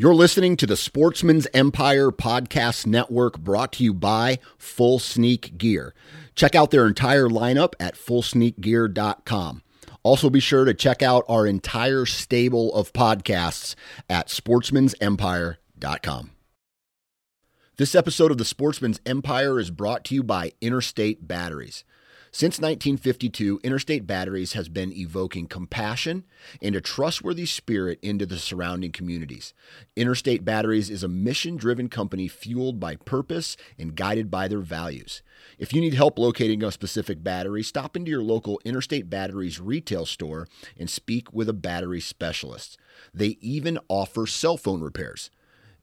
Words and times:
You're 0.00 0.14
listening 0.14 0.56
to 0.58 0.66
the 0.66 0.76
Sportsman's 0.76 1.48
Empire 1.52 2.12
Podcast 2.12 2.86
Network 2.86 3.36
brought 3.36 3.72
to 3.72 3.82
you 3.82 3.92
by 3.92 4.38
Full 4.56 5.00
Sneak 5.00 5.58
Gear. 5.58 5.92
Check 6.36 6.54
out 6.54 6.70
their 6.70 6.86
entire 6.86 7.28
lineup 7.28 7.72
at 7.80 7.96
fullsneakgear.com. 7.96 9.62
Also, 10.04 10.30
be 10.30 10.38
sure 10.38 10.64
to 10.64 10.72
check 10.72 11.02
out 11.02 11.24
our 11.28 11.48
entire 11.48 12.06
stable 12.06 12.72
of 12.74 12.92
podcasts 12.92 13.74
at 14.08 14.28
sportsmansempire.com. 14.28 16.30
This 17.76 17.94
episode 17.96 18.30
of 18.30 18.38
the 18.38 18.44
Sportsman's 18.44 19.00
Empire 19.04 19.58
is 19.58 19.72
brought 19.72 20.04
to 20.04 20.14
you 20.14 20.22
by 20.22 20.52
Interstate 20.60 21.26
Batteries. 21.26 21.82
Since 22.38 22.60
1952, 22.60 23.58
Interstate 23.64 24.06
Batteries 24.06 24.52
has 24.52 24.68
been 24.68 24.92
evoking 24.92 25.48
compassion 25.48 26.22
and 26.62 26.76
a 26.76 26.80
trustworthy 26.80 27.46
spirit 27.46 27.98
into 28.00 28.26
the 28.26 28.38
surrounding 28.38 28.92
communities. 28.92 29.54
Interstate 29.96 30.44
Batteries 30.44 30.88
is 30.88 31.02
a 31.02 31.08
mission 31.08 31.56
driven 31.56 31.88
company 31.88 32.28
fueled 32.28 32.78
by 32.78 32.94
purpose 32.94 33.56
and 33.76 33.96
guided 33.96 34.30
by 34.30 34.46
their 34.46 34.60
values. 34.60 35.20
If 35.58 35.72
you 35.72 35.80
need 35.80 35.94
help 35.94 36.16
locating 36.16 36.62
a 36.62 36.70
specific 36.70 37.24
battery, 37.24 37.64
stop 37.64 37.96
into 37.96 38.12
your 38.12 38.22
local 38.22 38.60
Interstate 38.64 39.10
Batteries 39.10 39.58
retail 39.58 40.06
store 40.06 40.46
and 40.78 40.88
speak 40.88 41.32
with 41.32 41.48
a 41.48 41.52
battery 41.52 42.00
specialist. 42.00 42.78
They 43.12 43.36
even 43.40 43.80
offer 43.88 44.28
cell 44.28 44.56
phone 44.56 44.80
repairs. 44.80 45.32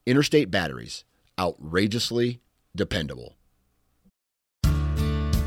Interstate 0.05 0.51
Batteries, 0.51 1.03
outrageously 1.37 2.39
dependable. 2.73 3.35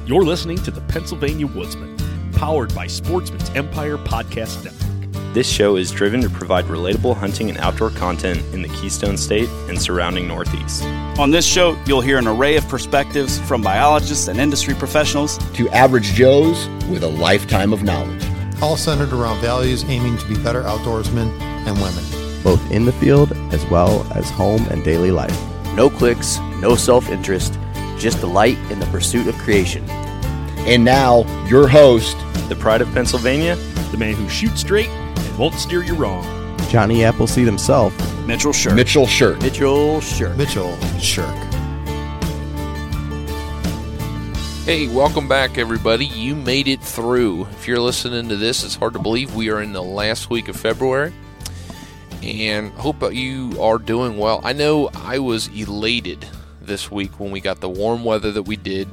You're 0.08 0.24
listening 0.24 0.56
to 0.62 0.70
the 0.70 0.80
Pennsylvania 0.80 1.46
Woodsman, 1.46 1.94
powered 2.32 2.74
by 2.74 2.86
Sportsman's 2.86 3.50
Empire 3.50 3.98
Podcast 3.98 4.64
Network. 4.64 5.34
This 5.34 5.46
show 5.46 5.76
is 5.76 5.90
driven 5.90 6.22
to 6.22 6.30
provide 6.30 6.64
relatable 6.64 7.14
hunting 7.14 7.50
and 7.50 7.58
outdoor 7.58 7.90
content 7.90 8.42
in 8.54 8.62
the 8.62 8.68
Keystone 8.68 9.18
State 9.18 9.50
and 9.68 9.78
surrounding 9.78 10.26
Northeast. 10.26 10.82
On 11.18 11.30
this 11.30 11.44
show, 11.44 11.76
you'll 11.84 12.00
hear 12.00 12.16
an 12.16 12.26
array 12.26 12.56
of 12.56 12.66
perspectives 12.68 13.38
from 13.40 13.60
biologists 13.60 14.28
and 14.28 14.40
industry 14.40 14.72
professionals 14.72 15.36
to 15.52 15.68
average 15.68 16.14
Joes 16.14 16.66
with 16.88 17.04
a 17.04 17.08
lifetime 17.08 17.74
of 17.74 17.82
knowledge. 17.82 18.24
All 18.62 18.78
centered 18.78 19.12
around 19.12 19.42
values 19.42 19.84
aiming 19.84 20.16
to 20.16 20.26
be 20.26 20.42
better 20.42 20.62
outdoorsmen 20.62 21.38
and 21.38 21.76
women, 21.82 22.42
both 22.42 22.70
in 22.70 22.86
the 22.86 22.92
field 22.92 23.32
as 23.52 23.62
well 23.66 24.10
as 24.14 24.30
home 24.30 24.66
and 24.70 24.82
daily 24.82 25.10
life. 25.10 25.38
No 25.74 25.90
clicks, 25.90 26.38
no 26.62 26.76
self 26.76 27.10
interest 27.10 27.58
just 27.98 28.20
delight 28.20 28.58
in 28.70 28.78
the 28.78 28.86
pursuit 28.86 29.26
of 29.26 29.34
creation. 29.36 29.88
And 29.90 30.84
now, 30.84 31.24
your 31.46 31.66
host, 31.66 32.16
the 32.48 32.56
pride 32.56 32.80
of 32.80 32.92
Pennsylvania, 32.92 33.56
the 33.90 33.96
man 33.96 34.14
who 34.14 34.28
shoots 34.28 34.60
straight 34.60 34.88
and 34.88 35.38
won't 35.38 35.54
steer 35.54 35.82
you 35.82 35.94
wrong, 35.94 36.24
Johnny 36.68 37.04
Appleseed 37.04 37.46
himself, 37.46 37.94
Mitchell 38.26 38.52
Shirk. 38.52 38.74
Mitchell 38.74 39.06
Shirk. 39.06 39.40
Mitchell 39.40 40.00
Shirk. 40.00 40.36
Mitchell 40.36 40.78
Shirk. 40.98 41.34
Hey, 44.66 44.86
welcome 44.86 45.26
back, 45.26 45.56
everybody. 45.56 46.04
You 46.04 46.36
made 46.36 46.68
it 46.68 46.82
through. 46.82 47.46
If 47.52 47.66
you're 47.66 47.80
listening 47.80 48.28
to 48.28 48.36
this, 48.36 48.64
it's 48.64 48.74
hard 48.74 48.92
to 48.92 48.98
believe 48.98 49.34
we 49.34 49.48
are 49.48 49.62
in 49.62 49.72
the 49.72 49.82
last 49.82 50.28
week 50.28 50.48
of 50.48 50.56
February. 50.56 51.14
And 52.22 52.70
hope 52.72 53.14
you 53.14 53.56
are 53.58 53.78
doing 53.78 54.18
well. 54.18 54.42
I 54.44 54.52
know 54.52 54.90
I 54.94 55.20
was 55.20 55.48
elated 55.48 56.26
this 56.68 56.90
week 56.90 57.18
when 57.18 57.32
we 57.32 57.40
got 57.40 57.60
the 57.60 57.68
warm 57.68 58.04
weather 58.04 58.30
that 58.30 58.44
we 58.44 58.54
did. 58.54 58.86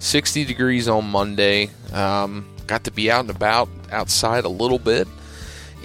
60 0.00 0.44
degrees 0.44 0.88
on 0.88 1.04
Monday. 1.04 1.70
Um, 1.92 2.48
got 2.66 2.84
to 2.84 2.90
be 2.90 3.10
out 3.10 3.20
and 3.20 3.30
about 3.30 3.68
outside 3.92 4.44
a 4.44 4.48
little 4.48 4.78
bit. 4.78 5.06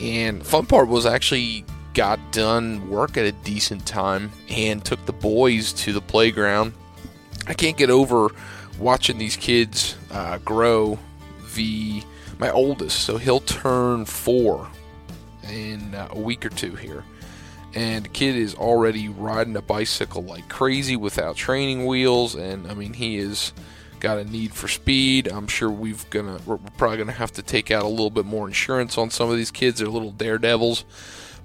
And 0.02 0.44
fun 0.46 0.66
part 0.66 0.88
was 0.88 1.06
actually 1.06 1.66
got 1.94 2.20
done 2.32 2.90
work 2.90 3.18
at 3.18 3.26
a 3.26 3.32
decent 3.32 3.86
time 3.86 4.32
and 4.50 4.84
took 4.84 5.06
the 5.06 5.14
boys 5.14 5.74
to 5.74 5.94
the 5.94 6.02
playground. 6.02 6.74
I 7.46 7.54
can't 7.54 7.78
get 7.78 7.90
over 7.92 8.30
watching 8.80 9.18
these 9.18 9.38
kids 9.38 9.96
uh, 10.12 10.40
grow. 10.40 10.98
The 11.56 12.02
my 12.40 12.50
oldest, 12.50 13.02
so 13.02 13.18
he'll 13.18 13.42
turn 13.42 14.06
four 14.06 14.68
in 15.48 15.96
a 16.10 16.20
week 16.20 16.46
or 16.46 16.50
two 16.50 16.76
here 16.76 17.04
and 17.76 18.12
kid 18.14 18.36
is 18.36 18.56
already 18.56 19.10
riding 19.10 19.56
a 19.56 19.62
bicycle 19.62 20.24
like 20.24 20.48
crazy 20.50 20.96
without 20.96 21.36
training 21.36 21.86
wheels 21.86 22.36
and 22.36 22.70
i 22.70 22.74
mean 22.74 22.94
he 22.94 23.18
is 23.18 23.54
got 24.00 24.18
a 24.18 24.26
need 24.26 24.54
for 24.54 24.68
speed 24.68 25.28
i'm 25.28 25.48
sure 25.48 25.70
we've 25.70 26.10
gonna 26.10 26.40
we're 26.46 26.58
probably 26.78 26.98
gonna 26.98 27.12
have 27.12 27.32
to 27.32 27.42
take 27.42 27.72
out 27.72 27.84
a 27.84 27.88
little 27.88 28.10
bit 28.10 28.26
more 28.26 28.48
insurance 28.48 28.98
on 28.98 29.10
some 29.10 29.30
of 29.30 29.38
these 29.38 29.52
kids 29.52 29.80
they're 29.80 29.88
little 29.88 30.12
daredevils 30.12 30.86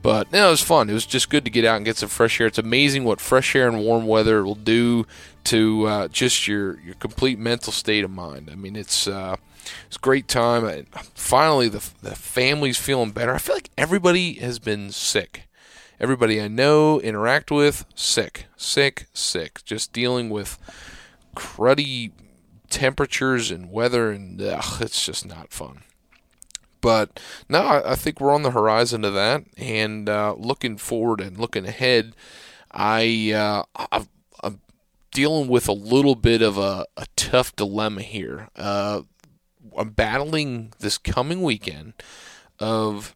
but 0.03 0.31
no, 0.33 0.49
it 0.49 0.51
was 0.51 0.63
fun. 0.63 0.89
It 0.89 0.93
was 0.93 1.07
just 1.07 1.29
good 1.29 1.45
to 1.45 1.51
get 1.51 1.65
out 1.65 1.77
and 1.77 1.85
get 1.85 1.97
some 1.97 2.09
fresh 2.09 2.41
air. 2.41 2.47
It's 2.47 2.59
amazing 2.59 3.05
what 3.05 3.21
fresh 3.21 3.55
air 3.57 3.69
and 3.69 3.81
warm 3.81 4.07
weather 4.07 4.45
will 4.45 4.55
do 4.55 5.07
to 5.45 5.87
uh, 5.87 6.09
just 6.09 6.47
your 6.47 6.79
your 6.81 6.95
complete 6.95 7.39
mental 7.39 7.73
state 7.73 8.05
of 8.05 8.11
mind. 8.11 8.49
I 8.51 8.55
mean, 8.55 8.77
it's 8.77 9.09
uh, 9.09 9.37
it's 9.87 9.97
a 9.97 10.01
great 10.01 10.29
time. 10.29 10.87
finally, 11.15 11.69
the 11.69 11.89
the 12.03 12.15
family's 12.15 12.79
feeling 12.79 13.11
better. 13.11 13.35
I 13.35 13.39
feel 13.39 13.57
like 13.57 13.71
everybody 13.77 14.35
has 14.35 14.59
been 14.59 14.91
sick 14.93 15.48
everybody 16.01 16.41
I 16.41 16.49
know, 16.49 17.01
interact 17.01 17.51
with, 17.51 17.85
sick, 17.95 18.47
sick, 18.57 19.07
sick. 19.13 19.65
Just 19.65 19.93
dealing 19.93 20.31
with 20.31 20.59
cruddy 21.35 22.13
temperatures 22.71 23.51
and 23.51 23.71
weather, 23.71 24.11
and 24.11 24.41
ugh, 24.41 24.81
it's 24.81 25.05
just 25.05 25.27
not 25.27 25.53
fun. 25.53 25.83
But 26.81 27.21
no, 27.49 27.61
I, 27.61 27.93
I 27.93 27.95
think 27.95 28.21
we're 28.21 28.35
on 28.35 28.43
the 28.43 28.53
horizon 28.53 29.05
of 29.05 29.15
that, 29.15 29.45
and 29.57 30.09
uh, 30.09 30.35
looking 30.39 30.77
forward 30.77 31.21
and 31.21 31.39
looking 31.39 31.67
ahead. 31.67 32.15
I 32.71 33.33
uh, 33.33 33.87
I've, 33.91 34.09
I'm 34.43 34.61
dealing 35.11 35.49
with 35.49 35.69
a 35.69 35.73
little 35.73 36.15
bit 36.15 36.43
of 36.43 36.59
a, 36.59 36.87
a 36.97 37.07
tough 37.17 37.57
dilemma 37.57 38.03
here. 38.03 38.49
Uh, 38.55 39.03
I'm 39.77 39.91
battling 39.91 40.73
this 40.79 40.99
coming 40.99 41.43
weekend 41.43 41.95
of 42.59 43.15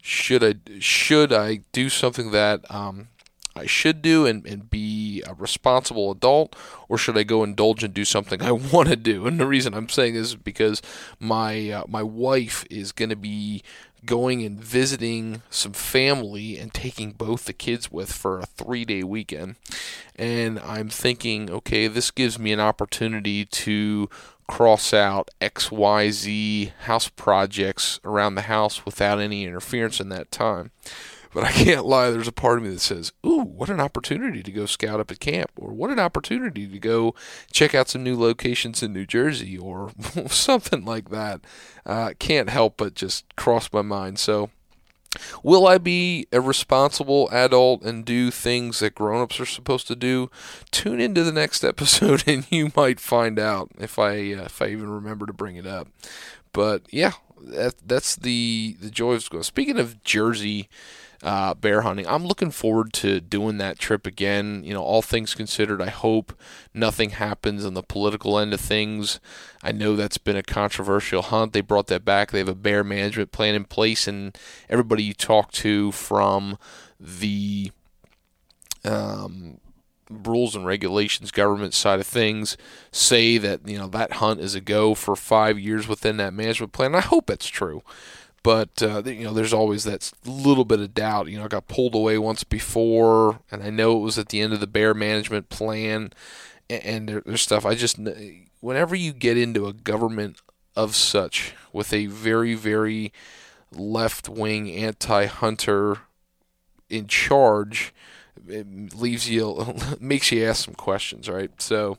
should 0.00 0.44
I 0.44 0.54
should 0.80 1.32
I 1.32 1.60
do 1.72 1.88
something 1.88 2.30
that 2.30 2.68
um, 2.70 3.08
I 3.54 3.66
should 3.66 4.00
do 4.00 4.26
and, 4.26 4.46
and 4.46 4.70
be 4.70 5.22
a 5.26 5.34
responsible 5.34 6.10
adult, 6.10 6.56
or 6.88 6.96
should 6.96 7.18
I 7.18 7.24
go 7.24 7.42
indulge 7.42 7.82
and 7.84 7.92
do 7.92 8.04
something 8.04 8.40
I 8.42 8.52
want 8.72 8.88
to 8.88 8.96
do? 8.96 9.26
And 9.26 9.38
the 9.38 9.46
reason 9.46 9.74
I'm 9.74 9.88
saying 9.88 10.14
this 10.14 10.28
is 10.28 10.36
because 10.36 10.80
my 11.18 11.70
uh, 11.70 11.84
my 11.88 12.02
wife 12.02 12.64
is 12.70 12.92
going 12.92 13.10
to 13.10 13.16
be 13.16 13.62
going 14.06 14.42
and 14.42 14.58
visiting 14.58 15.42
some 15.50 15.72
family 15.72 16.58
and 16.58 16.72
taking 16.72 17.12
both 17.12 17.44
the 17.44 17.52
kids 17.52 17.92
with 17.92 18.12
for 18.12 18.38
a 18.38 18.46
three 18.46 18.84
day 18.84 19.02
weekend. 19.02 19.56
And 20.16 20.58
I'm 20.60 20.88
thinking, 20.88 21.50
okay, 21.50 21.86
this 21.86 22.10
gives 22.10 22.38
me 22.38 22.52
an 22.52 22.60
opportunity 22.60 23.44
to 23.44 24.08
cross 24.50 24.92
out 24.92 25.30
XYZ 25.40 26.72
house 26.80 27.08
projects 27.08 28.00
around 28.04 28.34
the 28.34 28.42
house 28.42 28.84
without 28.84 29.20
any 29.20 29.44
interference 29.44 30.00
in 30.00 30.08
that 30.08 30.32
time. 30.32 30.72
But 31.32 31.44
I 31.44 31.52
can't 31.52 31.86
lie, 31.86 32.10
there's 32.10 32.26
a 32.26 32.32
part 32.32 32.58
of 32.58 32.64
me 32.64 32.70
that 32.70 32.80
says, 32.80 33.12
Ooh, 33.24 33.42
what 33.44 33.70
an 33.70 33.78
opportunity 33.78 34.42
to 34.42 34.50
go 34.50 34.66
scout 34.66 34.98
up 34.98 35.12
at 35.12 35.20
camp, 35.20 35.52
or 35.56 35.72
what 35.72 35.90
an 35.90 36.00
opportunity 36.00 36.66
to 36.66 36.78
go 36.80 37.14
check 37.52 37.76
out 37.76 37.88
some 37.88 38.02
new 38.02 38.18
locations 38.18 38.82
in 38.82 38.92
New 38.92 39.06
Jersey, 39.06 39.56
or 39.56 39.92
something 40.26 40.84
like 40.84 41.10
that. 41.10 41.42
Uh, 41.86 42.14
can't 42.18 42.50
help 42.50 42.76
but 42.76 42.94
just 42.94 43.36
cross 43.36 43.72
my 43.72 43.82
mind. 43.82 44.18
So 44.18 44.50
Will 45.42 45.66
I 45.66 45.78
be 45.78 46.26
a 46.32 46.40
responsible 46.40 47.28
adult 47.32 47.82
and 47.82 48.04
do 48.04 48.30
things 48.30 48.78
that 48.78 48.94
grown-ups 48.94 49.40
are 49.40 49.46
supposed 49.46 49.88
to 49.88 49.96
do? 49.96 50.30
Tune 50.70 51.00
into 51.00 51.24
the 51.24 51.32
next 51.32 51.64
episode 51.72 52.24
and 52.26 52.50
you 52.50 52.70
might 52.76 53.00
find 53.00 53.38
out 53.38 53.70
if 53.78 53.98
I 53.98 54.32
uh, 54.32 54.44
if 54.44 54.62
I 54.62 54.68
even 54.68 54.90
remember 54.90 55.26
to 55.26 55.32
bring 55.32 55.56
it 55.56 55.66
up. 55.66 55.88
But 56.52 56.82
yeah, 56.90 57.12
that, 57.40 57.74
that's 57.86 58.16
the 58.16 58.76
the 58.80 58.90
joy 58.90 59.14
of 59.14 59.28
going. 59.30 59.42
Speaking 59.42 59.78
of 59.78 60.02
Jersey, 60.04 60.68
uh, 61.22 61.54
bear 61.54 61.82
hunting. 61.82 62.06
I'm 62.06 62.26
looking 62.26 62.50
forward 62.50 62.92
to 62.94 63.20
doing 63.20 63.58
that 63.58 63.78
trip 63.78 64.06
again. 64.06 64.62
You 64.64 64.72
know, 64.72 64.82
all 64.82 65.02
things 65.02 65.34
considered, 65.34 65.82
I 65.82 65.90
hope 65.90 66.32
nothing 66.72 67.10
happens 67.10 67.64
on 67.64 67.74
the 67.74 67.82
political 67.82 68.38
end 68.38 68.54
of 68.54 68.60
things. 68.60 69.20
I 69.62 69.72
know 69.72 69.96
that's 69.96 70.18
been 70.18 70.36
a 70.36 70.42
controversial 70.42 71.22
hunt. 71.22 71.52
They 71.52 71.60
brought 71.60 71.88
that 71.88 72.04
back. 72.04 72.30
They 72.30 72.38
have 72.38 72.48
a 72.48 72.54
bear 72.54 72.82
management 72.82 73.32
plan 73.32 73.54
in 73.54 73.64
place, 73.64 74.08
and 74.08 74.36
everybody 74.68 75.02
you 75.02 75.14
talk 75.14 75.52
to 75.52 75.92
from 75.92 76.58
the 76.98 77.70
um, 78.84 79.58
rules 80.08 80.56
and 80.56 80.64
regulations 80.64 81.30
government 81.30 81.74
side 81.74 82.00
of 82.00 82.06
things 82.06 82.56
say 82.90 83.36
that 83.38 83.66
you 83.68 83.78
know 83.78 83.86
that 83.86 84.14
hunt 84.14 84.40
is 84.40 84.54
a 84.54 84.60
go 84.60 84.94
for 84.94 85.14
five 85.14 85.58
years 85.58 85.86
within 85.86 86.16
that 86.16 86.32
management 86.32 86.72
plan. 86.72 86.94
I 86.94 87.00
hope 87.00 87.26
that's 87.26 87.46
true 87.46 87.82
but 88.42 88.82
uh, 88.82 89.02
you 89.04 89.24
know 89.24 89.32
there's 89.32 89.52
always 89.52 89.84
that 89.84 90.12
little 90.24 90.64
bit 90.64 90.80
of 90.80 90.94
doubt 90.94 91.28
you 91.28 91.38
know 91.38 91.44
i 91.44 91.48
got 91.48 91.68
pulled 91.68 91.94
away 91.94 92.18
once 92.18 92.44
before 92.44 93.40
and 93.50 93.62
i 93.62 93.70
know 93.70 93.96
it 93.96 94.00
was 94.00 94.18
at 94.18 94.28
the 94.28 94.40
end 94.40 94.52
of 94.52 94.60
the 94.60 94.66
bear 94.66 94.94
management 94.94 95.48
plan 95.48 96.12
and, 96.68 96.84
and 96.84 97.08
there, 97.08 97.22
there's 97.26 97.42
stuff 97.42 97.66
i 97.66 97.74
just 97.74 97.98
whenever 98.60 98.94
you 98.94 99.12
get 99.12 99.36
into 99.36 99.66
a 99.66 99.72
government 99.72 100.40
of 100.76 100.94
such 100.96 101.54
with 101.72 101.92
a 101.92 102.06
very 102.06 102.54
very 102.54 103.12
left 103.72 104.28
wing 104.28 104.70
anti 104.70 105.26
hunter 105.26 105.98
in 106.90 107.06
charge, 107.06 107.94
it 108.48 108.94
leaves 108.94 109.30
you 109.30 109.74
makes 110.00 110.30
you 110.32 110.44
ask 110.44 110.64
some 110.64 110.74
questions, 110.74 111.28
right? 111.28 111.50
So 111.62 111.96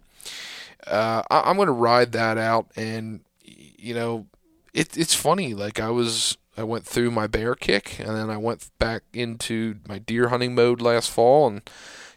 uh, 0.85 1.23
I, 1.31 1.49
I'm 1.49 1.55
going 1.55 1.67
to 1.67 1.71
ride 1.71 2.11
that 2.11 2.37
out, 2.37 2.67
and 2.75 3.21
you 3.43 3.95
know, 3.95 4.27
it, 4.73 4.97
it's 4.97 5.13
funny. 5.13 5.53
Like 5.53 5.79
I 5.79 5.89
was, 5.89 6.37
I 6.57 6.63
went 6.63 6.85
through 6.85 7.11
my 7.11 7.27
bear 7.27 7.55
kick, 7.55 7.99
and 7.99 8.09
then 8.09 8.29
I 8.29 8.37
went 8.37 8.69
back 8.79 9.03
into 9.13 9.75
my 9.87 9.99
deer 9.99 10.29
hunting 10.29 10.55
mode 10.55 10.81
last 10.81 11.09
fall, 11.09 11.47
and 11.47 11.61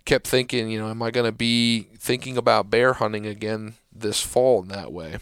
kept 0.04 0.26
thinking, 0.26 0.70
you 0.70 0.78
know, 0.78 0.88
am 0.88 1.02
I 1.02 1.10
going 1.10 1.26
to 1.26 1.36
be 1.36 1.88
thinking 1.98 2.36
about 2.36 2.70
bear 2.70 2.94
hunting 2.94 3.26
again 3.26 3.74
this 3.92 4.20
fall 4.20 4.62
in 4.62 4.68
that 4.68 4.92
way? 4.92 5.18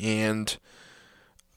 And 0.00 0.56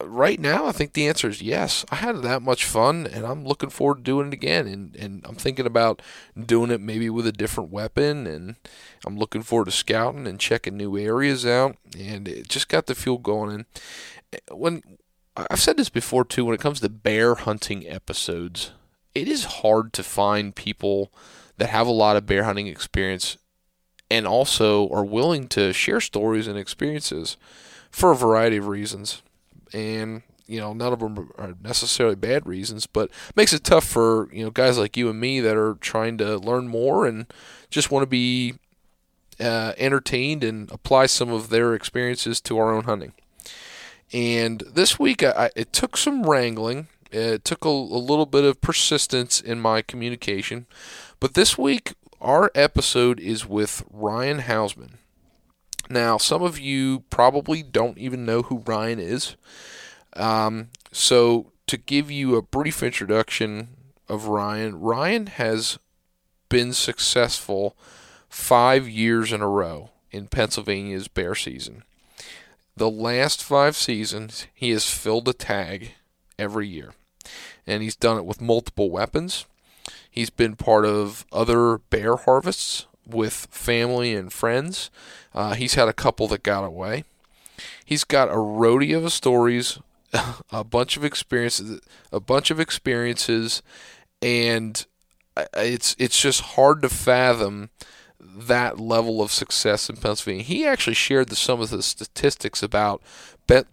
right 0.01 0.39
now, 0.39 0.66
I 0.66 0.72
think 0.72 0.94
the 0.94 1.07
answer 1.07 1.27
is 1.27 1.42
yes. 1.42 1.86
I 1.92 1.95
had 1.95 2.22
that 2.22 2.42
much 2.42 2.65
fun, 2.65 3.06
and 3.06 3.25
I'm 3.25 3.45
looking 3.45 3.69
forward 3.69 3.98
to 3.98 4.04
doing 4.04 4.27
it 4.27 4.33
again. 4.33 4.68
And, 4.68 4.95
and 4.95 5.25
I'm 5.25 5.36
thinking 5.36 5.65
about 5.65 6.01
doing 6.38 6.72
it 6.72 6.81
maybe 6.81 7.10
with 7.10 7.27
a 7.27 7.31
different 7.31 7.72
weapon, 7.72 8.25
and 8.25 8.56
I'm 9.06 9.18
looking 9.18 9.44
forward 9.44 9.65
to 9.65 9.72
scouting 9.72 10.27
and 10.27 10.39
checking 10.39 10.77
new 10.77 10.98
areas 10.98 11.45
out. 11.45 11.75
And 11.98 12.27
it 12.27 12.48
just 12.48 12.69
got 12.69 12.86
the 12.86 12.95
fuel 12.95 13.18
going. 13.18 13.51
And 13.51 13.65
when 14.52 14.81
I've 15.36 15.62
said 15.62 15.78
this 15.78 15.90
before 15.90 16.26
too, 16.26 16.46
when 16.46 16.56
it 16.56 16.62
comes 16.62 16.80
to 16.80 16.90
bear 16.90 17.36
hunting 17.36 17.88
episodes, 17.88 18.72
it 19.16 19.28
is 19.28 19.44
hard 19.46 19.94
to 19.94 20.04
find 20.04 20.56
people 20.56 21.12
that 21.58 21.70
have 21.70 21.88
a 21.88 21.92
lot 21.92 22.16
of 22.16 22.26
bear 22.26 22.44
hunting 22.44 22.68
experience 22.68 23.38
and 24.10 24.26
also 24.26 24.90
are 24.90 25.06
willing 25.06 25.48
to 25.50 25.74
share 25.74 26.02
stories 26.02 26.48
and 26.48 26.58
experiences 26.58 27.38
for 27.92 28.12
a 28.12 28.16
variety 28.16 28.58
of 28.58 28.68
reasons. 28.68 29.22
And 29.74 30.24
you 30.48 30.60
know, 30.60 30.74
none 30.74 30.92
of 30.92 31.00
them 31.00 31.32
are 31.38 31.54
necessarily 31.62 32.16
bad 32.16 32.48
reasons, 32.48 32.88
but 32.88 33.12
makes 33.36 33.54
it 33.54 33.64
tough 33.64 33.84
for 33.84 34.30
you 34.34 34.44
know 34.44 34.50
guys 34.50 34.78
like 34.80 34.98
you 34.98 35.10
and 35.10 35.20
me 35.20 35.40
that 35.42 35.56
are 35.56 35.75
trying 35.75 36.18
to 36.18 36.38
learn 36.38 36.68
more 36.68 37.06
and 37.06 37.32
just 37.70 37.92
want 37.92 38.02
to 38.02 38.08
be 38.08 38.56
uh, 39.40 39.74
entertained 39.78 40.44
and 40.44 40.72
apply 40.72 41.06
some 41.06 41.30
of 41.30 41.50
their 41.50 41.75
experiences 41.75 42.42
to 42.42 42.58
our 42.58 42.74
own 42.74 42.86
hunting. 42.86 43.14
And 44.12 44.64
this 44.72 44.98
week, 44.98 45.24
I, 45.24 45.52
it 45.56 45.72
took 45.72 45.98
some 45.98 46.24
wrangling. 46.24 46.88
It 47.12 47.44
took 47.44 47.66
a, 47.66 47.70
a 47.70 47.70
little 47.70 48.26
bit 48.26 48.44
of 48.44 48.62
persistence 48.62 49.42
in 49.42 49.60
my 49.60 49.82
communication, 49.82 50.68
but 51.20 51.34
this 51.34 51.58
week, 51.58 51.94
our 52.22 52.52
episode 52.54 53.20
is 53.20 53.48
with 53.48 53.84
Ryan 53.90 54.42
Hausman. 54.42 54.96
Now, 55.90 56.18
some 56.18 56.44
of 56.44 56.60
you 56.60 57.04
probably 57.10 57.64
don't 57.64 57.98
even 57.98 58.26
know 58.26 58.44
who 58.44 58.64
Ryan 58.66 59.00
is. 59.00 59.36
Um, 60.14 60.70
so, 60.92 61.52
to 61.68 61.78
give 61.78 62.12
you 62.12 62.36
a 62.36 62.42
brief 62.42 62.84
introduction 62.84 63.70
of 64.08 64.28
Ryan, 64.28 64.80
Ryan 64.80 65.28
has 65.28 65.80
been 66.50 66.74
successful 66.74 67.76
five 68.28 68.88
years 68.88 69.32
in 69.32 69.42
a 69.42 69.48
row 69.48 69.92
in 70.12 70.28
Pennsylvania's 70.28 71.08
bear 71.08 71.36
season. 71.36 71.84
The 72.75 72.89
last 72.89 73.44
five 73.44 73.75
seasons, 73.75 74.48
he 74.54 74.71
has 74.71 74.89
filled 74.89 75.27
a 75.27 75.33
tag 75.33 75.92
every 76.38 76.68
year, 76.68 76.94
and 77.68 77.83
he's 77.83 77.95
done 77.95 78.18
it 78.18 78.25
with 78.25 78.42
multiple 78.42 78.89
weapons. 78.89 79.45
He's 80.10 80.30
been 80.30 80.56
part 80.56 80.86
of 80.86 81.25
other 81.31 81.77
bear 81.77 82.16
harvests 82.16 82.86
with 83.06 83.48
family 83.51 84.16
and 84.16 84.31
friends. 84.31 84.89
Uh, 85.33 85.54
he's 85.54 85.75
had 85.75 85.88
a 85.88 85.94
couple 85.94 86.27
that 86.30 86.44
got 86.44 86.63
away. 86.63 87.04
He's 87.83 88.04
got 88.04 88.30
a 88.30 88.36
roadie 88.36 88.95
of 88.95 89.12
stories, 89.12 89.80
a 90.51 90.63
bunch 90.63 90.95
of 90.95 91.04
experiences, 91.04 91.81
a 92.12 92.19
bunch 92.19 92.51
of 92.51 92.60
experiences, 92.60 93.62
and 94.22 94.86
it's 95.56 95.95
it's 96.00 96.19
just 96.19 96.42
hard 96.42 96.81
to 96.81 96.89
fathom 96.89 97.69
that 98.19 98.80
level 98.80 99.21
of 99.21 99.31
success 99.31 99.89
in 99.89 99.98
Pennsylvania. 99.98 100.44
He 100.44 100.66
actually 100.66 100.94
shared 100.94 101.30
the, 101.30 101.36
some 101.36 101.62
of 101.62 101.69
the 101.69 101.81
statistics 101.81 102.62
about 102.62 103.01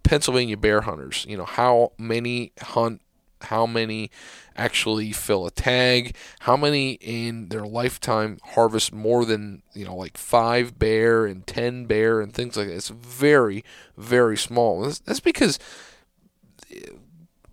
Pennsylvania 0.03 0.57
bear 0.57 0.83
hunters. 0.83 1.27
You 1.29 1.37
know 1.37 1.45
how 1.45 1.93
many 1.99 2.53
hunt, 2.61 3.03
how 3.43 3.67
many 3.67 4.11
actually 4.57 5.13
fill 5.13 5.47
a 5.47 5.51
tag, 5.51 6.17
how 6.41 6.57
many 6.57 6.93
in 6.93 7.49
their 7.49 7.67
lifetime 7.67 8.39
harvest 8.43 8.93
more 8.93 9.25
than 9.25 9.63
you 9.75 9.85
know 9.85 9.95
like 9.95 10.17
five 10.17 10.79
bear 10.79 11.27
and 11.27 11.47
ten 11.47 11.87
bear 11.87 12.21
and 12.21 12.33
things 12.33 12.57
like 12.57 12.69
that. 12.69 12.75
It's 12.75 12.89
very 12.89 13.65
very 13.97 14.37
small. 14.37 14.83
That's, 14.83 15.01
that's 15.01 15.21
because, 15.21 15.59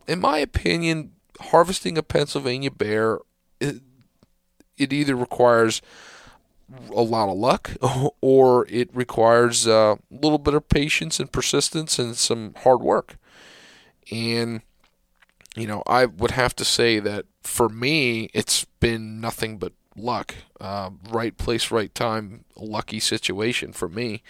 in 0.07 0.19
my 0.19 0.37
opinion, 0.37 1.11
harvesting 1.39 1.97
a 1.97 2.03
Pennsylvania 2.03 2.71
bear. 2.71 3.19
It, 3.59 3.81
it 4.75 4.91
either 4.91 5.15
requires 5.15 5.81
a 6.89 7.01
lot 7.01 7.29
of 7.29 7.37
luck, 7.37 7.71
or 8.21 8.67
it 8.69 8.89
requires 8.93 9.67
a 9.67 9.97
little 10.09 10.37
bit 10.37 10.53
of 10.53 10.69
patience 10.69 11.19
and 11.19 11.31
persistence 11.31 11.99
and 11.99 12.15
some 12.15 12.53
hard 12.63 12.81
work. 12.81 13.17
And, 14.11 14.61
you 15.55 15.67
know, 15.67 15.83
I 15.87 16.05
would 16.05 16.31
have 16.31 16.55
to 16.57 16.65
say 16.65 16.99
that 16.99 17.25
for 17.41 17.69
me, 17.69 18.29
it's 18.33 18.65
been 18.79 19.21
nothing 19.21 19.57
but 19.57 19.73
luck. 19.95 20.35
Uh, 20.59 20.91
right 21.09 21.37
place, 21.37 21.71
right 21.71 21.93
time, 21.93 22.45
lucky 22.55 22.99
situation 22.99 23.73
for 23.73 23.87
me. 23.87 24.23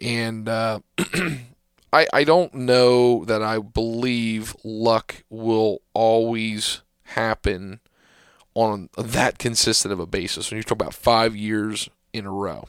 And 0.00 0.48
uh, 0.48 0.80
I, 1.92 2.06
I 2.12 2.24
don't 2.24 2.54
know 2.54 3.24
that 3.24 3.42
I 3.42 3.58
believe 3.58 4.56
luck 4.64 5.24
will 5.28 5.82
always 5.94 6.82
happen 7.04 7.80
on 8.54 8.88
that 8.96 9.38
consistent 9.38 9.92
of 9.92 10.00
a 10.00 10.06
basis. 10.06 10.50
When 10.50 10.56
you 10.56 10.62
talk 10.62 10.72
about 10.72 10.94
five 10.94 11.34
years 11.34 11.88
in 12.12 12.26
a 12.26 12.30
row. 12.30 12.68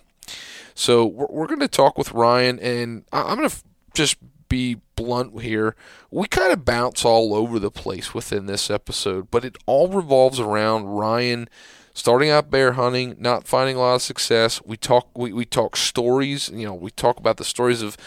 So 0.75 1.05
we're, 1.05 1.27
we're 1.29 1.47
going 1.47 1.59
to 1.59 1.67
talk 1.67 1.97
with 1.97 2.11
Ryan, 2.11 2.59
and 2.59 3.05
I'm 3.11 3.37
going 3.37 3.49
to 3.49 3.63
just 3.93 4.17
be 4.49 4.77
blunt 4.95 5.41
here. 5.41 5.75
We 6.11 6.27
kind 6.27 6.51
of 6.51 6.65
bounce 6.65 7.03
all 7.05 7.33
over 7.33 7.59
the 7.59 7.71
place 7.71 8.13
within 8.13 8.45
this 8.45 8.69
episode, 8.69 9.29
but 9.31 9.43
it 9.43 9.57
all 9.65 9.87
revolves 9.87 10.39
around 10.39 10.85
Ryan 10.85 11.47
starting 11.93 12.29
out 12.29 12.49
bear 12.49 12.73
hunting, 12.73 13.15
not 13.19 13.47
finding 13.47 13.75
a 13.75 13.79
lot 13.79 13.95
of 13.95 14.01
success. 14.01 14.61
We 14.65 14.77
talk 14.77 15.15
we, 15.17 15.31
we 15.31 15.45
talk 15.45 15.75
stories, 15.75 16.49
you 16.49 16.65
know, 16.65 16.73
we 16.73 16.91
talk 16.91 17.17
about 17.17 17.37
the 17.37 17.43
stories 17.43 17.81
of 17.81 17.97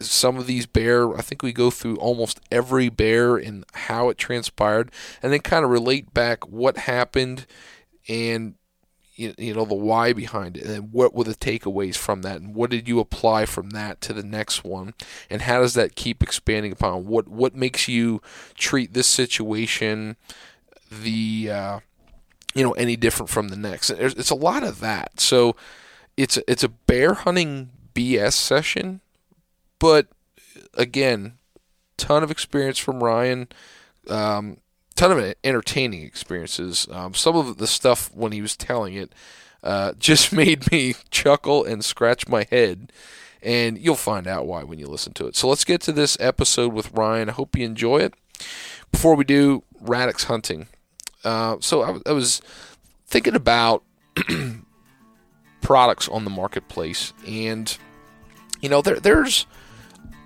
some 0.00 0.36
of 0.36 0.46
these 0.46 0.66
bear. 0.66 1.16
I 1.16 1.22
think 1.22 1.42
we 1.42 1.52
go 1.52 1.70
through 1.70 1.96
almost 1.96 2.40
every 2.50 2.88
bear 2.88 3.36
and 3.36 3.64
how 3.72 4.08
it 4.08 4.18
transpired, 4.18 4.90
and 5.22 5.32
then 5.32 5.40
kind 5.40 5.64
of 5.64 5.70
relate 5.70 6.12
back 6.14 6.48
what 6.48 6.78
happened 6.78 7.46
and 8.08 8.54
you 9.14 9.54
know 9.54 9.64
the 9.64 9.74
why 9.74 10.12
behind 10.12 10.56
it 10.56 10.64
and 10.64 10.92
what 10.92 11.14
were 11.14 11.24
the 11.24 11.34
takeaways 11.34 11.96
from 11.96 12.22
that 12.22 12.40
and 12.40 12.54
what 12.54 12.70
did 12.70 12.88
you 12.88 12.98
apply 12.98 13.44
from 13.44 13.70
that 13.70 14.00
to 14.00 14.12
the 14.12 14.22
next 14.22 14.64
one 14.64 14.94
and 15.28 15.42
how 15.42 15.60
does 15.60 15.74
that 15.74 15.94
keep 15.94 16.22
expanding 16.22 16.72
upon? 16.72 17.06
What 17.06 17.28
what 17.28 17.54
makes 17.54 17.88
you 17.88 18.22
treat 18.56 18.94
this 18.94 19.06
situation 19.06 20.16
the 20.90 21.50
uh, 21.50 21.80
you 22.54 22.64
know 22.64 22.72
any 22.72 22.96
different 22.96 23.30
from 23.30 23.48
the 23.48 23.56
next? 23.56 23.90
It's 23.90 24.30
a 24.30 24.34
lot 24.34 24.62
of 24.62 24.80
that. 24.80 25.20
So 25.20 25.56
it's 26.16 26.36
a, 26.36 26.50
it's 26.50 26.64
a 26.64 26.68
bear 26.68 27.14
hunting 27.14 27.70
bs 27.94 28.32
session 28.32 29.02
but 29.82 30.06
again, 30.74 31.38
ton 31.96 32.22
of 32.22 32.30
experience 32.30 32.78
from 32.78 33.02
Ryan. 33.02 33.48
Um, 34.08 34.58
ton 34.94 35.10
of 35.10 35.34
entertaining 35.42 36.02
experiences. 36.02 36.86
Um, 36.88 37.14
some 37.14 37.34
of 37.34 37.58
the 37.58 37.66
stuff 37.66 38.08
when 38.14 38.30
he 38.30 38.40
was 38.40 38.56
telling 38.56 38.94
it 38.94 39.12
uh, 39.64 39.94
just 39.98 40.32
made 40.32 40.70
me 40.70 40.94
chuckle 41.10 41.64
and 41.64 41.84
scratch 41.84 42.28
my 42.28 42.46
head. 42.48 42.92
And 43.42 43.76
you'll 43.76 43.96
find 43.96 44.28
out 44.28 44.46
why 44.46 44.62
when 44.62 44.78
you 44.78 44.86
listen 44.86 45.14
to 45.14 45.26
it. 45.26 45.34
So 45.34 45.48
let's 45.48 45.64
get 45.64 45.80
to 45.80 45.92
this 45.92 46.16
episode 46.20 46.72
with 46.72 46.92
Ryan. 46.92 47.30
I 47.30 47.32
hope 47.32 47.56
you 47.56 47.66
enjoy 47.66 47.98
it. 47.98 48.14
Before 48.92 49.16
we 49.16 49.24
do, 49.24 49.64
Radix 49.80 50.24
hunting. 50.24 50.68
Uh, 51.24 51.56
so 51.58 51.82
I, 51.82 51.98
I 52.08 52.12
was 52.12 52.40
thinking 53.08 53.34
about 53.34 53.82
products 55.60 56.08
on 56.08 56.22
the 56.22 56.30
marketplace, 56.30 57.12
and 57.26 57.76
you 58.60 58.68
know 58.68 58.80
there, 58.80 59.00
there's 59.00 59.46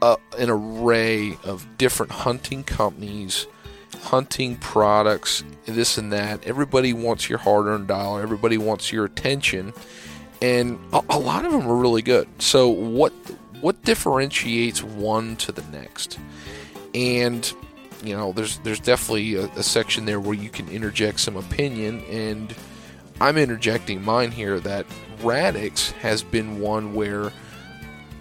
uh, 0.02 0.16
an 0.38 0.50
array 0.50 1.36
of 1.44 1.66
different 1.78 2.12
hunting 2.12 2.64
companies, 2.64 3.46
hunting 4.02 4.56
products, 4.56 5.44
this 5.64 5.98
and 5.98 6.12
that. 6.12 6.44
Everybody 6.44 6.92
wants 6.92 7.28
your 7.28 7.38
hard 7.38 7.66
earned 7.66 7.88
dollar, 7.88 8.22
everybody 8.22 8.58
wants 8.58 8.92
your 8.92 9.04
attention, 9.04 9.72
and 10.42 10.78
a, 10.92 11.02
a 11.10 11.18
lot 11.18 11.44
of 11.44 11.52
them 11.52 11.66
are 11.66 11.76
really 11.76 12.02
good. 12.02 12.28
So, 12.38 12.68
what, 12.68 13.12
what 13.60 13.82
differentiates 13.82 14.82
one 14.82 15.36
to 15.36 15.52
the 15.52 15.62
next? 15.72 16.18
And 16.94 17.50
you 18.02 18.16
know, 18.16 18.32
there's 18.32 18.58
there's 18.58 18.80
definitely 18.80 19.34
a, 19.34 19.44
a 19.56 19.62
section 19.62 20.04
there 20.04 20.20
where 20.20 20.34
you 20.34 20.50
can 20.50 20.68
interject 20.68 21.20
some 21.20 21.36
opinion, 21.36 22.02
and 22.10 22.54
I'm 23.20 23.36
interjecting 23.36 24.04
mine 24.04 24.30
here 24.30 24.60
that 24.60 24.86
Radix 25.22 25.92
has 25.92 26.22
been 26.22 26.60
one 26.60 26.94
where 26.94 27.32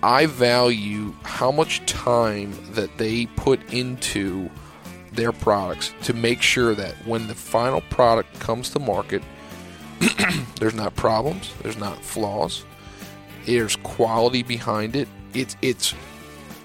I 0.06 0.28
value 0.28 1.16
how 1.24 1.52
much 1.52 1.84
time 1.88 2.54
that 2.74 2.96
they 3.00 3.26
put 3.26 3.74
into 3.74 4.52
their 5.14 5.32
products 5.32 5.96
to 6.04 6.14
make 6.14 6.44
sure 6.44 6.76
that 6.76 6.94
when 7.08 7.26
the 7.26 7.34
final 7.34 7.82
product 7.82 8.40
comes 8.40 8.70
to 8.70 8.80
market, 8.80 9.24
there's 10.60 10.76
not 10.76 10.96
problems, 10.96 11.52
there's 11.64 11.78
not 11.78 12.04
flaws, 12.04 12.66
there's 13.48 13.78
quality 13.78 14.44
behind 14.44 14.96
it. 14.96 15.08
It's 15.34 15.58
it's 15.64 15.96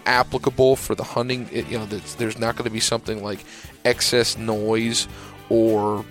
applicable 0.04 0.76
for 0.76 0.94
the 0.94 1.04
hunting. 1.04 1.48
It, 1.50 1.66
you 1.70 1.78
know, 1.78 1.86
there's 1.86 2.38
not 2.38 2.56
going 2.56 2.66
to 2.66 2.70
be 2.70 2.78
something 2.78 3.24
like 3.24 3.42
excess 3.86 4.36
noise 4.36 5.08
or 5.48 6.04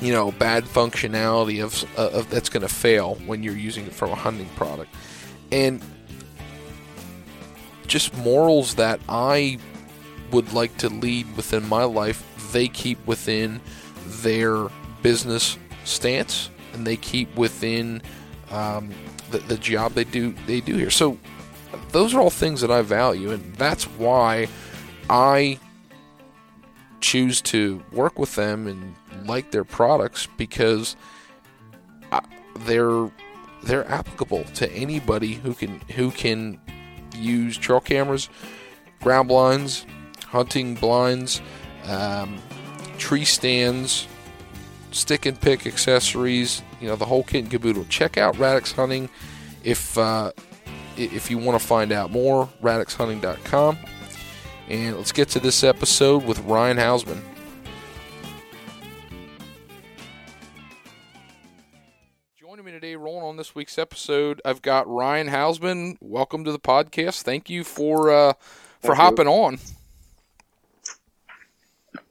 you 0.00 0.12
know 0.12 0.30
bad 0.30 0.62
functionality 0.62 1.64
of, 1.64 1.84
of 1.98 2.30
that's 2.30 2.48
going 2.48 2.62
to 2.62 2.72
fail 2.72 3.16
when 3.26 3.42
you're 3.42 3.56
using 3.56 3.86
it 3.86 3.92
from 3.92 4.12
a 4.12 4.14
hunting 4.14 4.48
product, 4.50 4.94
and 5.50 5.82
just 7.86 8.14
morals 8.16 8.74
that 8.76 9.00
I 9.08 9.58
would 10.30 10.52
like 10.52 10.76
to 10.78 10.88
lead 10.88 11.36
within 11.36 11.68
my 11.68 11.84
life. 11.84 12.22
They 12.52 12.68
keep 12.68 13.04
within 13.06 13.60
their 14.04 14.68
business 15.02 15.58
stance, 15.84 16.50
and 16.72 16.86
they 16.86 16.96
keep 16.96 17.34
within 17.36 18.02
um, 18.50 18.90
the, 19.30 19.38
the 19.38 19.56
job 19.56 19.92
they 19.92 20.04
do 20.04 20.34
they 20.46 20.60
do 20.60 20.76
here. 20.76 20.90
So 20.90 21.18
those 21.90 22.14
are 22.14 22.20
all 22.20 22.30
things 22.30 22.60
that 22.60 22.70
I 22.70 22.82
value, 22.82 23.30
and 23.30 23.54
that's 23.54 23.84
why 23.84 24.48
I 25.08 25.58
choose 27.00 27.42
to 27.42 27.82
work 27.92 28.18
with 28.18 28.34
them 28.34 28.66
and 28.66 28.94
like 29.26 29.50
their 29.50 29.64
products 29.64 30.26
because 30.38 30.96
they're 32.60 33.10
they're 33.62 33.88
applicable 33.90 34.44
to 34.44 34.70
anybody 34.72 35.34
who 35.34 35.54
can 35.54 35.80
who 35.94 36.10
can 36.10 36.60
use 37.16 37.56
trail 37.56 37.80
cameras, 37.80 38.28
ground 39.00 39.28
blinds, 39.28 39.86
hunting 40.26 40.74
blinds, 40.74 41.40
um, 41.86 42.38
tree 42.98 43.24
stands, 43.24 44.06
stick 44.90 45.26
and 45.26 45.40
pick 45.40 45.66
accessories, 45.66 46.62
you 46.80 46.88
know, 46.88 46.96
the 46.96 47.04
whole 47.04 47.22
kit 47.22 47.42
and 47.42 47.50
caboodle. 47.50 47.84
Check 47.86 48.16
out 48.16 48.38
Radix 48.38 48.72
Hunting 48.72 49.08
if 49.62 49.96
uh, 49.98 50.32
if 50.96 51.30
you 51.30 51.38
want 51.38 51.60
to 51.60 51.66
find 51.66 51.92
out 51.92 52.10
more, 52.10 52.48
radixhunting.com. 52.62 53.78
And 54.68 54.96
let's 54.96 55.12
get 55.12 55.28
to 55.30 55.40
this 55.40 55.62
episode 55.62 56.24
with 56.24 56.38
Ryan 56.40 56.78
Hausman. 56.78 57.20
Today, 62.84 62.96
rolling 62.96 63.24
on 63.24 63.38
this 63.38 63.54
week's 63.54 63.78
episode, 63.78 64.42
I've 64.44 64.60
got 64.60 64.86
Ryan 64.86 65.28
Hausman. 65.28 65.96
Welcome 66.02 66.44
to 66.44 66.52
the 66.52 66.58
podcast. 66.58 67.22
Thank 67.22 67.48
you 67.48 67.64
for 67.64 68.10
uh, 68.10 68.34
for 68.78 68.88
thank 68.88 68.96
hopping 68.98 69.26
you. 69.26 69.32
on. 69.32 69.58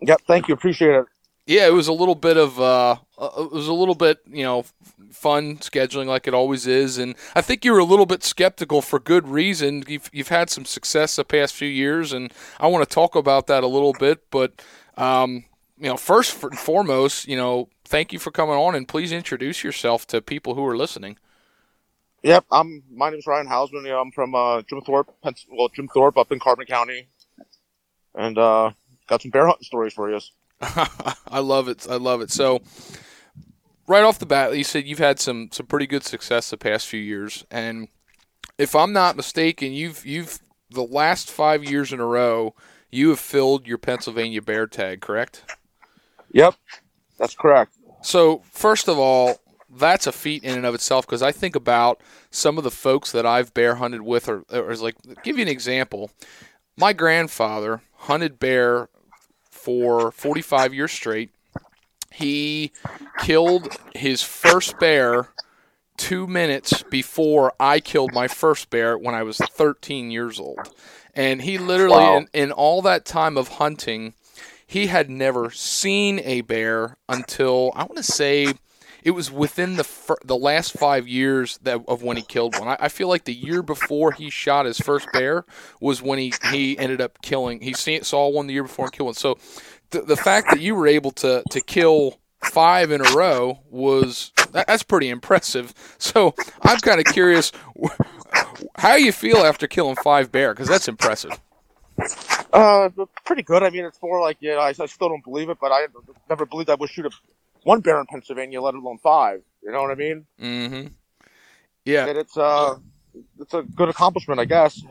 Yep, 0.02 0.22
thank 0.26 0.48
you. 0.48 0.56
Appreciate 0.56 0.96
it. 0.96 1.06
Yeah, 1.46 1.68
it 1.68 1.74
was 1.74 1.88
a 1.88 1.94
little 1.94 2.16
bit 2.16 2.38
of 2.38 2.60
uh, 2.60 2.96
uh, 3.20 3.30
it 3.38 3.52
was 3.52 3.68
a 3.68 3.74
little 3.74 3.94
bit 3.94 4.22
you 4.26 4.42
know 4.42 4.66
fun 5.12 5.58
scheduling 5.58 6.08
like 6.08 6.28
it 6.28 6.34
always 6.34 6.66
is, 6.66 6.98
and 6.98 7.14
I 7.36 7.42
think 7.42 7.64
you 7.64 7.72
were 7.72 7.78
a 7.78 7.86
little 7.86 8.08
bit 8.08 8.24
skeptical 8.24 8.82
for 8.82 9.00
good 9.00 9.28
reason. 9.28 9.84
You've 9.88 10.10
you've 10.12 10.30
had 10.30 10.50
some 10.50 10.66
success 10.66 11.16
the 11.16 11.24
past 11.24 11.54
few 11.54 11.70
years, 11.70 12.14
and 12.14 12.34
I 12.60 12.66
want 12.66 12.90
to 12.90 12.92
talk 12.92 13.16
about 13.16 13.46
that 13.46 13.64
a 13.64 13.68
little 13.68 13.94
bit. 13.94 14.32
But 14.32 14.60
um, 14.98 15.46
you 15.78 15.90
know, 15.90 15.98
first 15.98 16.42
and 16.42 16.58
foremost, 16.58 17.28
you 17.28 17.38
know, 17.38 17.70
thank 17.94 18.12
you 18.12 18.18
for 18.18 18.32
coming 18.32 18.56
on, 18.56 18.74
and 18.74 18.88
please 18.88 19.12
introduce 19.12 19.64
yourself 19.64 20.08
to 20.08 20.20
people 20.20 20.56
who 20.56 20.66
are 20.66 20.76
listening. 20.76 21.16
Yep, 22.24 22.46
I'm. 22.52 22.82
My 22.92 23.12
name 23.12 23.20
is 23.20 23.28
Ryan 23.28 23.46
Hausman. 23.46 23.86
I'm 23.88 24.12
from 24.12 24.34
uh, 24.34 24.64
Jim 24.64 24.82
Thorpe, 24.82 25.14
well, 25.52 25.70
Jim 25.70 25.88
Thorpe 25.88 26.18
up 26.18 26.32
in 26.32 26.40
Carbon 26.40 26.66
County, 26.66 27.08
and 28.16 28.36
uh, 28.40 28.72
got 29.08 29.22
some 29.22 29.30
bear 29.30 29.46
hunting 29.46 29.64
stories 29.64 29.94
for 29.94 30.10
you. 30.10 30.20
I 30.62 31.40
love 31.40 31.68
it. 31.68 31.86
I 31.88 31.98
love 31.98 32.22
it. 32.22 32.32
So, 32.32 32.64
right 33.88 34.04
off 34.04 34.18
the 34.18 34.26
bat, 34.26 34.58
you 34.58 34.64
said 34.64 34.88
you've 34.88 34.98
had 34.98 35.20
some 35.20 35.50
some 35.52 35.68
pretty 35.68 35.86
good 35.86 36.04
success 36.04 36.50
the 36.50 36.58
past 36.58 36.88
few 36.88 37.00
years, 37.00 37.46
and 37.52 37.90
if 38.58 38.76
I'm 38.76 38.92
not 38.92 39.16
mistaken, 39.16 39.72
you've 39.72 40.04
you've 40.04 40.40
the 40.72 40.82
last 40.82 41.30
five 41.30 41.64
years 41.64 41.94
in 41.94 42.00
a 42.00 42.08
row 42.08 42.56
you 42.90 43.10
have 43.10 43.20
filled 43.20 43.68
your 43.68 43.78
Pennsylvania 43.78 44.42
bear 44.42 44.66
tag, 44.66 45.02
correct? 45.02 45.44
Yep, 46.32 46.56
that's 47.20 47.36
correct. 47.36 47.74
So, 48.04 48.44
first 48.52 48.88
of 48.88 49.00
all, 49.00 49.40
that's 49.70 50.06
a 50.06 50.12
feat 50.12 50.44
in 50.44 50.56
and 50.56 50.66
of 50.66 50.76
itself 50.76 51.06
because 51.06 51.22
I 51.22 51.32
think 51.32 51.56
about 51.56 52.02
some 52.30 52.58
of 52.58 52.64
the 52.64 52.72
folks 52.72 53.12
that 53.12 53.26
I've 53.26 53.54
bear 53.54 53.76
hunted 53.76 54.02
with, 54.02 54.30
or, 54.30 54.44
or 54.52 54.72
is 54.72 54.82
like, 54.82 54.96
give 55.24 55.38
you 55.38 55.42
an 55.42 55.48
example. 55.48 56.12
My 56.78 56.94
grandfather 56.94 57.82
hunted 57.96 58.40
bear 58.40 58.90
for 59.50 60.12
45 60.12 60.74
years 60.74 60.92
straight. 60.92 61.32
He 62.12 62.72
killed 63.20 63.76
his 63.96 64.22
first 64.22 64.78
bear 64.80 65.30
two 65.98 66.28
minutes 66.28 66.84
before 66.84 67.54
I 67.60 67.80
killed 67.80 68.14
my 68.14 68.28
first 68.28 68.70
bear 68.70 68.98
when 68.98 69.16
I 69.16 69.24
was 69.24 69.38
13 69.38 70.12
years 70.12 70.40
old. 70.40 70.60
And 71.16 71.42
he 71.42 71.58
literally, 71.58 72.04
wow. 72.04 72.18
in, 72.18 72.28
in 72.34 72.52
all 72.52 72.82
that 72.84 73.06
time 73.06 73.38
of 73.38 73.48
hunting, 73.48 74.14
he 74.74 74.88
had 74.88 75.08
never 75.08 75.52
seen 75.52 76.20
a 76.22 76.42
bear 76.42 76.98
until 77.08 77.72
I 77.76 77.84
want 77.84 77.98
to 77.98 78.04
say 78.04 78.56
it 79.04 79.12
was 79.12 79.30
within 79.30 79.76
the 79.76 79.84
fir- 79.84 80.18
the 80.26 80.36
last 80.36 80.74
five 80.74 81.08
years 81.08 81.60
that 81.60 81.82
of 81.88 82.02
when 82.02 82.18
he 82.18 82.24
killed 82.24 82.58
one. 82.58 82.68
I, 82.68 82.78
I, 82.80 82.90
feel 82.90 83.08
like 83.08 83.26
the 83.26 83.36
year 83.36 83.62
before 83.62 84.14
he 84.14 84.32
shot 84.32 84.66
his 84.66 84.80
first 84.80 85.08
bear 85.14 85.46
was 85.80 86.02
when 86.02 86.18
he, 86.18 86.34
he 86.50 86.76
ended 86.80 87.02
up 87.02 87.22
killing. 87.22 87.62
He 87.62 87.74
saw 87.74 88.28
one 88.30 88.48
the 88.48 88.54
year 88.54 88.64
before 88.64 88.86
and 88.86 88.94
killed 88.94 89.06
one. 89.06 89.14
So 89.14 89.38
the, 89.92 90.02
the 90.02 90.18
fact 90.18 90.48
that 90.50 90.60
you 90.60 90.74
were 90.74 90.88
able 90.88 91.12
to 91.12 91.44
to 91.52 91.62
kill 91.62 92.18
five 92.44 92.90
in 92.90 93.06
a 93.06 93.12
row 93.14 93.60
was 93.70 94.32
that, 94.54 94.66
that's 94.66 94.82
pretty 94.82 95.10
impressive. 95.10 95.76
So 96.00 96.34
I'm 96.64 96.80
kind 96.80 97.00
of 97.00 97.06
curious 97.14 97.52
how 98.78 98.96
you 98.96 99.12
feel 99.12 99.38
after 99.38 99.68
killing 99.68 99.98
five 99.98 100.32
bear 100.32 100.52
because 100.56 100.68
that's 100.68 100.88
impressive. 100.88 101.40
Uh, 102.52 102.90
pretty 103.26 103.42
good. 103.42 103.64
I 103.64 103.70
mean, 103.70 103.86
it's 103.86 104.02
more 104.02 104.22
like 104.22 104.38
yeah, 104.40 104.56
I, 104.56 104.68
I 104.68 104.86
still 104.86 105.10
don't 105.10 105.24
believe 105.24 105.50
it, 105.50 105.58
but 105.60 105.72
I 105.72 105.88
never 106.30 106.46
believed 106.46 106.70
I 106.70 106.76
would 106.76 106.90
shoot 106.90 107.06
a 107.06 107.12
one 107.64 107.82
bear 107.82 108.00
in 108.00 108.06
Pennsylvania, 108.06 108.62
let 108.62 108.76
alone 108.76 108.98
five. 108.98 109.42
You 109.64 109.72
know 109.72 109.82
what 109.82 109.92
I 109.92 109.96
mean? 109.96 110.26
Mm-hmm. 110.40 110.88
Yeah. 111.86 112.08
And 112.08 112.18
it's 112.18 112.38
uh, 112.38 112.76
it's 113.40 113.54
a 113.54 113.64
good 113.64 113.90
accomplishment, 113.90 114.40
I 114.40 114.46
guess. 114.46 114.82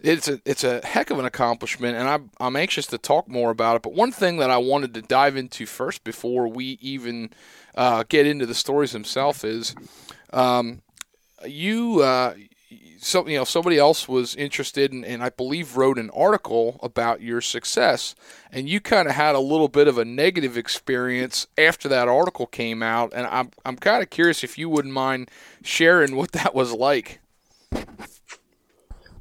It's 0.00 0.28
a 0.28 0.40
it's 0.44 0.64
a 0.64 0.84
heck 0.84 1.10
of 1.10 1.18
an 1.18 1.24
accomplishment, 1.24 1.96
and 1.96 2.08
I'm 2.08 2.30
I'm 2.38 2.56
anxious 2.56 2.86
to 2.88 2.98
talk 2.98 3.28
more 3.28 3.50
about 3.50 3.76
it. 3.76 3.82
But 3.82 3.94
one 3.94 4.12
thing 4.12 4.36
that 4.36 4.50
I 4.50 4.58
wanted 4.58 4.92
to 4.94 5.02
dive 5.02 5.36
into 5.36 5.64
first 5.66 6.04
before 6.04 6.46
we 6.48 6.78
even 6.82 7.30
uh, 7.74 8.04
get 8.08 8.26
into 8.26 8.44
the 8.44 8.54
stories 8.54 8.92
themselves 8.92 9.42
is, 9.42 9.74
um, 10.32 10.82
you 11.46 12.02
uh, 12.02 12.34
so 12.98 13.26
you 13.26 13.36
know 13.36 13.44
somebody 13.44 13.78
else 13.78 14.08
was 14.08 14.34
interested 14.34 14.92
in, 14.92 15.04
and 15.04 15.22
I 15.22 15.30
believe 15.30 15.76
wrote 15.76 15.98
an 15.98 16.10
article 16.10 16.78
about 16.82 17.20
your 17.20 17.40
success, 17.40 18.14
and 18.50 18.68
you 18.68 18.80
kind 18.80 19.08
of 19.08 19.14
had 19.14 19.34
a 19.34 19.40
little 19.40 19.68
bit 19.68 19.88
of 19.88 19.98
a 19.98 20.04
negative 20.04 20.56
experience 20.56 21.46
after 21.58 21.88
that 21.88 22.08
article 22.08 22.46
came 22.46 22.82
out, 22.82 23.12
and 23.14 23.26
I'm 23.26 23.50
I'm 23.64 23.76
kind 23.76 24.02
of 24.02 24.10
curious 24.10 24.44
if 24.44 24.58
you 24.58 24.68
wouldn't 24.68 24.94
mind 24.94 25.30
sharing 25.62 26.16
what 26.16 26.32
that 26.32 26.54
was 26.54 26.72
like. 26.72 27.20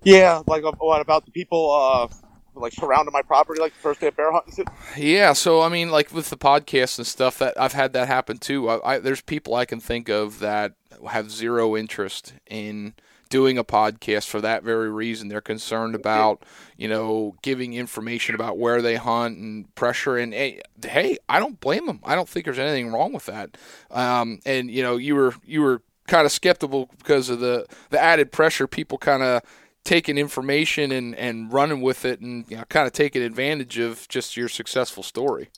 Yeah, 0.04 0.42
like 0.48 0.64
what 0.80 1.02
about 1.02 1.26
the 1.26 1.32
people 1.32 1.72
uh, 1.72 2.08
like 2.56 2.74
surrounding 2.74 3.12
my 3.12 3.22
property, 3.22 3.60
like 3.60 3.74
the 3.74 3.80
first 3.80 4.00
day 4.00 4.08
of 4.08 4.16
bear 4.16 4.32
hunting? 4.32 4.66
Yeah, 4.98 5.34
so 5.34 5.62
I 5.62 5.70
mean, 5.70 5.90
like 5.90 6.14
with 6.14 6.30
the 6.30 6.38
podcast 6.38 6.98
and 6.98 7.08
stuff, 7.08 7.40
that 7.40 7.60
I've 7.60 7.74
had 7.74 7.94
that 7.94 8.08
happen 8.08 8.38
too. 8.38 8.70
I, 8.70 8.96
I, 8.96 9.00
there's 9.00 9.22
people 9.22 9.56
I 9.56 9.66
can 9.66 9.80
think 9.80 10.10
of 10.10 10.40
that 10.40 10.74
have 11.10 11.32
zero 11.32 11.76
interest 11.76 12.34
in 12.48 12.94
doing 13.36 13.58
a 13.58 13.66
podcast 13.66 14.28
for 14.28 14.40
that 14.40 14.64
very 14.64 14.90
reason. 14.90 15.28
They're 15.28 15.42
concerned 15.42 15.94
about, 15.94 16.42
you 16.78 16.88
know, 16.88 17.36
giving 17.42 17.74
information 17.74 18.34
about 18.34 18.58
where 18.58 18.82
they 18.82 18.96
hunt 18.96 19.38
and 19.38 19.76
pressure. 19.76 20.16
And 20.16 20.34
hey, 20.34 20.62
hey 20.82 21.18
I 21.28 21.42
don't 21.42 21.60
blame 21.60 21.86
them. 21.86 22.00
I 22.06 22.16
don't 22.16 22.30
think 22.30 22.46
there's 22.46 22.60
anything 22.60 22.94
wrong 22.94 23.12
with 23.12 23.26
that. 23.26 23.58
Um, 23.92 24.40
and 24.46 24.72
you 24.72 24.82
know, 24.82 24.96
you 24.96 25.16
were 25.16 25.34
you 25.44 25.62
were 25.62 25.82
kind 26.08 26.26
of 26.26 26.32
skeptical 26.32 26.90
because 26.98 27.28
of 27.30 27.42
the 27.42 27.66
the 27.90 28.02
added 28.02 28.32
pressure. 28.32 28.68
People 28.68 28.98
kind 28.98 29.22
of 29.22 29.42
taking 29.84 30.18
information 30.18 30.94
and 30.94 31.14
and 31.16 31.52
running 31.52 31.82
with 31.82 32.06
it, 32.06 32.22
and 32.22 32.46
you 32.48 32.56
know, 32.56 32.64
kind 32.70 32.88
of 32.88 32.94
taking 32.94 33.22
advantage 33.22 33.80
of 33.80 34.08
just 34.08 34.38
your 34.38 34.48
successful 34.48 35.04
story. 35.04 35.50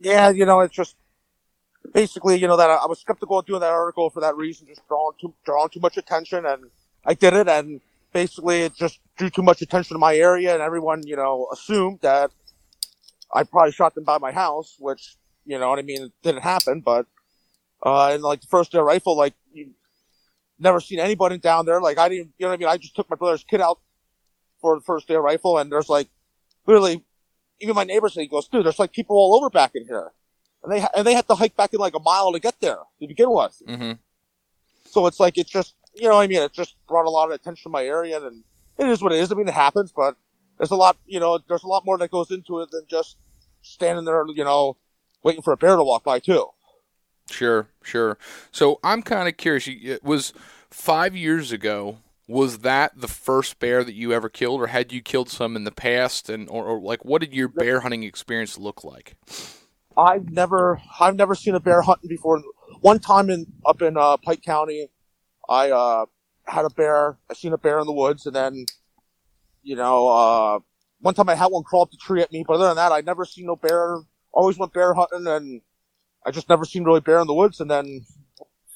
Yeah, 0.00 0.30
you 0.30 0.46
know, 0.46 0.60
it's 0.60 0.74
just 0.74 0.96
basically, 1.92 2.38
you 2.38 2.46
know, 2.46 2.56
that 2.56 2.70
I, 2.70 2.86
was 2.86 3.00
skeptical 3.00 3.38
of 3.38 3.46
doing 3.46 3.60
that 3.60 3.72
article 3.72 4.10
for 4.10 4.20
that 4.20 4.36
reason, 4.36 4.66
just 4.66 4.86
drawing 4.88 5.16
too, 5.20 5.34
drawing 5.44 5.70
too 5.70 5.80
much 5.80 5.96
attention. 5.96 6.46
And 6.46 6.70
I 7.04 7.14
did 7.14 7.34
it. 7.34 7.48
And 7.48 7.80
basically 8.12 8.62
it 8.62 8.74
just 8.74 9.00
drew 9.16 9.30
too 9.30 9.42
much 9.42 9.62
attention 9.62 9.94
to 9.94 9.98
my 9.98 10.16
area 10.16 10.52
and 10.52 10.62
everyone, 10.62 11.06
you 11.06 11.16
know, 11.16 11.48
assumed 11.52 12.00
that 12.02 12.30
I 13.32 13.44
probably 13.44 13.72
shot 13.72 13.94
them 13.94 14.04
by 14.04 14.18
my 14.18 14.32
house, 14.32 14.76
which, 14.78 15.16
you 15.44 15.58
know 15.58 15.68
what 15.68 15.78
I 15.78 15.82
mean? 15.82 16.02
It 16.02 16.12
didn't 16.22 16.42
happen, 16.42 16.80
but, 16.80 17.06
uh, 17.84 18.10
and 18.12 18.22
like 18.22 18.40
the 18.40 18.46
first 18.46 18.74
air 18.74 18.82
rifle, 18.82 19.16
like 19.16 19.34
you 19.52 19.70
never 20.58 20.80
seen 20.80 20.98
anybody 20.98 21.38
down 21.38 21.66
there. 21.66 21.80
Like 21.80 21.98
I 21.98 22.08
didn't, 22.08 22.32
you 22.38 22.46
know 22.46 22.48
what 22.48 22.54
I 22.54 22.58
mean? 22.58 22.68
I 22.68 22.76
just 22.78 22.96
took 22.96 23.08
my 23.10 23.16
brother's 23.16 23.44
kid 23.44 23.60
out 23.60 23.78
for 24.60 24.76
the 24.76 24.82
first 24.82 25.10
air 25.10 25.20
rifle 25.20 25.58
and 25.58 25.70
there's 25.70 25.88
like, 25.88 26.08
literally 26.66 27.04
even 27.60 27.74
my 27.74 27.84
neighbor 27.84 28.08
said, 28.08 28.20
he 28.20 28.28
goes, 28.28 28.48
dude, 28.48 28.64
there's 28.64 28.78
like 28.78 28.92
people 28.92 29.16
all 29.16 29.36
over 29.36 29.50
back 29.50 29.72
in 29.74 29.84
here. 29.84 30.12
And 30.62 30.72
they, 30.72 30.84
and 30.96 31.06
they 31.06 31.14
had 31.14 31.28
to 31.28 31.34
hike 31.34 31.56
back 31.56 31.72
in 31.72 31.80
like 31.80 31.94
a 31.94 32.00
mile 32.00 32.32
to 32.32 32.40
get 32.40 32.60
there 32.60 32.78
to 33.00 33.06
begin 33.06 33.30
with. 33.30 33.62
Mm-hmm. 33.66 33.92
So 34.84 35.06
it's 35.06 35.20
like, 35.20 35.38
it's 35.38 35.50
just, 35.50 35.74
you 35.94 36.08
know 36.08 36.16
what 36.16 36.22
I 36.22 36.26
mean? 36.26 36.42
It 36.42 36.52
just 36.52 36.74
brought 36.86 37.06
a 37.06 37.10
lot 37.10 37.26
of 37.26 37.32
attention 37.32 37.64
to 37.64 37.68
my 37.68 37.84
area 37.84 38.24
and 38.24 38.42
it 38.78 38.86
is 38.88 39.02
what 39.02 39.12
it 39.12 39.18
is. 39.20 39.30
I 39.30 39.34
mean, 39.34 39.48
it 39.48 39.54
happens, 39.54 39.92
but 39.92 40.16
there's 40.56 40.70
a 40.70 40.76
lot, 40.76 40.96
you 41.06 41.20
know, 41.20 41.38
there's 41.48 41.62
a 41.62 41.68
lot 41.68 41.84
more 41.84 41.98
that 41.98 42.10
goes 42.10 42.30
into 42.30 42.60
it 42.60 42.70
than 42.70 42.84
just 42.88 43.16
standing 43.62 44.04
there, 44.04 44.24
you 44.28 44.44
know, 44.44 44.76
waiting 45.22 45.42
for 45.42 45.52
a 45.52 45.56
bear 45.56 45.76
to 45.76 45.82
walk 45.82 46.04
by 46.04 46.18
too. 46.18 46.46
Sure, 47.30 47.68
sure. 47.82 48.16
So 48.50 48.80
I'm 48.82 49.02
kind 49.02 49.28
of 49.28 49.36
curious. 49.36 49.68
It 49.68 50.02
was 50.02 50.32
five 50.70 51.14
years 51.14 51.52
ago. 51.52 51.98
Was 52.26 52.58
that 52.58 53.00
the 53.00 53.08
first 53.08 53.58
bear 53.58 53.82
that 53.82 53.94
you 53.94 54.12
ever 54.12 54.28
killed, 54.28 54.60
or 54.60 54.66
had 54.66 54.92
you 54.92 55.00
killed 55.00 55.30
some 55.30 55.56
in 55.56 55.64
the 55.64 55.72
past? 55.72 56.28
And 56.28 56.48
or, 56.50 56.64
or 56.64 56.80
like, 56.80 57.04
what 57.04 57.20
did 57.20 57.32
your 57.32 57.48
bear 57.48 57.80
hunting 57.80 58.02
experience 58.02 58.58
look 58.58 58.84
like? 58.84 59.16
I've 59.98 60.30
never, 60.30 60.80
I've 61.00 61.16
never 61.16 61.34
seen 61.34 61.56
a 61.56 61.60
bear 61.60 61.82
hunting 61.82 62.08
before. 62.08 62.40
One 62.80 63.00
time 63.00 63.30
in 63.30 63.46
up 63.66 63.82
in 63.82 63.96
uh, 63.96 64.16
Pike 64.18 64.42
County, 64.42 64.88
I 65.48 65.72
uh, 65.72 66.06
had 66.46 66.64
a 66.64 66.70
bear. 66.70 67.18
I 67.28 67.34
seen 67.34 67.52
a 67.52 67.58
bear 67.58 67.80
in 67.80 67.86
the 67.86 67.92
woods, 67.92 68.24
and 68.24 68.36
then, 68.36 68.66
you 69.64 69.74
know, 69.74 70.06
uh, 70.06 70.58
one 71.00 71.14
time 71.14 71.28
I 71.28 71.34
had 71.34 71.46
one 71.48 71.64
crawl 71.64 71.82
up 71.82 71.90
the 71.90 71.96
tree 71.96 72.22
at 72.22 72.30
me. 72.30 72.44
But 72.46 72.54
other 72.54 72.68
than 72.68 72.76
that, 72.76 72.92
I 72.92 73.00
never 73.00 73.24
seen 73.24 73.46
no 73.46 73.56
bear. 73.56 73.98
Always 74.32 74.56
went 74.56 74.72
bear 74.72 74.94
hunting, 74.94 75.26
and 75.26 75.62
I 76.24 76.30
just 76.30 76.48
never 76.48 76.64
seen 76.64 76.84
really 76.84 77.00
bear 77.00 77.18
in 77.18 77.26
the 77.26 77.34
woods. 77.34 77.58
And 77.58 77.68
then 77.68 78.06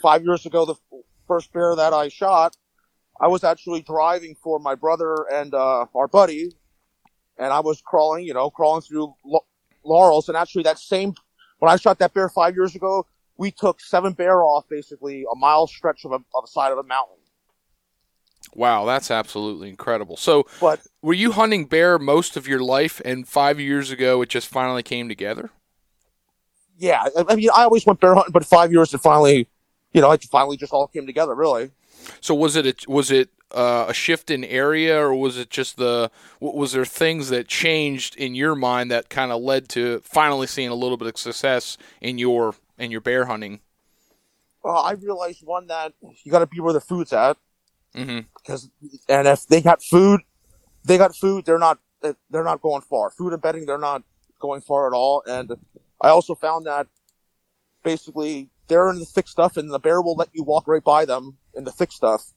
five 0.02 0.25
years 0.25 0.45
ago, 0.45 0.64
the 0.64 0.75
first 1.29 1.52
bear 1.52 1.76
that 1.76 1.93
I 1.93 2.09
shot, 2.09 2.57
I 3.21 3.29
was 3.29 3.45
actually 3.45 3.83
driving 3.83 4.35
for 4.43 4.59
my 4.59 4.75
brother 4.75 5.26
and 5.33 5.55
uh, 5.55 5.87
our 5.95 6.09
buddy, 6.09 6.50
and 7.38 7.52
I 7.52 7.61
was 7.61 7.81
crawling, 7.81 8.25
you 8.25 8.35
know, 8.35 8.50
crawling 8.50 8.83
through 8.83 9.14
laurels. 9.85 10.29
And 10.29 10.37
actually, 10.37 10.62
that 10.65 10.79
same 10.79 11.15
when 11.59 11.71
I 11.71 11.77
shot 11.77 11.99
that 12.01 12.12
bear 12.12 12.29
five 12.29 12.55
years 12.57 12.75
ago, 12.75 13.07
we 13.37 13.51
took 13.51 13.81
seven 13.81 14.12
bear 14.12 14.43
off 14.43 14.69
basically 14.69 15.25
a 15.33 15.37
mile 15.37 15.67
stretch 15.67 16.05
of 16.05 16.12
a, 16.12 16.17
of 16.35 16.45
a 16.45 16.47
side 16.47 16.73
of 16.73 16.79
a 16.79 16.83
mountain. 16.83 17.17
Wow, 18.55 18.85
that's 18.85 19.11
absolutely 19.11 19.69
incredible. 19.69 20.17
So, 20.17 20.47
but 20.61 20.81
were 21.01 21.15
you 21.15 21.33
hunting 21.33 21.65
bear 21.67 21.99
most 21.99 22.37
of 22.37 22.49
your 22.49 22.61
life, 22.61 23.01
and 23.05 23.27
five 23.27 23.61
years 23.61 23.91
ago 23.91 24.21
it 24.23 24.29
just 24.29 24.49
finally 24.49 24.83
came 24.83 25.09
together? 25.09 25.51
Yeah, 26.77 27.07
I 27.29 27.37
mean, 27.37 27.49
I 27.55 27.62
always 27.62 27.87
went 27.87 28.01
bear 28.01 28.15
hunting, 28.15 28.33
but 28.33 28.45
five 28.45 28.73
years 28.73 28.93
it 28.93 28.99
finally, 28.99 29.49
you 29.93 30.01
know, 30.01 30.11
it 30.11 30.25
finally 30.25 30.57
just 30.57 30.73
all 30.73 30.89
came 30.89 31.07
together, 31.07 31.35
really. 31.35 31.71
So 32.21 32.35
was 32.35 32.57
it 32.57 32.67
a, 32.67 32.91
was 32.91 33.11
it 33.11 33.31
uh, 33.54 33.87
a 33.88 33.94
shift 33.94 34.30
in 34.30 34.44
area, 34.44 34.99
or 34.99 35.14
was 35.14 35.38
it 35.38 35.50
just 35.50 35.76
the 35.76 36.11
was 36.40 36.73
there 36.73 36.85
things 36.85 37.28
that 37.30 37.49
changed 37.49 38.16
in 38.16 38.35
your 38.35 38.54
mind 38.54 38.90
that 38.90 39.09
kind 39.09 39.32
of 39.32 39.42
led 39.42 39.68
to 39.71 40.00
finally 40.04 40.47
seeing 40.47 40.68
a 40.68 40.75
little 40.75 40.97
bit 40.97 41.09
of 41.09 41.18
success 41.18 41.76
in 42.00 42.18
your 42.18 42.54
in 42.78 42.90
your 42.90 43.00
bear 43.00 43.26
hunting? 43.26 43.61
Well, 44.62 44.76
I 44.76 44.92
realized 44.92 45.44
one 45.44 45.66
that 45.66 45.92
you 46.23 46.30
got 46.30 46.40
to 46.40 46.47
be 46.47 46.61
where 46.61 46.73
the 46.73 46.80
food's 46.80 47.12
at. 47.12 47.37
Mm-hmm. 47.94 48.21
Because 48.37 48.71
and 49.09 49.28
if 49.28 49.47
they 49.47 49.61
got 49.61 49.82
food, 49.82 50.21
they 50.85 50.99
got 50.99 51.14
food. 51.14 51.44
They're 51.44 51.59
not 51.59 51.78
they're 52.00 52.44
not 52.44 52.62
going 52.62 52.82
far. 52.82 53.11
Food 53.11 53.32
and 53.32 53.42
bedding, 53.42 53.66
they're 53.66 53.78
not 53.78 54.02
going 54.40 54.61
far 54.61 54.87
at 54.87 54.97
all. 54.97 55.23
And 55.26 55.52
I 56.00 56.09
also 56.09 56.35
found 56.35 56.66
that 56.66 56.87
basically 57.82 58.50
they're 58.68 58.90
in 58.90 58.99
the 58.99 59.04
thick 59.04 59.28
stuff, 59.28 59.56
and 59.56 59.71
the 59.71 59.78
bear 59.78 60.00
will 60.00 60.16
let 60.16 60.28
you 60.32 60.42
walk 60.42 60.66
right 60.66 60.82
by 60.82 61.04
them 61.04 61.37
in 61.54 61.64
the 61.64 61.73
thick 61.73 61.92
stuff. 61.92 62.32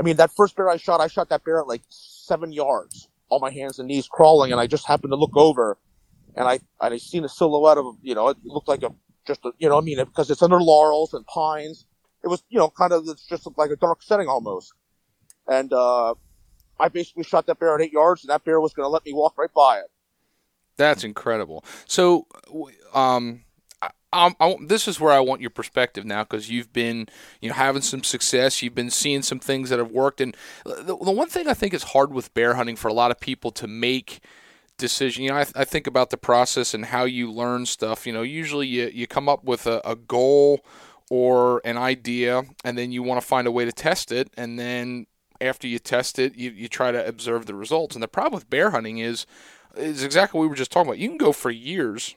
I 0.00 0.02
mean, 0.02 0.16
that 0.16 0.32
first 0.34 0.56
bear 0.56 0.68
I 0.68 0.78
shot, 0.78 1.00
I 1.00 1.06
shot 1.06 1.28
that 1.28 1.44
bear 1.44 1.60
at 1.60 1.68
like 1.68 1.82
seven 1.90 2.50
yards, 2.52 3.08
on 3.28 3.40
my 3.40 3.50
hands 3.50 3.78
and 3.78 3.86
knees 3.86 4.08
crawling, 4.08 4.50
and 4.50 4.60
I 4.60 4.66
just 4.66 4.86
happened 4.86 5.12
to 5.12 5.16
look 5.16 5.36
over, 5.36 5.78
and 6.34 6.48
I 6.48 6.58
and 6.80 6.94
I 6.94 6.96
seen 6.96 7.24
a 7.24 7.28
silhouette 7.28 7.78
of 7.78 7.96
you 8.02 8.16
know 8.16 8.28
it 8.28 8.38
looked 8.42 8.66
like 8.66 8.82
a 8.82 8.92
just 9.26 9.44
a, 9.44 9.52
you 9.58 9.68
know 9.68 9.78
I 9.78 9.82
mean 9.82 9.98
because 9.98 10.30
it's 10.30 10.42
under 10.42 10.60
laurels 10.60 11.14
and 11.14 11.24
pines 11.26 11.84
it 12.22 12.28
was, 12.28 12.42
you 12.48 12.58
know, 12.58 12.68
kind 12.68 12.92
of, 12.92 13.08
it's 13.08 13.26
just 13.26 13.46
like 13.56 13.70
a 13.70 13.76
dark 13.76 14.02
setting 14.02 14.28
almost. 14.28 14.72
And, 15.46 15.72
uh, 15.72 16.14
I 16.78 16.88
basically 16.88 17.24
shot 17.24 17.46
that 17.46 17.58
bear 17.58 17.74
at 17.74 17.80
eight 17.80 17.92
yards 17.92 18.22
and 18.22 18.30
that 18.30 18.44
bear 18.44 18.60
was 18.60 18.72
going 18.72 18.84
to 18.84 18.90
let 18.90 19.04
me 19.04 19.12
walk 19.12 19.36
right 19.36 19.52
by 19.54 19.78
it. 19.78 19.90
That's 20.76 21.04
incredible. 21.04 21.64
So, 21.86 22.26
um, 22.94 23.42
I, 24.12 24.56
this 24.66 24.88
is 24.88 24.98
where 24.98 25.12
I 25.12 25.20
want 25.20 25.40
your 25.40 25.50
perspective 25.50 26.04
now 26.04 26.24
because 26.24 26.50
you've 26.50 26.72
been, 26.72 27.06
you 27.40 27.48
know, 27.48 27.54
having 27.54 27.82
some 27.82 28.02
success. 28.02 28.62
You've 28.62 28.74
been 28.74 28.90
seeing 28.90 29.22
some 29.22 29.38
things 29.38 29.70
that 29.70 29.78
have 29.78 29.92
worked, 29.92 30.20
and 30.20 30.36
the, 30.64 30.96
the 30.96 31.12
one 31.12 31.28
thing 31.28 31.46
I 31.46 31.54
think 31.54 31.74
is 31.74 31.84
hard 31.84 32.12
with 32.12 32.34
bear 32.34 32.54
hunting 32.54 32.76
for 32.76 32.88
a 32.88 32.92
lot 32.92 33.10
of 33.10 33.20
people 33.20 33.50
to 33.52 33.68
make 33.68 34.20
decision. 34.78 35.24
You 35.24 35.30
know, 35.30 35.36
I, 35.36 35.46
I, 35.54 35.64
think 35.64 35.86
about 35.86 36.10
the 36.10 36.16
process 36.16 36.74
and 36.74 36.86
how 36.86 37.04
you 37.04 37.30
learn 37.30 37.66
stuff. 37.66 38.06
You 38.06 38.12
know, 38.12 38.22
usually 38.22 38.66
you, 38.66 38.90
you 38.92 39.06
come 39.06 39.28
up 39.28 39.44
with 39.44 39.66
a, 39.66 39.80
a 39.84 39.94
goal 39.94 40.64
or 41.10 41.60
an 41.64 41.76
idea 41.76 42.44
and 42.64 42.78
then 42.78 42.92
you 42.92 43.02
want 43.02 43.20
to 43.20 43.26
find 43.26 43.46
a 43.46 43.50
way 43.50 43.64
to 43.66 43.72
test 43.72 44.10
it 44.10 44.30
and 44.36 44.58
then 44.58 45.06
after 45.40 45.66
you 45.66 45.78
test 45.78 46.18
it 46.18 46.36
you, 46.36 46.50
you 46.50 46.68
try 46.68 46.92
to 46.92 47.06
observe 47.06 47.46
the 47.46 47.54
results 47.54 47.94
and 47.94 48.02
the 48.02 48.08
problem 48.08 48.34
with 48.34 48.48
bear 48.48 48.70
hunting 48.70 48.98
is 48.98 49.26
is 49.76 50.02
exactly 50.02 50.38
what 50.38 50.44
we 50.44 50.48
were 50.48 50.54
just 50.54 50.70
talking 50.70 50.88
about 50.88 50.98
you 50.98 51.08
can 51.08 51.18
go 51.18 51.32
for 51.32 51.50
years 51.50 52.14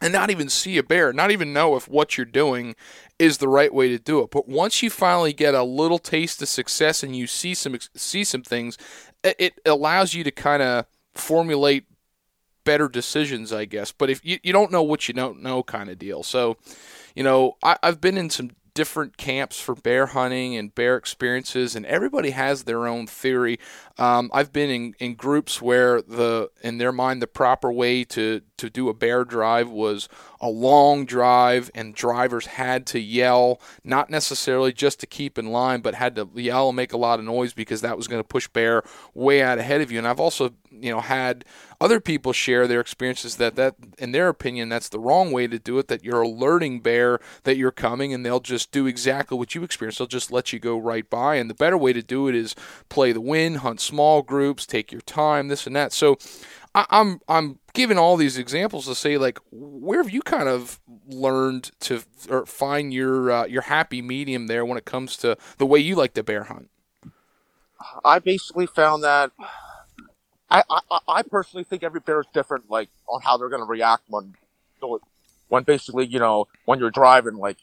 and 0.00 0.12
not 0.12 0.30
even 0.30 0.48
see 0.48 0.78
a 0.78 0.82
bear 0.82 1.12
not 1.12 1.30
even 1.30 1.52
know 1.52 1.76
if 1.76 1.88
what 1.88 2.16
you're 2.16 2.24
doing 2.24 2.74
is 3.18 3.38
the 3.38 3.48
right 3.48 3.74
way 3.74 3.88
to 3.88 3.98
do 3.98 4.20
it. 4.20 4.30
But 4.30 4.48
once 4.48 4.80
you 4.80 4.90
finally 4.90 5.32
get 5.32 5.52
a 5.52 5.64
little 5.64 5.98
taste 5.98 6.40
of 6.40 6.48
success 6.48 7.02
and 7.02 7.16
you 7.16 7.26
see 7.26 7.54
some 7.54 7.76
see 7.94 8.24
some 8.24 8.42
things 8.42 8.78
it 9.24 9.60
allows 9.66 10.14
you 10.14 10.22
to 10.22 10.30
kind 10.30 10.62
of 10.62 10.86
formulate 11.14 11.84
better 12.64 12.88
decisions 12.88 13.52
i 13.52 13.64
guess. 13.64 13.92
But 13.92 14.10
if 14.10 14.24
you, 14.24 14.38
you 14.42 14.52
don't 14.52 14.70
know 14.70 14.82
what 14.82 15.08
you 15.08 15.14
don't 15.14 15.42
know 15.42 15.62
kind 15.62 15.90
of 15.90 15.98
deal. 15.98 16.22
So 16.22 16.56
you 17.14 17.24
know, 17.24 17.56
I, 17.64 17.76
I've 17.82 18.00
been 18.00 18.16
in 18.16 18.30
some 18.30 18.52
different 18.78 19.16
camps 19.16 19.58
for 19.58 19.74
bear 19.74 20.06
hunting 20.06 20.54
and 20.54 20.72
bear 20.72 20.96
experiences, 20.96 21.74
and 21.74 21.84
everybody 21.86 22.30
has 22.30 22.62
their 22.62 22.86
own 22.86 23.08
theory. 23.08 23.58
Um, 23.98 24.30
I've 24.32 24.52
been 24.52 24.70
in, 24.70 24.94
in 25.00 25.14
groups 25.16 25.60
where 25.60 26.00
the 26.00 26.48
in 26.62 26.78
their 26.78 26.92
mind 26.92 27.20
the 27.20 27.26
proper 27.26 27.72
way 27.72 28.04
to 28.04 28.40
to 28.58 28.70
do 28.70 28.88
a 28.88 28.94
bear 28.94 29.24
drive 29.24 29.68
was 29.68 30.08
a 30.40 30.48
long 30.48 31.06
drive, 31.06 31.72
and 31.74 31.92
drivers 31.92 32.46
had 32.46 32.86
to 32.86 33.00
yell, 33.00 33.60
not 33.82 34.10
necessarily 34.10 34.72
just 34.72 35.00
to 35.00 35.08
keep 35.08 35.38
in 35.38 35.46
line, 35.46 35.80
but 35.80 35.96
had 35.96 36.14
to 36.14 36.30
yell 36.36 36.68
and 36.68 36.76
make 36.76 36.92
a 36.92 36.96
lot 36.96 37.18
of 37.18 37.24
noise 37.24 37.52
because 37.52 37.80
that 37.80 37.96
was 37.96 38.06
going 38.06 38.20
to 38.22 38.28
push 38.28 38.46
bear 38.46 38.84
way 39.12 39.42
out 39.42 39.58
ahead 39.58 39.80
of 39.80 39.90
you. 39.90 39.98
And 39.98 40.06
I've 40.06 40.20
also 40.20 40.50
you 40.70 40.92
know 40.92 41.00
had 41.00 41.44
other 41.80 42.00
people 42.00 42.32
share 42.32 42.66
their 42.66 42.80
experiences 42.80 43.36
that 43.36 43.54
that 43.56 43.76
in 43.98 44.12
their 44.12 44.28
opinion 44.28 44.68
that's 44.68 44.88
the 44.88 44.98
wrong 44.98 45.30
way 45.30 45.46
to 45.46 45.58
do 45.58 45.78
it 45.78 45.88
that 45.88 46.04
you're 46.04 46.22
alerting 46.22 46.80
bear 46.80 47.20
that 47.44 47.56
you're 47.56 47.70
coming 47.70 48.12
and 48.12 48.24
they'll 48.24 48.40
just 48.40 48.72
do 48.72 48.86
exactly 48.86 49.38
what 49.38 49.54
you 49.54 49.62
experience. 49.62 49.98
They'll 49.98 50.06
just 50.06 50.32
let 50.32 50.52
you 50.52 50.58
go 50.58 50.78
right 50.78 51.08
by. 51.08 51.36
And 51.36 51.48
the 51.48 51.54
better 51.54 51.78
way 51.78 51.92
to 51.92 52.02
do 52.02 52.28
it 52.28 52.34
is 52.34 52.54
play 52.88 53.12
the 53.12 53.20
wind 53.20 53.58
hunt 53.58 53.80
small 53.80 54.22
groups 54.22 54.66
take 54.66 54.90
your 54.90 55.00
time 55.02 55.48
this 55.48 55.66
and 55.66 55.76
that. 55.76 55.92
So 55.92 56.18
I'm 56.74 57.20
I'm 57.28 57.58
giving 57.72 57.98
all 57.98 58.16
these 58.16 58.38
examples 58.38 58.86
to 58.86 58.94
say 58.94 59.18
like 59.18 59.38
where 59.50 60.02
have 60.02 60.12
you 60.12 60.20
kind 60.22 60.48
of 60.48 60.80
learned 61.06 61.70
to 61.80 62.02
or 62.28 62.46
find 62.46 62.92
your 62.92 63.30
uh, 63.30 63.46
your 63.46 63.62
happy 63.62 64.02
medium 64.02 64.46
there 64.46 64.64
when 64.64 64.78
it 64.78 64.84
comes 64.84 65.16
to 65.18 65.36
the 65.58 65.66
way 65.66 65.78
you 65.78 65.94
like 65.94 66.14
to 66.14 66.22
bear 66.22 66.44
hunt? 66.44 66.70
I 68.04 68.18
basically 68.18 68.66
found 68.66 69.04
that 69.04 69.30
I, 70.50 70.62
I, 70.70 70.98
I 71.08 71.22
personally 71.22 71.64
think 71.64 71.82
every 71.82 72.00
bear 72.00 72.20
is 72.20 72.26
different, 72.32 72.70
like 72.70 72.88
on 73.06 73.20
how 73.22 73.36
they're 73.36 73.48
going 73.48 73.62
to 73.62 73.66
react 73.66 74.04
when, 74.08 74.34
when 75.48 75.62
basically, 75.64 76.06
you 76.06 76.18
know, 76.18 76.48
when 76.64 76.78
you're 76.78 76.90
driving, 76.90 77.36
like, 77.36 77.58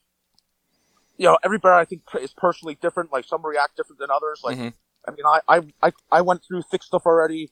you 1.17 1.26
know, 1.26 1.38
every 1.43 1.58
bear 1.58 1.74
I 1.74 1.86
think 1.86 2.02
is 2.19 2.34
personally 2.34 2.78
different. 2.80 3.12
Like 3.12 3.26
some 3.26 3.45
react 3.45 3.78
different 3.78 4.00
than 4.00 4.10
others. 4.12 4.41
Like, 4.43 4.58
mm-hmm. 4.58 4.69
I 5.08 5.12
mean, 5.12 5.26
I, 5.26 5.39
I, 5.48 5.88
I, 5.88 5.91
I 6.12 6.21
went 6.21 6.43
through 6.43 6.63
thick 6.63 6.84
stuff 6.84 7.06
already, 7.06 7.52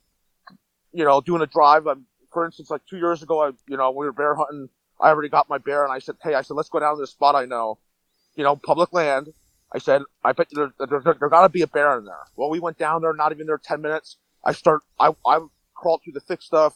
you 0.92 1.04
know, 1.04 1.22
doing 1.22 1.42
a 1.42 1.48
drive. 1.48 1.88
Um, 1.88 2.06
for 2.32 2.46
instance, 2.46 2.70
like 2.70 2.82
two 2.90 2.98
years 2.98 3.24
ago, 3.24 3.42
I, 3.42 3.52
you 3.68 3.78
know, 3.78 3.92
we 3.92 4.06
were 4.06 4.12
bear 4.12 4.36
hunting. 4.36 4.70
I 5.00 5.10
already 5.10 5.30
got 5.30 5.50
my 5.50 5.58
bear 5.58 5.84
and 5.84 5.94
I 5.94 6.00
said, 6.00 6.16
Hey, 6.22 6.34
I 6.34 6.42
said, 6.42 6.56
let's 6.56 6.70
go 6.70 6.80
down 6.80 6.96
to 6.96 7.02
this 7.02 7.12
spot 7.12 7.36
I 7.36 7.46
know, 7.46 7.80
you 8.36 8.44
know, 8.44 8.56
public 8.56 8.94
land. 8.94 9.34
I 9.72 9.80
said, 9.80 10.04
I 10.24 10.34
bet 10.34 10.48
there, 10.52 10.72
there, 10.78 11.00
there, 11.00 11.16
there 11.20 11.30
gotta 11.30 11.50
be 11.50 11.64
a 11.64 11.68
bear 11.68 11.98
in 11.98 12.06
there. 12.06 12.20
Well, 12.36 12.50
we 12.50 12.60
went 12.60 12.78
down 12.78 13.02
there, 13.02 13.14
not 13.14 13.32
even 13.32 13.48
there 13.48 13.58
10 13.58 13.82
minutes 13.82 14.18
I 14.44 14.52
start, 14.52 14.82
I, 15.00 15.12
I 15.26 15.40
crawled 15.76 16.02
through 16.04 16.14
the 16.14 16.20
thick 16.20 16.42
stuff 16.42 16.76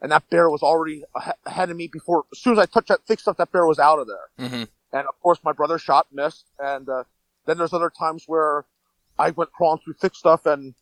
and 0.00 0.12
that 0.12 0.28
bear 0.28 0.50
was 0.50 0.62
already 0.62 1.04
ahead 1.46 1.70
of 1.70 1.76
me 1.76 1.88
before, 1.90 2.24
as 2.32 2.38
soon 2.38 2.52
as 2.52 2.58
I 2.58 2.66
touched 2.66 2.88
that 2.88 3.06
thick 3.06 3.20
stuff, 3.20 3.38
that 3.38 3.52
bear 3.52 3.66
was 3.66 3.78
out 3.78 3.98
of 3.98 4.06
there. 4.06 4.48
Mm-hmm. 4.48 4.64
And 4.92 5.08
of 5.08 5.20
course, 5.22 5.38
my 5.42 5.52
brother 5.52 5.78
shot, 5.78 6.06
missed. 6.12 6.46
And, 6.58 6.88
uh, 6.88 7.04
then 7.46 7.58
there's 7.58 7.72
other 7.72 7.90
times 7.90 8.24
where 8.26 8.64
I 9.18 9.30
went 9.30 9.52
crawling 9.52 9.80
through 9.82 9.94
thick 9.94 10.14
stuff 10.14 10.46
and 10.46 10.74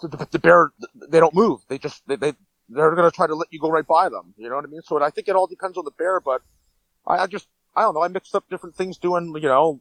the, 0.00 0.26
the 0.30 0.38
bear, 0.38 0.72
they 1.08 1.20
don't 1.20 1.34
move. 1.34 1.60
They 1.68 1.76
just, 1.76 2.06
they, 2.06 2.16
they, 2.16 2.32
they're 2.70 2.94
going 2.94 3.10
to 3.10 3.14
try 3.14 3.26
to 3.26 3.34
let 3.34 3.48
you 3.50 3.60
go 3.60 3.68
right 3.68 3.86
by 3.86 4.08
them. 4.08 4.32
You 4.38 4.48
know 4.48 4.56
what 4.56 4.64
I 4.64 4.68
mean? 4.68 4.82
So 4.82 5.02
I 5.02 5.10
think 5.10 5.28
it 5.28 5.36
all 5.36 5.46
depends 5.46 5.76
on 5.76 5.84
the 5.84 5.90
bear, 5.90 6.20
but 6.20 6.42
I, 7.06 7.18
I 7.18 7.26
just, 7.26 7.48
I 7.76 7.82
don't 7.82 7.94
know. 7.94 8.02
I 8.02 8.08
mixed 8.08 8.34
up 8.34 8.48
different 8.48 8.76
things 8.76 8.96
doing, 8.96 9.34
you 9.34 9.48
know, 9.48 9.80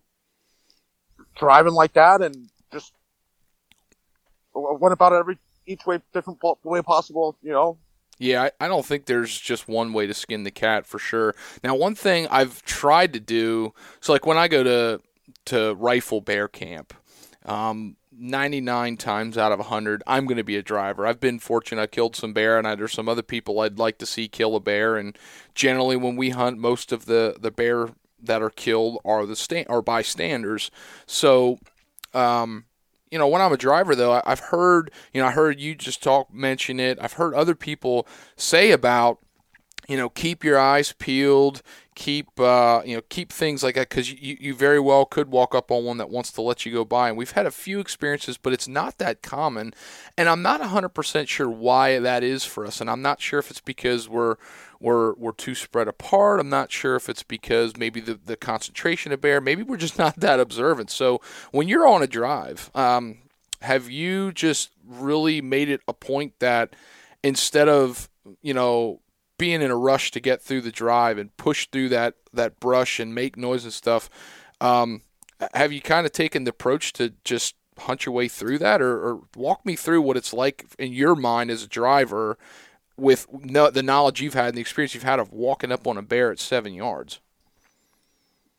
driving 1.37 1.73
like 1.73 1.93
that 1.93 2.21
and 2.21 2.49
just 2.73 2.93
went 4.53 4.93
about 4.93 5.13
every 5.13 5.37
each 5.69 5.85
way 5.85 6.01
different 6.13 6.39
way 6.63 6.81
possible, 6.81 7.37
you 7.41 7.51
know. 7.51 7.77
Yeah, 8.17 8.43
I, 8.43 8.65
I 8.65 8.67
don't 8.67 8.85
think 8.85 9.05
there's 9.05 9.39
just 9.39 9.69
one 9.69 9.93
way 9.93 10.05
to 10.05 10.13
skin 10.13 10.43
the 10.43 10.51
cat 10.51 10.85
for 10.85 10.99
sure. 10.99 11.35
Now, 11.63 11.75
one 11.75 11.95
thing 11.95 12.27
I've 12.29 12.61
tried 12.63 13.13
to 13.13 13.19
do, 13.19 13.73
so 14.01 14.11
like 14.11 14.25
when 14.25 14.37
I 14.37 14.47
go 14.47 14.63
to 14.63 15.01
to 15.45 15.75
rifle 15.75 16.19
bear 16.19 16.47
camp, 16.47 16.93
um, 17.45 17.95
99 18.11 18.97
times 18.97 19.37
out 19.37 19.53
of 19.53 19.59
100, 19.59 20.03
I'm 20.05 20.25
going 20.25 20.37
to 20.37 20.43
be 20.43 20.57
a 20.57 20.61
driver. 20.61 21.07
I've 21.07 21.21
been 21.21 21.39
fortunate. 21.39 21.81
I 21.81 21.87
killed 21.87 22.15
some 22.15 22.33
bear, 22.33 22.57
and 22.57 22.67
I, 22.67 22.75
there's 22.75 22.91
some 22.91 23.07
other 23.07 23.21
people 23.21 23.61
I'd 23.61 23.79
like 23.79 23.97
to 23.99 24.05
see 24.05 24.27
kill 24.27 24.55
a 24.55 24.59
bear. 24.59 24.97
And 24.97 25.17
generally, 25.55 25.95
when 25.95 26.17
we 26.17 26.31
hunt, 26.31 26.57
most 26.57 26.91
of 26.91 27.05
the, 27.05 27.37
the 27.39 27.51
bear 27.51 27.89
that 28.21 28.41
are 28.41 28.49
killed 28.49 28.99
are 29.05 29.25
the 29.25 29.37
stand 29.37 29.67
are 29.69 29.81
bystanders. 29.81 30.69
So, 31.05 31.59
um, 32.13 32.65
you 33.11 33.17
know, 33.17 33.27
when 33.27 33.41
I'm 33.41 33.53
a 33.53 33.57
driver, 33.57 33.95
though, 33.95 34.21
I've 34.25 34.39
heard, 34.39 34.91
you 35.13 35.21
know, 35.21 35.27
I 35.27 35.31
heard 35.31 35.59
you 35.59 35.75
just 35.75 36.03
talk, 36.03 36.33
mention 36.33 36.79
it. 36.79 36.97
I've 37.01 37.13
heard 37.13 37.33
other 37.33 37.55
people 37.55 38.07
say 38.35 38.71
about, 38.71 39.19
you 39.87 39.97
know, 39.97 40.09
keep 40.09 40.43
your 40.43 40.59
eyes 40.59 40.93
peeled, 40.93 41.61
keep, 41.99 42.39
uh, 42.39 42.81
you 42.85 42.95
know, 42.95 43.01
keep 43.09 43.29
things 43.29 43.61
like 43.61 43.75
that 43.75 43.89
because 43.89 44.09
you, 44.09 44.37
you 44.39 44.55
very 44.55 44.79
well 44.79 45.03
could 45.03 45.29
walk 45.29 45.53
up 45.53 45.69
on 45.69 45.83
one 45.83 45.97
that 45.97 46.09
wants 46.09 46.31
to 46.31 46.41
let 46.41 46.65
you 46.65 46.71
go 46.71 46.85
by. 46.85 47.09
And 47.09 47.17
we've 47.17 47.31
had 47.31 47.45
a 47.45 47.51
few 47.51 47.81
experiences, 47.81 48.37
but 48.37 48.53
it's 48.53 48.69
not 48.69 48.99
that 48.99 49.21
common. 49.21 49.73
And 50.17 50.29
I'm 50.29 50.41
not 50.41 50.61
100% 50.61 51.27
sure 51.27 51.49
why 51.49 51.99
that 51.99 52.23
is 52.23 52.45
for 52.45 52.65
us. 52.65 52.79
And 52.79 52.89
I'm 52.89 53.01
not 53.01 53.19
sure 53.19 53.37
if 53.37 53.51
it's 53.51 53.59
because 53.59 54.07
we're, 54.07 54.37
we're, 54.79 55.13
we're 55.15 55.33
too 55.33 55.53
spread 55.53 55.89
apart. 55.89 56.39
I'm 56.39 56.47
not 56.47 56.71
sure 56.71 56.95
if 56.95 57.09
it's 57.09 57.21
because 57.21 57.75
maybe 57.75 57.99
the, 57.99 58.17
the 58.25 58.37
concentration 58.37 59.11
of 59.11 59.19
bear, 59.19 59.41
maybe 59.41 59.61
we're 59.61 59.75
just 59.75 59.97
not 59.99 60.21
that 60.21 60.39
observant. 60.39 60.91
So 60.91 61.19
when 61.51 61.67
you're 61.67 61.85
on 61.85 62.01
a 62.01 62.07
drive, 62.07 62.71
um, 62.75 63.17
have 63.61 63.89
you 63.89 64.31
just 64.31 64.69
really 64.87 65.41
made 65.41 65.67
it 65.67 65.81
a 65.85 65.93
point 65.93 66.39
that 66.39 66.77
instead 67.23 67.67
of, 67.67 68.07
you 68.41 68.53
know, 68.53 69.01
being 69.39 69.63
in 69.63 69.71
a 69.71 69.75
rush 69.75 70.11
to 70.11 70.19
get 70.19 70.43
through 70.43 70.61
the 70.61 70.71
drive 70.71 71.17
and 71.17 71.35
push 71.37 71.67
through 71.71 71.89
that, 71.89 72.13
that 72.31 72.59
brush 72.59 72.99
and 72.99 73.15
make 73.15 73.35
noise 73.35 73.63
and 73.63 73.73
stuff, 73.73 74.07
um, 74.61 75.01
have 75.55 75.71
you 75.71 75.81
kind 75.81 76.05
of 76.05 76.11
taken 76.11 76.43
the 76.43 76.51
approach 76.51 76.93
to 76.93 77.13
just 77.23 77.55
hunt 77.79 78.05
your 78.05 78.13
way 78.13 78.27
through 78.27 78.59
that 78.59 78.81
or, 78.81 78.97
or 79.01 79.21
walk 79.35 79.65
me 79.65 79.75
through 79.75 80.01
what 80.01 80.17
it's 80.17 80.33
like 80.33 80.65
in 80.77 80.91
your 80.91 81.15
mind 81.15 81.49
as 81.49 81.63
a 81.63 81.67
driver 81.67 82.37
with 82.97 83.25
no, 83.31 83.69
the 83.69 83.81
knowledge 83.81 84.21
you've 84.21 84.33
had 84.33 84.49
and 84.49 84.57
the 84.57 84.61
experience 84.61 84.93
you've 84.93 85.03
had 85.03 85.19
of 85.19 85.31
walking 85.31 85.71
up 85.71 85.87
on 85.87 85.97
a 85.97 86.01
bear 86.01 86.31
at 86.31 86.39
seven 86.39 86.73
yards? 86.73 87.19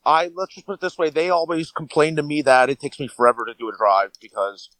I 0.04 0.30
let's 0.34 0.54
just 0.54 0.66
put 0.66 0.74
it 0.74 0.80
this 0.80 0.96
way: 0.96 1.10
they 1.10 1.28
always 1.28 1.70
complain 1.70 2.16
to 2.16 2.22
me 2.22 2.40
that 2.42 2.70
it 2.70 2.80
takes 2.80 2.98
me 2.98 3.06
forever 3.06 3.44
to 3.44 3.52
do 3.52 3.68
a 3.68 3.76
drive 3.76 4.12
because 4.18 4.70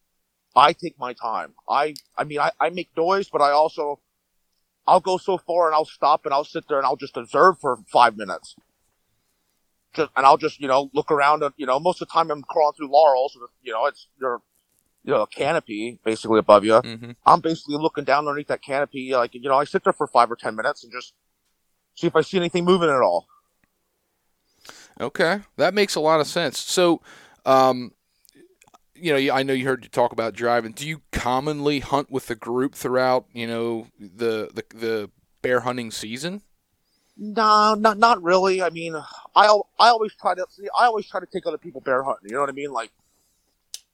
I 0.57 0.73
take 0.73 0.99
my 0.99 1.13
time. 1.13 1.53
I 1.69 1.95
I 2.17 2.25
mean 2.25 2.41
I, 2.41 2.53
I 2.59 2.71
make 2.71 2.89
noise, 2.97 3.29
but 3.29 3.43
I 3.43 3.51
also 3.51 4.01
I'll 4.91 5.01
go 5.01 5.17
so 5.19 5.39
far 5.39 5.67
and 5.67 5.75
I'll 5.75 5.85
stop 5.85 6.25
and 6.25 6.35
I'll 6.35 6.45
sit 6.45 6.67
there 6.69 6.79
and 6.79 6.87
I'll 6.87 6.97
just 6.97 7.17
observe 7.17 7.61
for 7.61 7.79
five 7.87 8.17
minutes. 8.17 8.57
Just 9.95 10.11
and 10.17 10.27
I'll 10.27 10.37
just 10.37 10.61
you 10.61 10.67
know 10.67 10.91
look 10.93 11.13
around. 11.13 11.45
And, 11.45 11.55
you 11.57 11.67
know, 11.67 11.79
most 11.79 12.03
of 12.03 12.09
the 12.09 12.13
time 12.13 12.31
I'm 12.31 12.43
crawling 12.43 12.75
through 12.75 12.91
laurels. 12.91 13.39
You 13.63 13.73
know, 13.73 13.87
it's 13.87 14.09
your 14.21 14.43
you 15.05 15.13
know, 15.13 15.23
a 15.23 15.27
canopy 15.27 15.99
basically 16.05 16.39
above 16.39 16.65
you. 16.65 16.73
Mm-hmm. 16.73 17.13
I'm 17.25 17.41
basically 17.41 17.77
looking 17.77 18.05
down 18.05 18.27
underneath 18.27 18.49
that 18.49 18.63
canopy. 18.63 19.13
Like, 19.15 19.35
you 19.35 19.41
know, 19.43 19.59
I 19.59 19.65
sit 19.65 19.85
there 19.85 19.93
for 19.93 20.07
five 20.07 20.31
or 20.31 20.37
10 20.37 20.55
minutes 20.57 20.85
and 20.85 20.93
just 20.93 21.15
see 21.95 22.07
if 22.07 22.17
I 22.17 22.21
see 22.21 22.37
anything 22.37 22.65
moving 22.65 22.91
at 22.91 23.01
all. 23.01 23.27
Okay. 25.01 25.41
That 25.57 25.73
makes 25.73 25.95
a 25.95 26.01
lot 26.01 26.21
of 26.21 26.27
sense. 26.27 26.59
So, 26.59 27.01
um, 27.47 27.93
you 29.01 29.13
know, 29.13 29.35
I 29.35 29.43
know 29.43 29.53
you 29.53 29.67
heard 29.67 29.83
you 29.85 29.91
talk 29.91 30.13
about 30.13 30.35
driving. 30.35 30.73
Do 30.73 30.87
you 30.87 31.03
commonly 31.13 31.81
hunt 31.81 32.11
with 32.11 32.27
the 32.27 32.35
group 32.35 32.75
throughout, 32.75 33.27
you 33.33 33.47
know, 33.47 33.87
the, 33.99 34.51
the, 34.53 34.65
the 34.77 35.11
bear 35.43 35.61
hunting 35.61 35.91
season? 35.91 36.43
No, 37.17 37.75
not 37.75 37.99
not 37.99 38.23
really. 38.23 38.63
I 38.63 38.71
mean, 38.71 38.97
I 38.97 39.61
I 39.79 39.89
always 39.89 40.15
try 40.15 40.35
to. 40.35 40.47
I 40.79 40.87
always 40.87 41.07
try 41.07 41.21
to 41.21 41.27
take 41.27 41.47
other 41.47 41.59
people 41.59 41.83
bear 41.83 42.03
hunting. 42.03 42.31
You 42.31 42.35
know 42.35 42.41
what 42.41 42.49
I 42.49 42.53
mean? 42.53 42.73
Like, 42.73 42.91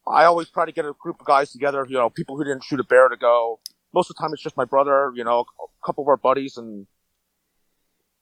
I 0.07 0.25
always 0.25 0.49
try 0.49 0.65
to 0.65 0.71
get 0.71 0.85
a 0.85 0.93
group 0.93 1.19
of 1.19 1.27
guys 1.27 1.51
together, 1.51 1.85
you 1.89 1.97
know, 1.97 2.09
people 2.09 2.37
who 2.37 2.45
didn't 2.45 2.63
shoot 2.63 2.79
a 2.79 2.85
bear 2.85 3.09
to 3.09 3.17
go. 3.17 3.59
Most 3.93 4.11
of 4.11 4.17
the 4.17 4.21
time 4.21 4.33
it's 4.33 4.43
just 4.43 4.57
my 4.57 4.65
brother, 4.65 5.13
you 5.17 5.25
know, 5.25 5.41
a 5.41 5.85
couple 5.85 6.05
of 6.05 6.09
our 6.09 6.17
buddies, 6.17 6.57
and, 6.57 6.87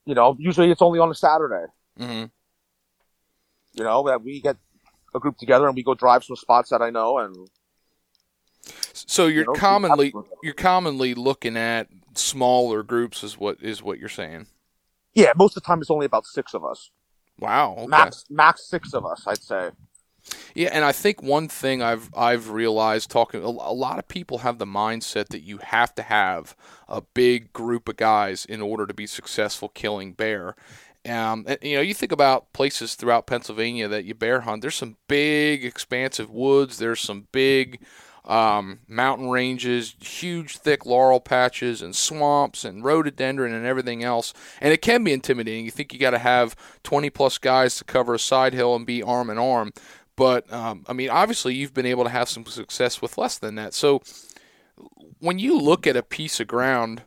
you 0.07 0.15
know, 0.15 0.37
usually 0.39 0.71
it's 0.71 0.81
only 0.81 0.99
on 0.99 1.11
a 1.11 1.15
Saturday. 1.15 1.67
Mm-hmm. 2.01 2.25
You 3.75 3.85
know, 3.85 4.07
that 4.07 4.23
we 4.23 4.41
get 4.41 4.57
a 5.15 5.21
group 5.21 5.39
together 5.39 5.67
and 5.67 5.77
we 5.77 5.83
go 5.83 5.95
drive 5.95 6.25
some 6.25 6.37
spots 6.37 6.71
that 6.71 6.83
I 6.83 6.91
know 6.91 7.19
and. 7.19 7.49
So 8.93 9.27
you're 9.27 9.45
you 9.45 9.53
know, 9.53 9.53
commonly 9.53 10.15
you're 10.43 10.55
commonly 10.55 11.15
looking 11.15 11.57
at 11.57 11.89
smaller 12.15 12.83
groups 12.83 13.23
is 13.23 13.37
what 13.39 13.59
is 13.61 13.83
what 13.83 13.99
you're 13.99 14.09
saying. 14.09 14.47
Yeah, 15.15 15.33
most 15.37 15.57
of 15.57 15.63
the 15.63 15.67
time 15.67 15.81
it's 15.81 15.91
only 15.91 16.07
about 16.07 16.27
six 16.27 16.55
of 16.55 16.65
us. 16.65 16.91
Wow. 17.39 17.75
Okay. 17.79 17.87
Max 17.87 18.25
max 18.31 18.69
six 18.69 18.95
of 18.95 19.05
us, 19.05 19.25
I'd 19.27 19.43
say. 19.43 19.71
Yeah, 20.55 20.71
and 20.73 20.85
I 20.85 20.93
think 20.93 21.23
one 21.23 21.49
thing 21.49 21.83
I've 21.83 22.09
I've 22.17 22.51
realized 22.51 23.11
talking 23.11 23.43
a 23.43 23.51
lot 23.51 23.99
of 23.99 24.09
people 24.09 24.39
have 24.39 24.59
the 24.59 24.67
mindset 24.67 25.29
that 25.29 25.43
you 25.43 25.59
have 25.59 25.95
to 25.97 26.03
have 26.03 26.57
a 26.89 27.03
big 27.03 27.53
group 27.53 27.89
of 27.89 27.97
guys 27.97 28.45
in 28.45 28.63
order 28.63 28.87
to 28.87 28.95
be 28.95 29.07
successful 29.07 29.69
killing 29.69 30.13
bear. 30.13 30.57
Um, 31.09 31.45
and, 31.47 31.59
you 31.63 31.77
know, 31.77 31.83
you 31.83 31.95
think 31.95 32.13
about 32.13 32.53
places 32.53 32.95
throughout 32.95 33.27
Pennsylvania 33.27 33.89
that 33.89 34.05
you 34.05 34.15
bear 34.15 34.41
hunt. 34.41 34.63
There's 34.63 34.75
some 34.75 34.97
big, 35.07 35.65
expansive 35.65 36.31
woods. 36.31 36.79
There's 36.79 37.01
some 37.01 37.29
big 37.31 37.81
um, 38.25 38.81
mountain 38.89 39.29
ranges, 39.29 39.95
huge, 40.01 40.57
thick 40.57 40.87
laurel 40.87 41.21
patches, 41.21 41.83
and 41.83 41.95
swamps, 41.95 42.65
and 42.65 42.83
rhododendron, 42.83 43.53
and 43.53 43.67
everything 43.67 44.03
else. 44.03 44.33
And 44.61 44.73
it 44.73 44.81
can 44.81 45.05
be 45.05 45.13
intimidating. 45.13 45.65
You 45.65 45.71
think 45.71 45.93
you 45.93 45.99
got 45.99 46.11
to 46.11 46.19
have 46.19 46.57
20 46.85 47.11
plus 47.11 47.39
guys 47.39 47.77
to 47.77 47.85
cover 47.85 48.15
a 48.15 48.19
side 48.19 48.55
hill 48.55 48.75
and 48.75 48.87
be 48.87 49.03
arm 49.03 49.29
in 49.29 49.39
arm. 49.39 49.73
But 50.17 50.51
um, 50.53 50.85
I 50.89 50.93
mean, 50.93 51.11
obviously, 51.11 51.55
you've 51.55 51.75
been 51.75 51.87
able 51.87 52.05
to 52.05 52.11
have 52.11 52.29
some 52.29 52.47
success 52.47 53.03
with 53.03 53.19
less 53.19 53.37
than 53.37 53.57
that. 53.57 53.75
So 53.75 54.03
when 55.19 55.39
you 55.39 55.59
look 55.59 55.87
at 55.87 55.97
a 55.97 56.03
piece 56.03 56.41
of 56.41 56.47
ground 56.47 57.03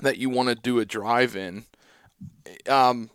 that 0.00 0.18
you 0.18 0.28
want 0.28 0.50
to 0.50 0.54
do 0.54 0.78
a 0.78 0.84
drive 0.84 1.34
in, 1.34 1.64
um, 2.68 3.10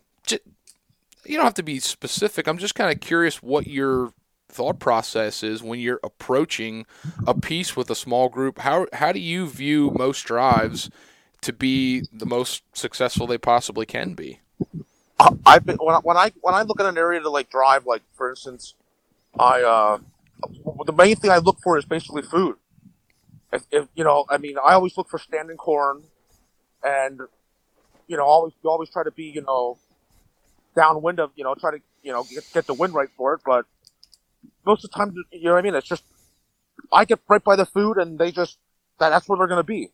you 1.24 1.36
don't 1.36 1.44
have 1.44 1.54
to 1.54 1.62
be 1.62 1.80
specific. 1.80 2.46
I'm 2.46 2.58
just 2.58 2.74
kind 2.74 2.92
of 2.92 3.00
curious 3.00 3.42
what 3.42 3.66
your 3.66 4.12
thought 4.48 4.78
process 4.78 5.42
is 5.42 5.62
when 5.62 5.80
you're 5.80 6.00
approaching 6.04 6.84
a 7.26 7.34
piece 7.34 7.74
with 7.76 7.90
a 7.90 7.94
small 7.94 8.28
group. 8.28 8.58
How 8.58 8.86
how 8.92 9.12
do 9.12 9.20
you 9.20 9.48
view 9.48 9.90
most 9.96 10.22
drives 10.22 10.90
to 11.42 11.52
be 11.52 12.02
the 12.12 12.26
most 12.26 12.62
successful 12.74 13.26
they 13.26 13.38
possibly 13.38 13.86
can 13.86 14.14
be? 14.14 14.40
I've 15.46 15.64
been 15.64 15.76
when 15.76 15.94
I, 15.94 15.98
when 15.98 16.16
I 16.16 16.32
when 16.40 16.54
I 16.54 16.62
look 16.62 16.80
at 16.80 16.86
an 16.86 16.98
area 16.98 17.20
to 17.20 17.30
like 17.30 17.50
drive, 17.50 17.86
like 17.86 18.02
for 18.12 18.30
instance, 18.30 18.74
I 19.38 19.62
uh, 19.62 19.98
the 20.84 20.92
main 20.92 21.16
thing 21.16 21.30
I 21.30 21.38
look 21.38 21.58
for 21.62 21.78
is 21.78 21.84
basically 21.84 22.22
food. 22.22 22.56
If, 23.52 23.64
if 23.70 23.88
you 23.94 24.04
know, 24.04 24.24
I 24.28 24.38
mean, 24.38 24.56
I 24.58 24.72
always 24.74 24.96
look 24.96 25.08
for 25.08 25.18
standing 25.18 25.56
corn, 25.56 26.04
and 26.82 27.20
you 28.08 28.16
know, 28.16 28.24
always 28.24 28.52
you 28.62 28.70
always 28.70 28.90
try 28.90 29.04
to 29.04 29.10
be 29.10 29.24
you 29.24 29.42
know 29.42 29.78
downwind 30.74 31.20
of 31.20 31.30
you 31.36 31.44
know 31.44 31.54
try 31.54 31.70
to 31.72 31.78
you 32.02 32.12
know 32.12 32.24
get, 32.24 32.44
get 32.52 32.66
the 32.66 32.74
wind 32.74 32.94
right 32.94 33.08
for 33.16 33.34
it. 33.34 33.40
But 33.44 33.66
most 34.66 34.84
of 34.84 34.90
the 34.90 34.96
time, 34.96 35.14
you 35.30 35.44
know 35.44 35.52
what 35.52 35.58
I 35.58 35.62
mean. 35.62 35.74
It's 35.74 35.88
just 35.88 36.04
I 36.92 37.04
get 37.04 37.20
right 37.28 37.42
by 37.42 37.56
the 37.56 37.66
food, 37.66 37.98
and 37.98 38.18
they 38.18 38.32
just 38.32 38.58
that, 38.98 39.10
that's 39.10 39.28
where 39.28 39.38
they're 39.38 39.46
gonna 39.46 39.62
be. 39.62 39.90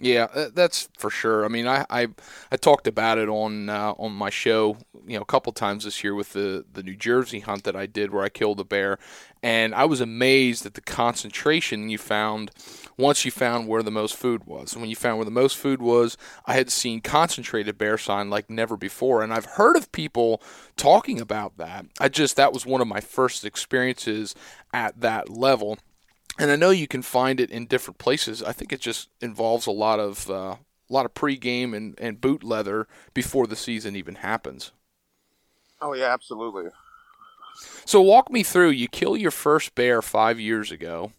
Yeah, 0.00 0.48
that's 0.54 0.88
for 0.96 1.10
sure. 1.10 1.44
I 1.44 1.48
mean, 1.48 1.68
I 1.68 1.84
I, 1.90 2.08
I 2.50 2.56
talked 2.56 2.86
about 2.86 3.18
it 3.18 3.28
on 3.28 3.68
uh, 3.68 3.92
on 3.98 4.12
my 4.12 4.30
show, 4.30 4.78
you 5.06 5.16
know, 5.16 5.22
a 5.22 5.26
couple 5.26 5.52
times 5.52 5.84
this 5.84 6.02
year 6.02 6.14
with 6.14 6.32
the 6.32 6.64
the 6.72 6.82
New 6.82 6.96
Jersey 6.96 7.40
hunt 7.40 7.64
that 7.64 7.76
I 7.76 7.84
did 7.84 8.10
where 8.10 8.24
I 8.24 8.30
killed 8.30 8.58
a 8.58 8.64
bear, 8.64 8.98
and 9.42 9.74
I 9.74 9.84
was 9.84 10.00
amazed 10.00 10.64
at 10.64 10.72
the 10.74 10.80
concentration 10.80 11.90
you 11.90 11.98
found 11.98 12.50
once 12.96 13.26
you 13.26 13.30
found 13.30 13.68
where 13.68 13.82
the 13.82 13.90
most 13.90 14.16
food 14.16 14.44
was. 14.44 14.72
And 14.72 14.80
when 14.80 14.88
you 14.88 14.96
found 14.96 15.18
where 15.18 15.26
the 15.26 15.30
most 15.30 15.58
food 15.58 15.82
was, 15.82 16.16
I 16.46 16.54
had 16.54 16.70
seen 16.70 17.02
concentrated 17.02 17.76
bear 17.76 17.98
sign 17.98 18.30
like 18.30 18.48
never 18.48 18.78
before, 18.78 19.22
and 19.22 19.32
I've 19.32 19.44
heard 19.44 19.76
of 19.76 19.92
people 19.92 20.42
talking 20.74 21.20
about 21.20 21.58
that. 21.58 21.84
I 22.00 22.08
just 22.08 22.36
that 22.36 22.54
was 22.54 22.64
one 22.64 22.80
of 22.80 22.88
my 22.88 23.00
first 23.00 23.44
experiences 23.44 24.34
at 24.72 25.02
that 25.02 25.28
level 25.28 25.78
and 26.38 26.50
I 26.50 26.56
know 26.56 26.70
you 26.70 26.88
can 26.88 27.02
find 27.02 27.40
it 27.40 27.50
in 27.50 27.66
different 27.66 27.98
places. 27.98 28.42
I 28.42 28.52
think 28.52 28.72
it 28.72 28.80
just 28.80 29.08
involves 29.20 29.66
a 29.66 29.72
lot 29.72 30.00
of 30.00 30.30
uh, 30.30 30.56
a 30.88 30.92
lot 30.92 31.06
of 31.06 31.14
pregame 31.14 31.74
and, 31.76 31.98
and 31.98 32.20
boot 32.20 32.44
leather 32.44 32.86
before 33.14 33.46
the 33.46 33.56
season 33.56 33.96
even 33.96 34.16
happens. 34.16 34.72
Oh 35.80 35.94
yeah, 35.94 36.12
absolutely. 36.12 36.70
So 37.84 38.00
walk 38.00 38.30
me 38.30 38.42
through. 38.42 38.70
You 38.70 38.88
kill 38.88 39.16
your 39.16 39.30
first 39.30 39.74
bear 39.74 40.00
five 40.00 40.40
years 40.40 40.70
ago, 40.70 41.12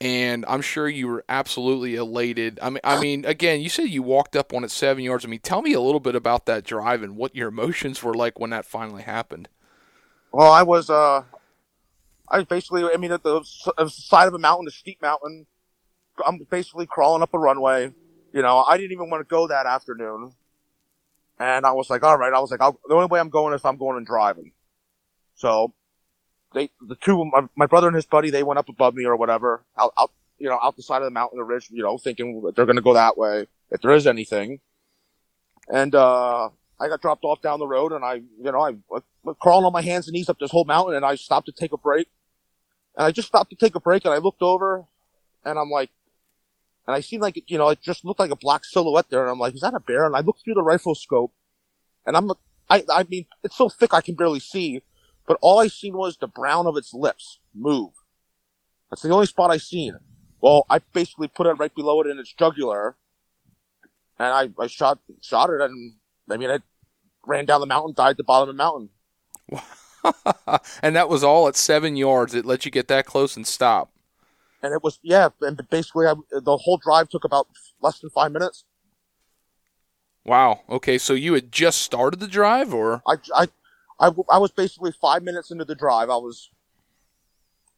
and 0.00 0.44
I'm 0.46 0.60
sure 0.60 0.88
you 0.88 1.08
were 1.08 1.24
absolutely 1.28 1.94
elated. 1.94 2.58
I 2.60 2.70
mean, 2.70 2.80
I 2.84 3.00
mean, 3.00 3.24
again, 3.24 3.60
you 3.60 3.68
said 3.68 3.88
you 3.88 4.02
walked 4.02 4.36
up 4.36 4.52
on 4.52 4.64
it 4.64 4.70
seven 4.70 5.04
yards. 5.04 5.24
I 5.24 5.28
mean, 5.28 5.40
tell 5.40 5.62
me 5.62 5.72
a 5.72 5.80
little 5.80 6.00
bit 6.00 6.14
about 6.14 6.46
that 6.46 6.64
drive 6.64 7.02
and 7.02 7.16
what 7.16 7.34
your 7.34 7.48
emotions 7.48 8.02
were 8.02 8.14
like 8.14 8.38
when 8.38 8.50
that 8.50 8.66
finally 8.66 9.02
happened. 9.02 9.48
Well, 10.32 10.50
I 10.50 10.62
was 10.64 10.90
uh, 10.90 11.22
I 12.28 12.42
basically, 12.42 12.84
I 12.84 12.96
mean, 12.96 13.12
at 13.12 13.22
the, 13.22 13.42
side 13.88 14.28
of 14.28 14.34
a 14.34 14.38
mountain, 14.38 14.68
a 14.68 14.70
steep 14.70 15.02
mountain. 15.02 15.46
I'm 16.24 16.38
basically 16.50 16.86
crawling 16.86 17.22
up 17.22 17.34
a 17.34 17.38
runway, 17.38 17.92
you 18.32 18.42
know, 18.42 18.58
I 18.62 18.76
didn't 18.76 18.92
even 18.92 19.10
want 19.10 19.20
to 19.20 19.30
go 19.30 19.46
that 19.48 19.66
afternoon. 19.66 20.32
And 21.38 21.66
I 21.66 21.72
was 21.72 21.90
like, 21.90 22.02
all 22.02 22.16
right. 22.16 22.32
I 22.32 22.40
was 22.40 22.50
like, 22.50 22.60
I'll, 22.60 22.78
the 22.86 22.94
only 22.94 23.06
way 23.06 23.20
I'm 23.20 23.28
going 23.28 23.54
is 23.54 23.64
I'm 23.64 23.76
going 23.76 23.96
and 23.96 24.06
driving. 24.06 24.52
So 25.34 25.72
they, 26.52 26.70
the 26.80 26.96
two, 26.96 27.24
my, 27.24 27.46
my 27.56 27.66
brother 27.66 27.88
and 27.88 27.96
his 27.96 28.06
buddy, 28.06 28.30
they 28.30 28.42
went 28.42 28.58
up 28.58 28.68
above 28.68 28.94
me 28.94 29.04
or 29.04 29.16
whatever, 29.16 29.64
out, 29.78 29.92
out, 29.98 30.12
you 30.38 30.48
know, 30.48 30.58
out 30.62 30.76
the 30.76 30.82
side 30.82 31.02
of 31.02 31.06
the 31.06 31.10
mountain, 31.10 31.38
the 31.38 31.44
ridge, 31.44 31.68
you 31.70 31.82
know, 31.82 31.98
thinking 31.98 32.42
they're 32.54 32.66
going 32.66 32.76
to 32.76 32.82
go 32.82 32.94
that 32.94 33.18
way 33.18 33.46
if 33.70 33.80
there 33.80 33.92
is 33.92 34.06
anything. 34.06 34.60
And, 35.68 35.94
uh, 35.94 36.50
I 36.80 36.88
got 36.88 37.00
dropped 37.00 37.24
off 37.24 37.40
down 37.40 37.60
the 37.60 37.66
road 37.66 37.92
and 37.92 38.04
I, 38.04 38.14
you 38.14 38.52
know, 38.52 38.60
I 38.60 38.74
was 38.88 39.02
crawling 39.40 39.64
on 39.64 39.72
my 39.72 39.82
hands 39.82 40.06
and 40.06 40.14
knees 40.14 40.28
up 40.28 40.38
this 40.38 40.50
whole 40.50 40.64
mountain 40.64 40.96
and 40.96 41.04
I 41.04 41.14
stopped 41.14 41.46
to 41.46 41.52
take 41.52 41.72
a 41.72 41.78
break. 41.78 42.08
And 42.96 43.06
I 43.06 43.10
just 43.10 43.28
stopped 43.28 43.50
to 43.50 43.56
take 43.56 43.74
a 43.74 43.80
break 43.80 44.04
and 44.04 44.12
I 44.12 44.18
looked 44.18 44.42
over 44.42 44.84
and 45.44 45.58
I'm 45.58 45.70
like, 45.70 45.90
and 46.86 46.94
I 46.94 47.00
seen 47.00 47.20
like, 47.20 47.42
you 47.48 47.58
know, 47.58 47.68
it 47.68 47.80
just 47.80 48.04
looked 48.04 48.20
like 48.20 48.30
a 48.30 48.36
black 48.36 48.64
silhouette 48.64 49.06
there. 49.08 49.22
And 49.22 49.30
I'm 49.30 49.38
like, 49.38 49.54
is 49.54 49.60
that 49.60 49.74
a 49.74 49.80
bear? 49.80 50.04
And 50.04 50.16
I 50.16 50.20
looked 50.20 50.44
through 50.44 50.54
the 50.54 50.62
rifle 50.62 50.94
scope 50.94 51.32
and 52.06 52.16
I'm, 52.16 52.30
I, 52.68 52.84
I 52.92 53.04
mean, 53.04 53.26
it's 53.42 53.56
so 53.56 53.68
thick 53.68 53.94
I 53.94 54.00
can 54.00 54.14
barely 54.14 54.40
see, 54.40 54.82
but 55.26 55.38
all 55.40 55.60
I 55.60 55.68
seen 55.68 55.96
was 55.96 56.16
the 56.16 56.26
brown 56.26 56.66
of 56.66 56.76
its 56.76 56.92
lips 56.92 57.38
move. 57.54 57.92
That's 58.90 59.02
the 59.02 59.10
only 59.10 59.26
spot 59.26 59.50
I 59.50 59.58
seen. 59.58 59.96
Well, 60.40 60.66
I 60.68 60.80
basically 60.92 61.28
put 61.28 61.46
it 61.46 61.54
right 61.54 61.74
below 61.74 62.00
it 62.02 62.08
in 62.08 62.18
its 62.18 62.32
jugular 62.32 62.96
and 64.18 64.28
I, 64.28 64.62
I 64.62 64.66
shot, 64.66 64.98
shot 65.22 65.50
it 65.50 65.60
and 65.60 65.94
I 66.30 66.36
mean, 66.36 66.50
I 66.50 66.58
ran 67.26 67.44
down 67.44 67.60
the 67.60 67.66
mountain, 67.66 67.94
died 67.94 68.10
at 68.10 68.16
the 68.16 68.24
bottom 68.24 68.48
of 68.48 68.56
the 68.56 68.62
mountain. 68.62 68.88
and 70.82 70.96
that 70.96 71.08
was 71.08 71.24
all 71.24 71.48
at 71.48 71.56
seven 71.56 71.96
yards. 71.96 72.34
It 72.34 72.44
let 72.44 72.64
you 72.64 72.70
get 72.70 72.88
that 72.88 73.06
close 73.06 73.36
and 73.36 73.46
stop. 73.46 73.90
And 74.62 74.72
it 74.72 74.82
was, 74.82 74.98
yeah, 75.02 75.28
and 75.42 75.60
basically 75.68 76.06
I, 76.06 76.14
the 76.30 76.56
whole 76.56 76.78
drive 76.78 77.08
took 77.10 77.24
about 77.24 77.48
less 77.82 78.00
than 78.00 78.10
five 78.10 78.32
minutes. 78.32 78.64
Wow. 80.24 80.62
Okay. 80.70 80.96
So 80.96 81.12
you 81.12 81.34
had 81.34 81.52
just 81.52 81.82
started 81.82 82.18
the 82.18 82.26
drive 82.26 82.72
or? 82.72 83.02
I, 83.06 83.16
I, 83.34 83.48
I, 84.00 84.10
I 84.30 84.38
was 84.38 84.50
basically 84.52 84.92
five 84.92 85.22
minutes 85.22 85.50
into 85.50 85.66
the 85.66 85.74
drive. 85.74 86.08
I 86.08 86.16
was, 86.16 86.50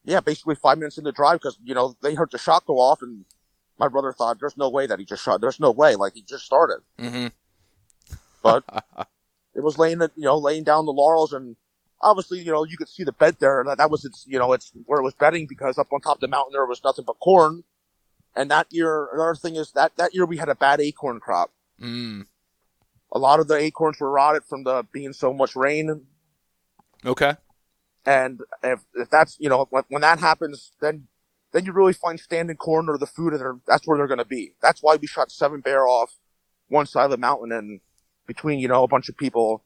yeah, 0.04 0.20
basically 0.20 0.54
five 0.54 0.78
minutes 0.78 0.96
into 0.96 1.08
the 1.08 1.16
drive 1.16 1.40
because, 1.40 1.58
you 1.64 1.74
know, 1.74 1.96
they 2.02 2.14
heard 2.14 2.30
the 2.30 2.38
shot 2.38 2.64
go 2.66 2.78
off 2.78 3.02
and 3.02 3.24
my 3.78 3.88
brother 3.88 4.12
thought, 4.12 4.38
there's 4.38 4.56
no 4.56 4.68
way 4.68 4.86
that 4.86 4.98
he 4.98 5.04
just 5.04 5.24
shot. 5.24 5.40
There's 5.40 5.60
no 5.60 5.72
way. 5.72 5.96
Like 5.96 6.14
he 6.14 6.22
just 6.22 6.44
started. 6.44 6.78
Mm-hmm. 6.98 7.26
But 8.46 9.08
it 9.54 9.62
was 9.62 9.78
laying, 9.78 10.00
you 10.00 10.24
know, 10.24 10.38
laying 10.38 10.64
down 10.64 10.86
the 10.86 10.92
laurels 10.92 11.32
and 11.32 11.56
obviously, 12.00 12.40
you 12.40 12.52
know, 12.52 12.64
you 12.64 12.76
could 12.76 12.88
see 12.88 13.04
the 13.04 13.12
bed 13.12 13.36
there. 13.40 13.60
And 13.60 13.68
that, 13.68 13.78
that 13.78 13.90
was 13.90 14.04
its, 14.04 14.24
you 14.26 14.38
know, 14.38 14.52
it's 14.52 14.72
where 14.84 15.00
it 15.00 15.04
was 15.04 15.14
bedding 15.14 15.46
because 15.46 15.78
up 15.78 15.92
on 15.92 16.00
top 16.00 16.16
of 16.16 16.20
the 16.20 16.28
mountain 16.28 16.52
there 16.52 16.66
was 16.66 16.84
nothing 16.84 17.04
but 17.06 17.18
corn. 17.20 17.64
And 18.34 18.50
that 18.50 18.66
year, 18.70 19.08
another 19.12 19.34
thing 19.34 19.56
is 19.56 19.72
that 19.72 19.96
that 19.96 20.14
year 20.14 20.26
we 20.26 20.36
had 20.36 20.48
a 20.48 20.54
bad 20.54 20.80
acorn 20.80 21.20
crop. 21.20 21.52
Mm. 21.80 22.26
A 23.12 23.18
lot 23.18 23.40
of 23.40 23.48
the 23.48 23.56
acorns 23.56 23.98
were 23.98 24.10
rotted 24.10 24.44
from 24.44 24.64
the 24.64 24.84
being 24.92 25.14
so 25.14 25.32
much 25.32 25.56
rain. 25.56 26.06
Okay. 27.04 27.36
And 28.04 28.40
if, 28.62 28.80
if 28.94 29.08
that's, 29.10 29.36
you 29.40 29.48
know, 29.48 29.66
when, 29.70 29.84
when 29.88 30.02
that 30.02 30.20
happens, 30.20 30.72
then, 30.80 31.08
then 31.52 31.64
you 31.64 31.72
really 31.72 31.94
find 31.94 32.20
standing 32.20 32.56
corn 32.56 32.88
or 32.88 32.98
the 32.98 33.06
food 33.06 33.32
and 33.32 33.60
that's 33.66 33.86
where 33.86 33.96
they're 33.96 34.06
going 34.06 34.18
to 34.18 34.24
be. 34.24 34.52
That's 34.60 34.82
why 34.82 34.96
we 34.96 35.06
shot 35.06 35.30
seven 35.30 35.60
bear 35.60 35.88
off 35.88 36.18
one 36.68 36.86
side 36.86 37.06
of 37.06 37.10
the 37.10 37.16
mountain 37.16 37.52
and 37.52 37.80
between, 38.26 38.58
you 38.58 38.68
know, 38.68 38.82
a 38.82 38.88
bunch 38.88 39.08
of 39.08 39.16
people 39.16 39.62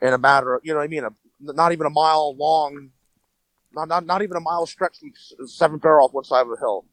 in 0.00 0.12
a 0.12 0.18
matter 0.18 0.54
of, 0.54 0.60
you 0.64 0.72
know 0.72 0.78
what 0.78 0.84
I 0.84 0.88
mean? 0.88 1.04
A, 1.04 1.10
not 1.40 1.72
even 1.72 1.86
a 1.86 1.90
mile 1.90 2.34
long, 2.36 2.90
not, 3.72 3.88
not, 3.88 4.06
not 4.06 4.22
even 4.22 4.36
a 4.36 4.40
mile 4.40 4.66
stretch, 4.66 4.98
seven 5.46 5.78
bear 5.78 6.00
off 6.00 6.12
one 6.12 6.24
side 6.24 6.42
of 6.42 6.52
a 6.52 6.56
hill. 6.56 6.84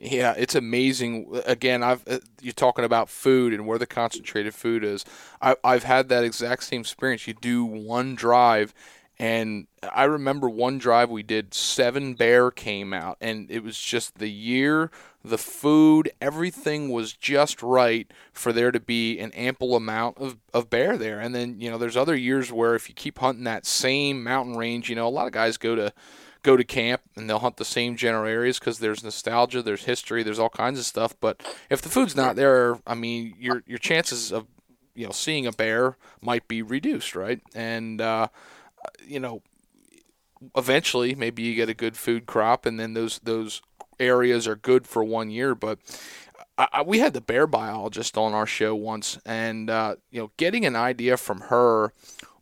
Yeah, 0.00 0.34
it's 0.36 0.54
amazing. 0.54 1.40
Again, 1.44 1.82
I've 1.82 2.06
uh, 2.06 2.20
you're 2.40 2.52
talking 2.52 2.84
about 2.84 3.08
food 3.08 3.52
and 3.52 3.66
where 3.66 3.78
the 3.78 3.86
concentrated 3.86 4.54
food 4.54 4.84
is. 4.84 5.04
I, 5.42 5.56
I've 5.64 5.82
had 5.82 6.08
that 6.08 6.22
exact 6.22 6.62
same 6.62 6.82
experience. 6.82 7.26
You 7.26 7.34
do 7.34 7.64
one 7.64 8.14
drive, 8.14 8.72
and 9.18 9.66
I 9.92 10.04
remember 10.04 10.48
one 10.48 10.78
drive 10.78 11.10
we 11.10 11.24
did. 11.24 11.52
Seven 11.52 12.14
bear 12.14 12.50
came 12.50 12.92
out, 12.92 13.16
and 13.20 13.50
it 13.50 13.64
was 13.64 13.78
just 13.78 14.18
the 14.18 14.30
year, 14.30 14.90
the 15.24 15.38
food, 15.38 16.10
everything 16.20 16.90
was 16.90 17.12
just 17.12 17.60
right 17.62 18.10
for 18.32 18.52
there 18.52 18.70
to 18.70 18.78
be 18.78 19.18
an 19.18 19.32
ample 19.32 19.74
amount 19.74 20.18
of, 20.18 20.36
of 20.54 20.70
bear 20.70 20.96
there. 20.96 21.18
And 21.18 21.34
then 21.34 21.60
you 21.60 21.68
know, 21.70 21.78
there's 21.78 21.96
other 21.96 22.14
years 22.14 22.52
where 22.52 22.76
if 22.76 22.88
you 22.88 22.94
keep 22.94 23.18
hunting 23.18 23.44
that 23.44 23.66
same 23.66 24.22
mountain 24.22 24.56
range, 24.56 24.88
you 24.88 24.94
know, 24.94 25.08
a 25.08 25.10
lot 25.10 25.26
of 25.26 25.32
guys 25.32 25.56
go 25.56 25.74
to 25.74 25.92
go 26.42 26.56
to 26.56 26.64
camp 26.64 27.02
and 27.16 27.28
they'll 27.28 27.40
hunt 27.40 27.56
the 27.56 27.64
same 27.64 27.96
general 27.96 28.26
areas 28.26 28.60
because 28.60 28.78
there's 28.78 29.02
nostalgia, 29.02 29.62
there's 29.62 29.84
history, 29.84 30.22
there's 30.22 30.38
all 30.38 30.48
kinds 30.48 30.78
of 30.78 30.84
stuff. 30.86 31.14
But 31.20 31.42
if 31.68 31.82
the 31.82 31.88
food's 31.88 32.14
not 32.14 32.36
there, 32.36 32.78
I 32.86 32.94
mean, 32.94 33.34
your 33.38 33.64
your 33.66 33.78
chances 33.78 34.32
of 34.32 34.46
you 34.94 35.06
know 35.06 35.12
seeing 35.12 35.46
a 35.46 35.52
bear 35.52 35.96
might 36.20 36.46
be 36.48 36.62
reduced, 36.62 37.14
right? 37.14 37.40
And 37.54 38.00
uh, 38.00 38.28
you 39.06 39.20
know, 39.20 39.42
eventually 40.56 41.14
maybe 41.14 41.42
you 41.42 41.54
get 41.54 41.68
a 41.68 41.74
good 41.74 41.96
food 41.96 42.26
crop, 42.26 42.66
and 42.66 42.78
then 42.78 42.94
those 42.94 43.18
those 43.20 43.62
areas 44.00 44.46
are 44.46 44.56
good 44.56 44.86
for 44.86 45.04
one 45.04 45.30
year, 45.30 45.54
but. 45.54 45.78
I, 46.60 46.82
we 46.82 46.98
had 46.98 47.12
the 47.12 47.20
bear 47.20 47.46
biologist 47.46 48.18
on 48.18 48.34
our 48.34 48.46
show 48.46 48.74
once, 48.74 49.16
and 49.24 49.70
uh, 49.70 49.94
you 50.10 50.20
know, 50.20 50.32
getting 50.36 50.66
an 50.66 50.74
idea 50.74 51.16
from 51.16 51.42
her 51.42 51.92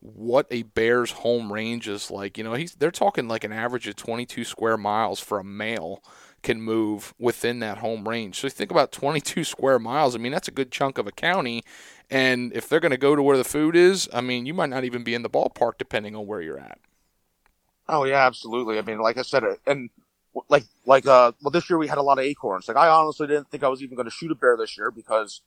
what 0.00 0.46
a 0.50 0.62
bear's 0.62 1.10
home 1.10 1.52
range 1.52 1.88
is 1.88 2.10
like. 2.10 2.38
You 2.38 2.44
know, 2.44 2.54
he's 2.54 2.74
they're 2.74 2.90
talking 2.90 3.28
like 3.28 3.44
an 3.44 3.52
average 3.52 3.86
of 3.88 3.96
22 3.96 4.44
square 4.44 4.76
miles 4.76 5.20
for 5.20 5.38
a 5.38 5.44
male 5.44 6.02
can 6.42 6.62
move 6.62 7.12
within 7.18 7.58
that 7.58 7.78
home 7.78 8.08
range. 8.08 8.38
So 8.38 8.48
think 8.48 8.70
about 8.70 8.92
22 8.92 9.42
square 9.42 9.78
miles. 9.80 10.14
I 10.14 10.18
mean, 10.18 10.30
that's 10.30 10.48
a 10.48 10.52
good 10.52 10.70
chunk 10.70 10.96
of 10.96 11.06
a 11.06 11.12
county. 11.12 11.64
And 12.10 12.52
if 12.52 12.68
they're 12.68 12.80
going 12.80 12.90
to 12.90 12.96
go 12.96 13.16
to 13.16 13.22
where 13.22 13.36
the 13.36 13.44
food 13.44 13.74
is, 13.74 14.08
I 14.12 14.20
mean, 14.20 14.46
you 14.46 14.54
might 14.54 14.70
not 14.70 14.84
even 14.84 15.02
be 15.02 15.14
in 15.14 15.22
the 15.22 15.30
ballpark 15.30 15.72
depending 15.78 16.14
on 16.14 16.26
where 16.26 16.40
you're 16.40 16.58
at. 16.58 16.78
Oh 17.88 18.04
yeah, 18.04 18.26
absolutely. 18.26 18.78
I 18.78 18.82
mean, 18.82 18.98
like 18.98 19.16
I 19.16 19.22
said, 19.22 19.44
and 19.66 19.90
like 20.48 20.64
like 20.84 21.06
uh, 21.06 21.32
well, 21.42 21.50
this 21.50 21.70
year 21.70 21.78
we 21.78 21.86
had 21.86 21.98
a 21.98 22.02
lot 22.02 22.18
of 22.18 22.24
acorns. 22.24 22.68
Like 22.68 22.76
I 22.76 22.88
honestly 22.88 23.26
didn't 23.26 23.50
think 23.50 23.62
I 23.62 23.68
was 23.68 23.82
even 23.82 23.96
going 23.96 24.06
to 24.06 24.10
shoot 24.10 24.30
a 24.30 24.34
bear 24.34 24.56
this 24.56 24.76
year 24.76 24.90
because 24.90 25.40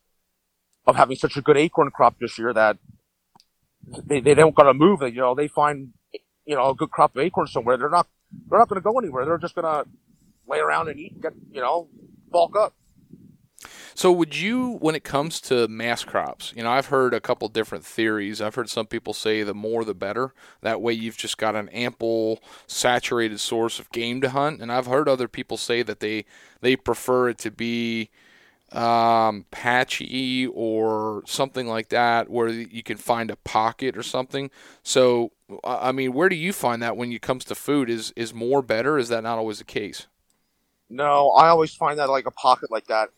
of 0.86 0.96
having 0.96 1.16
such 1.16 1.36
a 1.36 1.42
good 1.42 1.56
acorn 1.56 1.90
crop 1.90 2.18
this 2.18 2.38
year 2.38 2.52
that 2.52 2.78
they, 4.06 4.20
they 4.20 4.34
don't 4.34 4.54
gotta 4.54 4.74
move 4.74 5.02
it. 5.02 5.14
You 5.14 5.20
know, 5.20 5.34
they 5.34 5.48
find, 5.48 5.92
you 6.44 6.54
know, 6.56 6.70
a 6.70 6.74
good 6.74 6.90
crop 6.90 7.16
of 7.16 7.22
acorns 7.22 7.52
somewhere. 7.52 7.76
They're 7.76 7.90
not, 7.90 8.08
they're 8.48 8.58
not 8.58 8.68
gonna 8.68 8.80
go 8.80 8.98
anywhere. 8.98 9.24
They're 9.24 9.38
just 9.38 9.54
gonna 9.54 9.84
lay 10.46 10.58
around 10.58 10.88
and 10.88 10.98
eat 10.98 11.12
and 11.12 11.22
get, 11.22 11.32
you 11.52 11.60
know, 11.60 11.88
bulk 12.30 12.56
up. 12.56 12.74
So, 14.00 14.10
would 14.12 14.34
you, 14.34 14.78
when 14.80 14.94
it 14.94 15.04
comes 15.04 15.42
to 15.42 15.68
mass 15.68 16.04
crops, 16.04 16.54
you 16.56 16.62
know, 16.62 16.70
I've 16.70 16.86
heard 16.86 17.12
a 17.12 17.20
couple 17.20 17.46
different 17.48 17.84
theories. 17.84 18.40
I've 18.40 18.54
heard 18.54 18.70
some 18.70 18.86
people 18.86 19.12
say 19.12 19.42
the 19.42 19.52
more 19.52 19.84
the 19.84 19.92
better. 19.92 20.32
That 20.62 20.80
way, 20.80 20.94
you've 20.94 21.18
just 21.18 21.36
got 21.36 21.54
an 21.54 21.68
ample, 21.68 22.42
saturated 22.66 23.40
source 23.40 23.78
of 23.78 23.92
game 23.92 24.22
to 24.22 24.30
hunt. 24.30 24.62
And 24.62 24.72
I've 24.72 24.86
heard 24.86 25.06
other 25.06 25.28
people 25.28 25.58
say 25.58 25.82
that 25.82 26.00
they 26.00 26.24
they 26.62 26.76
prefer 26.76 27.28
it 27.28 27.36
to 27.40 27.50
be 27.50 28.08
um, 28.72 29.44
patchy 29.50 30.46
or 30.46 31.22
something 31.26 31.66
like 31.66 31.90
that, 31.90 32.30
where 32.30 32.48
you 32.48 32.82
can 32.82 32.96
find 32.96 33.30
a 33.30 33.36
pocket 33.36 33.98
or 33.98 34.02
something. 34.02 34.50
So, 34.82 35.32
I 35.62 35.92
mean, 35.92 36.14
where 36.14 36.30
do 36.30 36.36
you 36.36 36.54
find 36.54 36.80
that 36.80 36.96
when 36.96 37.12
it 37.12 37.20
comes 37.20 37.44
to 37.44 37.54
food? 37.54 37.90
Is 37.90 38.14
is 38.16 38.32
more 38.32 38.62
better? 38.62 38.96
Is 38.96 39.10
that 39.10 39.24
not 39.24 39.36
always 39.36 39.58
the 39.58 39.64
case? 39.64 40.06
No, 40.88 41.32
I 41.32 41.48
always 41.48 41.74
find 41.74 41.98
that 41.98 42.08
like 42.08 42.24
a 42.24 42.30
pocket 42.30 42.70
like 42.70 42.86
that. 42.86 43.10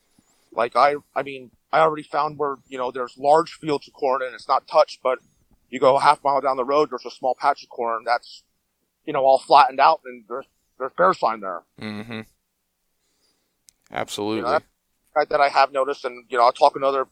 Like 0.55 0.77
I, 0.77 0.97
I 1.15 1.23
mean, 1.23 1.51
I 1.73 1.81
already 1.81 2.03
found 2.03 2.39
where 2.39 2.57
you 2.69 2.79
know 2.79 2.91
there's 2.91 3.17
large 3.17 3.53
fields 3.55 3.89
of 3.89 3.95
corn 3.95 4.23
and 4.23 4.35
it's 4.35 4.49
not 4.49 4.69
touched, 4.69 5.01
but 5.03 5.19
you 5.73 5.81
go 5.81 5.97
a 5.97 6.01
half 6.01 6.23
mile 6.23 6.41
down 6.41 6.59
the 6.59 6.65
road, 6.65 6.91
there's 6.91 7.07
a 7.07 7.11
small 7.11 7.35
patch 7.35 7.63
of 7.63 7.71
corn 7.71 8.03
that's, 8.05 8.45
you 9.07 9.13
know, 9.13 9.25
all 9.25 9.39
flattened 9.39 9.81
out 9.81 10.03
and 10.05 10.25
there's 10.29 10.45
there's 10.79 10.93
bear 10.97 11.15
sign 11.15 11.41
there. 11.41 11.63
Mm-hmm. 11.81 12.21
Absolutely. 13.91 14.51
You 14.51 14.59
know, 14.59 15.25
that 15.29 15.41
I 15.41 15.49
have 15.49 15.73
noticed, 15.73 16.05
and 16.05 16.25
you 16.29 16.37
know, 16.39 16.47
I 16.47 16.51
talk 16.51 16.75
to 16.75 16.85
other, 16.85 17.07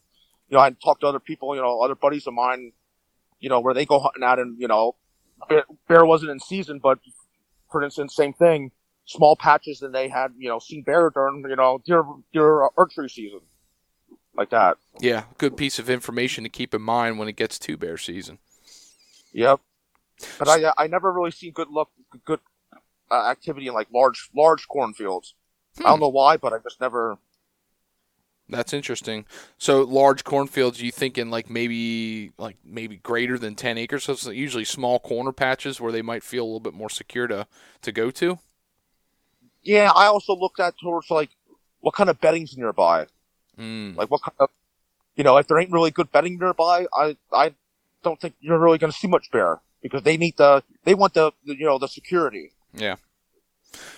you 0.48 0.56
know, 0.56 0.60
I 0.60 0.70
talk 0.70 1.00
to 1.00 1.06
other 1.06 1.20
people, 1.20 1.54
you 1.54 1.62
know, 1.62 1.80
other 1.80 1.94
buddies 1.94 2.26
of 2.26 2.34
mine, 2.34 2.72
you 3.40 3.48
know, 3.48 3.60
where 3.60 3.74
they 3.74 3.86
go 3.86 3.98
hunting 3.98 4.22
out, 4.22 4.38
and 4.38 4.60
you 4.60 4.68
know, 4.68 4.96
bear, 5.48 5.64
bear 5.88 6.04
wasn't 6.04 6.30
in 6.30 6.40
season, 6.40 6.80
but 6.82 6.98
for 7.72 7.82
instance, 7.82 8.14
same 8.14 8.34
thing, 8.34 8.72
small 9.10 9.34
patches, 9.34 9.82
and 9.82 9.92
they 9.92 10.08
had, 10.08 10.32
you 10.38 10.48
know, 10.48 10.60
seen 10.60 10.82
bear 10.82 11.10
during, 11.10 11.44
you 11.48 11.56
know, 11.56 11.82
deer 11.84 12.04
deer 12.32 12.68
archery 12.76 13.08
season, 13.08 13.40
like 14.36 14.50
that. 14.50 14.76
Yeah, 15.00 15.24
good 15.36 15.56
piece 15.56 15.78
of 15.78 15.90
information 15.90 16.44
to 16.44 16.50
keep 16.50 16.74
in 16.74 16.82
mind 16.82 17.18
when 17.18 17.28
it 17.28 17.36
gets 17.36 17.58
to 17.60 17.76
bear 17.76 17.98
season. 17.98 18.38
Yep, 19.32 19.60
but 20.38 20.48
I 20.48 20.72
I 20.78 20.86
never 20.86 21.12
really 21.12 21.32
seen 21.32 21.52
good 21.52 21.68
luck, 21.68 21.90
good 22.24 22.40
uh, 23.10 23.28
activity 23.28 23.66
in 23.66 23.74
like 23.74 23.88
large 23.92 24.30
large 24.34 24.68
cornfields. 24.68 25.34
Hmm. 25.76 25.86
I 25.86 25.90
don't 25.90 26.00
know 26.00 26.08
why, 26.08 26.36
but 26.36 26.52
I 26.52 26.58
just 26.58 26.80
never 26.80 27.18
that's 28.48 28.72
interesting. 28.72 29.26
So 29.58 29.82
large 29.82 30.24
cornfields, 30.24 30.82
you 30.82 30.90
thinking 30.90 31.30
like 31.30 31.48
maybe 31.48 32.32
like 32.38 32.56
maybe 32.64 32.96
greater 32.96 33.38
than 33.38 33.54
ten 33.54 33.78
acres? 33.78 34.04
So 34.04 34.12
it's 34.12 34.26
usually 34.26 34.64
small 34.64 34.98
corner 34.98 35.32
patches 35.32 35.80
where 35.80 35.92
they 35.92 36.02
might 36.02 36.22
feel 36.22 36.44
a 36.44 36.46
little 36.46 36.60
bit 36.60 36.74
more 36.74 36.90
secure 36.90 37.26
to 37.28 37.46
to 37.82 37.92
go 37.92 38.10
to. 38.12 38.38
Yeah, 39.62 39.90
I 39.94 40.06
also 40.06 40.34
looked 40.34 40.60
at 40.60 40.74
towards 40.78 41.10
like 41.10 41.30
what 41.80 41.94
kind 41.94 42.10
of 42.10 42.20
bedding's 42.20 42.56
nearby. 42.56 43.06
Mm. 43.58 43.96
Like 43.96 44.10
what 44.10 44.22
kind 44.22 44.36
of, 44.38 44.50
you 45.16 45.24
know, 45.24 45.36
if 45.36 45.46
there 45.46 45.58
ain't 45.58 45.72
really 45.72 45.90
good 45.90 46.10
bedding 46.12 46.38
nearby, 46.38 46.86
I 46.94 47.16
I 47.32 47.54
don't 48.02 48.20
think 48.20 48.34
you're 48.40 48.58
really 48.58 48.78
going 48.78 48.92
to 48.92 48.98
see 48.98 49.08
much 49.08 49.30
bear 49.30 49.60
because 49.82 50.02
they 50.02 50.16
need 50.16 50.36
the 50.36 50.62
they 50.84 50.94
want 50.94 51.14
the, 51.14 51.32
the 51.44 51.56
you 51.56 51.66
know 51.66 51.78
the 51.78 51.88
security. 51.88 52.52
Yeah. 52.72 52.96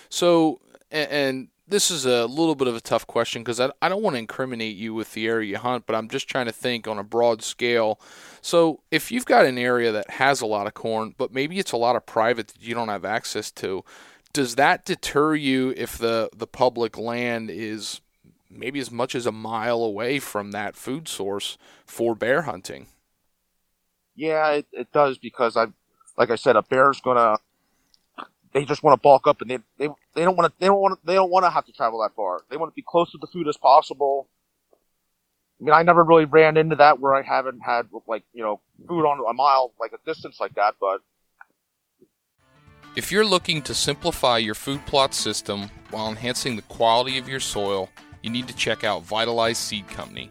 So, 0.09 0.59
and, 0.91 1.11
and 1.11 1.47
this 1.67 1.89
is 1.89 2.05
a 2.05 2.25
little 2.25 2.55
bit 2.55 2.67
of 2.67 2.75
a 2.75 2.81
tough 2.81 3.07
question 3.07 3.41
because 3.41 3.59
I, 3.59 3.71
I 3.81 3.89
don't 3.89 4.03
want 4.03 4.15
to 4.15 4.19
incriminate 4.19 4.75
you 4.75 4.93
with 4.93 5.13
the 5.13 5.27
area 5.27 5.49
you 5.51 5.57
hunt, 5.57 5.85
but 5.87 5.95
I'm 5.95 6.09
just 6.09 6.27
trying 6.27 6.45
to 6.45 6.51
think 6.51 6.87
on 6.87 6.99
a 6.99 7.03
broad 7.03 7.41
scale. 7.41 7.99
So, 8.41 8.81
if 8.91 9.11
you've 9.11 9.25
got 9.25 9.45
an 9.45 9.57
area 9.57 9.91
that 9.91 10.09
has 10.11 10.41
a 10.41 10.45
lot 10.45 10.67
of 10.67 10.73
corn, 10.73 11.15
but 11.17 11.33
maybe 11.33 11.59
it's 11.59 11.71
a 11.71 11.77
lot 11.77 11.95
of 11.95 12.05
private 12.05 12.49
that 12.49 12.61
you 12.61 12.75
don't 12.75 12.89
have 12.89 13.05
access 13.05 13.49
to, 13.51 13.83
does 14.33 14.55
that 14.55 14.83
deter 14.83 15.35
you 15.35 15.73
if 15.77 15.97
the, 15.97 16.29
the 16.35 16.47
public 16.47 16.97
land 16.97 17.49
is 17.51 18.01
maybe 18.49 18.79
as 18.79 18.91
much 18.91 19.15
as 19.15 19.25
a 19.25 19.31
mile 19.31 19.83
away 19.83 20.19
from 20.19 20.51
that 20.51 20.75
food 20.75 21.07
source 21.07 21.57
for 21.85 22.15
bear 22.15 22.43
hunting? 22.43 22.87
Yeah, 24.15 24.51
it, 24.51 24.67
it 24.71 24.91
does 24.91 25.17
because 25.17 25.55
I, 25.55 25.67
like 26.17 26.29
I 26.29 26.35
said, 26.35 26.55
a 26.55 26.61
bear's 26.63 26.99
gonna. 27.01 27.37
They 28.53 28.65
just 28.65 28.83
want 28.83 28.99
to 28.99 29.01
bulk 29.01 29.25
up, 29.25 29.41
and 29.41 29.49
they 29.49 29.57
they, 29.77 29.89
they 30.13 30.23
don't 30.23 30.35
want 30.35 30.51
to 30.51 30.59
they 30.59 30.67
don't 30.67 30.79
want 30.79 30.99
they 31.03 31.15
don't 31.15 31.31
want 31.31 31.45
to 31.45 31.49
have 31.49 31.65
to 31.65 31.71
travel 31.71 32.01
that 32.01 32.15
far. 32.15 32.41
They 32.49 32.57
want 32.57 32.71
to 32.71 32.75
be 32.75 32.83
close 32.87 33.11
to 33.11 33.17
the 33.17 33.27
food 33.27 33.47
as 33.47 33.57
possible. 33.57 34.27
I 35.59 35.63
mean, 35.63 35.73
I 35.73 35.81
never 35.81 36.03
really 36.03 36.25
ran 36.25 36.57
into 36.57 36.75
that 36.75 36.99
where 36.99 37.15
I 37.15 37.23
haven't 37.23 37.61
had 37.61 37.87
like 38.07 38.23
you 38.33 38.43
know 38.43 38.59
food 38.87 39.05
on 39.05 39.19
a 39.27 39.33
mile 39.33 39.71
like 39.79 39.93
a 39.93 40.05
distance 40.05 40.39
like 40.39 40.53
that, 40.55 40.75
but 40.79 41.01
If 42.95 43.11
you're 43.11 43.25
looking 43.25 43.63
to 43.63 43.73
simplify 43.73 44.37
your 44.37 44.53
food 44.53 44.85
plot 44.85 45.15
system 45.15 45.71
while 45.89 46.09
enhancing 46.09 46.55
the 46.55 46.61
quality 46.61 47.17
of 47.17 47.27
your 47.27 47.39
soil, 47.39 47.89
you 48.21 48.29
need 48.29 48.47
to 48.47 48.55
check 48.55 48.83
out 48.83 49.01
Vitalize 49.01 49.57
Seed 49.57 49.87
Company. 49.87 50.29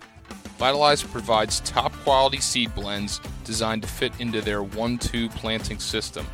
Vitalize 0.58 1.02
provides 1.02 1.58
top 1.58 1.92
quality 2.04 2.38
seed 2.38 2.72
blends 2.76 3.20
designed 3.42 3.82
to 3.82 3.88
fit 3.88 4.12
into 4.20 4.40
their 4.40 4.62
1 4.62 4.98
2 4.98 5.28
planting 5.30 5.80
system. 5.80 6.24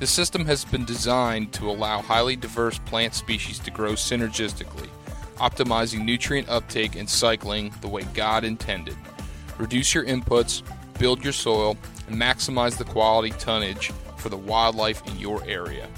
This 0.00 0.10
system 0.10 0.44
has 0.46 0.64
been 0.64 0.84
designed 0.84 1.52
to 1.52 1.70
allow 1.70 2.02
highly 2.02 2.34
diverse 2.34 2.80
plant 2.80 3.14
species 3.14 3.60
to 3.60 3.70
grow 3.70 3.92
synergistically, 3.92 4.88
optimizing 5.36 6.04
nutrient 6.04 6.48
uptake 6.48 6.96
and 6.96 7.08
cycling 7.08 7.72
the 7.82 7.88
way 7.88 8.02
God 8.14 8.42
intended. 8.42 8.96
Reduce 9.58 9.94
your 9.94 10.06
inputs, 10.06 10.64
build 10.98 11.22
your 11.22 11.32
soil, 11.32 11.76
and 12.08 12.20
maximize 12.20 12.76
the 12.76 12.84
quality 12.84 13.30
tonnage 13.38 13.92
for 14.22 14.28
the 14.28 14.36
wildlife 14.36 15.06
in 15.06 15.18
your 15.18 15.42
area. 15.44 15.88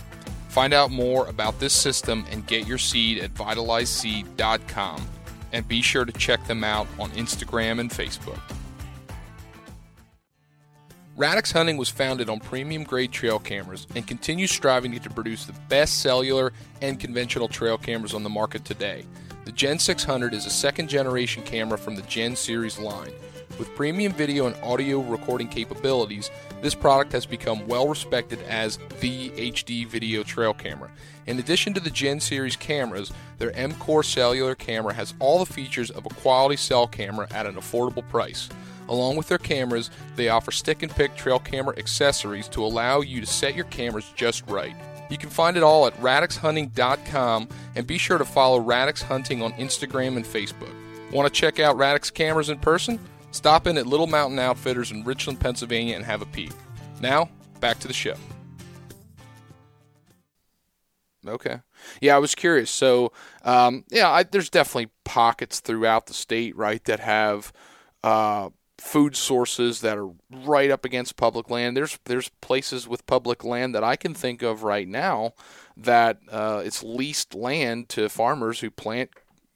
Find 0.48 0.72
out 0.72 0.90
more 0.90 1.26
about 1.26 1.60
this 1.60 1.72
system 1.72 2.24
and 2.30 2.46
get 2.46 2.66
your 2.66 2.78
seed 2.78 3.18
at 3.18 3.34
vitalizeseed.com. 3.34 5.08
And 5.52 5.68
be 5.68 5.82
sure 5.82 6.04
to 6.04 6.12
check 6.12 6.44
them 6.46 6.64
out 6.64 6.88
on 6.98 7.10
Instagram 7.10 7.78
and 7.78 7.90
Facebook. 7.90 8.40
Radix 11.16 11.52
Hunting 11.52 11.76
was 11.76 11.88
founded 11.88 12.28
on 12.28 12.40
premium 12.40 12.82
grade 12.82 13.12
trail 13.12 13.38
cameras 13.38 13.86
and 13.94 14.04
continues 14.04 14.50
striving 14.50 14.98
to 14.98 15.10
produce 15.10 15.44
the 15.44 15.52
best 15.68 16.00
cellular 16.00 16.52
and 16.82 16.98
conventional 16.98 17.46
trail 17.46 17.78
cameras 17.78 18.14
on 18.14 18.24
the 18.24 18.30
market 18.30 18.64
today. 18.64 19.04
The 19.44 19.52
Gen 19.52 19.78
600 19.78 20.34
is 20.34 20.46
a 20.46 20.50
second 20.50 20.88
generation 20.88 21.44
camera 21.44 21.78
from 21.78 21.94
the 21.94 22.02
Gen 22.02 22.34
series 22.34 22.80
line. 22.80 23.12
With 23.56 23.72
premium 23.76 24.12
video 24.12 24.46
and 24.46 24.56
audio 24.64 25.00
recording 25.00 25.46
capabilities, 25.46 26.28
this 26.60 26.74
product 26.74 27.12
has 27.12 27.24
become 27.24 27.66
well 27.68 27.86
respected 27.86 28.42
as 28.42 28.78
the 29.00 29.30
HD 29.30 29.86
video 29.86 30.24
trail 30.24 30.52
camera. 30.52 30.90
In 31.26 31.38
addition 31.38 31.72
to 31.74 31.80
the 31.80 31.90
Gen 31.90 32.18
series 32.18 32.56
cameras, 32.56 33.12
their 33.38 33.54
M 33.56 33.72
Core 33.74 34.02
cellular 34.02 34.56
camera 34.56 34.92
has 34.92 35.14
all 35.20 35.38
the 35.38 35.52
features 35.52 35.90
of 35.90 36.04
a 36.04 36.14
quality 36.14 36.56
cell 36.56 36.88
camera 36.88 37.28
at 37.30 37.46
an 37.46 37.54
affordable 37.54 38.06
price. 38.08 38.48
Along 38.88 39.14
with 39.14 39.28
their 39.28 39.38
cameras, 39.38 39.88
they 40.16 40.28
offer 40.28 40.50
stick 40.50 40.82
and 40.82 40.90
pick 40.90 41.14
trail 41.14 41.38
camera 41.38 41.78
accessories 41.78 42.48
to 42.48 42.64
allow 42.64 43.02
you 43.02 43.20
to 43.20 43.26
set 43.26 43.54
your 43.54 43.66
cameras 43.66 44.12
just 44.16 44.44
right. 44.48 44.74
You 45.10 45.16
can 45.16 45.30
find 45.30 45.56
it 45.56 45.62
all 45.62 45.86
at 45.86 45.94
radixhunting.com 46.00 47.48
and 47.76 47.86
be 47.86 47.98
sure 47.98 48.18
to 48.18 48.24
follow 48.24 48.58
Radix 48.58 49.00
Hunting 49.00 49.42
on 49.42 49.52
Instagram 49.52 50.16
and 50.16 50.24
Facebook. 50.24 50.74
Want 51.12 51.32
to 51.32 51.40
check 51.40 51.60
out 51.60 51.76
Radix 51.76 52.10
cameras 52.12 52.48
in 52.50 52.58
person? 52.58 52.98
Stop 53.34 53.66
in 53.66 53.76
at 53.76 53.88
Little 53.88 54.06
Mountain 54.06 54.38
Outfitters 54.38 54.92
in 54.92 55.02
Richland, 55.02 55.40
Pennsylvania 55.40 55.96
and 55.96 56.04
have 56.04 56.22
a 56.22 56.26
peek. 56.26 56.52
Now, 57.00 57.28
back 57.58 57.80
to 57.80 57.88
the 57.88 57.92
show. 57.92 58.14
Okay. 61.26 61.58
Yeah, 62.00 62.14
I 62.14 62.20
was 62.20 62.36
curious. 62.36 62.70
So, 62.70 63.12
um, 63.42 63.84
yeah, 63.90 64.08
I, 64.08 64.22
there's 64.22 64.50
definitely 64.50 64.92
pockets 65.04 65.58
throughout 65.58 66.06
the 66.06 66.14
state, 66.14 66.54
right, 66.54 66.82
that 66.84 67.00
have 67.00 67.52
uh, 68.04 68.50
food 68.78 69.16
sources 69.16 69.80
that 69.80 69.98
are 69.98 70.10
right 70.30 70.70
up 70.70 70.84
against 70.84 71.16
public 71.16 71.50
land. 71.50 71.76
There's 71.76 71.98
there's 72.04 72.28
places 72.40 72.86
with 72.86 73.04
public 73.06 73.42
land 73.42 73.74
that 73.74 73.82
I 73.82 73.96
can 73.96 74.14
think 74.14 74.42
of 74.42 74.62
right 74.62 74.86
now 74.86 75.32
that 75.76 76.18
uh, 76.30 76.62
it's 76.64 76.84
leased 76.84 77.34
land 77.34 77.88
to 77.90 78.08
farmers 78.08 78.60
who 78.60 78.70
plant 78.70 79.10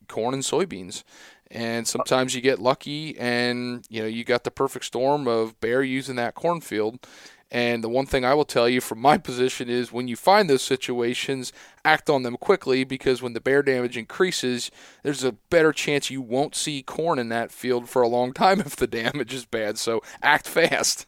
corn 0.09 0.35
and 0.35 0.43
soybeans. 0.43 1.05
And 1.51 1.85
uh, 1.85 1.89
sometimes 1.89 2.35
you 2.35 2.41
get 2.41 2.59
lucky, 2.59 3.19
and 3.19 3.85
you 3.89 4.03
know 4.03 4.09
you 4.09 4.25
got 4.25 4.45
the 4.45 4.51
perfect 4.51 4.85
storm 4.85 5.27
of 5.27 5.59
bear 5.61 5.83
using 5.83 6.17
that 6.17 6.35
cornfield. 6.35 7.07
And 7.51 7.83
the 7.83 7.89
one 7.89 8.05
thing 8.05 8.25
I 8.25 8.35
will 8.35 8.45
tell 8.45 8.69
you 8.69 8.81
from 8.81 9.01
my 9.01 9.17
position 9.19 9.69
is 9.69 9.93
when 9.93 10.09
you 10.09 10.17
find 10.17 10.49
those 10.49 10.63
situations, 10.63 11.53
act 11.85 12.11
on 12.11 12.23
them 12.23 12.37
quickly 12.37 12.85
because 12.85 13.23
when 13.23 13.33
the 13.33 13.41
bear 13.41 13.63
damage 13.63 13.97
increases, 13.97 14.71
there's 15.03 15.25
a 15.25 15.33
better 15.33 15.73
chance 15.73 16.11
you 16.11 16.21
won't 16.21 16.55
see 16.55 16.83
corn 16.83 17.19
in 17.19 17.31
that 17.31 17.51
field 17.51 17.89
for 17.89 18.03
a 18.03 18.09
long 18.09 18.33
time 18.35 18.61
if 18.61 18.77
the 18.77 18.87
damage 18.87 19.33
is 19.33 19.45
bad. 19.45 19.79
So 19.79 20.03
act 20.23 20.47
fast. 20.47 21.07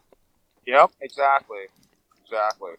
Yep, 0.66 0.92
exactly, 1.00 1.66
exactly. 2.24 2.72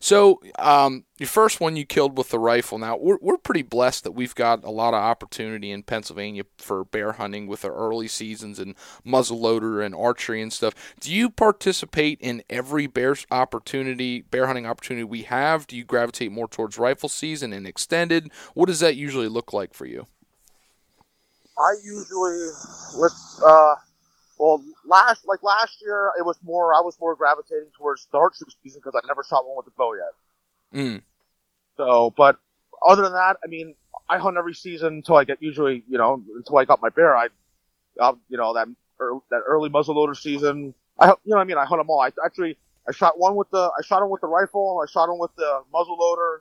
So, 0.00 0.40
um, 0.58 1.04
your 1.18 1.28
first 1.28 1.60
one 1.60 1.76
you 1.76 1.86
killed 1.86 2.18
with 2.18 2.28
the 2.30 2.38
rifle. 2.38 2.78
Now, 2.78 2.96
we're, 2.96 3.18
we're 3.20 3.38
pretty 3.38 3.62
blessed 3.62 4.04
that 4.04 4.12
we've 4.12 4.34
got 4.34 4.64
a 4.64 4.70
lot 4.70 4.94
of 4.94 5.00
opportunity 5.00 5.70
in 5.70 5.82
Pennsylvania 5.82 6.44
for 6.58 6.84
bear 6.84 7.12
hunting 7.12 7.46
with 7.46 7.64
our 7.64 7.72
early 7.72 8.08
seasons 8.08 8.58
and 8.58 8.74
muzzleloader 9.06 9.84
and 9.84 9.94
archery 9.94 10.42
and 10.42 10.52
stuff. 10.52 10.74
Do 11.00 11.12
you 11.12 11.30
participate 11.30 12.18
in 12.20 12.42
every 12.50 12.86
bear 12.86 13.16
opportunity, 13.30 14.22
bear 14.22 14.46
hunting 14.46 14.66
opportunity 14.66 15.04
we 15.04 15.22
have? 15.22 15.66
Do 15.66 15.76
you 15.76 15.84
gravitate 15.84 16.32
more 16.32 16.48
towards 16.48 16.78
rifle 16.78 17.08
season 17.08 17.52
and 17.52 17.66
extended? 17.66 18.30
What 18.54 18.66
does 18.66 18.80
that 18.80 18.96
usually 18.96 19.28
look 19.28 19.52
like 19.52 19.72
for 19.72 19.86
you? 19.86 20.06
I 21.58 21.74
usually 21.82 22.50
let's 22.96 23.40
uh 23.42 23.74
well 24.38 24.62
last 24.86 25.26
like 25.26 25.42
last 25.42 25.80
year 25.82 26.10
it 26.18 26.24
was 26.24 26.38
more 26.42 26.74
I 26.74 26.80
was 26.80 26.98
more 27.00 27.14
gravitating 27.14 27.70
towards 27.76 28.06
the 28.10 28.18
archery 28.18 28.48
season 28.62 28.80
because 28.84 29.00
I 29.02 29.06
never 29.06 29.24
shot 29.24 29.46
one 29.46 29.56
with 29.56 29.66
a 29.66 29.76
bow 29.76 29.94
yet. 29.94 30.80
Mm. 30.80 31.02
So, 31.76 32.12
but 32.16 32.38
other 32.86 33.02
than 33.02 33.12
that, 33.12 33.36
I 33.44 33.48
mean, 33.48 33.74
I 34.08 34.18
hunt 34.18 34.36
every 34.36 34.54
season 34.54 34.94
until 34.94 35.16
I 35.16 35.24
get 35.24 35.42
usually 35.42 35.84
you 35.88 35.98
know 35.98 36.22
until 36.36 36.58
I 36.58 36.64
got 36.64 36.80
my 36.80 36.88
bear. 36.88 37.16
I, 37.16 37.28
you 38.28 38.36
know 38.36 38.54
that 38.54 38.68
early, 39.00 39.20
that 39.30 39.42
early 39.46 39.70
muzzleloader 39.70 40.16
season. 40.16 40.74
I 40.98 41.08
you 41.08 41.14
know 41.26 41.36
what 41.36 41.40
I 41.40 41.44
mean 41.44 41.58
I 41.58 41.64
hunt 41.64 41.80
them 41.80 41.90
all. 41.90 42.00
I 42.00 42.10
actually 42.24 42.56
I 42.88 42.92
shot 42.92 43.18
one 43.18 43.36
with 43.36 43.50
the 43.50 43.70
I 43.78 43.82
shot 43.82 44.02
him 44.02 44.10
with 44.10 44.20
the 44.20 44.26
rifle. 44.26 44.82
I 44.82 44.90
shot 44.90 45.08
him 45.08 45.18
with 45.18 45.34
the 45.36 45.62
muzzleloader, 45.72 46.38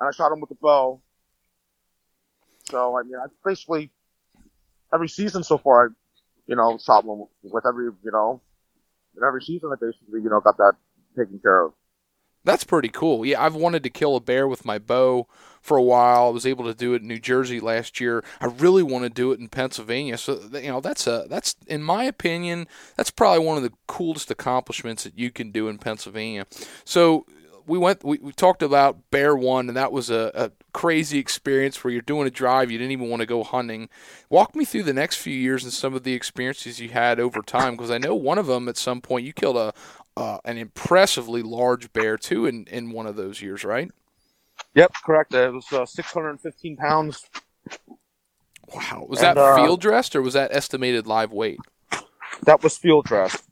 and 0.00 0.08
I 0.08 0.12
shot 0.12 0.32
him 0.32 0.40
with 0.40 0.50
the 0.50 0.56
bow. 0.56 1.00
So 2.70 2.98
I 2.98 3.02
mean 3.02 3.16
I 3.16 3.26
basically 3.44 3.90
every 4.92 5.08
season 5.08 5.42
so 5.42 5.58
far, 5.58 5.86
I, 5.86 5.88
you 6.48 6.56
know, 6.56 6.78
shot 6.84 7.04
one 7.04 7.28
with 7.42 7.66
every, 7.66 7.84
you 7.84 8.10
know, 8.10 8.40
in 9.16 9.22
every 9.22 9.42
season 9.42 9.70
I 9.72 9.76
basically, 9.80 10.20
you 10.22 10.30
know, 10.30 10.40
got 10.40 10.56
that 10.56 10.74
taken 11.16 11.38
care 11.38 11.66
of. 11.66 11.72
That's 12.44 12.64
pretty 12.64 12.88
cool. 12.88 13.26
Yeah, 13.26 13.42
I've 13.42 13.54
wanted 13.54 13.82
to 13.82 13.90
kill 13.90 14.16
a 14.16 14.20
bear 14.20 14.48
with 14.48 14.64
my 14.64 14.78
bow 14.78 15.26
for 15.60 15.76
a 15.76 15.82
while. 15.82 16.28
I 16.28 16.30
was 16.30 16.46
able 16.46 16.64
to 16.64 16.74
do 16.74 16.94
it 16.94 17.02
in 17.02 17.08
New 17.08 17.18
Jersey 17.18 17.60
last 17.60 18.00
year. 18.00 18.24
I 18.40 18.46
really 18.46 18.82
want 18.82 19.04
to 19.04 19.10
do 19.10 19.32
it 19.32 19.40
in 19.40 19.48
Pennsylvania. 19.48 20.16
So 20.16 20.40
you 20.54 20.68
know, 20.68 20.80
that's 20.80 21.06
a 21.06 21.26
that's 21.28 21.56
in 21.66 21.82
my 21.82 22.04
opinion, 22.04 22.66
that's 22.96 23.10
probably 23.10 23.44
one 23.44 23.58
of 23.58 23.64
the 23.64 23.72
coolest 23.86 24.30
accomplishments 24.30 25.04
that 25.04 25.18
you 25.18 25.30
can 25.30 25.50
do 25.50 25.68
in 25.68 25.76
Pennsylvania. 25.78 26.46
So 26.84 27.26
we 27.68 27.78
went 27.78 28.04
we, 28.04 28.18
we 28.18 28.32
talked 28.32 28.62
about 28.62 29.10
bear 29.10 29.36
one 29.36 29.68
and 29.68 29.76
that 29.76 29.92
was 29.92 30.10
a, 30.10 30.30
a 30.34 30.52
crazy 30.72 31.18
experience 31.18 31.82
where 31.84 31.92
you're 31.92 32.02
doing 32.02 32.26
a 32.26 32.30
drive 32.30 32.70
you 32.70 32.78
didn't 32.78 32.92
even 32.92 33.10
want 33.10 33.20
to 33.20 33.26
go 33.26 33.44
hunting 33.44 33.88
walk 34.30 34.56
me 34.56 34.64
through 34.64 34.84
the 34.84 34.92
next 34.94 35.16
few 35.18 35.34
years 35.34 35.64
and 35.64 35.72
some 35.72 35.94
of 35.94 36.04
the 36.04 36.14
experiences 36.14 36.80
you 36.80 36.90
had 36.90 37.20
over 37.20 37.42
time 37.42 37.74
because 37.76 37.90
i 37.90 37.98
know 37.98 38.14
one 38.14 38.38
of 38.38 38.46
them 38.46 38.68
at 38.68 38.76
some 38.78 39.00
point 39.00 39.26
you 39.26 39.32
killed 39.32 39.56
a 39.56 39.72
uh, 40.16 40.38
an 40.44 40.58
impressively 40.58 41.42
large 41.42 41.92
bear 41.92 42.18
too 42.18 42.46
in, 42.46 42.66
in 42.66 42.90
one 42.90 43.06
of 43.06 43.16
those 43.16 43.42
years 43.42 43.64
right 43.64 43.90
Yep, 44.74 44.92
correct. 45.04 45.34
It 45.34 45.52
was 45.52 45.72
uh, 45.72 45.86
615 45.86 46.76
pounds. 46.76 47.24
wow 48.74 49.06
was 49.08 49.20
And, 49.20 49.20
that 49.20 49.38
uh, 49.38 49.54
field 49.54 49.80
dressed 49.80 50.16
or 50.16 50.22
was 50.22 50.34
that 50.34 50.52
estimated 50.54 51.06
live 51.06 51.32
weight 51.32 51.62
That 52.44 52.62
was 52.62 52.78
field 52.78 53.06
dress. 53.06 53.42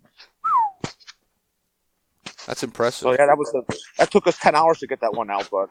That's 2.47 2.63
impressive 2.63 3.05
So 3.05 3.11
yeah, 3.13 3.27
that 3.27 3.37
was 3.37 3.51
the, 3.53 3.79
that 3.99 4.11
took 4.11 4.27
us 4.27 4.39
10 4.39 4.55
hours 4.55 4.79
to 4.79 4.87
get 4.87 5.01
that 5.01 5.13
one 5.13 5.31
out, 5.31 5.49
but 5.51 5.69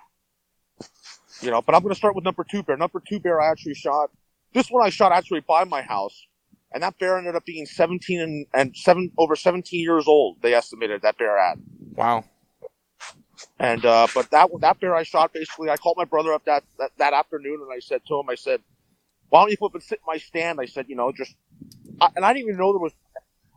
you 1.42 1.52
know, 1.52 1.62
but 1.62 1.76
I'm 1.76 1.82
going 1.82 1.94
to 1.94 1.98
start 1.98 2.16
with 2.16 2.24
number 2.24 2.46
two 2.50 2.64
bear. 2.64 2.78
Number 2.78 3.02
two 3.06 3.20
bear 3.20 3.42
I 3.42 3.50
actually 3.50 3.76
shot 3.76 4.10
this 4.56 4.70
one 4.70 4.86
I 4.86 4.90
shot 4.90 5.12
actually 5.12 5.42
by 5.42 5.66
my 5.66 5.82
house, 5.82 6.28
and 6.72 6.82
that 6.82 6.98
bear 6.98 7.18
ended 7.18 7.36
up 7.36 7.46
being 7.46 7.66
17 7.66 8.22
and, 8.22 8.46
and 8.54 8.76
seven 8.76 9.12
over 9.18 9.36
17 9.36 9.80
years 9.80 10.08
old. 10.08 10.42
They 10.42 10.54
estimated 10.54 11.02
that 11.02 11.18
bear 11.18 11.38
at. 11.38 11.58
Wow. 11.94 12.24
And 13.60 13.86
uh, 13.86 14.08
but 14.16 14.32
that 14.32 14.50
that 14.62 14.80
bear 14.80 14.96
I 14.96 15.04
shot 15.04 15.34
basically, 15.34 15.70
I 15.70 15.76
called 15.76 15.98
my 15.98 16.06
brother 16.06 16.32
up 16.32 16.46
that, 16.46 16.64
that 16.80 16.92
that 16.98 17.14
afternoon, 17.14 17.60
and 17.62 17.70
I 17.72 17.80
said 17.80 18.02
to 18.08 18.18
him, 18.18 18.30
I 18.30 18.36
said, 18.36 18.62
"Why 19.28 19.42
don't 19.42 19.52
you 19.52 19.58
come 19.58 19.66
up 19.68 19.74
and 19.74 19.84
sit 19.84 20.00
in 20.00 20.06
my 20.08 20.18
stand?" 20.18 20.62
I 20.62 20.66
said, 20.66 20.86
you 20.88 20.96
know, 20.96 21.12
just, 21.12 21.36
I, 22.00 22.08
and 22.16 22.24
I 22.24 22.32
didn't 22.32 22.48
even 22.48 22.58
know 22.58 22.72
there 22.72 22.80
was, 22.80 22.94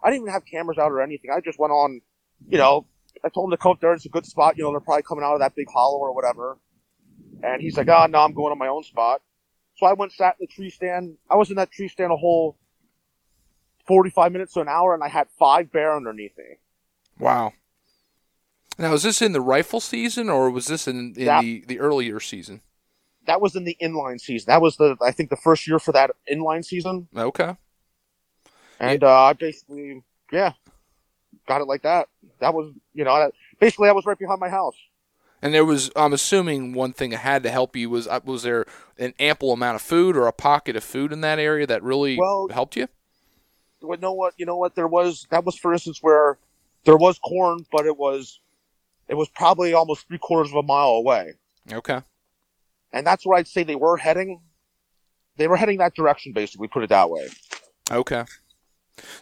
I 0.02 0.10
didn't 0.10 0.22
even 0.22 0.32
have 0.32 0.44
cameras 0.44 0.78
out 0.78 0.90
or 0.90 1.00
anything. 1.00 1.30
I 1.30 1.40
just 1.40 1.60
went 1.60 1.70
on, 1.70 2.00
you 2.48 2.58
know, 2.58 2.86
I 3.24 3.28
told 3.28 3.46
him 3.46 3.50
to 3.52 3.56
come 3.56 3.72
up 3.72 3.80
there. 3.80 3.92
It's 3.92 4.06
a 4.06 4.08
good 4.10 4.26
spot. 4.26 4.56
You 4.56 4.64
know, 4.64 4.70
they're 4.72 4.80
probably 4.80 5.02
coming 5.02 5.24
out 5.24 5.34
of 5.34 5.40
that 5.40 5.54
big 5.54 5.68
hollow 5.72 5.98
or 5.98 6.14
whatever. 6.14 6.58
And 7.42 7.60
he's 7.62 7.76
like, 7.76 7.88
"Oh 7.88 8.06
no, 8.06 8.18
I'm 8.18 8.32
going 8.34 8.52
on 8.52 8.58
my 8.58 8.68
own 8.68 8.82
spot." 8.82 9.22
So 9.76 9.86
I 9.86 9.92
went 9.92 10.12
sat 10.12 10.36
in 10.40 10.46
the 10.48 10.52
tree 10.52 10.70
stand. 10.70 11.16
I 11.30 11.36
was 11.36 11.50
in 11.50 11.56
that 11.56 11.70
tree 11.70 11.88
stand 11.88 12.10
a 12.12 12.16
whole 12.16 12.56
45 13.86 14.32
minutes 14.32 14.54
to 14.54 14.60
an 14.60 14.68
hour, 14.68 14.94
and 14.94 15.02
I 15.02 15.08
had 15.08 15.28
five 15.38 15.70
bear 15.72 15.94
underneath 15.96 16.36
me. 16.36 16.44
Wow. 17.18 17.52
Now, 18.78 18.92
is 18.94 19.02
this 19.02 19.22
in 19.22 19.32
the 19.32 19.40
rifle 19.40 19.80
season 19.80 20.28
or 20.28 20.50
was 20.50 20.66
this 20.66 20.86
in, 20.86 21.14
in 21.16 21.24
That- 21.24 21.42
the, 21.42 21.64
the 21.66 21.80
earlier 21.80 22.20
season? 22.20 22.60
That 23.26 23.40
was 23.40 23.54
in 23.56 23.64
the 23.64 23.76
inline 23.82 24.18
season. 24.20 24.46
That 24.48 24.62
was 24.62 24.76
the 24.78 24.96
I 25.02 25.10
think 25.10 25.28
the 25.28 25.36
first 25.36 25.66
year 25.66 25.78
for 25.78 25.92
that 25.92 26.12
inline 26.32 26.64
season. 26.64 27.08
Okay. 27.14 27.56
And 28.80 29.04
uh, 29.04 29.22
I 29.24 29.32
basically, 29.34 30.02
yeah, 30.32 30.52
got 31.49 31.61
it 31.61 31.64
like 31.64 31.82
that. 31.82 32.09
That 32.38 32.55
was, 32.55 32.72
you 32.94 33.03
know, 33.05 33.30
basically 33.59 33.88
I 33.88 33.92
was 33.92 34.07
right 34.07 34.18
behind 34.18 34.38
my 34.38 34.49
house. 34.49 34.76
And 35.40 35.55
there 35.55 35.64
was, 35.64 35.90
I'm 35.96 36.12
assuming, 36.12 36.72
one 36.72 36.92
thing 36.92 37.11
that 37.11 37.18
had 37.18 37.42
to 37.44 37.51
help 37.51 37.74
you 37.76 37.88
was 37.90 38.07
uh, 38.07 38.20
was 38.24 38.42
there 38.42 38.66
an 38.99 39.14
ample 39.18 39.53
amount 39.53 39.76
of 39.76 39.82
food 39.82 40.16
or 40.16 40.26
a 40.26 40.32
pocket 40.32 40.76
of 40.76 40.84
food 40.84 41.12
in 41.12 41.20
that 41.22 41.38
area 41.38 41.66
that 41.66 41.82
really 41.82 42.16
Well- 42.18 42.49
helped 42.53 42.76
you? 42.76 42.88
Well, 43.80 43.99
know 43.99 44.12
what? 44.12 44.34
You 44.36 44.44
know 44.46 44.57
what? 44.57 44.74
There 44.74 44.88
was 44.88 45.26
that 45.30 45.44
was 45.44 45.57
for 45.57 45.72
instance 45.72 45.99
where 46.03 46.36
there 46.84 46.96
was 46.96 47.18
corn, 47.20 47.64
but 47.70 47.86
it 47.86 47.96
was 47.96 48.40
it 49.07 49.14
was 49.14 49.28
probably 49.28 49.72
almost 49.72 50.09
three 50.09 50.18
quarters 50.18 50.51
of 50.51 50.57
a 50.57 50.62
mile 50.64 50.88
away, 50.90 51.34
Okay. 51.72 52.03
and 52.92 53.07
that's 53.07 53.24
where 53.24 53.38
I'd 53.38 53.46
say 53.46 53.62
they 53.62 53.76
were 53.76 53.96
heading. 53.96 54.40
They 55.36 55.46
were 55.46 55.57
heading 55.57 55.78
that 55.78 55.94
direction, 55.94 56.32
basically. 56.32 56.66
Put 56.66 56.82
it 56.82 56.88
that 56.88 57.09
way. 57.09 57.28
Okay. 57.92 58.24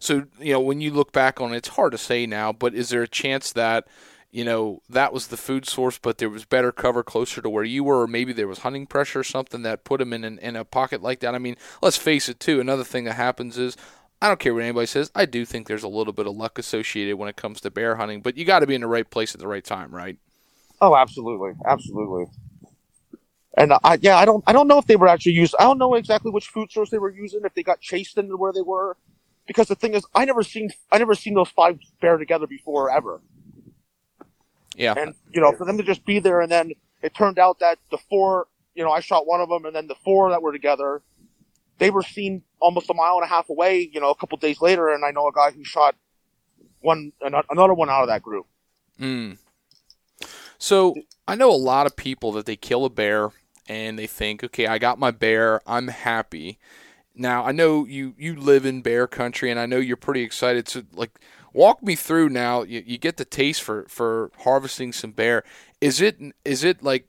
So, 0.01 0.27
you 0.39 0.53
know, 0.53 0.61
when 0.61 0.81
you 0.81 0.91
look 0.91 1.12
back 1.12 1.41
on 1.41 1.53
it, 1.53 1.59
it's 1.59 1.68
hard 1.68 1.93
to 1.93 1.99
say 1.99 2.27
now, 2.27 2.53
but 2.53 2.74
is 2.74 2.89
there 2.89 3.03
a 3.03 3.09
chance 3.09 3.53
that, 3.53 3.87
you 4.31 4.45
know, 4.45 4.83
that 4.89 5.12
was 5.12 5.29
the 5.29 5.37
food 5.37 5.66
source, 5.66 5.99
but 5.99 6.18
there 6.18 6.29
was 6.29 6.45
better 6.45 6.72
cover 6.72 7.03
closer 7.03 7.41
to 7.41 7.49
where 7.49 7.64
you 7.64 7.85
were, 7.85 8.03
or 8.03 8.07
maybe 8.07 8.33
there 8.33 8.49
was 8.49 8.59
hunting 8.59 8.87
pressure 8.87 9.20
or 9.20 9.24
something 9.24 9.62
that 9.62 9.85
put 9.85 10.01
him 10.01 10.12
in, 10.12 10.24
an, 10.24 10.39
in 10.41 10.57
a 10.57 10.64
pocket 10.64 11.03
like 11.03 11.20
that? 11.20 11.35
I 11.35 11.39
mean, 11.39 11.57
let's 11.81 11.97
face 11.97 12.29
it, 12.29 12.41
too. 12.41 12.61
Another 12.61 12.85
thing 12.85 13.05
that 13.05 13.14
happens 13.14 13.57
is, 13.57 13.77
I 14.20 14.29
don't 14.29 14.41
care 14.41 14.55
what 14.55 14.62
anybody 14.62 14.87
says, 14.87 15.11
I 15.14 15.27
do 15.27 15.45
think 15.45 15.66
there's 15.66 15.83
a 15.83 15.89
little 15.89 16.12
bit 16.12 16.27
of 16.27 16.35
luck 16.35 16.59
associated 16.59 17.16
when 17.16 17.29
it 17.29 17.37
comes 17.37 17.61
to 17.61 17.70
bear 17.70 17.97
hunting, 17.97 18.22
but 18.22 18.37
you 18.37 18.45
got 18.45 18.61
to 18.61 18.66
be 18.66 18.74
in 18.74 18.81
the 18.81 18.87
right 18.87 19.09
place 19.09 19.35
at 19.35 19.41
the 19.41 19.49
right 19.49 19.64
time, 19.64 19.95
right? 19.95 20.18
Oh, 20.81 20.97
absolutely, 20.97 21.53
absolutely. 21.64 22.27
And 23.57 23.72
I, 23.85 23.99
yeah, 24.03 24.16
I 24.16 24.27
don't, 24.27 24.45
I 24.47 24.53
don't 24.53 24.68
know 24.68 24.77
if 24.77 24.87
they 24.87 24.97
were 24.97 25.09
actually 25.09 25.33
used. 25.33 25.55
I 25.59 25.64
don't 25.64 25.79
know 25.79 25.95
exactly 25.95 26.31
which 26.31 26.49
food 26.49 26.70
source 26.70 26.91
they 26.91 26.99
were 26.99 27.11
using. 27.11 27.41
If 27.45 27.55
they 27.55 27.62
got 27.62 27.81
chased 27.81 28.18
into 28.18 28.37
where 28.37 28.53
they 28.53 28.61
were, 28.61 28.99
because 29.47 29.68
the 29.68 29.74
thing 29.74 29.94
is, 29.94 30.05
I 30.14 30.24
never 30.24 30.42
seen, 30.42 30.70
I 30.90 30.99
never 30.99 31.14
seen 31.14 31.34
those 31.34 31.49
five 31.49 31.78
bear 32.01 32.16
together 32.16 32.47
before 32.47 32.90
ever. 32.90 33.20
Yeah. 34.76 34.94
And 34.97 35.14
you 35.32 35.40
know, 35.40 35.53
for 35.53 35.64
them 35.64 35.78
to 35.78 35.82
just 35.82 36.05
be 36.05 36.18
there, 36.18 36.40
and 36.40 36.51
then 36.51 36.72
it 37.03 37.14
turned 37.14 37.38
out 37.38 37.61
that 37.61 37.78
the 37.90 37.99
four, 37.99 38.47
you 38.74 38.84
know, 38.84 38.90
I 38.90 39.01
shot 39.01 39.26
one 39.26 39.40
of 39.40 39.49
them, 39.49 39.64
and 39.64 39.74
then 39.74 39.86
the 39.86 39.94
four 40.05 40.30
that 40.30 40.42
were 40.42 40.53
together, 40.53 41.03
they 41.78 41.90
were 41.90 42.03
seen 42.03 42.42
almost 42.61 42.90
a 42.90 42.94
mile 42.94 43.16
and 43.16 43.24
a 43.24 43.28
half 43.28 43.49
away. 43.49 43.88
You 43.92 44.01
know, 44.01 44.11
a 44.11 44.14
couple 44.14 44.36
days 44.38 44.61
later, 44.61 44.88
and 44.92 45.05
I 45.05 45.11
know 45.11 45.28
a 45.28 45.32
guy 45.32 45.51
who 45.51 45.64
shot 45.64 45.94
one, 46.80 47.12
another 47.20 47.74
one 47.74 47.88
out 47.88 48.03
of 48.03 48.09
that 48.09 48.22
group. 48.22 48.47
Mm. 49.01 49.38
So 50.59 50.94
I 51.28 51.34
know 51.34 51.51
a 51.51 51.53
lot 51.53 51.86
of 51.86 51.97
people 51.97 52.32
that 52.32 52.47
they 52.47 52.57
kill 52.57 52.84
a 52.84 52.90
bear 52.90 53.30
and 53.68 53.99
they 53.99 54.07
think, 54.07 54.44
okay, 54.44 54.66
I 54.66 54.78
got 54.78 54.99
my 54.99 55.11
bear, 55.11 55.61
I'm 55.66 55.88
happy. 55.88 56.59
Now 57.17 57.45
I 57.45 57.53
know 57.53 57.85
you 57.87 58.14
you 58.19 58.37
live 58.37 58.67
in 58.67 58.83
bear 58.83 59.07
country, 59.07 59.51
and 59.51 59.59
I 59.59 59.67
know 59.67 59.79
you're 59.79 59.97
pretty 59.97 60.23
excited. 60.23 60.69
So 60.69 60.83
like, 60.93 61.19
walk 61.53 61.83
me 61.83 61.97
through 61.97 62.29
now. 62.29 62.62
You, 62.62 62.83
you 62.87 62.99
get 62.99 63.17
the 63.17 63.25
taste 63.25 63.62
for 63.62 63.87
for 63.89 64.31
harvesting 64.41 64.93
some 64.93 65.12
bear. 65.12 65.43
Is 65.81 66.01
it 66.01 66.19
is 66.45 66.64
it 66.64 66.83
like 66.83 67.09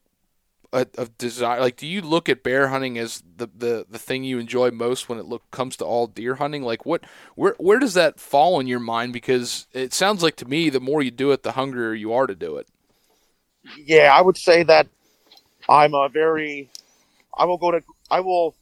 a, 0.73 0.87
a 0.97 1.05
desire? 1.17 1.59
Like, 1.59 1.77
do 1.77 1.87
you 1.87 2.01
look 2.01 2.29
at 2.29 2.43
bear 2.43 2.69
hunting 2.69 2.97
as 2.97 3.23
the, 3.37 3.49
the, 3.55 3.85
the 3.89 3.99
thing 3.99 4.23
you 4.23 4.39
enjoy 4.39 4.71
most 4.71 5.09
when 5.09 5.19
it 5.19 5.25
look 5.25 5.49
comes 5.51 5.77
to 5.77 5.85
all 5.85 6.07
deer 6.07 6.35
hunting? 6.35 6.63
Like, 6.63 6.85
what 6.85 7.03
where 7.35 7.55
where 7.57 7.79
does 7.79 7.93
that 7.95 8.19
fall 8.19 8.59
in 8.59 8.67
your 8.67 8.79
mind? 8.79 9.13
Because 9.13 9.67
it 9.73 9.93
sounds 9.93 10.23
like 10.23 10.35
to 10.37 10.45
me, 10.45 10.69
the 10.69 10.79
more 10.79 11.01
you 11.01 11.11
do 11.11 11.31
it, 11.31 11.43
the 11.43 11.53
hungrier 11.53 11.93
you 11.93 12.13
are 12.13 12.27
to 12.27 12.35
do 12.35 12.57
it. 12.57 12.67
Yeah, 13.77 14.13
I 14.15 14.21
would 14.21 14.37
say 14.37 14.63
that 14.63 14.87
I'm 15.69 15.93
a 15.93 16.09
very. 16.09 16.69
I 17.37 17.45
will 17.45 17.57
go 17.57 17.71
to. 17.71 17.81
I 18.09 18.21
will. 18.21 18.55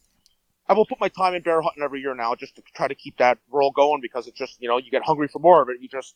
I 0.68 0.74
will 0.74 0.86
put 0.86 1.00
my 1.00 1.08
time 1.08 1.34
in 1.34 1.42
bear 1.42 1.60
hunting 1.60 1.82
every 1.82 2.00
year 2.00 2.14
now, 2.14 2.34
just 2.34 2.56
to 2.56 2.62
try 2.74 2.88
to 2.88 2.94
keep 2.94 3.18
that 3.18 3.38
roll 3.50 3.70
going 3.70 4.00
because 4.00 4.26
it's 4.26 4.38
just 4.38 4.60
you 4.60 4.68
know 4.68 4.78
you 4.78 4.90
get 4.90 5.02
hungry 5.02 5.28
for 5.28 5.38
more 5.38 5.62
of 5.62 5.68
it. 5.68 5.76
You 5.80 5.88
just, 5.88 6.14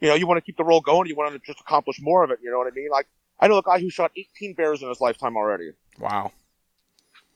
you 0.00 0.08
know, 0.08 0.14
you 0.14 0.26
want 0.26 0.38
to 0.38 0.42
keep 0.42 0.56
the 0.56 0.64
roll 0.64 0.80
going. 0.80 1.08
You 1.08 1.14
want 1.14 1.32
to 1.32 1.40
just 1.44 1.60
accomplish 1.60 2.00
more 2.00 2.24
of 2.24 2.30
it. 2.30 2.40
You 2.42 2.50
know 2.50 2.58
what 2.58 2.66
I 2.66 2.74
mean? 2.74 2.88
Like 2.90 3.06
I 3.38 3.48
know 3.48 3.58
a 3.58 3.62
guy 3.62 3.78
who 3.80 3.90
shot 3.90 4.12
18 4.16 4.54
bears 4.54 4.82
in 4.82 4.88
his 4.88 5.00
lifetime 5.00 5.36
already. 5.36 5.72
Wow. 5.98 6.32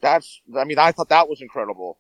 That's. 0.00 0.40
I 0.56 0.64
mean, 0.64 0.78
I 0.78 0.92
thought 0.92 1.08
that 1.10 1.28
was 1.28 1.40
incredible. 1.40 1.98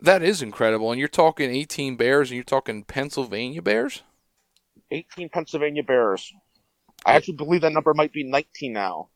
That 0.00 0.22
is 0.22 0.42
incredible. 0.42 0.90
And 0.90 0.98
you're 0.98 1.08
talking 1.08 1.50
18 1.50 1.96
bears 1.96 2.30
and 2.30 2.36
you're 2.36 2.44
talking 2.44 2.84
Pennsylvania 2.84 3.62
bears? 3.62 4.02
18 4.90 5.30
Pennsylvania 5.30 5.82
bears. 5.82 6.32
I 7.06 7.14
actually 7.14 7.36
believe 7.36 7.62
that 7.62 7.72
number 7.72 7.94
might 7.94 8.12
be 8.12 8.24
19 8.24 8.72
now. 8.72 9.08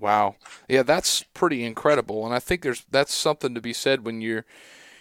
Wow. 0.00 0.36
Yeah, 0.68 0.82
that's 0.82 1.22
pretty 1.22 1.64
incredible. 1.64 2.24
And 2.26 2.34
I 2.34 2.38
think 2.38 2.62
there's 2.62 2.84
that's 2.90 3.14
something 3.14 3.54
to 3.54 3.60
be 3.60 3.72
said 3.72 4.04
when 4.04 4.20
you're 4.20 4.44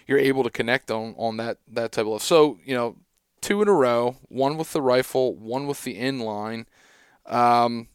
you're 0.07 0.19
able 0.19 0.43
to 0.43 0.49
connect 0.51 0.91
on 0.91 1.15
on 1.17 1.37
that 1.37 1.59
that 1.67 1.93
type 1.93 2.07
of 2.07 2.21
so, 2.23 2.59
you 2.65 2.75
know, 2.75 2.97
two 3.41 3.61
in 3.61 3.69
a 3.69 3.73
row, 3.73 4.17
one 4.29 4.57
with 4.57 4.73
the 4.73 4.81
rifle, 4.81 5.35
one 5.35 5.67
with 5.67 5.83
the 5.83 5.97
inline. 5.99 6.65
Um 7.27 7.89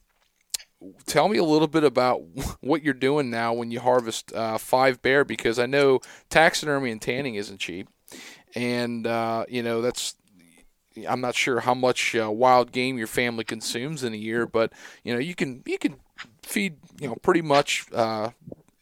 tell 1.06 1.28
me 1.28 1.38
a 1.38 1.44
little 1.44 1.68
bit 1.68 1.84
about 1.84 2.22
what 2.60 2.82
you're 2.82 2.94
doing 2.94 3.30
now 3.30 3.52
when 3.52 3.70
you 3.70 3.80
harvest 3.80 4.32
uh, 4.32 4.58
five 4.58 5.02
bear 5.02 5.24
because 5.24 5.58
I 5.58 5.66
know 5.66 6.00
taxidermy 6.28 6.90
and 6.90 7.00
tanning 7.00 7.34
isn't 7.34 7.58
cheap, 7.58 7.88
and 8.54 9.06
uh, 9.06 9.46
you 9.48 9.62
know 9.62 9.82
that's 9.82 10.16
I'm 11.08 11.20
not 11.20 11.34
sure 11.36 11.60
how 11.60 11.74
much 11.74 12.16
uh, 12.16 12.30
wild 12.30 12.72
game 12.72 12.98
your 12.98 13.06
family 13.06 13.44
consumes 13.44 14.04
in 14.04 14.12
a 14.14 14.18
year, 14.18 14.46
but 14.46 14.72
you 15.04 15.12
know 15.14 15.20
you 15.20 15.34
can 15.34 15.62
you 15.66 15.78
can 15.78 15.96
feed 16.50 16.76
you 17.00 17.08
know 17.08 17.14
pretty 17.16 17.42
much 17.42 17.86
uh, 17.92 18.30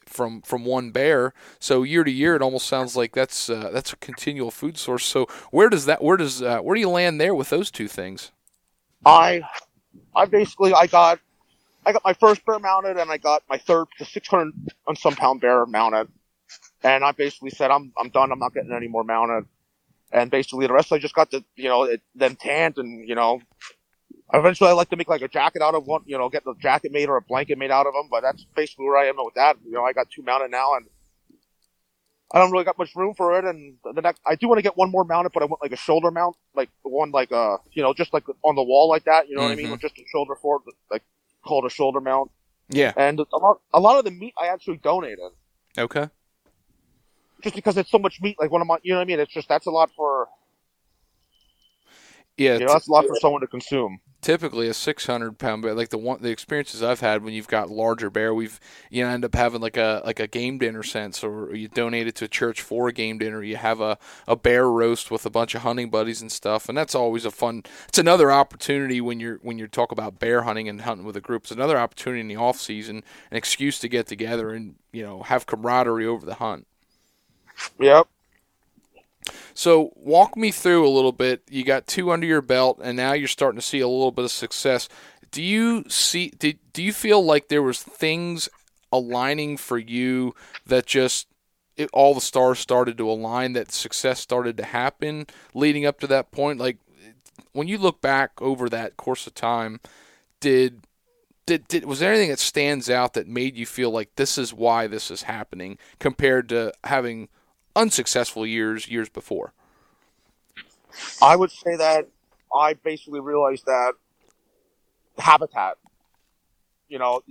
from 0.06 0.42
from 0.42 0.64
one 0.64 0.90
bear. 0.90 1.32
So 1.60 1.82
year 1.82 2.04
to 2.04 2.10
year, 2.10 2.34
it 2.34 2.42
almost 2.42 2.66
sounds 2.66 2.96
like 2.96 3.12
that's 3.12 3.48
uh, 3.48 3.70
that's 3.72 3.92
a 3.92 3.96
continual 3.96 4.50
food 4.50 4.76
source. 4.76 5.04
So 5.04 5.26
where 5.50 5.68
does 5.68 5.86
that 5.86 6.02
where 6.02 6.16
does 6.16 6.42
uh, 6.42 6.60
where 6.60 6.74
do 6.74 6.80
you 6.80 6.88
land 6.88 7.20
there 7.20 7.34
with 7.34 7.50
those 7.50 7.70
two 7.70 7.88
things? 7.88 8.32
I, 9.04 9.42
I 10.14 10.26
basically 10.26 10.72
I 10.74 10.86
got, 10.86 11.20
I 11.86 11.92
got 11.92 12.04
my 12.04 12.14
first 12.14 12.44
bear 12.44 12.58
mounted, 12.58 12.96
and 12.96 13.10
I 13.10 13.16
got 13.16 13.42
my 13.48 13.58
third, 13.58 13.86
the 13.98 14.04
600 14.04 14.52
and 14.88 14.98
some 14.98 15.14
pound 15.14 15.40
bear 15.40 15.64
mounted, 15.66 16.08
and 16.82 17.04
I 17.04 17.12
basically 17.12 17.50
said 17.50 17.70
I'm 17.70 17.92
I'm 17.98 18.08
done. 18.08 18.32
I'm 18.32 18.38
not 18.38 18.54
getting 18.54 18.72
any 18.72 18.88
more 18.88 19.04
mounted, 19.04 19.46
and 20.12 20.30
basically 20.30 20.66
the 20.66 20.72
rest 20.72 20.92
I 20.92 20.98
just 20.98 21.14
got 21.14 21.30
the 21.30 21.44
you 21.56 21.68
know 21.68 21.84
it, 21.84 22.02
them 22.14 22.36
tanned, 22.36 22.78
and 22.78 23.08
you 23.08 23.14
know, 23.14 23.40
eventually 24.34 24.70
I 24.70 24.72
like 24.72 24.90
to 24.90 24.96
make 24.96 25.08
like 25.08 25.22
a 25.22 25.28
jacket 25.28 25.62
out 25.62 25.74
of 25.74 25.86
one, 25.86 26.02
you 26.06 26.18
know, 26.18 26.28
get 26.28 26.44
the 26.44 26.54
jacket 26.60 26.92
made 26.92 27.08
or 27.08 27.16
a 27.16 27.22
blanket 27.22 27.58
made 27.58 27.70
out 27.70 27.86
of 27.86 27.94
them. 27.94 28.08
But 28.10 28.22
that's 28.22 28.44
basically 28.54 28.86
where 28.86 28.96
I 28.98 29.06
am 29.06 29.16
with 29.18 29.34
that. 29.34 29.56
You 29.64 29.72
know, 29.72 29.84
I 29.84 29.92
got 29.92 30.10
two 30.10 30.22
mounted 30.22 30.50
now, 30.50 30.74
and 30.74 30.86
I 32.32 32.38
don't 32.38 32.50
really 32.52 32.64
got 32.64 32.76
much 32.78 32.94
room 32.94 33.14
for 33.14 33.38
it. 33.38 33.44
And 33.44 33.76
the 33.94 34.02
next, 34.02 34.20
I 34.26 34.34
do 34.34 34.48
want 34.48 34.58
to 34.58 34.62
get 34.62 34.76
one 34.76 34.90
more 34.90 35.04
mounted, 35.04 35.32
but 35.32 35.42
I 35.42 35.46
want 35.46 35.62
like 35.62 35.72
a 35.72 35.76
shoulder 35.76 36.10
mount, 36.10 36.36
like 36.54 36.68
one 36.82 37.10
like 37.10 37.32
uh, 37.32 37.56
you 37.72 37.82
know, 37.82 37.94
just 37.94 38.12
like 38.12 38.24
on 38.44 38.54
the 38.54 38.62
wall 38.62 38.88
like 38.88 39.04
that. 39.04 39.28
You 39.28 39.36
know 39.36 39.42
what 39.42 39.52
I 39.52 39.56
mean? 39.56 39.66
Mhm. 39.68 39.72
With 39.72 39.80
just 39.80 39.98
a 39.98 40.04
shoulder 40.12 40.34
for 40.34 40.60
like 40.90 41.02
called 41.44 41.64
a 41.64 41.70
shoulder 41.70 42.00
mount. 42.00 42.30
Yeah. 42.68 42.92
And 42.96 43.18
a 43.20 43.36
lot, 43.38 43.60
a 43.72 43.80
lot 43.80 43.98
of 43.98 44.04
the 44.04 44.10
meat 44.10 44.34
I 44.38 44.48
actually 44.48 44.76
donated, 44.76 45.20
Okay. 45.78 46.10
just 47.42 47.56
because 47.56 47.78
it's 47.78 47.90
so 47.90 47.98
much 47.98 48.20
meat. 48.20 48.36
Like 48.38 48.50
one 48.50 48.60
of 48.60 48.66
my, 48.66 48.76
you 48.82 48.92
know 48.92 48.98
what 48.98 49.04
I 49.04 49.06
mean? 49.06 49.20
It's 49.20 49.32
just 49.32 49.48
that's 49.48 49.64
a 49.64 49.70
lot 49.70 49.90
for 49.96 50.28
Yeah. 52.36 52.54
you 52.58 52.66
know 52.66 52.72
that's 52.72 52.88
a 52.88 52.92
lot 52.92 53.06
for 53.06 53.16
someone 53.16 53.40
to 53.40 53.46
consume. 53.46 54.00
Typically 54.20 54.66
a 54.66 54.74
600 54.74 55.38
pound 55.38 55.62
bear 55.62 55.74
like 55.74 55.90
the 55.90 55.98
one 55.98 56.20
the 56.20 56.30
experiences 56.30 56.82
i've 56.82 57.00
had 57.00 57.22
when 57.22 57.32
you've 57.32 57.46
got 57.46 57.70
larger 57.70 58.10
bear 58.10 58.34
we've 58.34 58.58
you 58.90 59.04
know, 59.04 59.10
end 59.10 59.24
up 59.24 59.34
having 59.34 59.60
like 59.60 59.76
a 59.76 60.02
like 60.04 60.18
a 60.18 60.26
game 60.26 60.58
dinner 60.58 60.82
sense 60.82 61.22
or 61.22 61.54
you 61.54 61.68
donate 61.68 62.08
it 62.08 62.16
to 62.16 62.24
a 62.24 62.28
church 62.28 62.60
for 62.60 62.88
a 62.88 62.92
game 62.92 63.18
dinner 63.18 63.42
you 63.42 63.56
have 63.56 63.80
a, 63.80 63.96
a 64.26 64.34
bear 64.34 64.68
roast 64.68 65.10
with 65.10 65.24
a 65.24 65.30
bunch 65.30 65.54
of 65.54 65.62
hunting 65.62 65.88
buddies 65.88 66.20
and 66.20 66.32
stuff 66.32 66.68
and 66.68 66.76
that's 66.76 66.94
always 66.94 67.24
a 67.24 67.30
fun 67.30 67.62
it's 67.88 67.98
another 67.98 68.32
opportunity 68.32 69.00
when 69.00 69.20
you're 69.20 69.38
when 69.42 69.58
you 69.58 69.68
talk 69.68 69.92
about 69.92 70.18
bear 70.18 70.42
hunting 70.42 70.68
and 70.68 70.80
hunting 70.80 71.06
with 71.06 71.16
a 71.16 71.20
group 71.20 71.42
it's 71.42 71.52
another 71.52 71.78
opportunity 71.78 72.20
in 72.20 72.28
the 72.28 72.36
off 72.36 72.58
season 72.58 73.04
an 73.30 73.36
excuse 73.36 73.78
to 73.78 73.88
get 73.88 74.06
together 74.06 74.50
and 74.50 74.74
you 74.92 75.02
know 75.02 75.22
have 75.22 75.46
camaraderie 75.46 76.06
over 76.06 76.26
the 76.26 76.34
hunt 76.34 76.66
Yep. 77.78 78.08
So 79.54 79.92
walk 79.96 80.36
me 80.36 80.50
through 80.50 80.86
a 80.86 80.90
little 80.90 81.12
bit. 81.12 81.42
You 81.50 81.64
got 81.64 81.86
two 81.86 82.10
under 82.10 82.26
your 82.26 82.42
belt, 82.42 82.80
and 82.82 82.96
now 82.96 83.12
you're 83.12 83.28
starting 83.28 83.60
to 83.60 83.66
see 83.66 83.80
a 83.80 83.88
little 83.88 84.12
bit 84.12 84.24
of 84.24 84.30
success. 84.30 84.88
Do 85.30 85.42
you 85.42 85.84
see? 85.88 86.30
Did, 86.38 86.58
do 86.72 86.82
you 86.82 86.92
feel 86.92 87.24
like 87.24 87.48
there 87.48 87.62
was 87.62 87.82
things 87.82 88.48
aligning 88.92 89.56
for 89.56 89.78
you 89.78 90.34
that 90.66 90.86
just 90.86 91.26
it, 91.76 91.90
all 91.92 92.14
the 92.14 92.20
stars 92.20 92.58
started 92.58 92.98
to 92.98 93.10
align, 93.10 93.52
that 93.52 93.72
success 93.72 94.20
started 94.20 94.56
to 94.56 94.64
happen 94.64 95.26
leading 95.54 95.86
up 95.86 96.00
to 96.00 96.06
that 96.06 96.30
point? 96.30 96.58
Like 96.58 96.78
when 97.52 97.68
you 97.68 97.78
look 97.78 98.00
back 98.00 98.40
over 98.40 98.68
that 98.68 98.96
course 98.96 99.26
of 99.26 99.34
time, 99.34 99.80
did 100.40 100.82
did, 101.46 101.66
did 101.68 101.84
was 101.86 102.00
there 102.00 102.12
anything 102.12 102.30
that 102.30 102.38
stands 102.38 102.90
out 102.90 103.14
that 103.14 103.26
made 103.26 103.56
you 103.56 103.64
feel 103.64 103.90
like 103.90 104.14
this 104.16 104.36
is 104.36 104.52
why 104.52 104.86
this 104.86 105.10
is 105.10 105.22
happening 105.22 105.78
compared 105.98 106.48
to 106.50 106.72
having 106.84 107.28
unsuccessful 107.78 108.46
years 108.46 108.88
years 108.88 109.08
before? 109.08 109.52
I 111.22 111.36
would 111.36 111.50
say 111.50 111.76
that 111.76 112.08
I 112.54 112.74
basically 112.74 113.20
realized 113.20 113.66
that 113.66 113.92
habitat. 115.18 115.76
You 116.88 116.98
know, 116.98 117.22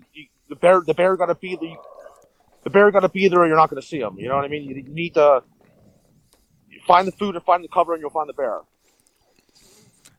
the 0.49 0.55
bear 0.55 0.81
the 0.81 0.93
bear 0.93 1.15
got 1.15 1.27
to 1.27 1.35
be 1.35 1.55
the 1.55 1.75
the 2.63 2.69
bear 2.69 2.91
got 2.91 3.01
to 3.01 3.09
be 3.09 3.27
there, 3.27 3.41
or 3.41 3.47
you're 3.47 3.55
not 3.55 3.69
going 3.69 3.81
to 3.81 3.87
see 3.87 3.99
him. 3.99 4.17
You 4.17 4.29
know 4.29 4.35
what 4.35 4.45
I 4.45 4.47
mean? 4.47 4.63
You, 4.63 4.75
you 4.75 4.83
need 4.83 5.13
to 5.15 5.43
find 6.85 7.07
the 7.07 7.11
food 7.11 7.35
and 7.35 7.43
find 7.43 7.63
the 7.63 7.67
cover, 7.67 7.93
and 7.93 8.01
you'll 8.01 8.09
find 8.09 8.29
the 8.29 8.33
bear. 8.33 8.61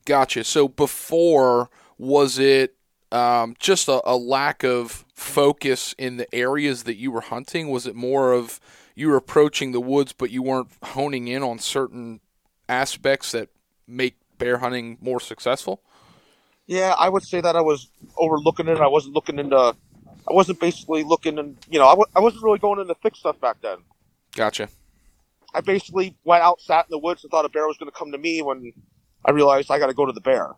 Gotcha. 0.05 0.45
So 0.45 0.69
before 0.69 1.71
was 1.99 2.39
it 2.39 2.75
um, 3.13 3.55
just 3.59 3.89
a, 3.89 4.01
a 4.05 4.17
lack 4.17 4.65
of 4.65 5.05
focus 5.15 5.95
in 5.99 6.17
the 6.17 6.33
areas 6.35 6.85
that 6.85 6.97
you 6.97 7.11
were 7.11 7.21
hunting? 7.21 7.69
Was 7.69 7.87
it 7.87 7.95
more 7.95 8.33
of 8.33 8.61
you 8.99 9.09
were 9.09 9.17
approaching 9.17 9.71
the 9.71 9.81
woods, 9.81 10.13
but 10.13 10.31
you 10.31 10.43
weren't 10.43 10.69
honing 10.83 11.29
in 11.29 11.41
on 11.41 11.61
certain 11.61 12.21
aspects 12.69 13.31
that 13.31 13.49
make 13.87 14.17
bear 14.39 14.59
hunting 14.59 14.99
more 15.01 15.21
successful? 15.21 15.83
Yeah, 16.67 16.97
I 16.99 17.09
would 17.09 17.23
say 17.23 17.41
that 17.41 17.55
I 17.55 17.61
was 17.61 17.91
overlooking 18.17 18.67
it. 18.67 18.79
I 18.79 18.89
wasn't 18.89 19.15
looking 19.15 19.39
into. 19.39 19.57
I 19.57 20.33
wasn't 20.33 20.59
basically 20.59 21.05
looking 21.05 21.39
and 21.39 21.57
you 21.71 21.79
know 21.79 21.87
I 21.87 21.93
w- 21.93 22.07
I 22.15 22.21
wasn't 22.21 22.43
really 22.43 22.59
going 22.59 22.81
into 22.81 22.95
thick 22.95 23.15
stuff 23.15 23.41
back 23.41 23.61
then. 23.63 23.79
Gotcha. 24.35 24.69
I 25.55 25.61
basically 25.61 26.17
went 26.25 26.43
out, 26.43 26.61
sat 26.61 26.87
in 26.87 26.91
the 26.91 26.99
woods, 26.99 27.23
and 27.23 27.31
thought 27.31 27.45
a 27.45 27.49
bear 27.49 27.67
was 27.69 27.79
going 27.79 27.91
to 27.91 27.97
come 27.97 28.11
to 28.13 28.19
me 28.19 28.43
when 28.43 28.73
I 29.25 29.31
realized 29.31 29.71
I 29.71 29.79
got 29.79 29.87
to 29.87 29.95
go 29.95 30.07
to 30.07 30.13
the 30.13 30.21
bear. 30.21 30.51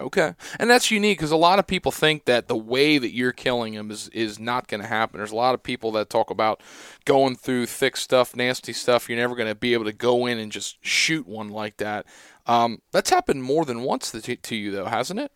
Okay, 0.00 0.34
and 0.58 0.70
that's 0.70 0.90
unique 0.90 1.18
because 1.18 1.32
a 1.32 1.36
lot 1.36 1.58
of 1.58 1.66
people 1.66 1.92
think 1.92 2.24
that 2.24 2.48
the 2.48 2.56
way 2.56 2.96
that 2.96 3.12
you're 3.12 3.32
killing 3.32 3.74
them 3.74 3.90
is 3.90 4.08
is 4.08 4.38
not 4.38 4.66
going 4.66 4.80
to 4.80 4.86
happen. 4.86 5.18
There's 5.18 5.32
a 5.32 5.36
lot 5.36 5.54
of 5.54 5.62
people 5.62 5.92
that 5.92 6.08
talk 6.08 6.30
about 6.30 6.62
going 7.04 7.36
through 7.36 7.66
thick 7.66 7.98
stuff, 7.98 8.34
nasty 8.34 8.72
stuff. 8.72 9.08
You're 9.08 9.18
never 9.18 9.36
going 9.36 9.48
to 9.48 9.54
be 9.54 9.74
able 9.74 9.84
to 9.84 9.92
go 9.92 10.24
in 10.24 10.38
and 10.38 10.50
just 10.50 10.78
shoot 10.84 11.26
one 11.26 11.50
like 11.50 11.76
that. 11.76 12.06
Um, 12.46 12.80
that's 12.90 13.10
happened 13.10 13.42
more 13.42 13.66
than 13.66 13.82
once 13.82 14.10
to, 14.12 14.36
to 14.36 14.56
you, 14.56 14.70
though, 14.70 14.86
hasn't 14.86 15.20
it? 15.20 15.30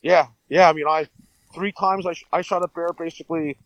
Yeah, 0.00 0.28
yeah. 0.48 0.68
I 0.68 0.72
mean, 0.72 0.86
I 0.86 1.08
three 1.52 1.72
times 1.72 2.06
I, 2.06 2.12
sh- 2.12 2.24
I 2.32 2.42
shot 2.42 2.62
a 2.62 2.68
bear. 2.68 2.92
Basically, 2.92 3.56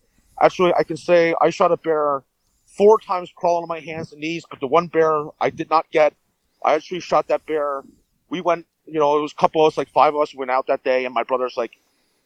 actually, 0.40 0.72
I 0.78 0.82
can 0.82 0.96
say 0.96 1.34
I 1.42 1.50
shot 1.50 1.72
a 1.72 1.76
bear 1.76 2.22
four 2.64 2.98
times 2.98 3.30
crawling 3.34 3.64
on 3.64 3.68
my 3.68 3.80
hands 3.80 4.12
and 4.12 4.20
knees. 4.20 4.44
But 4.48 4.60
the 4.60 4.66
one 4.66 4.86
bear 4.86 5.24
I 5.40 5.50
did 5.50 5.68
not 5.68 5.90
get, 5.90 6.14
I 6.64 6.74
actually 6.74 7.00
shot 7.00 7.28
that 7.28 7.44
bear. 7.44 7.82
We 8.30 8.40
went, 8.40 8.66
you 8.92 8.98
know, 8.98 9.18
it 9.18 9.22
was 9.22 9.32
a 9.32 9.36
couple 9.36 9.64
of 9.64 9.72
us, 9.72 9.78
like 9.78 9.88
five 9.90 10.14
of 10.14 10.20
us, 10.20 10.34
went 10.34 10.50
out 10.50 10.66
that 10.66 10.84
day, 10.84 11.04
and 11.04 11.14
my 11.14 11.22
brother's 11.22 11.56
like, 11.56 11.72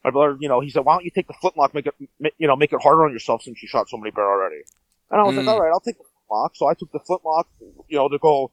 my 0.04 0.10
brother, 0.10 0.36
you 0.40 0.48
know, 0.48 0.60
he 0.60 0.70
said, 0.70 0.84
why 0.84 0.94
don't 0.94 1.04
you 1.04 1.10
take 1.10 1.26
the 1.26 1.34
flintlock, 1.40 1.74
make 1.74 1.86
it, 1.86 1.94
you 2.38 2.46
know, 2.46 2.56
make 2.56 2.72
it 2.72 2.80
harder 2.82 3.04
on 3.04 3.12
yourself 3.12 3.42
since 3.42 3.62
you 3.62 3.68
shot 3.68 3.88
so 3.88 3.96
many 3.96 4.10
bear 4.10 4.24
already. 4.28 4.62
And 5.10 5.20
I 5.20 5.24
was 5.24 5.34
Mm. 5.34 5.38
like, 5.38 5.46
all 5.48 5.60
right, 5.60 5.70
I'll 5.70 5.80
take 5.80 5.98
the 5.98 6.04
flintlock. 6.04 6.56
So 6.56 6.66
I 6.66 6.74
took 6.74 6.92
the 6.92 7.00
flintlock, 7.00 7.48
you 7.88 7.96
know, 7.98 8.08
to 8.08 8.18
go 8.18 8.50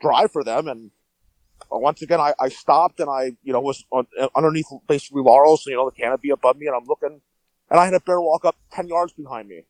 drive 0.00 0.30
for 0.32 0.44
them, 0.44 0.68
and 0.68 0.90
uh, 1.72 1.78
once 1.78 2.02
again, 2.02 2.20
I, 2.20 2.34
I 2.40 2.48
stopped 2.48 3.00
and 3.00 3.08
I, 3.08 3.36
you 3.42 3.52
know, 3.52 3.60
was 3.60 3.84
on, 3.90 4.06
uh, 4.18 4.28
underneath 4.34 4.66
basically 4.88 5.22
laurels, 5.22 5.64
you 5.66 5.76
know, 5.76 5.88
the 5.88 5.94
canopy 5.94 6.30
above 6.30 6.56
me, 6.56 6.66
and 6.66 6.76
I'm 6.76 6.86
looking, 6.86 7.20
and 7.70 7.80
I 7.80 7.84
had 7.84 7.94
a 7.94 8.00
bear 8.00 8.20
walk 8.20 8.44
up 8.44 8.56
10 8.72 8.88
yards 8.88 9.12
behind 9.12 9.48
me. 9.48 9.62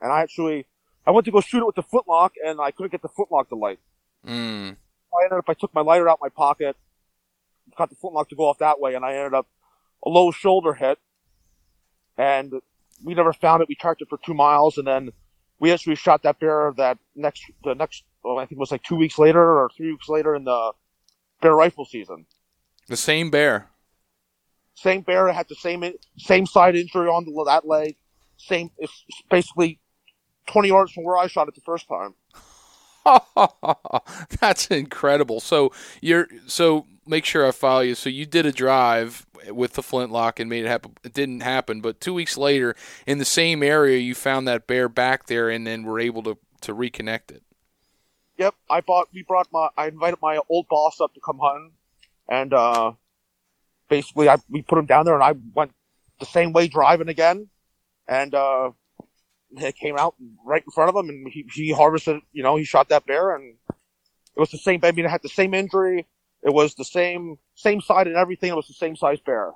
And 0.00 0.12
I 0.12 0.22
actually, 0.22 0.66
I 1.06 1.10
went 1.10 1.24
to 1.24 1.30
go 1.32 1.40
shoot 1.40 1.58
it 1.60 1.66
with 1.66 1.74
the 1.74 1.82
flintlock, 1.82 2.34
and 2.44 2.60
I 2.60 2.70
couldn't 2.70 2.92
get 2.92 3.02
the 3.02 3.08
flintlock 3.08 3.48
to 3.48 3.56
light. 3.56 3.80
Mm. 4.26 4.76
I 5.12 5.24
ended 5.24 5.38
up, 5.38 5.48
I 5.48 5.54
took 5.54 5.74
my 5.74 5.80
lighter 5.80 6.08
out 6.08 6.14
of 6.14 6.20
my 6.20 6.28
pocket, 6.28 6.76
got 7.78 7.90
the 7.90 7.96
flintlock 7.96 8.28
to 8.30 8.36
go 8.36 8.48
off 8.48 8.58
that 8.58 8.80
way, 8.80 8.94
and 8.94 9.04
I 9.04 9.14
ended 9.14 9.34
up 9.34 9.46
a 10.04 10.08
low 10.08 10.30
shoulder 10.30 10.74
hit. 10.74 10.98
And 12.16 12.52
we 13.04 13.14
never 13.14 13.32
found 13.32 13.62
it. 13.62 13.68
We 13.68 13.76
tracked 13.76 14.02
it 14.02 14.08
for 14.08 14.18
two 14.18 14.34
miles, 14.34 14.76
and 14.76 14.86
then 14.86 15.10
we 15.60 15.72
actually 15.72 15.94
shot 15.94 16.22
that 16.24 16.40
bear 16.40 16.72
that 16.76 16.98
next, 17.14 17.44
the 17.64 17.74
next, 17.74 18.04
oh, 18.24 18.36
I 18.36 18.42
think 18.42 18.52
it 18.52 18.58
was 18.58 18.72
like 18.72 18.82
two 18.82 18.96
weeks 18.96 19.18
later 19.18 19.40
or 19.40 19.70
three 19.76 19.92
weeks 19.92 20.08
later 20.08 20.34
in 20.34 20.44
the 20.44 20.72
bear 21.40 21.54
rifle 21.54 21.84
season. 21.84 22.26
The 22.88 22.96
same 22.96 23.30
bear. 23.30 23.68
Same 24.74 25.02
bear 25.02 25.32
had 25.32 25.48
the 25.48 25.56
same 25.56 25.84
same 26.16 26.46
side 26.46 26.76
injury 26.76 27.08
on 27.08 27.24
the, 27.24 27.44
that 27.46 27.66
leg. 27.66 27.96
Same, 28.36 28.70
it's 28.78 29.04
basically 29.28 29.80
20 30.46 30.68
yards 30.68 30.92
from 30.92 31.04
where 31.04 31.16
I 31.16 31.26
shot 31.26 31.48
it 31.48 31.54
the 31.54 31.60
first 31.60 31.88
time. 31.88 32.14
That's 34.40 34.68
incredible. 34.68 35.40
So 35.40 35.72
you're 36.00 36.28
so 36.46 36.86
make 37.08 37.24
sure 37.24 37.46
I 37.46 37.50
follow 37.50 37.80
you. 37.80 37.94
So 37.94 38.08
you 38.08 38.26
did 38.26 38.46
a 38.46 38.52
drive 38.52 39.26
with 39.48 39.74
the 39.74 39.82
flintlock 39.82 40.40
and 40.40 40.48
made 40.50 40.64
it 40.64 40.68
happen. 40.68 40.92
It 41.04 41.12
didn't 41.12 41.40
happen, 41.40 41.80
but 41.80 42.00
two 42.00 42.14
weeks 42.14 42.36
later, 42.36 42.74
in 43.06 43.18
the 43.18 43.24
same 43.24 43.62
area, 43.62 43.98
you 43.98 44.14
found 44.14 44.46
that 44.48 44.66
bear 44.66 44.88
back 44.88 45.26
there, 45.26 45.48
and 45.48 45.66
then 45.66 45.84
were 45.84 46.00
able 46.00 46.22
to 46.24 46.38
to 46.62 46.74
reconnect 46.74 47.30
it. 47.30 47.42
Yep, 48.36 48.54
I 48.70 48.80
bought. 48.80 49.08
We 49.12 49.22
brought 49.22 49.48
my. 49.52 49.68
I 49.76 49.88
invited 49.88 50.18
my 50.22 50.40
old 50.48 50.66
boss 50.68 51.00
up 51.00 51.14
to 51.14 51.20
come 51.20 51.38
hunting, 51.42 51.72
and 52.28 52.52
uh, 52.54 52.92
basically, 53.88 54.28
I 54.28 54.36
we 54.48 54.62
put 54.62 54.78
him 54.78 54.86
down 54.86 55.04
there, 55.04 55.14
and 55.14 55.24
I 55.24 55.34
went 55.54 55.72
the 56.20 56.26
same 56.26 56.52
way 56.52 56.68
driving 56.68 57.08
again, 57.08 57.48
and 58.06 58.34
uh, 58.34 58.70
it 59.56 59.76
came 59.76 59.96
out 59.96 60.14
right 60.44 60.62
in 60.64 60.70
front 60.70 60.88
of 60.88 60.96
him, 60.96 61.08
and 61.08 61.28
he 61.28 61.46
he 61.52 61.72
harvested. 61.72 62.20
You 62.32 62.42
know, 62.42 62.56
he 62.56 62.64
shot 62.64 62.88
that 62.90 63.06
bear, 63.06 63.34
and 63.34 63.56
it 63.68 64.40
was 64.40 64.50
the 64.50 64.58
same. 64.58 64.80
I 64.82 64.92
mean, 64.92 65.04
it 65.04 65.10
had 65.10 65.22
the 65.22 65.28
same 65.28 65.54
injury. 65.54 66.06
It 66.42 66.52
was 66.52 66.74
the 66.74 66.84
same 66.84 67.38
same 67.54 67.80
side 67.80 68.06
and 68.06 68.16
everything. 68.16 68.50
It 68.50 68.56
was 68.56 68.68
the 68.68 68.74
same 68.74 68.96
size 68.96 69.20
bear. 69.20 69.52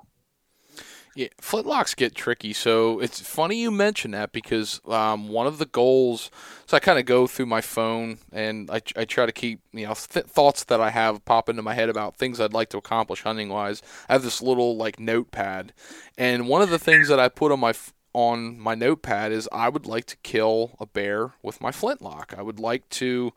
Yeah, 1.15 1.27
flintlocks 1.39 1.95
get 1.95 2.15
tricky. 2.15 2.53
So 2.53 2.99
it's 2.99 3.19
funny 3.19 3.57
you 3.57 3.69
mention 3.69 4.11
that 4.11 4.31
because 4.31 4.81
um, 4.87 5.27
one 5.29 5.45
of 5.45 5.59
the 5.59 5.67
goals. 5.67 6.31
So 6.65 6.75
I 6.75 6.79
kind 6.79 6.97
of 6.97 7.05
go 7.05 7.27
through 7.27 7.45
my 7.45 7.61
phone 7.61 8.17
and 8.31 8.69
I, 8.71 8.81
I 8.95 9.05
try 9.05 9.27
to 9.27 9.31
keep 9.31 9.59
you 9.71 9.85
know 9.85 9.93
th- 9.93 10.25
thoughts 10.25 10.63
that 10.63 10.81
I 10.81 10.89
have 10.89 11.23
pop 11.23 11.49
into 11.49 11.61
my 11.61 11.75
head 11.75 11.89
about 11.89 12.15
things 12.15 12.39
I'd 12.39 12.53
like 12.53 12.69
to 12.69 12.77
accomplish 12.77 13.21
hunting 13.21 13.49
wise. 13.49 13.83
I 14.09 14.13
have 14.13 14.23
this 14.23 14.41
little 14.41 14.75
like 14.75 14.99
notepad, 14.99 15.73
and 16.17 16.47
one 16.47 16.63
of 16.63 16.71
the 16.71 16.79
things 16.79 17.09
that 17.09 17.19
I 17.19 17.29
put 17.29 17.51
on 17.51 17.59
my 17.59 17.69
f- 17.69 17.93
on 18.13 18.59
my 18.59 18.73
notepad 18.73 19.31
is 19.31 19.47
I 19.51 19.69
would 19.69 19.85
like 19.85 20.05
to 20.05 20.17
kill 20.17 20.75
a 20.79 20.87
bear 20.87 21.33
with 21.43 21.61
my 21.61 21.71
flintlock. 21.71 22.33
I 22.35 22.41
would 22.41 22.59
like 22.59 22.89
to. 22.89 23.33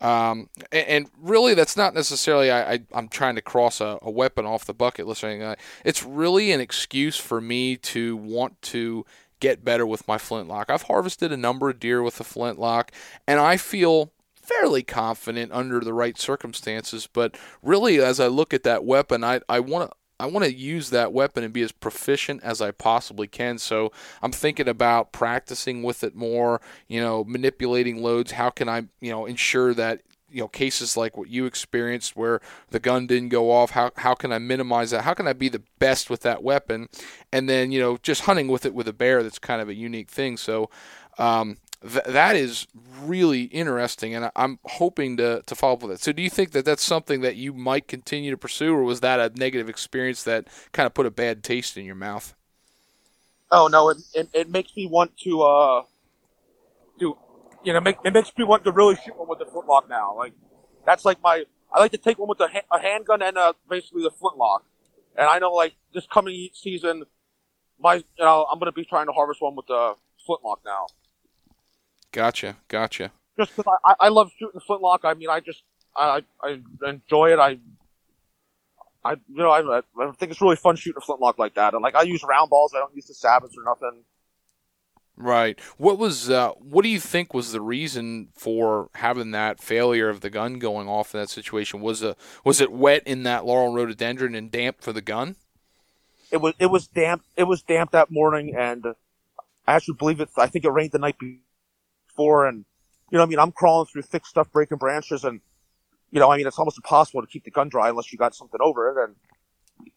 Um, 0.00 0.48
and, 0.70 0.86
and 0.88 1.10
really, 1.20 1.54
that's 1.54 1.76
not 1.76 1.94
necessarily 1.94 2.52
I, 2.52 2.80
I'm 2.92 3.08
trying 3.08 3.34
to 3.34 3.42
cross 3.42 3.80
a, 3.80 3.98
a 4.02 4.10
weapon 4.10 4.46
off 4.46 4.64
the 4.64 4.74
bucket 4.74 5.06
list 5.06 5.24
or 5.24 5.28
anything. 5.28 5.48
like. 5.48 5.60
It's 5.84 6.02
really 6.02 6.52
an 6.52 6.60
excuse 6.60 7.16
for 7.16 7.40
me 7.40 7.76
to 7.76 8.16
want 8.16 8.60
to 8.62 9.04
get 9.40 9.64
better 9.64 9.86
with 9.86 10.06
my 10.06 10.18
flintlock. 10.18 10.70
I've 10.70 10.82
harvested 10.82 11.32
a 11.32 11.36
number 11.36 11.70
of 11.70 11.80
deer 11.80 12.02
with 12.02 12.20
a 12.20 12.24
flintlock, 12.24 12.92
and 13.26 13.40
I 13.40 13.56
feel 13.56 14.12
fairly 14.34 14.82
confident 14.82 15.52
under 15.52 15.80
the 15.80 15.92
right 15.92 16.18
circumstances. 16.18 17.08
But 17.12 17.36
really, 17.62 18.00
as 18.00 18.20
I 18.20 18.28
look 18.28 18.54
at 18.54 18.62
that 18.64 18.84
weapon, 18.84 19.24
I 19.24 19.40
I 19.48 19.60
want 19.60 19.90
to 19.90 19.96
I 20.20 20.26
want 20.26 20.44
to 20.44 20.52
use 20.52 20.90
that 20.90 21.12
weapon 21.12 21.44
and 21.44 21.52
be 21.52 21.62
as 21.62 21.70
proficient 21.70 22.42
as 22.42 22.60
I 22.60 22.72
possibly 22.72 23.28
can. 23.28 23.58
So 23.58 23.92
I'm 24.20 24.32
thinking 24.32 24.68
about 24.68 25.12
practicing 25.12 25.82
with 25.82 26.02
it 26.02 26.16
more, 26.16 26.60
you 26.88 27.00
know, 27.00 27.22
manipulating 27.24 28.02
loads. 28.02 28.32
How 28.32 28.50
can 28.50 28.68
I, 28.68 28.86
you 29.00 29.12
know, 29.12 29.26
ensure 29.26 29.74
that, 29.74 30.02
you 30.30 30.40
know, 30.40 30.48
cases 30.48 30.96
like 30.96 31.16
what 31.16 31.30
you 31.30 31.46
experienced 31.46 32.16
where 32.16 32.40
the 32.70 32.80
gun 32.80 33.06
didn't 33.06 33.28
go 33.28 33.50
off, 33.50 33.70
how, 33.70 33.92
how 33.96 34.14
can 34.14 34.32
I 34.32 34.38
minimize 34.38 34.90
that? 34.90 35.04
How 35.04 35.14
can 35.14 35.28
I 35.28 35.32
be 35.32 35.48
the 35.48 35.62
best 35.78 36.10
with 36.10 36.22
that 36.22 36.42
weapon? 36.42 36.88
And 37.32 37.48
then, 37.48 37.70
you 37.70 37.80
know, 37.80 37.96
just 38.02 38.22
hunting 38.22 38.48
with 38.48 38.66
it 38.66 38.74
with 38.74 38.88
a 38.88 38.92
bear, 38.92 39.22
that's 39.22 39.38
kind 39.38 39.62
of 39.62 39.68
a 39.68 39.74
unique 39.74 40.10
thing. 40.10 40.36
So, 40.36 40.68
um, 41.16 41.58
th- 41.82 42.04
that 42.04 42.36
is 42.36 42.66
really 43.02 43.44
interesting, 43.44 44.14
and 44.14 44.26
I- 44.26 44.32
I'm 44.36 44.58
hoping 44.64 45.16
to 45.18 45.42
to 45.46 45.54
follow 45.54 45.74
up 45.74 45.82
with 45.82 45.92
it. 45.92 46.00
So, 46.00 46.12
do 46.12 46.22
you 46.22 46.30
think 46.30 46.52
that 46.52 46.64
that's 46.64 46.84
something 46.84 47.20
that 47.22 47.36
you 47.36 47.52
might 47.52 47.88
continue 47.88 48.30
to 48.30 48.38
pursue, 48.38 48.74
or 48.74 48.82
was 48.84 49.00
that 49.00 49.20
a 49.20 49.36
negative 49.38 49.68
experience 49.68 50.22
that 50.24 50.48
kind 50.72 50.86
of 50.86 50.94
put 50.94 51.06
a 51.06 51.10
bad 51.10 51.42
taste 51.44 51.76
in 51.76 51.84
your 51.84 51.94
mouth? 51.94 52.34
Oh 53.50 53.66
no, 53.68 53.90
it 53.90 53.98
it, 54.14 54.28
it 54.32 54.48
makes 54.50 54.74
me 54.76 54.86
want 54.86 55.16
to 55.18 55.42
uh, 55.42 55.82
do, 56.98 57.16
you 57.64 57.72
know, 57.72 57.80
make, 57.80 57.96
it 58.04 58.12
makes 58.12 58.32
me 58.36 58.44
want 58.44 58.64
to 58.64 58.72
really 58.72 58.96
shoot 58.96 59.16
one 59.16 59.28
with 59.28 59.38
the 59.38 59.46
flintlock 59.46 59.88
now. 59.88 60.16
Like 60.16 60.32
that's 60.86 61.04
like 61.04 61.22
my 61.22 61.44
I 61.72 61.80
like 61.80 61.92
to 61.92 61.98
take 61.98 62.18
one 62.18 62.28
with 62.28 62.40
a, 62.40 62.48
ha- 62.48 62.76
a 62.76 62.80
handgun 62.80 63.22
and 63.22 63.36
basically 63.68 64.02
the 64.02 64.10
flintlock. 64.10 64.64
And 65.16 65.26
I 65.26 65.38
know 65.38 65.52
like 65.52 65.74
this 65.92 66.06
coming 66.06 66.48
season, 66.52 67.04
my 67.80 67.96
you 67.96 68.04
know 68.20 68.46
I'm 68.50 68.58
gonna 68.58 68.72
be 68.72 68.84
trying 68.84 69.06
to 69.06 69.12
harvest 69.12 69.42
one 69.42 69.56
with 69.56 69.66
the 69.66 69.94
flintlock 70.26 70.60
now. 70.64 70.86
Gotcha, 72.12 72.56
gotcha. 72.68 73.12
Just 73.38 73.56
because 73.56 73.72
I, 73.84 73.94
I 74.00 74.08
love 74.08 74.30
shooting 74.38 74.60
flintlock. 74.60 75.02
I 75.04 75.14
mean 75.14 75.28
I 75.28 75.40
just 75.40 75.62
I 75.96 76.22
I 76.42 76.60
enjoy 76.86 77.32
it. 77.32 77.38
I 77.38 77.58
I 79.04 79.12
you 79.12 79.36
know 79.36 79.50
I 79.50 79.78
I 79.78 80.12
think 80.12 80.32
it's 80.32 80.40
really 80.40 80.56
fun 80.56 80.76
shooting 80.76 80.98
a 80.98 81.04
flintlock 81.04 81.38
like 81.38 81.54
that. 81.54 81.74
And 81.74 81.82
like 81.82 81.94
I 81.94 82.02
use 82.02 82.22
round 82.24 82.50
balls. 82.50 82.72
I 82.74 82.78
don't 82.78 82.94
use 82.94 83.06
the 83.06 83.14
sabots 83.14 83.56
or 83.56 83.64
nothing. 83.64 84.04
Right. 85.20 85.58
What 85.78 85.98
was 85.98 86.30
uh, 86.30 86.52
what 86.52 86.82
do 86.84 86.88
you 86.88 87.00
think 87.00 87.34
was 87.34 87.50
the 87.50 87.60
reason 87.60 88.28
for 88.34 88.88
having 88.94 89.32
that 89.32 89.60
failure 89.60 90.08
of 90.08 90.20
the 90.20 90.30
gun 90.30 90.60
going 90.60 90.86
off 90.88 91.12
in 91.12 91.20
that 91.20 91.28
situation? 91.28 91.80
Was 91.80 92.04
a 92.04 92.14
was 92.44 92.60
it 92.60 92.70
wet 92.70 93.02
in 93.04 93.24
that 93.24 93.44
laurel 93.44 93.72
rhododendron 93.72 94.36
and 94.36 94.48
damp 94.48 94.80
for 94.80 94.92
the 94.92 95.02
gun? 95.02 95.34
It 96.30 96.36
was 96.36 96.54
it 96.60 96.66
was 96.66 96.86
damp. 96.86 97.24
It 97.36 97.44
was 97.44 97.62
damp 97.62 97.90
that 97.90 98.12
morning, 98.12 98.54
and 98.56 98.94
I 99.66 99.74
actually 99.74 99.96
believe 99.96 100.20
it. 100.20 100.28
I 100.36 100.46
think 100.46 100.64
it 100.64 100.70
rained 100.70 100.92
the 100.92 101.00
night 101.00 101.18
and 102.18 102.64
you 103.10 103.18
know, 103.18 103.24
I 103.24 103.26
mean, 103.26 103.38
I'm 103.38 103.52
crawling 103.52 103.86
through 103.86 104.02
thick 104.02 104.26
stuff, 104.26 104.50
breaking 104.52 104.78
branches, 104.78 105.24
and 105.24 105.40
you 106.10 106.20
know, 106.20 106.30
I 106.30 106.36
mean, 106.36 106.46
it's 106.46 106.58
almost 106.58 106.78
impossible 106.78 107.22
to 107.22 107.26
keep 107.26 107.44
the 107.44 107.50
gun 107.50 107.68
dry 107.68 107.88
unless 107.88 108.12
you 108.12 108.18
got 108.18 108.34
something 108.34 108.60
over 108.62 108.90
it. 108.90 109.04
And 109.04 109.90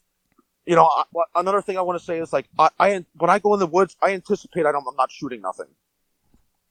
you 0.66 0.76
know, 0.76 0.86
I, 0.86 1.04
another 1.36 1.62
thing 1.62 1.78
I 1.78 1.82
want 1.82 2.00
to 2.00 2.06
say 2.06 2.20
is 2.20 2.32
like, 2.32 2.48
I, 2.58 2.70
I 2.80 3.06
when 3.14 3.30
I 3.30 3.40
go 3.40 3.54
in 3.54 3.60
the 3.60 3.68
woods, 3.68 3.96
I 4.02 4.14
anticipate 4.14 4.66
I 4.66 4.70
I'm 4.70 4.84
not 4.98 5.12
shooting 5.12 5.42
nothing. 5.42 5.68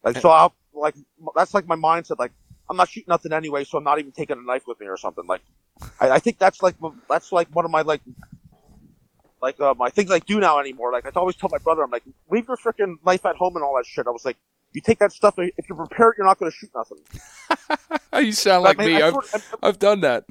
Like 0.03 0.19
so, 0.19 0.31
I'll 0.31 0.55
like 0.73 0.95
that's 1.35 1.53
like 1.53 1.67
my 1.67 1.77
mindset. 1.77 2.19
Like 2.19 2.33
I'm 2.69 2.77
not 2.77 2.89
shooting 2.89 3.09
nothing 3.09 3.33
anyway, 3.33 3.65
so 3.65 3.79
I'm 3.79 3.85
not 3.85 3.99
even 3.99 4.13
taking 4.13 4.39
a 4.39 4.43
knife 4.43 4.67
with 4.67 4.81
me 4.81 4.87
or 4.87 4.97
something. 4.97 5.27
Like 5.27 5.43
I, 6.01 6.11
I 6.11 6.19
think 6.19 6.39
that's 6.39 6.63
like 6.63 6.77
that's 7.09 7.33
like 7.33 7.49
one 7.55 7.65
of 7.65 7.71
my 7.71 7.83
like 7.83 8.01
like 9.43 9.61
um, 9.61 9.79
my 9.79 9.91
things 9.91 10.11
I 10.11 10.19
do 10.21 10.41
now 10.41 10.59
anymore. 10.59 10.93
Like 10.93 11.07
I 11.07 11.11
always 11.19 11.37
tell 11.37 11.49
my 11.51 11.59
brother, 11.59 11.83
I'm 11.83 11.91
like, 11.91 12.05
leave 12.31 12.47
your 12.49 12.57
freaking 12.57 12.97
knife 13.05 13.27
at 13.27 13.37
home 13.37 13.57
and 13.57 13.65
all 13.65 13.77
that 13.77 13.87
shit. 13.87 14.07
I 14.07 14.11
was 14.11 14.25
like, 14.25 14.37
you 14.73 14.81
take 14.81 14.99
that 14.99 15.13
stuff. 15.13 15.35
If 15.39 15.69
you're 15.69 15.77
prepared, 15.77 16.15
you're 16.17 16.27
not 16.27 16.39
going 16.39 16.51
to 16.51 16.57
shoot 16.57 16.71
nothing. 16.75 16.99
you 18.25 18.33
sound 18.33 18.65
like 18.65 18.79
man, 18.79 18.87
me. 18.87 19.03
I 19.03 19.09
I've, 19.09 19.13
sort 19.13 19.35
of- 19.35 19.55
I've 19.63 19.79
done 19.79 20.01
that. 20.03 20.25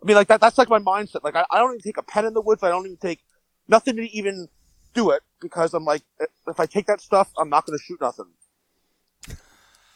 I 0.00 0.06
mean, 0.06 0.16
like 0.16 0.28
that. 0.28 0.40
That's 0.40 0.58
like 0.58 0.68
my 0.68 0.78
mindset. 0.78 1.24
Like 1.24 1.34
I, 1.34 1.44
I 1.50 1.58
don't 1.58 1.70
even 1.70 1.80
take 1.80 1.96
a 1.96 2.02
pen 2.02 2.24
in 2.24 2.34
the 2.34 2.40
woods. 2.40 2.62
I 2.62 2.68
don't 2.68 2.86
even 2.86 2.96
take 2.98 3.24
nothing 3.66 3.96
to 3.96 4.10
even 4.16 4.48
do 4.94 5.10
it 5.10 5.22
because 5.40 5.74
I'm 5.74 5.84
like, 5.84 6.02
if 6.46 6.60
I 6.60 6.66
take 6.66 6.86
that 6.86 7.00
stuff, 7.00 7.30
I'm 7.38 7.48
not 7.48 7.66
going 7.66 7.78
to 7.78 7.84
shoot 7.84 8.00
nothing. 8.00 8.26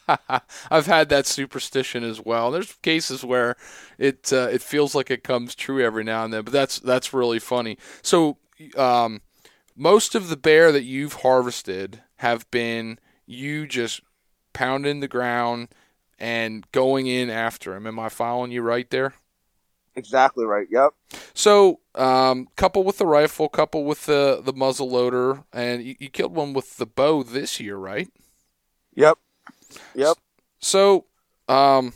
I've 0.70 0.86
had 0.86 1.08
that 1.10 1.26
superstition 1.26 2.02
as 2.02 2.20
well. 2.20 2.50
There's 2.50 2.72
cases 2.82 3.24
where 3.24 3.56
it 3.98 4.32
uh, 4.32 4.48
it 4.50 4.62
feels 4.62 4.94
like 4.94 5.10
it 5.10 5.22
comes 5.22 5.54
true 5.54 5.82
every 5.84 6.04
now 6.04 6.24
and 6.24 6.32
then, 6.32 6.42
but 6.42 6.52
that's 6.52 6.80
that's 6.80 7.14
really 7.14 7.38
funny. 7.38 7.78
So, 8.02 8.38
um, 8.76 9.22
most 9.76 10.14
of 10.14 10.28
the 10.28 10.36
bear 10.36 10.72
that 10.72 10.84
you've 10.84 11.14
harvested 11.14 12.02
have 12.22 12.48
been 12.52 12.98
you 13.26 13.66
just 13.66 14.00
pounding 14.52 15.00
the 15.00 15.08
ground 15.08 15.68
and 16.20 16.64
going 16.70 17.08
in 17.08 17.30
after 17.30 17.74
him. 17.74 17.84
Am 17.84 17.98
I 17.98 18.08
following 18.08 18.52
you 18.52 18.62
right 18.62 18.88
there? 18.90 19.14
Exactly 19.96 20.44
right. 20.44 20.68
Yep. 20.70 20.92
So, 21.34 21.80
um, 21.96 22.46
couple 22.56 22.84
with 22.84 22.98
the 22.98 23.06
rifle, 23.06 23.48
couple 23.48 23.84
with 23.84 24.06
the 24.06 24.40
the 24.42 24.52
muzzle 24.52 24.88
loader, 24.88 25.42
and 25.52 25.82
you, 25.82 25.96
you 25.98 26.08
killed 26.08 26.34
one 26.34 26.52
with 26.52 26.76
the 26.76 26.86
bow 26.86 27.24
this 27.24 27.58
year, 27.58 27.76
right? 27.76 28.08
Yep. 28.94 29.18
Yep. 29.96 30.16
So, 30.60 31.06
um, 31.48 31.92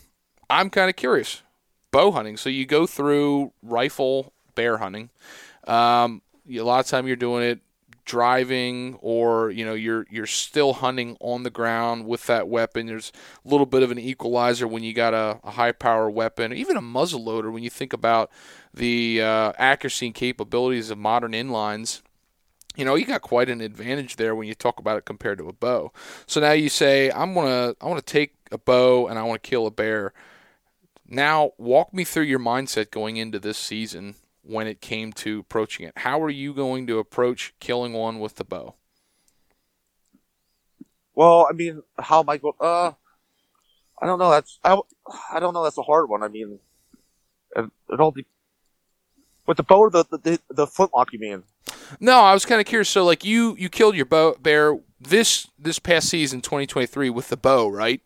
I'm 0.51 0.71
kind 0.71 0.91
of 0.91 0.97
curious. 0.97 1.43
Bow 1.93 2.11
hunting. 2.11 2.37
So 2.37 2.51
you 2.51 2.67
go 2.67 2.87
through 2.87 3.53
rifle 3.63 4.33
bear 4.57 4.79
hunting. 4.79 5.11
Um, 5.69 6.21
you- 6.45 6.63
a 6.63 6.65
lot 6.65 6.81
of 6.81 6.87
time 6.87 7.07
you're 7.07 7.15
doing 7.17 7.45
it 7.45 7.61
driving, 8.07 8.97
or 9.01 9.51
you 9.51 9.65
know 9.65 9.75
you're 9.75 10.07
you're 10.11 10.27
still 10.27 10.75
hunting 10.75 11.17
on 11.21 11.43
the 11.43 11.51
ground 11.51 12.07
with 12.07 12.27
that 12.27 12.49
weapon. 12.49 12.87
There's 12.87 13.13
a 13.45 13.49
little 13.49 13.67
bit 13.67 13.83
of 13.83 13.91
an 13.91 13.99
equalizer 13.99 14.67
when 14.67 14.83
you 14.83 14.95
got 14.95 15.13
a, 15.13 15.41
a 15.45 15.51
high 15.53 15.73
power 15.73 16.09
weapon, 16.09 16.53
even 16.53 16.77
a 16.77 16.81
muzzle 16.81 17.23
loader. 17.23 17.51
When 17.51 17.63
you 17.63 17.71
think 17.71 17.93
about 17.93 18.31
the 18.73 19.21
uh, 19.21 19.53
accuracy 19.59 20.07
and 20.07 20.15
capabilities 20.15 20.91
of 20.91 20.99
modern 20.99 21.33
inlines, 21.33 22.01
you 22.77 22.85
know, 22.85 22.95
you 22.95 23.05
got 23.05 23.23
quite 23.23 23.51
an 23.51 23.61
advantage 23.61 24.17
there 24.17 24.35
when 24.35 24.49
you 24.49 24.55
talk 24.55 24.79
about 24.79 24.97
it 24.97 25.05
compared 25.05 25.39
to 25.39 25.49
a 25.49 25.53
bow. 25.53 25.93
So 26.27 26.41
now 26.41 26.53
you 26.53 26.69
say, 26.69 27.11
I'm 27.11 27.35
gonna 27.35 27.75
I 27.81 27.87
want 27.87 28.05
to 28.05 28.13
take 28.13 28.35
a 28.51 28.59
bow 28.59 29.09
and 29.09 29.19
I 29.19 29.23
want 29.25 29.43
to 29.43 29.51
kill 29.51 29.67
a 29.67 29.71
bear. 29.71 30.15
Now, 31.09 31.53
walk 31.57 31.95
me 31.95 32.03
through 32.03 32.25
your 32.25 32.41
mindset 32.41 32.91
going 32.91 33.17
into 33.17 33.39
this 33.39 33.59
season 33.59 34.17
when 34.47 34.67
it 34.67 34.81
came 34.81 35.13
to 35.13 35.41
approaching 35.41 35.87
it. 35.87 35.93
How 35.97 36.21
are 36.23 36.31
you 36.31 36.55
going 36.55 36.87
to 36.87 36.99
approach 36.99 37.55
killing 37.61 37.93
one 37.93 38.21
with 38.21 38.37
the 38.37 38.45
bow? 38.45 38.75
Well, 41.15 41.47
I 41.49 41.53
mean, 41.55 41.83
how 41.99 42.21
am 42.21 42.29
I 42.29 42.37
going? 42.37 42.55
Uh, 42.61 42.93
I 44.01 44.07
don't 44.07 44.19
know. 44.19 44.31
That's 44.31 44.59
I, 44.63 44.79
I 45.33 45.41
don't 45.41 45.55
know. 45.55 45.65
That's 45.65 45.79
a 45.79 45.83
hard 45.83 46.09
one. 46.09 46.23
I 46.23 46.29
mean, 46.29 46.59
it, 47.57 47.71
it 47.91 48.01
all 48.01 48.11
de- 48.11 48.27
with 49.47 49.57
the 49.57 49.63
bow 49.63 49.79
or 49.79 49.91
the 49.91 50.05
the, 50.11 50.19
the, 50.19 50.41
the 50.51 50.67
flintlock. 50.67 51.13
You 51.13 51.19
mean? 51.19 51.43
No, 52.01 52.21
I 52.21 52.35
was 52.35 52.45
kind 52.45 52.61
of 52.61 52.67
curious. 52.67 52.89
So, 52.89 53.05
like 53.05 53.25
you, 53.25 53.57
you 53.59 53.69
killed 53.69 53.97
your 53.97 54.07
bow 54.07 54.37
bear 54.41 54.79
this 55.01 55.49
this 55.59 55.79
past 55.79 56.09
season, 56.09 56.41
2023, 56.41 57.11
with 57.11 57.29
the 57.29 57.37
bow, 57.37 57.69
right? 57.69 58.03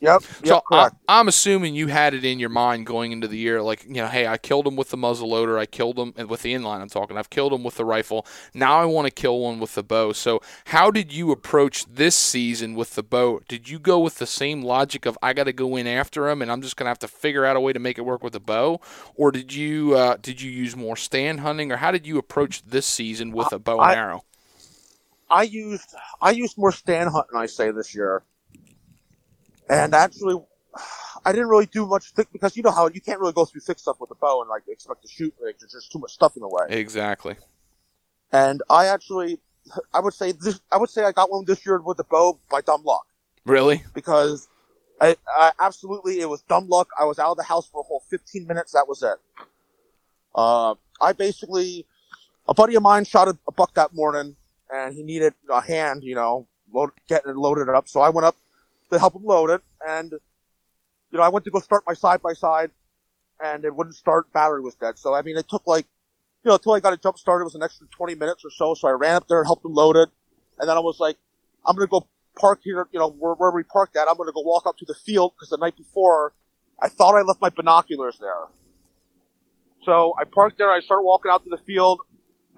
Yep. 0.00 0.22
Yep. 0.42 0.60
So 0.62 0.62
I. 0.72 0.90
I'm 1.08 1.28
assuming 1.28 1.74
you 1.74 1.88
had 1.88 2.14
it 2.14 2.24
in 2.24 2.38
your 2.38 2.48
mind 2.48 2.86
going 2.86 3.12
into 3.12 3.28
the 3.28 3.36
year, 3.36 3.60
like 3.60 3.84
you 3.84 3.94
know, 3.94 4.06
hey, 4.06 4.26
I 4.26 4.38
killed 4.38 4.66
him 4.66 4.76
with 4.76 4.90
the 4.90 4.96
muzzle 4.96 5.28
loader, 5.28 5.58
I 5.58 5.66
killed 5.66 5.98
him 5.98 6.14
with 6.28 6.42
the 6.42 6.54
inline. 6.54 6.80
I'm 6.80 6.88
talking, 6.88 7.18
I've 7.18 7.30
killed 7.30 7.52
him 7.52 7.62
with 7.64 7.74
the 7.76 7.84
rifle. 7.84 8.26
Now 8.54 8.80
I 8.80 8.86
want 8.86 9.06
to 9.06 9.10
kill 9.10 9.40
one 9.40 9.60
with 9.60 9.74
the 9.74 9.82
bow. 9.82 10.12
So 10.12 10.40
how 10.66 10.90
did 10.90 11.12
you 11.12 11.32
approach 11.32 11.84
this 11.86 12.16
season 12.16 12.74
with 12.74 12.94
the 12.94 13.02
bow? 13.02 13.40
Did 13.48 13.68
you 13.68 13.78
go 13.78 13.98
with 14.00 14.16
the 14.16 14.26
same 14.26 14.62
logic 14.62 15.04
of 15.04 15.18
I 15.22 15.34
got 15.34 15.44
to 15.44 15.52
go 15.52 15.76
in 15.76 15.86
after 15.86 16.28
him 16.28 16.42
and 16.42 16.50
I'm 16.50 16.62
just 16.62 16.76
gonna 16.76 16.90
have 16.90 16.98
to 17.00 17.08
figure 17.08 17.44
out 17.44 17.56
a 17.56 17.60
way 17.60 17.72
to 17.72 17.80
make 17.80 17.98
it 17.98 18.02
work 18.02 18.22
with 18.22 18.32
the 18.32 18.40
bow, 18.40 18.80
or 19.16 19.30
did 19.32 19.52
you 19.52 19.94
uh, 19.94 20.16
did 20.20 20.40
you 20.40 20.50
use 20.50 20.76
more 20.76 20.96
stand 20.96 21.40
hunting, 21.40 21.70
or 21.72 21.76
how 21.76 21.90
did 21.90 22.06
you 22.06 22.16
approach 22.18 22.62
this 22.64 22.86
season 22.86 23.32
with 23.32 23.52
a 23.52 23.58
bow 23.58 23.82
and 23.82 23.92
I- 23.92 23.94
arrow? 23.94 24.24
I 25.30 25.42
used 25.44 25.94
I 26.20 26.30
used 26.32 26.58
more 26.58 26.72
stand 26.72 27.10
hunting. 27.10 27.36
I 27.38 27.46
say 27.46 27.70
this 27.70 27.94
year, 27.94 28.22
and 29.70 29.94
actually, 29.94 30.36
I 31.24 31.32
didn't 31.32 31.48
really 31.48 31.66
do 31.66 31.86
much 31.86 32.12
thick 32.12 32.28
because 32.32 32.56
you 32.56 32.62
know 32.62 32.70
how 32.70 32.88
you 32.88 33.00
can't 33.00 33.20
really 33.20 33.32
go 33.32 33.44
through 33.44 33.60
thick 33.62 33.78
stuff 33.78 34.00
with 34.00 34.10
a 34.10 34.14
bow 34.14 34.40
and 34.40 34.48
like 34.50 34.62
expect 34.68 35.02
to 35.02 35.08
shoot. 35.08 35.34
Like, 35.42 35.58
there's 35.58 35.72
just 35.72 35.92
too 35.92 35.98
much 35.98 36.12
stuff 36.12 36.36
in 36.36 36.40
the 36.40 36.48
way. 36.48 36.66
Exactly. 36.68 37.36
And 38.32 38.62
I 38.70 38.86
actually, 38.86 39.38
I 39.92 40.00
would 40.00 40.14
say 40.14 40.32
this. 40.32 40.60
I 40.70 40.76
would 40.78 40.90
say 40.90 41.04
I 41.04 41.12
got 41.12 41.30
one 41.30 41.44
this 41.44 41.64
year 41.66 41.80
with 41.80 41.96
the 41.96 42.04
bow 42.04 42.38
by 42.50 42.60
dumb 42.60 42.82
luck 42.84 43.06
Really? 43.44 43.84
because 43.94 44.48
I, 45.00 45.16
I 45.36 45.52
absolutely 45.58 46.20
it 46.20 46.28
was 46.28 46.42
dumb 46.42 46.68
luck. 46.68 46.88
I 46.98 47.04
was 47.04 47.18
out 47.18 47.32
of 47.32 47.36
the 47.36 47.42
house 47.42 47.68
for 47.68 47.80
a 47.80 47.84
whole 47.84 48.02
15 48.08 48.46
minutes. 48.46 48.72
That 48.72 48.86
was 48.88 49.02
it. 49.02 49.16
Uh, 50.34 50.74
I 51.00 51.12
basically, 51.12 51.86
a 52.48 52.54
buddy 52.54 52.74
of 52.76 52.82
mine 52.82 53.04
shot 53.04 53.28
a, 53.28 53.36
a 53.48 53.52
buck 53.52 53.74
that 53.74 53.94
morning, 53.94 54.36
and 54.72 54.94
he 54.94 55.02
needed 55.02 55.34
a 55.50 55.60
hand, 55.60 56.04
you 56.04 56.14
know, 56.14 56.46
load, 56.72 56.90
getting 57.08 57.30
it 57.32 57.36
loaded 57.36 57.68
up. 57.68 57.88
So 57.88 58.00
I 58.00 58.10
went 58.10 58.26
up 58.26 58.36
to 58.90 58.98
help 58.98 59.14
him 59.14 59.24
load 59.24 59.50
it, 59.50 59.62
and 59.86 60.12
you 60.12 61.18
know, 61.18 61.22
I 61.22 61.28
went 61.28 61.44
to 61.44 61.50
go 61.50 61.60
start 61.60 61.84
my 61.86 61.94
side 61.94 62.22
by 62.22 62.32
side, 62.32 62.70
and 63.42 63.64
it 63.64 63.74
wouldn't 63.74 63.96
start. 63.96 64.32
Battery 64.32 64.62
was 64.62 64.74
dead. 64.74 64.98
So 64.98 65.14
I 65.14 65.22
mean, 65.22 65.36
it 65.36 65.48
took 65.48 65.66
like, 65.66 65.86
you 66.44 66.48
know, 66.48 66.54
until 66.54 66.72
I 66.72 66.80
got 66.80 66.92
it 66.92 67.02
jump 67.02 67.18
started, 67.18 67.42
it 67.42 67.44
was 67.46 67.54
an 67.54 67.62
extra 67.62 67.86
20 67.88 68.14
minutes 68.14 68.44
or 68.44 68.50
so. 68.50 68.74
So 68.74 68.88
I 68.88 68.92
ran 68.92 69.16
up 69.16 69.28
there, 69.28 69.38
and 69.38 69.46
helped 69.46 69.64
him 69.64 69.74
load 69.74 69.96
it, 69.96 70.08
and 70.58 70.68
then 70.68 70.76
I 70.76 70.80
was 70.80 70.98
like, 71.00 71.16
I'm 71.66 71.74
gonna 71.76 71.86
go 71.88 72.06
park 72.38 72.60
here, 72.62 72.86
you 72.92 72.98
know, 72.98 73.10
where, 73.10 73.34
where 73.34 73.50
we 73.50 73.62
parked 73.62 73.96
at. 73.96 74.08
I'm 74.08 74.16
gonna 74.16 74.32
go 74.32 74.42
walk 74.42 74.66
up 74.66 74.76
to 74.78 74.84
the 74.86 74.94
field 74.94 75.32
because 75.36 75.50
the 75.50 75.58
night 75.58 75.76
before, 75.76 76.34
I 76.80 76.88
thought 76.88 77.14
I 77.14 77.22
left 77.22 77.40
my 77.40 77.50
binoculars 77.50 78.18
there. 78.20 78.46
So 79.84 80.14
I 80.18 80.24
parked 80.24 80.58
there. 80.58 80.70
I 80.70 80.80
start 80.80 81.04
walking 81.04 81.30
out 81.30 81.44
to 81.44 81.50
the 81.50 81.62
field. 81.66 82.00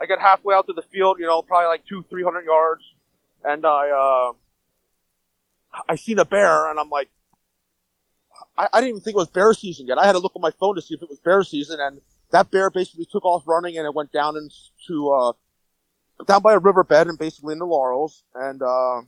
I 0.01 0.07
get 0.07 0.21
halfway 0.21 0.55
out 0.55 0.67
to 0.67 0.73
the 0.73 0.83
field, 0.83 1.19
you 1.21 1.27
know, 1.27 1.43
probably 1.43 1.69
like 1.69 1.87
two, 1.87 2.05
three 2.11 2.25
hundred 2.25 2.45
yards, 2.45 2.83
and 3.45 3.65
I, 3.65 3.91
uh, 3.91 4.33
I 5.89 5.97
seen 5.97 6.19
a 6.19 6.25
bear, 6.25 6.71
and 6.71 6.79
I'm 6.79 6.91
like, 6.91 7.09
I, 8.57 8.69
I 8.73 8.81
didn't 8.81 8.91
even 8.91 9.01
think 9.03 9.15
it 9.15 9.19
was 9.19 9.29
bear 9.29 9.55
season 9.55 9.87
yet. 9.87 9.99
I 9.99 10.07
had 10.07 10.13
to 10.13 10.19
look 10.19 10.37
on 10.37 10.43
my 10.43 10.51
phone 10.51 10.75
to 10.77 10.83
see 10.83 10.95
if 10.95 11.03
it 11.03 11.09
was 11.09 11.19
bear 11.21 11.43
season, 11.43 11.79
and 11.81 12.01
that 12.31 12.51
bear 12.51 12.71
basically 12.71 13.07
took 13.11 13.25
off 13.25 13.45
running, 13.47 13.77
and 13.79 13.87
it 13.87 13.95
went 13.95 14.13
down 14.13 14.37
into, 14.37 15.11
uh, 15.11 15.33
down 16.27 16.43
by 16.43 16.55
a 16.55 16.59
riverbed 16.59 17.09
and 17.09 17.19
basically 17.19 17.53
in 17.53 17.59
the 17.59 17.67
laurels, 17.67 18.25
and, 18.35 18.63
uh, 18.63 19.03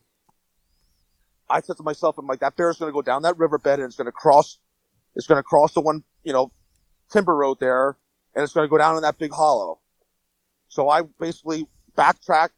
I 1.48 1.60
said 1.60 1.76
to 1.76 1.82
myself, 1.82 2.18
I'm 2.18 2.26
like, 2.26 2.40
that 2.40 2.56
bear 2.56 2.70
is 2.70 2.78
going 2.78 2.90
to 2.90 2.94
go 2.94 3.02
down 3.02 3.22
that 3.22 3.38
riverbed 3.38 3.78
and 3.78 3.84
it's 3.84 3.96
going 3.96 4.06
to 4.06 4.12
cross, 4.12 4.58
it's 5.14 5.26
going 5.26 5.38
to 5.38 5.42
cross 5.42 5.74
the 5.74 5.80
one, 5.80 6.02
you 6.22 6.32
know, 6.32 6.50
timber 7.10 7.34
road 7.36 7.58
there 7.60 7.96
and 8.34 8.42
it's 8.42 8.52
going 8.52 8.64
to 8.64 8.70
go 8.70 8.78
down 8.78 8.96
in 8.96 9.02
that 9.02 9.18
big 9.18 9.32
hollow. 9.32 9.78
So 10.68 10.88
I 10.88 11.02
basically 11.20 11.66
backtracked, 11.96 12.54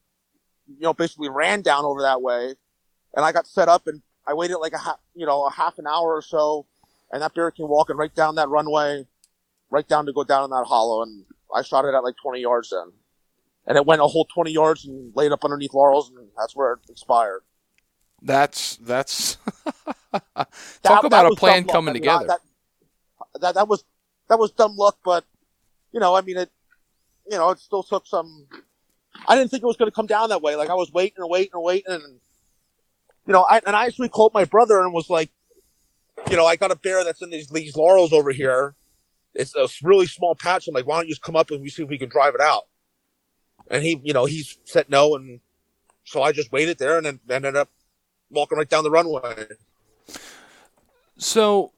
you 0.69 0.83
know, 0.83 0.95
basically 0.95 1.29
ran 1.29 1.63
down 1.63 1.85
over 1.85 2.03
that 2.03 2.23
way 2.23 2.55
and 3.17 3.25
I 3.25 3.33
got 3.33 3.47
set 3.47 3.69
up 3.69 3.87
and 3.89 4.03
I 4.27 4.35
waited 4.35 4.59
like 4.59 4.73
a 4.75 4.79
half, 4.79 4.99
you 5.15 5.27
know, 5.27 5.45
a 5.47 5.51
half 5.51 5.79
an 5.79 5.87
hour 5.87 6.15
or 6.15 6.23
so 6.23 6.67
and 7.11 7.23
that 7.23 7.35
bear 7.35 7.51
came 7.51 7.69
walking 7.69 7.97
right 7.97 8.15
down 8.15 8.35
that 8.37 8.49
runway, 8.49 9.07
right 9.71 9.87
down 9.89 10.07
to 10.07 10.13
go 10.13 10.23
down 10.25 10.45
in 10.45 10.51
that 10.51 10.65
hollow 10.67 11.03
and 11.03 11.25
I 11.55 11.63
shot 11.63 11.85
it 11.85 11.95
at 11.95 12.05
like 12.05 12.17
20 12.23 12.41
yards 12.41 12.71
then. 12.71 12.93
And 13.67 13.77
it 13.77 13.87
went 13.87 14.01
a 14.01 14.07
whole 14.07 14.27
20 14.27 14.53
yards 14.53 14.85
and 14.85 15.13
laid 15.17 15.33
up 15.33 15.45
underneath 15.45 15.75
laurels 15.75 16.11
and 16.11 16.29
that's 16.39 16.55
where 16.55 16.75
it 16.75 16.81
expired. 16.89 17.41
That's 18.23 18.77
that's 18.77 19.37
talk 20.13 20.23
That- 20.83 21.05
about 21.05 21.11
that 21.11 21.33
a 21.33 21.37
plan 21.37 21.65
coming 21.65 21.91
I 21.91 21.93
mean, 21.95 22.03
together. 22.03 22.25
I- 22.25 22.27
that, 22.27 22.41
that 23.41 23.55
that 23.55 23.69
was 23.69 23.85
that 24.29 24.39
was 24.39 24.51
dumb 24.53 24.77
luck, 24.77 24.99
but 25.05 25.25
you 25.93 26.01
know, 26.01 26.15
I 26.15 26.21
mean, 26.23 26.37
it 26.39 26.51
you 27.31 27.37
know, 27.37 27.51
it 27.51 27.59
still 27.59 27.83
took 27.83 28.07
some. 28.07 28.47
I 29.29 29.37
didn't 29.37 29.51
think 29.51 29.63
it 29.63 29.67
was 29.67 29.77
going 29.77 29.91
to 29.91 29.95
come 29.95 30.07
down 30.07 30.29
that 30.31 30.43
way. 30.43 30.57
Like 30.57 30.71
I 30.71 30.75
was 30.75 30.91
waiting 30.93 31.17
and 31.19 31.29
waiting 31.31 31.51
and 31.55 31.63
waiting, 31.63 31.93
and 31.93 32.21
you 33.27 33.33
know, 33.33 33.43
I 33.43 33.61
and 33.67 33.75
I 33.75 33.87
actually 33.87 34.09
called 34.09 34.33
my 34.35 34.45
brother 34.45 34.81
and 34.81 34.93
was 34.93 35.11
like, 35.11 35.31
you 36.31 36.37
know, 36.37 36.47
I 36.47 36.57
got 36.57 36.71
a 36.71 36.77
bear 36.77 37.05
that's 37.05 37.23
in 37.23 37.31
these 37.31 37.49
these 37.49 37.77
laurels 37.77 38.13
over 38.13 38.31
here. 38.31 38.75
It's 39.35 39.55
a 39.55 39.69
really 39.83 40.07
small 40.07 40.35
patch. 40.35 40.67
I'm 40.67 40.75
like, 40.75 40.87
why 40.87 40.97
don't 40.97 41.07
you 41.07 41.13
just 41.13 41.23
come 41.23 41.37
up 41.37 41.51
and 41.51 41.61
we 41.61 41.69
see 41.69 41.83
if 41.83 41.89
we 41.89 41.99
can 41.99 42.09
drive 42.09 42.35
it 42.35 42.41
out? 42.41 42.63
And 43.71 43.83
he, 43.83 44.01
you 44.03 44.13
know, 44.13 44.25
he 44.25 44.47
said 44.65 44.89
no, 44.89 45.17
and 45.17 45.41
so 46.05 46.23
I 46.23 46.33
just 46.33 46.53
waited 46.53 46.79
there 46.79 46.97
and 46.97 47.05
then 47.05 47.21
ended 47.29 47.57
up 47.57 47.69
walking 48.31 48.59
right 48.59 48.69
down 48.69 48.85
the 48.85 48.91
runway. 48.91 49.47
So, 51.19 51.73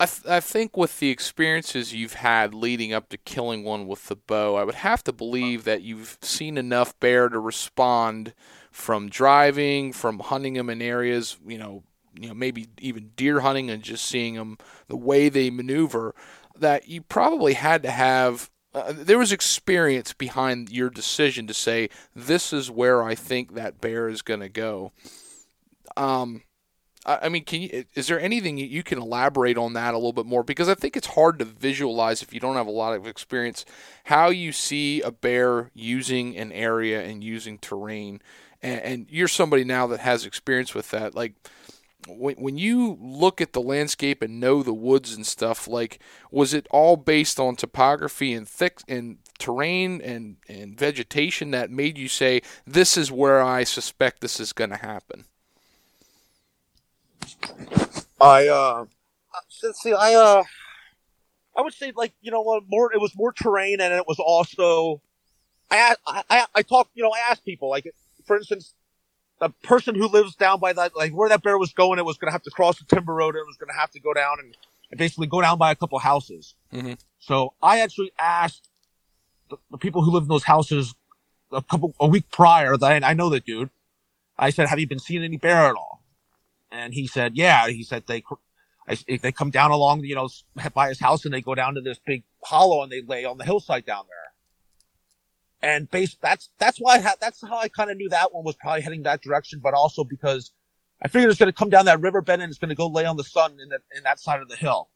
I 0.00 0.06
th- 0.06 0.26
I 0.26 0.40
think 0.40 0.76
with 0.76 0.98
the 0.98 1.10
experiences 1.10 1.92
you've 1.92 2.14
had 2.14 2.54
leading 2.54 2.92
up 2.92 3.10
to 3.10 3.18
killing 3.18 3.62
one 3.62 3.86
with 3.86 4.06
the 4.06 4.16
bow, 4.16 4.56
I 4.56 4.64
would 4.64 4.76
have 4.76 5.04
to 5.04 5.12
believe 5.12 5.64
that 5.64 5.82
you've 5.82 6.18
seen 6.22 6.56
enough 6.56 6.98
bear 6.98 7.28
to 7.28 7.38
respond 7.38 8.32
from 8.72 9.08
driving, 9.08 9.92
from 9.92 10.18
hunting 10.18 10.54
them 10.54 10.70
in 10.70 10.82
areas, 10.82 11.36
you 11.46 11.58
know, 11.58 11.84
you 12.18 12.28
know, 12.28 12.34
maybe 12.34 12.68
even 12.80 13.12
deer 13.16 13.40
hunting 13.40 13.70
and 13.70 13.82
just 13.82 14.04
seeing 14.04 14.34
them 14.34 14.58
the 14.88 14.96
way 14.96 15.28
they 15.28 15.50
maneuver. 15.50 16.14
That 16.58 16.88
you 16.88 17.02
probably 17.02 17.54
had 17.54 17.82
to 17.84 17.90
have. 17.90 18.50
Uh, 18.74 18.92
there 18.96 19.18
was 19.18 19.32
experience 19.32 20.14
behind 20.14 20.70
your 20.70 20.88
decision 20.88 21.46
to 21.46 21.54
say 21.54 21.90
this 22.16 22.52
is 22.52 22.70
where 22.70 23.02
I 23.02 23.14
think 23.14 23.54
that 23.54 23.80
bear 23.80 24.08
is 24.08 24.22
going 24.22 24.40
to 24.40 24.48
go. 24.48 24.92
Um, 25.96 26.42
I 27.04 27.20
I 27.22 27.28
mean, 27.28 27.44
can 27.44 27.62
you? 27.62 27.84
Is 27.94 28.06
there 28.06 28.20
anything 28.20 28.56
you- 28.58 28.66
you 28.66 28.82
can 28.82 28.98
elaborate 28.98 29.58
on 29.58 29.72
that 29.74 29.94
a 29.94 29.98
little 29.98 30.12
bit 30.12 30.26
more? 30.26 30.42
Because 30.42 30.68
I 30.68 30.74
think 30.74 30.96
it's 30.96 31.08
hard 31.08 31.38
to 31.38 31.44
visualize 31.44 32.22
if 32.22 32.32
you 32.32 32.40
don't 32.40 32.56
have 32.56 32.66
a 32.66 32.70
lot 32.70 32.94
of 32.94 33.06
experience 33.06 33.64
how 34.04 34.30
you 34.30 34.52
see 34.52 35.00
a 35.02 35.10
bear 35.10 35.70
using 35.74 36.36
an 36.36 36.52
area 36.52 37.02
and 37.02 37.22
using 37.22 37.58
terrain. 37.58 38.22
And, 38.62 38.80
and 38.80 39.06
you're 39.10 39.28
somebody 39.28 39.64
now 39.64 39.86
that 39.88 40.00
has 40.00 40.24
experience 40.24 40.74
with 40.74 40.90
that. 40.90 41.14
Like 41.14 41.34
when 42.08 42.36
when 42.36 42.58
you 42.58 42.98
look 43.00 43.40
at 43.40 43.52
the 43.52 43.60
landscape 43.60 44.22
and 44.22 44.40
know 44.40 44.62
the 44.62 44.72
woods 44.72 45.14
and 45.14 45.26
stuff, 45.26 45.68
like 45.68 46.00
was 46.30 46.54
it 46.54 46.66
all 46.70 46.96
based 46.96 47.38
on 47.38 47.56
topography 47.56 48.32
and 48.32 48.48
thick 48.48 48.80
and 48.88 49.18
terrain 49.38 50.00
and 50.00 50.36
and 50.48 50.78
vegetation 50.78 51.50
that 51.52 51.70
made 51.70 51.98
you 51.98 52.08
say 52.08 52.42
this 52.66 52.96
is 52.96 53.10
where 53.10 53.42
I 53.42 53.64
suspect 53.64 54.20
this 54.20 54.40
is 54.40 54.52
going 54.52 54.70
to 54.70 54.76
happen? 54.76 55.26
I 58.20 58.48
uh 58.48 58.84
see, 59.48 59.72
see 59.74 59.92
I 59.92 60.14
uh 60.14 60.42
I 61.56 61.60
would 61.60 61.74
say 61.74 61.92
like 61.94 62.14
you 62.20 62.30
know 62.30 62.42
what 62.42 62.64
more 62.66 62.92
it 62.92 63.00
was 63.00 63.12
more 63.16 63.32
terrain 63.32 63.80
and 63.80 63.92
it 63.92 64.06
was 64.06 64.18
also 64.18 65.00
I 65.70 65.94
I 66.06 66.46
I 66.54 66.62
talk 66.62 66.88
you 66.94 67.02
know 67.02 67.10
I 67.10 67.30
asked 67.30 67.44
people 67.44 67.70
like 67.70 67.86
for 68.24 68.36
instance 68.36 68.74
the 69.40 69.48
person 69.62 69.94
who 69.94 70.06
lives 70.08 70.34
down 70.36 70.60
by 70.60 70.72
that 70.72 70.94
like 70.96 71.12
where 71.12 71.28
that 71.28 71.42
bear 71.42 71.58
was 71.58 71.72
going 71.72 71.98
it 71.98 72.04
was 72.04 72.16
going 72.18 72.28
to 72.28 72.32
have 72.32 72.42
to 72.42 72.50
cross 72.50 72.78
the 72.78 72.84
timber 72.84 73.14
road 73.14 73.34
it 73.36 73.46
was 73.46 73.56
going 73.56 73.68
to 73.72 73.78
have 73.78 73.90
to 73.90 74.00
go 74.00 74.12
down 74.14 74.36
and, 74.40 74.56
and 74.90 74.98
basically 74.98 75.26
go 75.26 75.40
down 75.40 75.58
by 75.58 75.70
a 75.70 75.74
couple 75.76 75.98
houses 75.98 76.54
Mhm. 76.72 76.98
so 77.18 77.54
I 77.62 77.80
actually 77.80 78.12
asked 78.18 78.68
the, 79.50 79.56
the 79.70 79.78
people 79.78 80.02
who 80.02 80.10
live 80.12 80.22
in 80.24 80.28
those 80.28 80.44
houses 80.44 80.94
a 81.52 81.62
couple 81.62 81.94
a 82.00 82.06
week 82.06 82.30
prior 82.30 82.76
that 82.76 83.04
I, 83.04 83.10
I 83.10 83.14
know 83.14 83.28
that 83.30 83.44
dude 83.44 83.70
I 84.38 84.50
said 84.50 84.68
have 84.68 84.78
you 84.80 84.86
been 84.86 84.98
seeing 84.98 85.22
any 85.24 85.36
bear 85.36 85.66
at 85.66 85.74
all 85.76 86.02
and 86.74 86.94
he 86.94 87.06
said, 87.06 87.36
yeah. 87.36 87.68
He 87.68 87.82
said 87.84 88.04
they, 88.06 88.24
I- 88.88 89.18
they 89.20 89.30
come 89.30 89.50
down 89.50 89.70
along, 89.72 90.04
you 90.04 90.14
know, 90.14 90.30
by 90.72 90.88
his 90.88 90.98
house 90.98 91.24
and 91.26 91.34
they 91.34 91.42
go 91.42 91.54
down 91.54 91.74
to 91.74 91.82
this 91.82 91.98
big 92.04 92.22
hollow 92.42 92.82
and 92.82 92.90
they 92.90 93.02
lay 93.02 93.26
on 93.26 93.36
the 93.36 93.44
hillside 93.44 93.84
down 93.84 94.06
there. 94.08 94.32
And 95.62 95.90
base, 95.90 96.16
that's, 96.20 96.50
that's 96.58 96.78
why 96.78 96.96
I 96.96 96.98
had, 96.98 97.14
that's 97.20 97.40
how 97.40 97.58
I 97.58 97.68
kind 97.68 97.90
of 97.90 97.96
knew 97.96 98.08
that 98.08 98.34
one 98.34 98.44
was 98.44 98.56
probably 98.56 98.80
heading 98.80 99.04
that 99.04 99.22
direction, 99.22 99.60
but 99.62 99.74
also 99.74 100.02
because 100.02 100.52
I 101.00 101.08
figured 101.08 101.30
it's 101.30 101.38
going 101.38 101.52
to 101.52 101.56
come 101.56 101.70
down 101.70 101.84
that 101.84 102.00
riverbed 102.00 102.40
and 102.40 102.50
it's 102.50 102.58
going 102.58 102.70
to 102.70 102.74
go 102.74 102.88
lay 102.88 103.04
on 103.04 103.16
the 103.16 103.24
sun 103.24 103.58
in 103.62 103.68
that, 103.68 103.80
in 103.96 104.02
that 104.02 104.18
side 104.18 104.40
of 104.40 104.48
the 104.48 104.56
hill. 104.56 104.88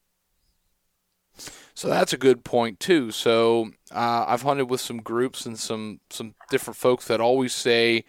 So 1.74 1.88
that's 1.88 2.12
a 2.12 2.16
good 2.18 2.42
point 2.42 2.80
too. 2.80 3.10
So 3.10 3.70
uh, 3.92 4.24
I've 4.26 4.42
hunted 4.42 4.70
with 4.70 4.80
some 4.80 5.02
groups 5.02 5.44
and 5.44 5.58
some 5.58 6.00
some 6.08 6.34
different 6.50 6.76
folks 6.78 7.06
that 7.08 7.20
always 7.20 7.52
say, 7.52 8.06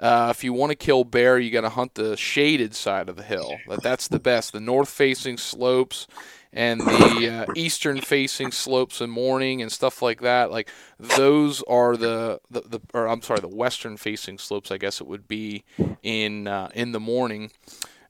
uh, 0.00 0.28
if 0.30 0.42
you 0.42 0.54
want 0.54 0.70
to 0.70 0.76
kill 0.76 1.04
bear, 1.04 1.38
you 1.38 1.50
got 1.50 1.60
to 1.60 1.68
hunt 1.68 1.94
the 1.94 2.16
shaded 2.16 2.74
side 2.74 3.10
of 3.10 3.16
the 3.16 3.22
hill. 3.22 3.58
That 3.68 3.82
that's 3.82 4.08
the 4.08 4.18
best. 4.18 4.54
The 4.54 4.60
north 4.60 4.88
facing 4.88 5.36
slopes 5.36 6.06
and 6.52 6.80
the 6.80 7.46
uh, 7.48 7.52
eastern 7.54 8.00
facing 8.00 8.50
slopes 8.50 9.00
in 9.00 9.10
morning 9.10 9.62
and 9.62 9.70
stuff 9.70 10.02
like 10.02 10.20
that. 10.20 10.50
Like 10.50 10.68
those 10.98 11.62
are 11.62 11.96
the, 11.96 12.40
the, 12.50 12.62
the 12.62 12.80
or 12.92 13.06
I'm 13.06 13.22
sorry, 13.22 13.40
the 13.40 13.48
western 13.48 13.96
facing 13.96 14.38
slopes. 14.38 14.70
I 14.70 14.78
guess 14.78 15.00
it 15.00 15.06
would 15.06 15.28
be 15.28 15.64
in 16.02 16.48
uh, 16.48 16.70
in 16.74 16.92
the 16.92 17.00
morning. 17.00 17.52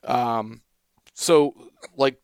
Um, 0.04 0.62
so 1.14 1.54
like 1.96 2.20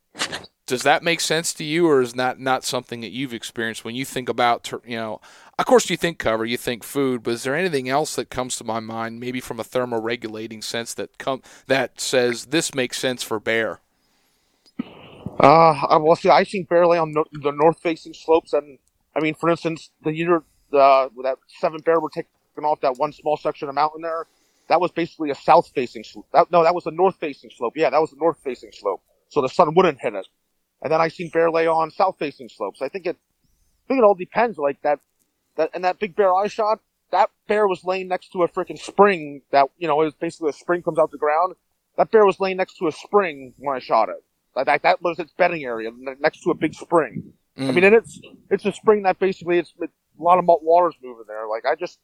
does 0.67 0.83
that 0.83 1.03
make 1.03 1.21
sense 1.21 1.55
to 1.55 1.65
you 1.65 1.87
or 1.87 2.01
is 2.01 2.15
that 2.15 2.41
not 2.41 2.65
something 2.65 3.01
that 3.01 3.13
you've 3.13 3.33
experienced 3.33 3.85
when 3.85 3.95
you 3.95 4.05
think 4.05 4.29
about 4.29 4.71
you 4.85 4.97
know 4.97 5.21
of 5.59 5.67
course 5.67 5.89
you 5.89 5.97
think 5.97 6.19
cover 6.19 6.45
you 6.45 6.57
think 6.57 6.83
food 6.83 7.23
but 7.23 7.35
is 7.35 7.43
there 7.45 7.55
anything 7.55 7.89
else 7.89 8.17
that 8.17 8.31
comes 8.31 8.57
to 8.57 8.65
my 8.65 8.81
mind 8.81 9.21
maybe 9.21 9.41
from 9.41 9.61
a 9.61 9.65
thermoregulating 9.65 10.63
sense 10.63 10.93
that 10.95 11.17
come 11.19 11.41
that 11.67 12.01
says 12.01 12.47
this 12.47 12.75
makes 12.75 12.99
sense 12.99 13.23
for 13.23 13.39
bear 13.39 13.81
Uh, 15.41 15.73
I- 15.89 15.97
well, 15.99 16.17
see, 16.17 16.31
I 16.31 16.45
seen 16.45 16.65
bear 16.65 16.87
lay 16.87 16.99
on 16.99 17.13
no, 17.13 17.25
the 17.33 17.53
north 17.53 17.79
facing 17.81 18.15
slopes, 18.15 18.53
and 18.53 18.79
I 19.15 19.21
mean, 19.21 19.35
for 19.35 19.51
instance, 19.51 19.91
the 20.03 20.13
year 20.15 20.43
that 20.73 21.37
seven 21.61 21.81
bear 21.81 22.01
were 22.01 22.11
taking 22.11 22.31
off 22.65 22.81
that 22.81 22.97
one 22.99 23.13
small 23.13 23.37
section 23.37 23.69
of 23.69 23.75
mountain 23.75 24.03
there, 24.03 24.27
that 24.69 24.81
was 24.81 24.91
basically 24.91 25.31
a 25.31 25.35
south 25.35 25.69
facing 25.75 26.05
slope. 26.05 26.27
That, 26.33 26.51
no, 26.51 26.63
that 26.63 26.75
was 26.75 26.87
a 26.87 26.91
north 26.91 27.17
facing 27.17 27.51
slope. 27.51 27.75
Yeah, 27.77 27.91
that 27.91 28.01
was 28.01 28.13
a 28.13 28.17
north 28.17 28.39
facing 28.43 28.73
slope, 28.73 29.03
so 29.29 29.41
the 29.43 29.49
sun 29.49 29.75
wouldn't 29.75 30.01
hit 30.01 30.15
it. 30.15 30.27
And 30.83 30.93
then 30.93 31.01
I 31.01 31.09
seen 31.09 31.31
bear 31.31 31.51
lay 31.51 31.67
on 31.67 31.91
south 31.91 32.17
facing 32.19 32.49
slopes. 32.49 32.83
I 32.83 32.89
think 32.89 33.07
it, 33.07 33.17
I 33.17 33.89
think 33.89 33.99
it 33.99 34.05
all 34.05 34.15
depends. 34.15 34.59
Like 34.59 34.81
that, 34.83 35.01
that 35.57 35.71
and 35.75 35.85
that 35.85 35.99
big 35.99 36.17
bear 36.17 36.35
I 36.35 36.49
shot, 36.49 36.81
that 37.13 37.31
bear 37.47 37.69
was 37.69 37.85
laying 37.85 38.09
next 38.09 38.33
to 38.33 38.43
a 38.43 38.49
freaking 38.49 38.79
spring. 38.79 39.43
That 39.53 39.69
you 39.79 39.87
know, 39.87 40.01
it 40.01 40.07
was 40.07 40.15
basically 40.15 40.51
a 40.51 40.55
spring 40.55 40.83
comes 40.83 40.99
out 40.99 41.11
the 41.11 41.19
ground. 41.19 41.55
That 41.97 42.11
bear 42.11 42.27
was 42.27 42.41
laying 42.41 42.57
next 42.59 42.79
to 42.79 42.89
a 42.89 42.93
spring 42.93 43.55
when 43.59 43.77
I 43.77 43.81
shot 43.81 44.09
it. 44.09 44.23
Like 44.57 44.67
that, 44.67 44.83
that 44.83 45.03
was 45.03 45.19
its 45.19 45.33
bedding 45.37 45.65
area 45.65 45.91
next 46.19 46.43
to 46.43 46.51
a 46.51 46.55
big 46.55 46.75
spring. 46.75 47.33
I 47.59 47.61
mean, 47.61 47.75
mm. 47.75 47.87
and 47.87 47.95
it's 47.95 48.21
it's 48.51 48.65
a 48.65 48.73
spring 48.73 49.03
that 49.05 49.19
basically 49.19 49.59
it's, 49.59 49.73
it's 49.81 49.93
a 50.19 50.23
lot 50.23 50.39
of 50.39 50.45
malt 50.45 50.63
waters 50.63 50.95
moving 51.03 51.25
there. 51.29 51.47
Like 51.47 51.65
I 51.65 51.75
just, 51.75 51.99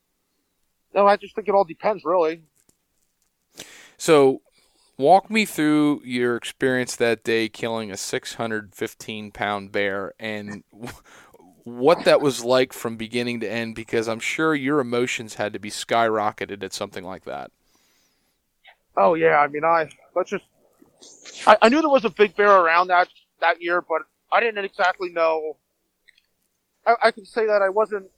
no, 0.94 1.06
I 1.06 1.16
just 1.16 1.34
think 1.34 1.48
it 1.48 1.54
all 1.54 1.64
depends 1.64 2.04
really. 2.04 2.42
so 3.96 4.40
walk 4.98 5.30
me 5.30 5.44
through 5.44 6.02
your 6.04 6.36
experience 6.36 6.96
that 6.96 7.24
day 7.24 7.48
killing 7.48 7.90
a 7.90 7.96
615 7.96 9.30
pound 9.32 9.72
bear 9.72 10.12
and 10.20 10.62
what 11.64 12.04
that 12.04 12.20
was 12.20 12.44
like 12.44 12.72
from 12.72 12.96
beginning 12.96 13.40
to 13.40 13.50
end 13.50 13.74
because 13.74 14.08
i'm 14.08 14.20
sure 14.20 14.54
your 14.54 14.80
emotions 14.80 15.34
had 15.34 15.52
to 15.52 15.58
be 15.58 15.70
skyrocketed 15.70 16.62
at 16.62 16.72
something 16.72 17.04
like 17.04 17.24
that 17.24 17.50
Oh 18.96 19.14
yeah, 19.14 19.38
I 19.38 19.48
mean, 19.48 19.64
I 19.64 19.88
let's 20.14 20.30
just. 20.30 20.44
I, 21.46 21.56
I 21.62 21.68
knew 21.68 21.80
there 21.80 21.90
was 21.90 22.04
a 22.04 22.10
big 22.10 22.36
bear 22.36 22.50
around 22.50 22.88
that 22.88 23.08
that 23.40 23.62
year, 23.62 23.80
but 23.80 24.02
I 24.30 24.40
didn't 24.40 24.64
exactly 24.64 25.10
know. 25.10 25.56
I, 26.86 26.94
I 27.04 27.10
can 27.10 27.24
say 27.24 27.46
that 27.46 27.62
I 27.62 27.68
wasn't. 27.68 28.10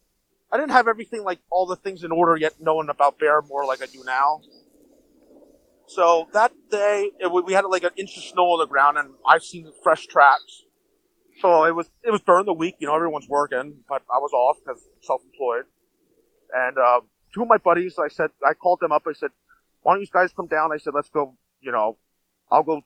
I 0.53 0.57
didn't 0.57 0.73
have 0.73 0.87
everything 0.87 1.25
like 1.25 1.41
all 1.51 1.67
the 1.67 1.77
things 1.77 2.05
in 2.05 2.13
order 2.13 2.37
yet, 2.37 2.55
knowing 2.61 2.89
about 2.89 3.19
bear 3.19 3.43
more 3.43 3.65
like 3.65 3.83
I 3.83 3.87
do 3.87 4.03
now. 4.05 4.41
So 5.87 6.29
that 6.33 6.53
day, 6.71 7.11
it, 7.19 7.31
we 7.31 7.53
had 7.53 7.65
like 7.65 7.83
an 7.83 7.91
inch 7.97 8.17
of 8.17 8.23
snow 8.23 8.53
on 8.53 8.59
the 8.59 8.67
ground, 8.67 8.99
and 8.99 9.15
I've 9.27 9.43
seen 9.43 9.73
fresh 9.83 10.07
tracks. 10.07 10.63
So 11.41 11.65
it 11.65 11.75
was 11.75 11.91
it 12.03 12.11
was 12.11 12.21
during 12.23 12.47
the 12.47 12.55
week, 12.55 12.77
you 12.79 12.87
know, 12.87 12.95
everyone's 12.95 13.29
working, 13.29 13.83
but 13.89 14.03
I 14.13 14.19
was 14.19 14.33
off 14.33 14.59
because 14.65 14.83
self-employed. 15.03 15.65
And 16.55 16.79
uh, 16.79 17.01
two 17.35 17.43
of 17.43 17.49
my 17.49 17.59
buddies, 17.59 17.99
I 17.99 18.09
said, 18.09 18.31
I 18.47 18.55
called 18.55 18.79
them 18.81 18.93
up. 18.93 19.03
I 19.09 19.13
said, 19.13 19.31
why 19.83 19.95
don't 19.95 20.01
you 20.01 20.07
guys 20.13 20.33
come 20.33 20.47
down? 20.47 20.73
I 20.73 20.77
said, 20.77 20.93
let's 20.95 21.11
go, 21.11 21.37
you 21.61 21.73
know, 21.73 21.99
I'll 22.51 22.63
go 22.63 22.83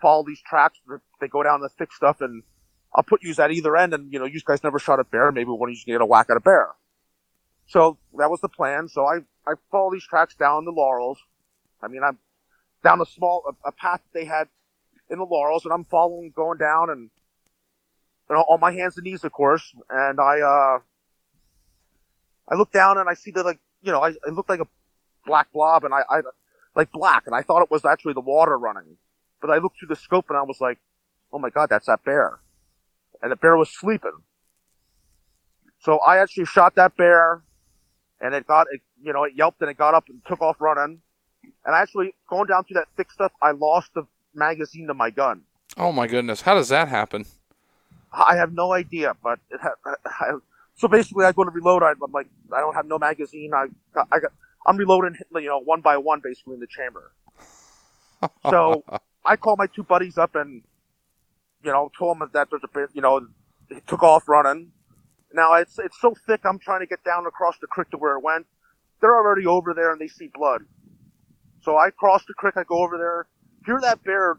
follow 0.00 0.24
these 0.26 0.40
tracks. 0.42 0.78
They 1.20 1.28
go 1.28 1.42
down 1.42 1.60
the 1.60 1.68
thick 1.68 1.92
stuff 1.92 2.20
and 2.20 2.42
I'll 2.94 3.02
put 3.02 3.22
you 3.22 3.34
at 3.38 3.50
either 3.50 3.76
end. 3.76 3.94
And, 3.94 4.12
you 4.12 4.18
know, 4.18 4.24
you 4.24 4.40
guys 4.44 4.62
never 4.62 4.78
shot 4.78 5.00
a 5.00 5.04
bear. 5.04 5.30
Maybe 5.32 5.50
one 5.50 5.68
of 5.68 5.74
you 5.74 5.84
can 5.84 5.94
get 5.94 6.00
a 6.00 6.06
whack 6.06 6.26
at 6.30 6.36
a 6.36 6.40
bear. 6.40 6.70
So 7.66 7.98
that 8.18 8.30
was 8.30 8.40
the 8.40 8.48
plan. 8.48 8.88
So 8.88 9.04
I, 9.04 9.18
I 9.46 9.54
follow 9.70 9.90
these 9.92 10.06
tracks 10.06 10.34
down 10.34 10.64
the 10.64 10.70
laurels. 10.70 11.18
I 11.82 11.88
mean, 11.88 12.02
I'm 12.02 12.18
down 12.82 13.00
a 13.00 13.06
small, 13.06 13.42
a, 13.48 13.68
a 13.68 13.72
path 13.72 14.00
that 14.02 14.18
they 14.18 14.24
had 14.24 14.48
in 15.10 15.18
the 15.18 15.24
laurels 15.24 15.64
and 15.64 15.72
I'm 15.72 15.84
following, 15.84 16.32
going 16.34 16.58
down 16.58 16.90
and, 16.90 17.10
you 18.28 18.36
know, 18.36 18.42
on 18.42 18.60
my 18.60 18.72
hands 18.72 18.96
and 18.96 19.04
knees, 19.04 19.24
of 19.24 19.32
course. 19.32 19.74
And 19.90 20.20
I, 20.20 20.40
uh, 20.40 20.78
I 22.48 22.54
look 22.54 22.72
down 22.72 22.98
and 22.98 23.08
I 23.08 23.14
see 23.14 23.30
the, 23.30 23.42
like, 23.42 23.58
you 23.82 23.92
know, 23.92 24.00
I, 24.00 24.10
it 24.10 24.32
looked 24.32 24.48
like 24.48 24.60
a 24.60 24.68
black 25.26 25.52
blob 25.52 25.84
and 25.84 25.92
I, 25.92 26.02
I, 26.08 26.20
like 26.76 26.92
black 26.92 27.24
and 27.26 27.34
I 27.34 27.42
thought 27.42 27.62
it 27.62 27.70
was 27.70 27.84
actually 27.84 28.12
the 28.12 28.20
water 28.20 28.56
running. 28.56 28.98
But 29.40 29.50
I 29.50 29.58
looked 29.58 29.78
through 29.78 29.88
the 29.88 29.96
scope 29.96 30.26
and 30.28 30.38
I 30.38 30.42
was 30.42 30.60
like, 30.60 30.78
oh 31.32 31.38
my 31.38 31.50
god, 31.50 31.70
that's 31.70 31.86
that 31.86 32.04
bear. 32.04 32.38
And 33.22 33.32
the 33.32 33.36
bear 33.36 33.56
was 33.56 33.70
sleeping. 33.70 34.12
So 35.80 35.98
I 36.06 36.18
actually 36.18 36.44
shot 36.44 36.74
that 36.76 36.96
bear 36.96 37.42
and 38.20 38.34
it 38.34 38.46
got, 38.46 38.66
it, 38.70 38.80
you 39.02 39.12
know, 39.12 39.24
it 39.24 39.34
yelped 39.34 39.60
and 39.60 39.70
it 39.70 39.76
got 39.76 39.94
up 39.94 40.08
and 40.08 40.20
took 40.26 40.40
off 40.40 40.60
running. 40.60 41.00
And 41.64 41.74
actually, 41.74 42.14
going 42.28 42.46
down 42.46 42.64
through 42.64 42.74
that 42.74 42.88
thick 42.96 43.10
stuff, 43.10 43.32
I 43.42 43.52
lost 43.52 43.94
the 43.94 44.04
magazine 44.34 44.86
to 44.88 44.94
my 44.94 45.10
gun. 45.10 45.42
Oh 45.76 45.92
my 45.92 46.06
goodness, 46.06 46.42
how 46.42 46.54
does 46.54 46.68
that 46.68 46.88
happen? 46.88 47.26
I 48.12 48.36
have 48.36 48.52
no 48.52 48.72
idea, 48.72 49.14
but 49.22 49.38
it 49.50 49.60
ha- 49.60 49.94
I, 50.06 50.32
so 50.76 50.88
basically, 50.88 51.24
I 51.24 51.32
go 51.32 51.44
to 51.44 51.50
reload. 51.50 51.82
I, 51.82 51.90
am 51.90 52.12
like, 52.12 52.28
I 52.52 52.60
don't 52.60 52.74
have 52.74 52.86
no 52.86 52.98
magazine. 52.98 53.52
I, 53.54 53.66
I 54.10 54.20
got, 54.20 54.32
I'm 54.66 54.76
reloading, 54.76 55.16
you 55.34 55.42
know, 55.42 55.60
one 55.60 55.80
by 55.80 55.96
one, 55.96 56.20
basically 56.22 56.54
in 56.54 56.60
the 56.60 56.66
chamber. 56.66 57.12
So 58.50 58.84
I 59.24 59.36
call 59.36 59.56
my 59.56 59.66
two 59.66 59.82
buddies 59.82 60.18
up 60.18 60.34
and, 60.34 60.62
you 61.62 61.70
know, 61.70 61.90
told 61.96 62.18
them 62.18 62.30
that 62.32 62.48
there's 62.50 62.64
a 62.64 62.68
bit, 62.68 62.90
you 62.92 63.02
know, 63.02 63.28
it 63.70 63.86
took 63.86 64.02
off 64.02 64.28
running. 64.28 64.72
Now 65.32 65.54
it's 65.54 65.78
it's 65.78 66.00
so 66.00 66.14
thick. 66.26 66.40
I'm 66.44 66.58
trying 66.58 66.80
to 66.80 66.86
get 66.86 67.04
down 67.04 67.26
across 67.26 67.58
the 67.60 67.66
creek 67.66 67.90
to 67.90 67.96
where 67.96 68.16
it 68.16 68.22
went. 68.22 68.46
They're 69.00 69.14
already 69.14 69.46
over 69.46 69.74
there 69.74 69.92
and 69.92 70.00
they 70.00 70.08
see 70.08 70.30
blood. 70.32 70.62
So 71.62 71.76
I 71.76 71.90
cross 71.90 72.24
the 72.26 72.34
creek. 72.34 72.56
I 72.56 72.64
go 72.64 72.82
over 72.82 72.96
there. 72.96 73.26
Hear 73.66 73.80
that 73.82 74.02
bear 74.04 74.38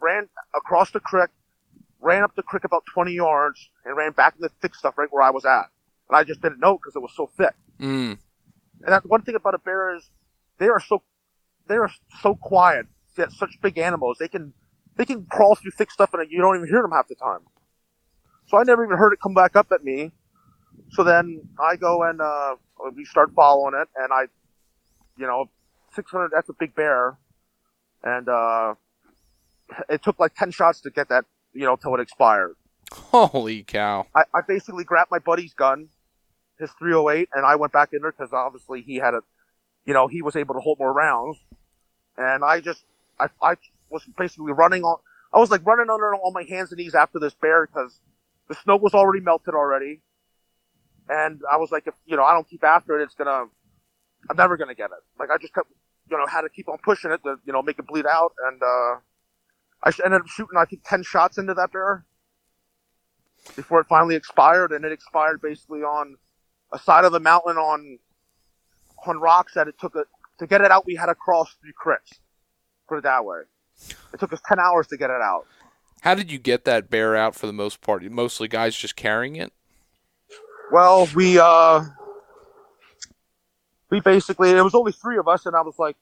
ran 0.00 0.28
across 0.54 0.90
the 0.90 1.00
creek, 1.00 1.30
ran 2.00 2.22
up 2.22 2.34
the 2.34 2.42
creek 2.42 2.64
about 2.64 2.84
20 2.86 3.12
yards, 3.12 3.70
and 3.84 3.96
ran 3.96 4.12
back 4.12 4.34
in 4.36 4.42
the 4.42 4.50
thick 4.60 4.74
stuff 4.74 4.96
right 4.96 5.08
where 5.10 5.22
I 5.22 5.30
was 5.30 5.44
at. 5.44 5.66
And 6.08 6.16
I 6.16 6.24
just 6.24 6.40
didn't 6.40 6.60
know 6.60 6.76
because 6.76 6.96
it 6.96 7.02
was 7.02 7.12
so 7.14 7.26
thick. 7.26 7.54
Mm. 7.78 8.18
And 8.82 8.92
that's 8.92 9.06
one 9.06 9.22
thing 9.22 9.34
about 9.34 9.54
a 9.54 9.58
bear 9.58 9.94
is 9.96 10.10
they 10.58 10.68
are 10.68 10.80
so 10.80 11.02
they 11.68 11.76
are 11.76 11.90
so 12.20 12.34
quiet. 12.34 12.86
Yet 13.16 13.32
such 13.32 13.60
big 13.60 13.76
animals. 13.76 14.18
They 14.18 14.28
can 14.28 14.54
they 14.96 15.04
can 15.04 15.26
crawl 15.26 15.54
through 15.54 15.72
thick 15.72 15.90
stuff 15.90 16.14
and 16.14 16.30
you 16.30 16.40
don't 16.40 16.56
even 16.56 16.68
hear 16.68 16.82
them 16.82 16.92
half 16.92 17.08
the 17.08 17.14
time. 17.14 17.40
So 18.46 18.58
I 18.58 18.64
never 18.64 18.84
even 18.84 18.96
heard 18.96 19.12
it 19.12 19.20
come 19.20 19.34
back 19.34 19.56
up 19.56 19.70
at 19.72 19.84
me. 19.84 20.12
So 20.90 21.04
then 21.04 21.42
I 21.58 21.76
go 21.76 22.02
and 22.02 22.20
uh, 22.20 22.56
we 22.96 23.04
start 23.04 23.32
following 23.34 23.74
it, 23.80 23.88
and 23.96 24.12
I, 24.12 24.22
you 25.16 25.26
know, 25.26 25.48
600. 25.94 26.30
That's 26.32 26.48
a 26.48 26.52
big 26.52 26.74
bear, 26.74 27.16
and 28.02 28.28
uh, 28.28 28.74
it 29.88 30.02
took 30.02 30.18
like 30.18 30.34
10 30.34 30.50
shots 30.50 30.80
to 30.82 30.90
get 30.90 31.08
that, 31.08 31.26
you 31.52 31.64
know, 31.64 31.76
till 31.76 31.94
it 31.94 32.00
expired. 32.00 32.56
Holy 32.92 33.62
cow! 33.62 34.06
I, 34.14 34.24
I 34.34 34.40
basically 34.46 34.84
grabbed 34.84 35.10
my 35.10 35.20
buddy's 35.20 35.54
gun, 35.54 35.88
his 36.60 36.70
308, 36.78 37.28
and 37.34 37.44
I 37.44 37.56
went 37.56 37.72
back 37.72 37.90
in 37.92 38.02
there 38.02 38.12
because 38.12 38.32
obviously 38.32 38.82
he 38.82 38.96
had 38.96 39.14
a, 39.14 39.20
you 39.84 39.94
know, 39.94 40.06
he 40.06 40.22
was 40.22 40.36
able 40.36 40.54
to 40.54 40.60
hold 40.60 40.78
more 40.78 40.92
rounds, 40.92 41.38
and 42.16 42.44
I 42.44 42.60
just, 42.60 42.84
I, 43.18 43.28
I 43.42 43.56
was 43.88 44.04
basically 44.16 44.52
running 44.52 44.82
on, 44.82 44.98
I 45.32 45.38
was 45.38 45.50
like 45.50 45.64
running 45.64 45.90
under 45.90 46.14
on 46.14 46.32
my 46.32 46.42
hands 46.42 46.70
and 46.70 46.78
knees 46.78 46.94
after 46.94 47.18
this 47.18 47.34
bear 47.34 47.66
because 47.66 47.98
the 48.48 48.54
snow 48.54 48.76
was 48.76 48.94
already 48.94 49.22
melted 49.22 49.54
already, 49.54 50.00
and 51.08 51.40
I 51.50 51.56
was 51.56 51.72
like, 51.72 51.86
if 51.86 51.94
you 52.06 52.16
know, 52.16 52.24
I 52.24 52.32
don't 52.32 52.48
keep 52.48 52.62
after 52.62 53.00
it, 53.00 53.04
it's 53.04 53.14
gonna, 53.14 53.46
I'm 54.28 54.36
never 54.36 54.56
gonna 54.56 54.74
get 54.74 54.90
it. 54.90 55.02
Like 55.18 55.30
I 55.30 55.38
just 55.38 55.54
kept, 55.54 55.68
you 56.10 56.16
know, 56.16 56.26
had 56.26 56.42
to 56.42 56.48
keep 56.48 56.68
on 56.68 56.78
pushing 56.84 57.10
it 57.10 57.22
to, 57.24 57.36
you 57.44 57.52
know, 57.52 57.62
make 57.62 57.78
it 57.78 57.86
bleed 57.86 58.06
out, 58.06 58.32
and 58.46 58.62
uh, 58.62 59.00
I 59.82 59.92
ended 60.04 60.20
up 60.20 60.28
shooting, 60.28 60.58
I 60.58 60.66
think, 60.66 60.82
ten 60.84 61.02
shots 61.02 61.38
into 61.38 61.54
that 61.54 61.72
bear 61.72 62.04
before 63.56 63.80
it 63.80 63.86
finally 63.88 64.14
expired, 64.14 64.72
and 64.72 64.84
it 64.84 64.92
expired 64.92 65.40
basically 65.40 65.80
on 65.80 66.16
a 66.72 66.78
side 66.78 67.04
of 67.04 67.12
the 67.12 67.20
mountain 67.20 67.56
on 67.56 67.98
on 69.06 69.18
rocks 69.18 69.54
that 69.54 69.66
it 69.66 69.78
took 69.78 69.94
a, 69.94 70.04
to 70.38 70.46
get 70.46 70.60
it 70.60 70.70
out. 70.70 70.84
We 70.86 70.94
had 70.94 71.06
to 71.06 71.14
cross 71.14 71.54
three 71.60 71.72
creeks. 71.74 72.18
Put 72.88 72.98
it 72.98 73.04
that 73.04 73.24
way. 73.24 73.40
It 74.12 74.20
took 74.20 74.32
us 74.32 74.40
ten 74.46 74.58
hours 74.58 74.86
to 74.88 74.96
get 74.96 75.10
it 75.10 75.20
out. 75.22 75.46
How 76.02 76.14
did 76.14 76.30
you 76.30 76.38
get 76.38 76.64
that 76.64 76.90
bear 76.90 77.16
out 77.16 77.34
for 77.34 77.46
the 77.46 77.52
most 77.52 77.80
part? 77.80 78.02
Mostly 78.10 78.48
guys 78.48 78.76
just 78.76 78.96
carrying 78.96 79.36
it. 79.36 79.52
Well, 80.72 81.08
we 81.14 81.38
uh, 81.38 81.84
we 83.90 84.00
basically 84.00 84.50
it 84.50 84.62
was 84.62 84.74
only 84.74 84.92
three 84.92 85.18
of 85.18 85.28
us, 85.28 85.46
and 85.46 85.56
I 85.56 85.62
was 85.62 85.78
like, 85.78 85.96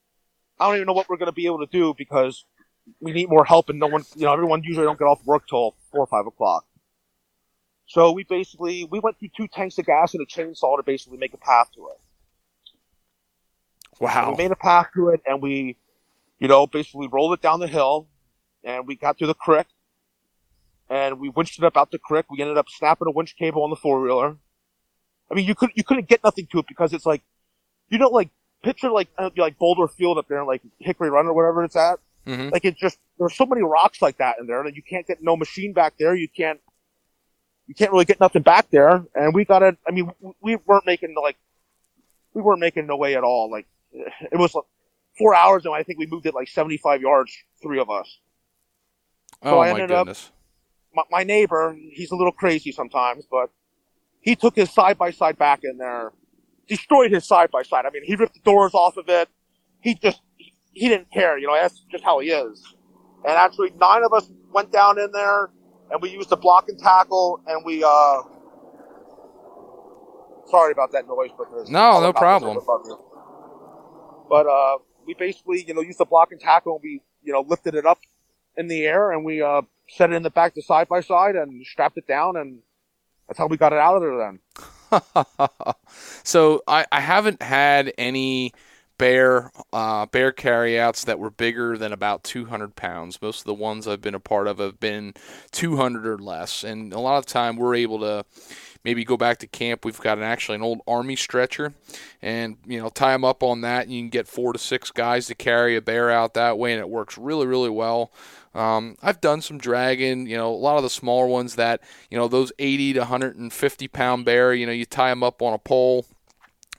I 0.59 0.67
don't 0.67 0.77
even 0.77 0.87
know 0.87 0.93
what 0.93 1.09
we're 1.09 1.17
gonna 1.17 1.33
be 1.33 1.47
able 1.47 1.61
to 1.61 1.67
do 1.67 1.95
because 1.97 2.45
we 3.01 3.13
need 3.13 3.29
more 3.29 3.45
help, 3.45 3.69
and 3.69 3.79
no 3.79 3.87
one, 3.87 4.05
you 4.17 4.25
know, 4.25 4.33
everyone 4.33 4.63
usually 4.63 4.87
don't 4.87 4.99
get 4.99 5.07
off 5.07 5.25
work 5.25 5.47
till 5.49 5.75
four 5.91 6.01
or 6.01 6.07
five 6.07 6.27
o'clock. 6.27 6.65
So 7.89 8.13
we 8.13 8.23
basically 8.23 8.85
we 8.85 9.01
went 9.01 9.19
through 9.19 9.31
two 9.37 9.49
tanks 9.49 9.79
of 9.79 9.87
gas 9.87 10.15
and 10.15 10.23
a 10.23 10.27
chainsaw 10.27 10.77
to 10.77 10.83
basically 10.83 11.17
make 11.17 11.33
a 11.33 11.39
path 11.39 11.71
to 11.75 11.89
it. 11.89 11.99
Wow. 13.99 14.29
And 14.29 14.37
we 14.37 14.45
made 14.45 14.53
a 14.53 14.57
path 14.57 14.89
to 14.95 15.09
it, 15.09 15.23
and 15.27 15.43
we, 15.43 15.77
you 16.39 16.49
know, 16.49 16.67
basically 16.67 17.09
rolled 17.09 17.33
it 17.33 17.41
down 17.41 17.61
the 17.61 17.67
hill, 17.67 18.07
and 18.63 18.87
we 18.87 18.95
got 18.95 19.19
to 19.19 19.27
the 19.27 19.35
creek, 19.35 19.67
and 20.91 21.19
we 21.19 21.31
winched 21.31 21.59
it 21.59 21.65
up 21.65 21.77
out 21.79 21.91
the 21.91 21.99
creek. 21.99 22.27
We 22.31 22.41
ended 22.43 22.59
up 22.59 22.69
snapping 22.69 23.09
a 23.09 23.11
winch 23.11 23.37
cable 23.37 23.65
on 23.65 23.71
the 23.71 23.77
four 23.77 24.01
wheeler. 24.01 24.37
I 25.31 25.35
mean, 25.35 25.47
you 25.47 25.55
could 25.55 25.71
you 25.75 25.83
couldn't 25.83 26.09
get 26.09 26.23
nothing 26.23 26.47
to 26.53 26.59
it 26.59 26.67
because 26.69 26.93
it's 26.93 27.07
like, 27.07 27.23
you 27.89 27.97
know, 27.97 28.09
like 28.09 28.29
picture 28.63 28.91
like 28.91 29.09
uh, 29.17 29.31
like 29.39 29.59
Boulder 29.59 29.89
Field 29.89 30.19
up 30.19 30.29
there, 30.29 30.45
like 30.45 30.61
Hickory 30.79 31.09
Run 31.09 31.27
or 31.27 31.33
whatever 31.33 31.65
it's 31.65 31.77
at. 31.77 32.01
Mm-hmm. 32.27 32.51
Like 32.51 32.67
it 32.67 32.77
just 32.77 32.99
there's 33.19 33.35
so 33.35 33.47
many 33.47 33.63
rocks 33.63 34.03
like 34.03 34.19
that 34.19 34.37
in 34.39 34.47
there 34.47 34.63
that 34.63 34.77
you 34.77 34.83
can't 34.83 35.07
get 35.07 35.23
no 35.23 35.39
machine 35.39 35.73
back 35.73 35.95
there. 35.99 36.15
You 36.15 36.29
can't 36.29 36.61
you 37.69 37.75
can't 37.75 37.93
really 37.93 38.05
get 38.07 38.19
nothing 38.19 38.43
back 38.43 38.71
there. 38.71 39.05
And 39.15 39.33
we 39.35 39.45
got 39.45 39.63
it. 39.63 39.77
I 39.87 39.93
mean, 39.93 40.11
we 40.41 40.57
weren't 40.67 40.87
making 40.87 41.15
like 41.23 41.37
we 42.35 42.43
weren't 42.43 42.61
making 42.61 42.87
no 42.87 42.97
way 42.97 43.15
at 43.15 43.23
all. 43.23 43.51
Like 43.51 43.67
eh, 43.95 44.11
it 44.33 44.37
was 44.39 44.55
like 44.55 44.65
four 45.17 45.35
hours, 45.35 45.65
and 45.67 45.75
I 45.75 45.83
think 45.85 45.99
we 45.99 46.07
moved 46.07 46.27
it 46.27 46.35
like 46.35 46.49
75 46.49 47.01
yards, 47.03 47.33
three 47.63 47.79
of 47.79 47.91
us. 47.91 48.19
Oh 49.43 49.51
So 49.51 49.59
I 49.61 49.67
my 49.73 49.81
ended 49.81 49.93
up- 49.93 50.07
goodness. 50.07 50.33
My, 50.95 51.03
my 51.11 51.23
neighbor, 51.23 51.77
he's 51.93 52.11
a 52.13 52.17
little 52.17 52.33
crazy 52.33 52.73
sometimes, 52.73 53.27
but 53.31 53.51
he 54.21 54.35
took 54.35 54.57
his 54.57 54.73
side 54.73 54.97
by 54.97 55.11
side 55.11 55.37
back 55.37 55.61
in 55.63 55.77
there, 55.77 56.13
destroyed 56.67 57.13
his 57.13 57.27
side 57.27 57.51
by 57.51 57.63
side. 57.63 57.85
I 57.85 57.91
mean, 57.91 58.05
he 58.05 58.17
ripped 58.17 58.35
the 58.35 58.41
doors 58.41 58.73
off 58.73 58.97
of 58.97 59.07
it. 59.11 59.29
He 59.83 59.95
just 59.95 60.23
he, 60.39 60.55
he 60.73 60.89
didn't 60.89 61.11
care, 61.13 61.37
you 61.39 61.47
know. 61.47 61.55
That's 61.55 61.79
just 61.91 62.03
how 62.03 62.21
he 62.21 62.31
is. 62.31 62.75
And 63.23 63.33
actually, 63.33 63.71
nine 63.79 64.03
of 64.03 64.15
us 64.15 64.31
went 64.51 64.73
down 64.73 64.99
in 64.99 65.13
there, 65.13 65.51
and 65.91 66.03
we 66.03 66.11
used 66.11 66.31
the 66.31 66.37
block 66.37 66.69
and 66.69 66.79
tackle, 66.79 67.41
and 67.47 67.65
we 67.65 67.83
uh. 67.85 68.23
Sorry 70.51 70.73
about 70.73 70.93
that 70.93 71.07
noise, 71.07 71.31
but 71.37 71.49
there's 71.51 71.69
No, 71.69 72.01
no 72.01 72.13
problem. 72.13 72.57
But 74.31 74.47
uh, 74.47 74.79
we 75.07 75.15
basically, 75.15 75.63
you 75.67 75.75
know, 75.75 75.83
used 75.83 75.99
the 75.99 76.07
block 76.07 76.33
and 76.33 76.41
tackle, 76.41 76.77
and 76.77 76.81
we, 76.83 77.03
you 77.23 77.33
know, 77.33 77.45
lifted 77.47 77.75
it 77.75 77.85
up 77.85 77.99
in 78.57 78.69
the 78.69 78.85
air, 78.87 79.13
and 79.13 79.25
we 79.25 79.43
uh 79.43 79.63
set 79.89 80.11
it 80.11 80.15
in 80.15 80.23
the 80.23 80.31
back 80.31 80.55
to 80.55 80.63
side 80.63 80.89
by 80.89 81.01
side, 81.01 81.37
and 81.37 81.65
strapped 81.67 81.99
it 81.99 82.07
down, 82.07 82.37
and 82.37 82.61
that's 83.27 83.39
how 83.39 83.47
we 83.47 83.57
got 83.57 83.73
it 83.73 83.79
out 83.79 83.97
of 83.97 84.03
there. 84.03 84.19
Then. 84.19 84.41
so 86.25 86.63
I, 86.67 86.87
I 86.91 87.01
haven't 87.01 87.43
had 87.43 87.93
any 87.99 88.53
bear 88.99 89.51
uh, 89.73 90.07
bear 90.07 90.33
carryouts 90.33 91.05
that 91.05 91.19
were 91.19 91.31
bigger 91.31 91.79
than 91.79 91.93
about 91.93 92.25
200 92.25 92.77
pounds. 92.77 93.23
Most 93.23 93.41
of 93.41 93.47
the 93.47 93.55
ones 93.55 93.89
I've 93.89 94.01
been 94.01 94.15
a 94.15 94.21
part 94.21 94.47
of 94.47 94.59
have 94.59 94.81
been 94.81 95.15
200 95.53 96.07
or 96.07 96.19
less, 96.19 96.65
and 96.65 96.93
a 96.93 97.01
lot 97.01 97.19
of 97.19 97.27
time 97.27 97.57
we're 97.57 97.77
able 97.77 98.01
to 98.01 98.25
maybe 98.85 99.05
go 99.05 99.17
back 99.17 99.39
to 99.39 99.47
camp. 99.47 99.85
We've 99.85 100.01
got 100.01 100.19
an 100.19 100.25
actually 100.25 100.57
an 100.57 100.63
old 100.63 100.81
army 100.87 101.17
stretcher, 101.17 101.75
and 102.21 102.57
you 102.67 102.81
know 102.81 102.89
tie 102.89 103.13
them 103.13 103.25
up 103.25 103.43
on 103.43 103.63
that. 103.63 103.85
And 103.85 103.93
you 103.93 104.03
can 104.03 104.11
get 104.11 104.29
four 104.29 104.53
to 104.53 104.59
six 104.59 104.91
guys 104.91 105.27
to 105.27 105.35
carry 105.35 105.77
a 105.77 105.81
bear 105.81 106.11
out 106.11 106.35
that 106.35 106.59
way, 106.59 106.73
and 106.73 106.81
it 106.81 106.91
works 106.91 107.17
really 107.17 107.47
really 107.47 107.71
well. 107.71 108.13
Um, 108.55 108.97
I've 109.03 109.21
done 109.21 109.41
some 109.41 109.59
dragging, 109.59 110.27
you 110.27 110.37
know, 110.37 110.53
a 110.53 110.57
lot 110.57 110.79
of 110.79 110.83
the 110.83 110.91
smaller 110.91 111.27
ones 111.27 111.55
that, 111.57 111.81
you 112.11 112.19
know, 112.19 112.27
those 112.27 112.51
80 112.59 112.95
to 112.95 113.01
150 113.01 113.89
pound 113.89 114.25
bear, 114.25 114.53
you 114.53 114.67
know, 114.67 114.73
you 114.73 114.85
tie 114.85 115.11
them 115.11 115.23
up 115.23 115.43
on 115.43 115.53
a 115.53 115.59
pole 115.59 116.07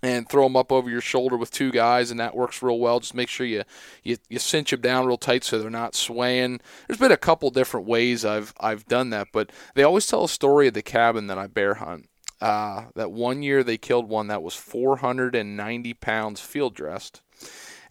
and 0.01 0.29
throw 0.29 0.43
them 0.43 0.55
up 0.55 0.71
over 0.71 0.89
your 0.89 1.01
shoulder 1.01 1.37
with 1.37 1.51
two 1.51 1.71
guys, 1.71 2.11
and 2.11 2.19
that 2.19 2.35
works 2.35 2.61
real 2.61 2.79
well. 2.79 2.99
Just 2.99 3.13
make 3.15 3.29
sure 3.29 3.45
you, 3.45 3.63
you, 4.03 4.17
you 4.29 4.39
cinch 4.39 4.71
them 4.71 4.81
down 4.81 5.05
real 5.05 5.17
tight 5.17 5.43
so 5.43 5.59
they're 5.59 5.69
not 5.69 5.95
swaying. 5.95 6.61
There's 6.87 6.99
been 6.99 7.11
a 7.11 7.17
couple 7.17 7.49
different 7.51 7.87
ways 7.87 8.25
I've 8.25 8.53
I've 8.59 8.85
done 8.87 9.09
that, 9.11 9.29
but 9.33 9.51
they 9.75 9.83
always 9.83 10.07
tell 10.07 10.23
a 10.25 10.29
story 10.29 10.67
of 10.67 10.73
the 10.73 10.81
cabin 10.81 11.27
that 11.27 11.37
I 11.37 11.47
bear 11.47 11.75
hunt. 11.75 12.09
Uh, 12.41 12.85
that 12.95 13.11
one 13.11 13.43
year 13.43 13.63
they 13.63 13.77
killed 13.77 14.07
one 14.07 14.27
that 14.27 14.41
was 14.43 14.55
490 14.55 15.93
pounds 15.95 16.39
field 16.39 16.73
dressed 16.73 17.21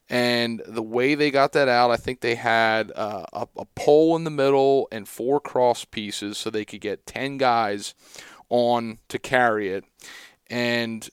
And 0.09 0.63
the 0.67 0.83
way 0.83 1.15
they 1.15 1.31
got 1.31 1.53
that 1.53 1.69
out, 1.69 1.91
I 1.91 1.97
think 1.97 2.21
they 2.21 2.37
had 2.37 2.91
uh, 2.97 3.27
a, 3.33 3.49
a 3.59 3.65
pole 3.75 4.17
in 4.17 4.25
the 4.25 4.31
middle 4.31 4.89
and 4.91 5.07
four 5.07 5.41
cross 5.41 5.85
pieces 5.85 6.39
so 6.39 6.51
they 6.51 6.65
could 6.65 6.81
get 6.81 7.07
10 7.07 7.37
guys 7.39 7.95
on 8.49 8.99
to 9.09 9.19
carry 9.19 9.69
it. 9.71 9.85
And 10.49 11.09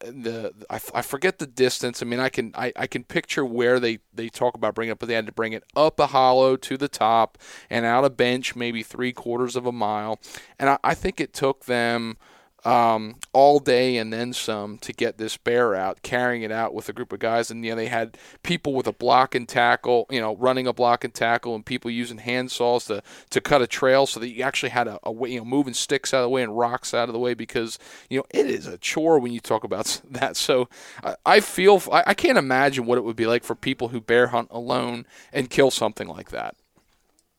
the 0.00 0.52
I, 0.68 0.80
I 0.94 1.02
forget 1.02 1.38
the 1.38 1.46
distance. 1.46 2.02
I 2.02 2.06
mean, 2.06 2.20
I 2.20 2.28
can 2.28 2.52
I, 2.54 2.72
I 2.76 2.86
can 2.86 3.04
picture 3.04 3.44
where 3.44 3.80
they 3.80 3.98
they 4.12 4.28
talk 4.28 4.54
about 4.54 4.74
bringing 4.74 4.92
it, 4.92 4.98
but 4.98 5.08
they 5.08 5.14
had 5.14 5.26
to 5.26 5.32
bring 5.32 5.52
it 5.52 5.64
up 5.76 5.98
a 6.00 6.08
hollow 6.08 6.56
to 6.56 6.76
the 6.76 6.88
top 6.88 7.38
and 7.68 7.84
out 7.84 8.04
a 8.04 8.10
bench, 8.10 8.56
maybe 8.56 8.82
three 8.82 9.12
quarters 9.12 9.56
of 9.56 9.66
a 9.66 9.72
mile. 9.72 10.20
And 10.58 10.70
I, 10.70 10.78
I 10.82 10.94
think 10.94 11.20
it 11.20 11.32
took 11.32 11.66
them 11.66 12.16
um, 12.64 13.16
all 13.32 13.58
day 13.58 13.96
and 13.96 14.12
then 14.12 14.32
some 14.32 14.78
to 14.78 14.92
get 14.92 15.18
this 15.18 15.36
bear 15.36 15.74
out, 15.74 16.02
carrying 16.02 16.42
it 16.42 16.52
out 16.52 16.74
with 16.74 16.88
a 16.88 16.92
group 16.92 17.12
of 17.12 17.18
guys. 17.18 17.50
And 17.50 17.64
you 17.64 17.72
know, 17.72 17.76
they 17.76 17.86
had 17.86 18.18
people 18.42 18.74
with 18.74 18.86
a 18.86 18.92
block 18.92 19.34
and 19.34 19.48
tackle, 19.48 20.06
you 20.10 20.20
know, 20.20 20.36
running 20.36 20.66
a 20.66 20.72
block 20.72 21.04
and 21.04 21.14
tackle, 21.14 21.54
and 21.54 21.64
people 21.64 21.90
using 21.90 22.18
handsaws 22.18 22.86
to, 22.88 23.02
to 23.30 23.40
cut 23.40 23.62
a 23.62 23.66
trail 23.66 24.06
so 24.06 24.20
that 24.20 24.28
you 24.30 24.42
actually 24.42 24.70
had 24.70 24.88
a, 24.88 24.98
a 25.04 25.12
way, 25.12 25.30
you 25.30 25.38
know, 25.38 25.44
moving 25.44 25.74
sticks 25.74 26.12
out 26.14 26.18
of 26.18 26.24
the 26.24 26.30
way 26.30 26.42
and 26.42 26.56
rocks 26.56 26.94
out 26.94 27.08
of 27.08 27.12
the 27.12 27.18
way 27.18 27.34
because 27.34 27.78
you 28.08 28.18
know 28.18 28.24
it 28.30 28.46
is 28.46 28.66
a 28.66 28.78
chore 28.78 29.18
when 29.18 29.32
you 29.32 29.40
talk 29.40 29.64
about 29.64 30.00
that. 30.10 30.36
So 30.36 30.68
I, 31.02 31.16
I 31.26 31.40
feel 31.40 31.82
I, 31.92 32.04
I 32.08 32.14
can't 32.14 32.38
imagine 32.38 32.86
what 32.86 32.98
it 32.98 33.04
would 33.04 33.16
be 33.16 33.26
like 33.26 33.44
for 33.44 33.54
people 33.54 33.88
who 33.88 34.00
bear 34.00 34.28
hunt 34.28 34.48
alone 34.50 35.06
and 35.32 35.50
kill 35.50 35.70
something 35.70 36.08
like 36.08 36.30
that. 36.30 36.56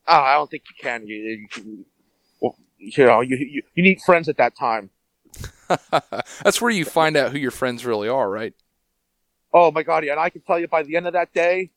Oh, 0.07 0.13
I 0.19 0.33
don't 0.35 0.49
think 0.49 0.63
you 0.69 0.75
can. 0.81 1.07
You, 1.07 1.47
you, 1.55 1.85
you 2.77 3.05
know, 3.05 3.21
you, 3.21 3.37
you 3.37 3.63
you 3.75 3.83
need 3.83 4.01
friends 4.01 4.27
at 4.29 4.37
that 4.37 4.55
time. 4.57 4.89
That's 6.43 6.61
where 6.61 6.71
you 6.71 6.85
find 6.85 7.15
out 7.17 7.31
who 7.31 7.37
your 7.37 7.51
friends 7.51 7.85
really 7.85 8.09
are, 8.09 8.29
right? 8.29 8.53
Oh 9.53 9.71
my 9.71 9.83
god, 9.83 10.05
yeah, 10.05 10.11
and 10.11 10.19
I 10.19 10.29
can 10.29 10.41
tell 10.41 10.59
you 10.59 10.67
by 10.67 10.83
the 10.83 10.95
end 10.95 11.07
of 11.07 11.13
that 11.13 11.33
day, 11.33 11.71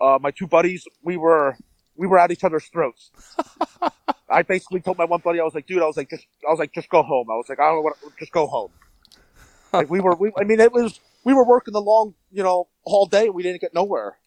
uh, 0.00 0.18
my 0.20 0.30
two 0.30 0.46
buddies, 0.46 0.86
we 1.02 1.16
were 1.16 1.56
we 1.96 2.06
were 2.06 2.18
at 2.18 2.30
each 2.30 2.44
other's 2.44 2.66
throats. 2.66 3.10
I 4.28 4.42
basically 4.42 4.80
told 4.80 4.98
my 4.98 5.04
one 5.04 5.20
buddy, 5.20 5.40
I 5.40 5.44
was 5.44 5.54
like, 5.54 5.66
dude, 5.66 5.82
I 5.82 5.86
was 5.86 5.96
like, 5.96 6.10
just, 6.10 6.26
I 6.46 6.50
was 6.50 6.58
like, 6.58 6.72
just 6.72 6.88
go 6.88 7.02
home. 7.02 7.30
I 7.30 7.34
was 7.34 7.48
like, 7.48 7.60
I 7.60 7.64
don't 7.64 7.76
know 7.76 7.82
what, 7.82 7.94
just 8.18 8.32
go 8.32 8.46
home. 8.46 8.70
like 9.72 9.88
we 9.88 10.00
were, 10.00 10.14
we, 10.14 10.32
I 10.38 10.44
mean, 10.44 10.60
it 10.60 10.72
was, 10.72 11.00
we 11.24 11.32
were 11.32 11.44
working 11.44 11.72
the 11.72 11.80
long, 11.80 12.14
you 12.32 12.42
know, 12.42 12.68
all 12.84 13.06
day. 13.06 13.28
We 13.30 13.42
didn't 13.42 13.60
get 13.60 13.74
nowhere. 13.74 14.18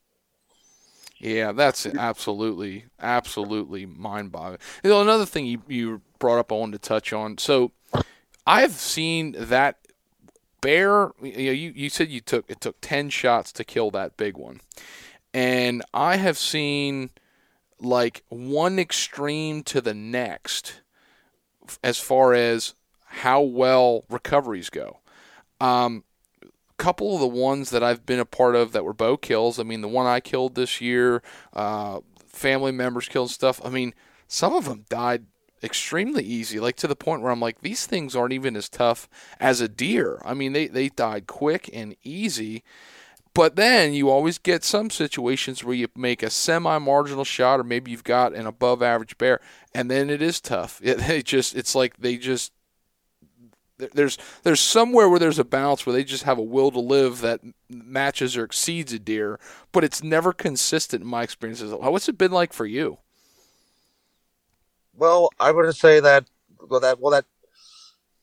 Yeah, 1.20 1.52
that's 1.52 1.86
absolutely, 1.86 2.86
absolutely 3.00 3.86
mind 3.86 4.32
boggling. 4.32 4.60
You 4.84 4.90
know, 4.90 5.02
another 5.02 5.26
thing 5.26 5.46
you, 5.46 5.62
you 5.68 6.02
brought 6.18 6.40
up, 6.40 6.52
I 6.52 6.56
wanted 6.56 6.82
to 6.82 6.88
touch 6.88 7.12
on. 7.12 7.38
So, 7.38 7.72
I've 8.50 8.72
seen 8.72 9.36
that 9.38 9.78
bear. 10.60 11.12
You, 11.22 11.46
know, 11.46 11.52
you 11.52 11.72
you 11.76 11.90
said 11.90 12.10
you 12.10 12.20
took 12.20 12.50
it 12.50 12.60
took 12.60 12.82
ten 12.82 13.12
shots 13.12 13.52
to 13.54 13.64
kill 13.64 13.92
that 13.92 14.18
big 14.18 14.38
one, 14.38 14.60
and 15.36 15.84
I 15.94 16.16
have 16.16 16.38
seen 16.38 17.12
like 17.80 18.24
one 18.30 18.80
extreme 18.80 19.62
to 19.64 19.82
the 19.82 19.94
next 19.94 20.82
as 21.84 22.00
far 22.00 22.34
as 22.34 22.74
how 23.06 23.40
well 23.42 24.04
recoveries 24.10 24.72
go. 24.72 24.98
Um, 25.62 26.04
couple 26.78 27.14
of 27.14 27.20
the 27.20 27.28
ones 27.28 27.70
that 27.70 27.84
I've 27.84 28.06
been 28.06 28.20
a 28.20 28.26
part 28.26 28.56
of 28.56 28.72
that 28.72 28.84
were 28.84 28.94
bow 28.94 29.18
kills. 29.18 29.60
I 29.60 29.64
mean, 29.64 29.82
the 29.82 29.88
one 29.88 30.08
I 30.08 30.22
killed 30.22 30.56
this 30.56 30.82
year, 30.82 31.22
uh, 31.54 32.00
family 32.26 32.72
members 32.72 33.08
killed 33.08 33.30
stuff. 33.30 33.62
I 33.64 33.70
mean, 33.70 33.94
some 34.28 34.54
of 34.54 34.66
them 34.66 34.86
died 34.90 35.26
extremely 35.64 36.24
easy, 36.24 36.60
like 36.60 36.76
to 36.78 36.88
the 36.88 36.96
point 36.96 37.22
where 37.22 37.32
I'm 37.32 37.40
like, 37.40 37.62
these 37.62 37.86
things 37.86 38.16
aren't 38.16 38.34
even 38.34 38.56
as 38.56 38.70
tough 38.70 39.10
as 39.40 39.62
a 39.62 39.68
deer. 39.68 40.22
I 40.26 40.34
mean, 40.34 40.54
they, 40.54 40.68
they 40.68 40.90
died 40.90 41.28
quick 41.28 41.70
and 41.74 41.96
easy. 42.04 42.64
But 43.34 43.56
then 43.56 43.94
you 43.94 44.10
always 44.10 44.38
get 44.38 44.64
some 44.64 44.90
situations 44.90 45.64
where 45.64 45.76
you 45.76 45.88
make 45.96 46.24
a 46.24 46.30
semi 46.30 46.78
marginal 46.80 47.24
shot, 47.24 47.60
or 47.60 47.64
maybe 47.64 47.92
you've 47.92 48.04
got 48.04 48.34
an 48.34 48.48
above 48.48 48.82
average 48.82 49.18
bear, 49.18 49.40
and 49.74 49.90
then 49.90 50.10
it 50.10 50.22
is 50.22 50.42
tough. 50.42 50.80
It, 50.84 51.00
it 51.10 51.26
just 51.26 51.56
it's 51.56 51.76
like 51.76 51.98
they 51.98 52.18
just 52.18 52.52
there's 53.78 54.18
there's 54.44 54.60
somewhere 54.60 55.08
where 55.08 55.20
there's 55.20 55.40
a 55.40 55.46
balance 55.46 55.86
where 55.86 55.94
they 55.94 56.04
just 56.04 56.24
have 56.24 56.38
a 56.38 56.44
will 56.44 56.72
to 56.72 56.80
live 56.80 57.22
that 57.22 57.42
matches 57.70 58.36
or 58.36 58.44
exceeds 58.44 58.92
a 58.94 59.00
deer, 59.00 59.40
but 59.72 59.84
it's 59.84 60.04
never 60.04 60.34
consistent 60.34 61.04
in 61.04 61.08
my 61.08 61.24
experiences. 61.24 61.72
What's 61.72 62.10
it 62.10 62.18
been 62.18 62.32
like 62.32 62.52
for 62.52 62.66
you? 62.66 62.98
Well, 65.00 65.30
I 65.40 65.52
would 65.52 65.74
say 65.76 66.02
that 66.02 66.26
well 66.70 66.82
that 66.82 67.00
well 67.00 67.12
that 67.12 67.26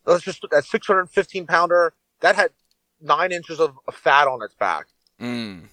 let's 0.04 0.24
just 0.24 0.44
that 0.50 0.64
615 0.64 1.46
pounder 1.46 1.94
that 2.20 2.36
had 2.36 2.50
nine 3.00 3.32
inches 3.32 3.60
of, 3.60 3.76
fat 3.92 4.28
on 4.28 4.42
its 4.42 4.54
back. 4.54 4.86
Mm. 5.20 5.68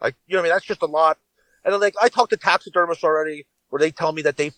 Like 0.00 0.16
you 0.26 0.34
know, 0.34 0.40
what 0.40 0.40
I 0.40 0.48
mean, 0.48 0.54
that's 0.54 0.64
just 0.64 0.82
a 0.82 0.86
lot. 0.86 1.18
And 1.64 1.72
then, 1.72 1.80
like 1.80 1.94
I 2.00 2.08
talked 2.08 2.30
to 2.30 2.36
taxidermists 2.38 3.04
already, 3.04 3.46
where 3.68 3.80
they 3.80 3.90
tell 3.90 4.12
me 4.12 4.22
that 4.22 4.36
they 4.36 4.52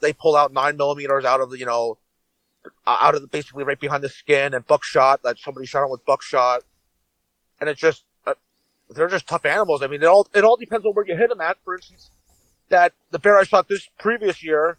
they 0.00 0.12
pull 0.12 0.36
out 0.36 0.52
nine 0.52 0.76
millimeters 0.76 1.24
out 1.24 1.40
of 1.40 1.50
the 1.50 1.58
you 1.58 1.66
know 1.66 1.98
out 2.86 3.14
of 3.14 3.22
the 3.22 3.28
basically 3.28 3.64
right 3.64 3.80
behind 3.80 4.02
the 4.02 4.08
skin 4.08 4.54
and 4.54 4.66
buckshot 4.66 5.22
that 5.22 5.38
somebody 5.38 5.66
shot 5.66 5.84
on 5.84 5.90
with 5.90 6.04
buckshot, 6.04 6.62
and 7.60 7.70
it's 7.70 7.80
just 7.80 8.04
uh, 8.26 8.34
they're 8.90 9.08
just 9.08 9.28
tough 9.28 9.44
animals. 9.44 9.82
I 9.82 9.86
mean, 9.86 10.02
it 10.02 10.06
all 10.06 10.26
it 10.34 10.42
all 10.42 10.56
depends 10.56 10.84
on 10.84 10.92
where 10.92 11.06
you 11.06 11.16
hit 11.16 11.28
them 11.28 11.40
at. 11.40 11.58
For 11.64 11.76
instance, 11.76 12.10
that 12.68 12.92
the 13.12 13.18
bear 13.20 13.38
I 13.38 13.44
shot 13.44 13.68
this 13.68 13.88
previous 13.98 14.42
year 14.42 14.78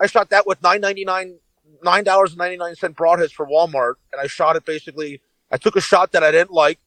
I 0.00 0.06
shot 0.06 0.30
that 0.30 0.46
with 0.46 0.62
nine 0.62 0.80
ninety 0.80 1.04
nine, 1.04 1.38
nine 1.82 2.04
dollars 2.04 2.30
and 2.30 2.38
ninety 2.38 2.56
nine 2.56 2.74
cent 2.74 2.96
broadheads 2.96 3.32
for 3.32 3.46
Walmart, 3.46 3.94
and 4.12 4.20
I 4.20 4.26
shot 4.26 4.56
it 4.56 4.64
basically. 4.64 5.20
I 5.50 5.56
took 5.56 5.76
a 5.76 5.80
shot 5.80 6.12
that 6.12 6.22
I 6.22 6.30
didn't 6.30 6.52
like, 6.52 6.78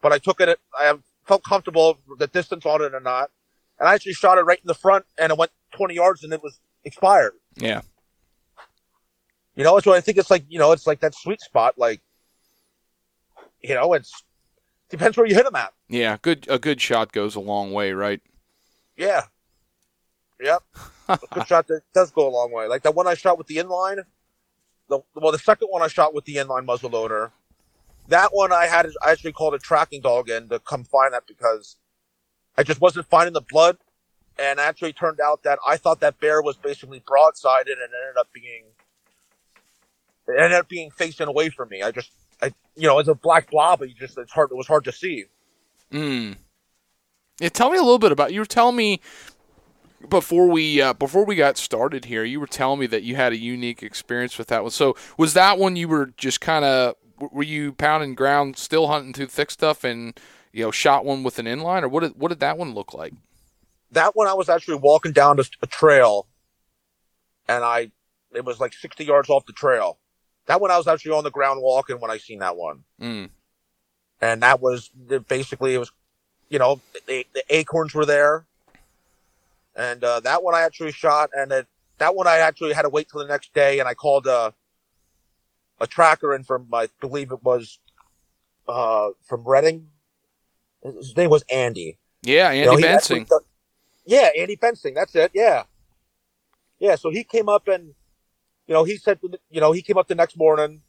but 0.00 0.12
I 0.12 0.18
took 0.18 0.40
it. 0.40 0.58
I 0.74 0.94
felt 1.26 1.44
comfortable 1.44 1.98
the 2.18 2.26
distance 2.26 2.64
on 2.66 2.82
it 2.82 2.94
or 2.94 3.00
not, 3.00 3.30
and 3.78 3.88
I 3.88 3.94
actually 3.94 4.14
shot 4.14 4.38
it 4.38 4.42
right 4.42 4.58
in 4.58 4.66
the 4.66 4.74
front, 4.74 5.04
and 5.18 5.30
it 5.30 5.38
went 5.38 5.52
twenty 5.72 5.94
yards, 5.94 6.24
and 6.24 6.32
it 6.32 6.42
was 6.42 6.58
expired. 6.84 7.34
Yeah. 7.56 7.82
You 9.54 9.64
know, 9.64 9.78
so 9.80 9.92
I 9.92 10.00
think 10.00 10.18
it's 10.18 10.30
like 10.30 10.44
you 10.48 10.58
know, 10.58 10.72
it's 10.72 10.86
like 10.86 11.00
that 11.00 11.14
sweet 11.14 11.40
spot. 11.40 11.76
Like, 11.76 12.00
you 13.60 13.74
know, 13.74 13.92
it's 13.92 14.22
depends 14.88 15.16
where 15.16 15.26
you 15.26 15.34
hit 15.34 15.44
them 15.44 15.56
at. 15.56 15.72
Yeah, 15.88 16.16
good. 16.22 16.46
A 16.48 16.58
good 16.58 16.80
shot 16.80 17.12
goes 17.12 17.34
a 17.34 17.40
long 17.40 17.72
way, 17.72 17.92
right? 17.92 18.20
Yeah. 18.96 19.24
Yep. 20.40 20.62
a 21.08 21.18
good 21.32 21.46
shot 21.46 21.66
that 21.68 21.82
does 21.94 22.10
go 22.10 22.28
a 22.28 22.30
long 22.30 22.52
way. 22.52 22.66
Like 22.66 22.82
that 22.82 22.94
one 22.94 23.06
I 23.06 23.14
shot 23.14 23.38
with 23.38 23.46
the 23.46 23.56
inline. 23.56 24.04
The 24.88 25.00
well, 25.14 25.32
the 25.32 25.38
second 25.38 25.68
one 25.68 25.82
I 25.82 25.88
shot 25.88 26.14
with 26.14 26.24
the 26.24 26.36
inline 26.36 26.64
muzzle 26.64 26.90
loader. 26.90 27.32
That 28.08 28.30
one 28.32 28.52
I 28.52 28.66
had 28.66 28.86
I 29.02 29.12
actually 29.12 29.32
called 29.32 29.54
a 29.54 29.58
tracking 29.58 30.00
dog 30.00 30.30
in 30.30 30.48
to 30.48 30.58
come 30.58 30.84
find 30.84 31.12
that 31.12 31.26
because 31.26 31.76
I 32.56 32.62
just 32.62 32.80
wasn't 32.80 33.06
finding 33.06 33.34
the 33.34 33.42
blood, 33.42 33.76
and 34.38 34.58
actually 34.58 34.92
turned 34.92 35.20
out 35.20 35.42
that 35.42 35.58
I 35.66 35.76
thought 35.76 36.00
that 36.00 36.20
bear 36.20 36.40
was 36.40 36.56
basically 36.56 37.00
broadsided 37.00 37.72
and 37.72 37.82
ended 37.82 38.16
up 38.18 38.28
being 38.32 38.64
it 40.28 40.40
ended 40.40 40.58
up 40.58 40.68
being 40.68 40.90
facing 40.90 41.26
away 41.26 41.50
from 41.50 41.68
me. 41.68 41.82
I 41.82 41.90
just 41.90 42.10
I 42.40 42.52
you 42.76 42.86
know 42.86 42.98
it's 42.98 43.08
a 43.08 43.14
black 43.14 43.50
blob, 43.50 43.80
but 43.80 43.88
you 43.88 43.94
just 43.94 44.16
it's 44.16 44.32
hard 44.32 44.50
it 44.50 44.56
was 44.56 44.66
hard 44.66 44.84
to 44.84 44.92
see. 44.92 45.24
Hmm. 45.90 46.32
Yeah, 47.40 47.50
tell 47.50 47.70
me 47.70 47.78
a 47.78 47.82
little 47.82 47.98
bit 47.98 48.12
about 48.12 48.32
you 48.32 48.40
were 48.40 48.46
telling 48.46 48.76
me 48.76 49.00
before 50.08 50.48
we 50.48 50.80
uh, 50.80 50.92
before 50.92 51.24
we 51.24 51.34
got 51.34 51.56
started 51.56 52.04
here, 52.04 52.24
you 52.24 52.40
were 52.40 52.46
telling 52.46 52.80
me 52.80 52.86
that 52.86 53.02
you 53.02 53.16
had 53.16 53.32
a 53.32 53.36
unique 53.36 53.82
experience 53.82 54.38
with 54.38 54.48
that 54.48 54.62
one. 54.62 54.70
So 54.70 54.96
was 55.16 55.34
that 55.34 55.58
one 55.58 55.76
you 55.76 55.88
were 55.88 56.06
just 56.16 56.40
kind 56.40 56.64
of 56.64 56.94
were 57.32 57.42
you 57.42 57.72
pounding 57.72 58.14
ground, 58.14 58.56
still 58.56 58.86
hunting 58.86 59.12
through 59.12 59.26
thick 59.26 59.50
stuff, 59.50 59.82
and 59.84 60.18
you 60.52 60.64
know 60.64 60.70
shot 60.70 61.04
one 61.04 61.22
with 61.22 61.38
an 61.38 61.46
inline, 61.46 61.82
or 61.82 61.88
what 61.88 62.00
did 62.00 62.12
what 62.16 62.28
did 62.28 62.40
that 62.40 62.58
one 62.58 62.74
look 62.74 62.94
like? 62.94 63.12
That 63.90 64.14
one 64.14 64.28
I 64.28 64.34
was 64.34 64.48
actually 64.48 64.78
walking 64.78 65.12
down 65.12 65.38
a 65.40 65.66
trail, 65.66 66.26
and 67.48 67.64
I 67.64 67.90
it 68.32 68.44
was 68.44 68.60
like 68.60 68.74
sixty 68.74 69.04
yards 69.04 69.28
off 69.28 69.46
the 69.46 69.52
trail. 69.52 69.98
That 70.46 70.60
one 70.60 70.70
I 70.70 70.78
was 70.78 70.86
actually 70.86 71.12
on 71.12 71.24
the 71.24 71.30
ground 71.30 71.60
walking 71.60 72.00
when 72.00 72.10
I 72.10 72.18
seen 72.18 72.38
that 72.38 72.56
one, 72.56 72.84
mm. 73.00 73.30
and 74.20 74.42
that 74.42 74.60
was 74.60 74.90
basically 75.26 75.74
it 75.74 75.78
was, 75.78 75.90
you 76.48 76.58
know, 76.58 76.80
the, 77.06 77.26
the 77.34 77.42
acorns 77.50 77.94
were 77.94 78.06
there 78.06 78.46
and 79.78 80.02
uh, 80.02 80.20
that 80.20 80.42
one 80.42 80.54
I 80.54 80.62
actually 80.62 80.92
shot, 80.92 81.30
and 81.32 81.52
it, 81.52 81.66
that 81.98 82.14
one 82.14 82.26
I 82.26 82.38
actually 82.38 82.74
had 82.74 82.82
to 82.82 82.88
wait 82.88 83.08
till 83.08 83.20
the 83.20 83.28
next 83.28 83.54
day, 83.54 83.78
and 83.78 83.88
I 83.88 83.94
called 83.94 84.26
a 84.26 84.32
uh, 84.32 84.50
a 85.80 85.86
tracker 85.86 86.34
in 86.34 86.42
from 86.42 86.66
I 86.72 86.88
believe 87.00 87.30
it 87.30 87.42
was 87.42 87.78
uh, 88.68 89.10
from 89.24 89.44
Reading. 89.46 89.86
His 90.82 91.16
name 91.16 91.30
was 91.30 91.44
Andy. 91.50 91.98
Yeah, 92.22 92.48
Andy 92.48 92.58
you 92.58 92.66
know, 92.66 92.76
Bensing. 92.76 93.28
yeah, 94.04 94.30
Andy 94.36 94.56
Bensing. 94.56 94.96
That's 94.96 95.14
it. 95.14 95.30
Yeah, 95.32 95.62
yeah. 96.80 96.96
So 96.96 97.10
he 97.10 97.22
came 97.22 97.48
up 97.48 97.68
and 97.68 97.94
you 98.66 98.74
know 98.74 98.82
he 98.82 98.96
said 98.96 99.20
you 99.50 99.60
know 99.60 99.70
he 99.70 99.82
came 99.82 99.96
up 99.96 100.08
the 100.08 100.16
next 100.16 100.36
morning 100.36 100.82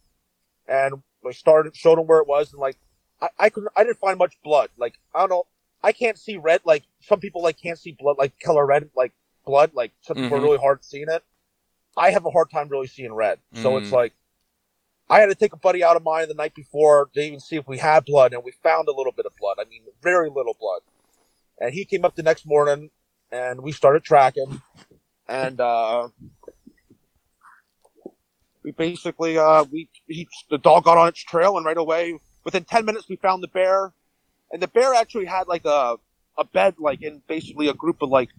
and 0.67 1.03
we 1.23 1.33
started 1.33 1.75
showed 1.75 1.99
him 1.99 2.07
where 2.07 2.19
it 2.19 2.27
was 2.27 2.51
and 2.51 2.59
like 2.59 2.77
I, 3.21 3.29
I 3.37 3.49
couldn't 3.49 3.71
I 3.77 3.83
didn't 3.83 3.99
find 3.99 4.17
much 4.17 4.35
blood. 4.43 4.69
Like 4.77 4.95
I 5.13 5.19
don't 5.19 5.29
know 5.29 5.45
I 5.81 5.91
can't 5.91 6.17
see 6.17 6.37
red. 6.37 6.61
Like 6.65 6.83
some 7.01 7.19
people 7.19 7.41
like 7.41 7.57
can't 7.61 7.79
see 7.79 7.95
blood, 7.97 8.17
like 8.17 8.39
color 8.39 8.65
red, 8.65 8.89
like 8.95 9.13
blood. 9.45 9.71
Like 9.73 9.91
some 10.01 10.15
people 10.15 10.29
mm-hmm. 10.29 10.39
are 10.39 10.47
really 10.47 10.57
hard 10.57 10.83
seeing 10.83 11.09
it. 11.09 11.23
I 11.97 12.11
have 12.11 12.25
a 12.25 12.31
hard 12.31 12.49
time 12.51 12.69
really 12.69 12.87
seeing 12.87 13.13
red. 13.13 13.39
So 13.53 13.71
mm-hmm. 13.71 13.83
it's 13.83 13.91
like, 13.91 14.13
I 15.09 15.19
had 15.19 15.27
to 15.27 15.35
take 15.35 15.53
a 15.53 15.57
buddy 15.57 15.83
out 15.83 15.95
of 15.95 16.03
mine 16.03 16.27
the 16.27 16.35
night 16.35 16.53
before 16.53 17.09
to 17.13 17.19
even 17.19 17.39
see 17.39 17.55
if 17.55 17.67
we 17.67 17.79
had 17.79 18.05
blood, 18.05 18.31
and 18.31 18.43
we 18.43 18.51
found 18.51 18.87
a 18.87 18.91
little 18.91 19.11
bit 19.11 19.25
of 19.25 19.35
blood. 19.37 19.57
I 19.59 19.67
mean, 19.67 19.81
very 20.03 20.29
little 20.29 20.55
blood. 20.59 20.81
And 21.59 21.73
he 21.73 21.83
came 21.83 22.05
up 22.05 22.15
the 22.15 22.21
next 22.21 22.45
morning, 22.45 22.91
and 23.31 23.61
we 23.61 23.71
started 23.71 24.03
tracking, 24.03 24.61
and 25.27 25.59
uh, 25.59 26.09
we 28.63 28.71
basically 28.71 29.37
uh, 29.37 29.63
we 29.63 29.89
he, 30.07 30.27
the 30.49 30.59
dog 30.59 30.83
got 30.83 30.97
on 30.97 31.07
its 31.07 31.23
trail, 31.23 31.57
and 31.57 31.65
right 31.65 31.75
away, 31.75 32.19
within 32.43 32.63
ten 32.63 32.85
minutes, 32.85 33.09
we 33.09 33.15
found 33.15 33.41
the 33.41 33.47
bear, 33.47 33.93
and 34.51 34.61
the 34.61 34.67
bear 34.67 34.93
actually 34.93 35.25
had 35.25 35.47
like 35.47 35.65
a 35.65 35.97
a 36.37 36.43
bed, 36.43 36.75
like 36.79 37.01
in 37.01 37.21
basically 37.27 37.67
a 37.67 37.73
group 37.73 38.01
of 38.01 38.09
like 38.09 38.29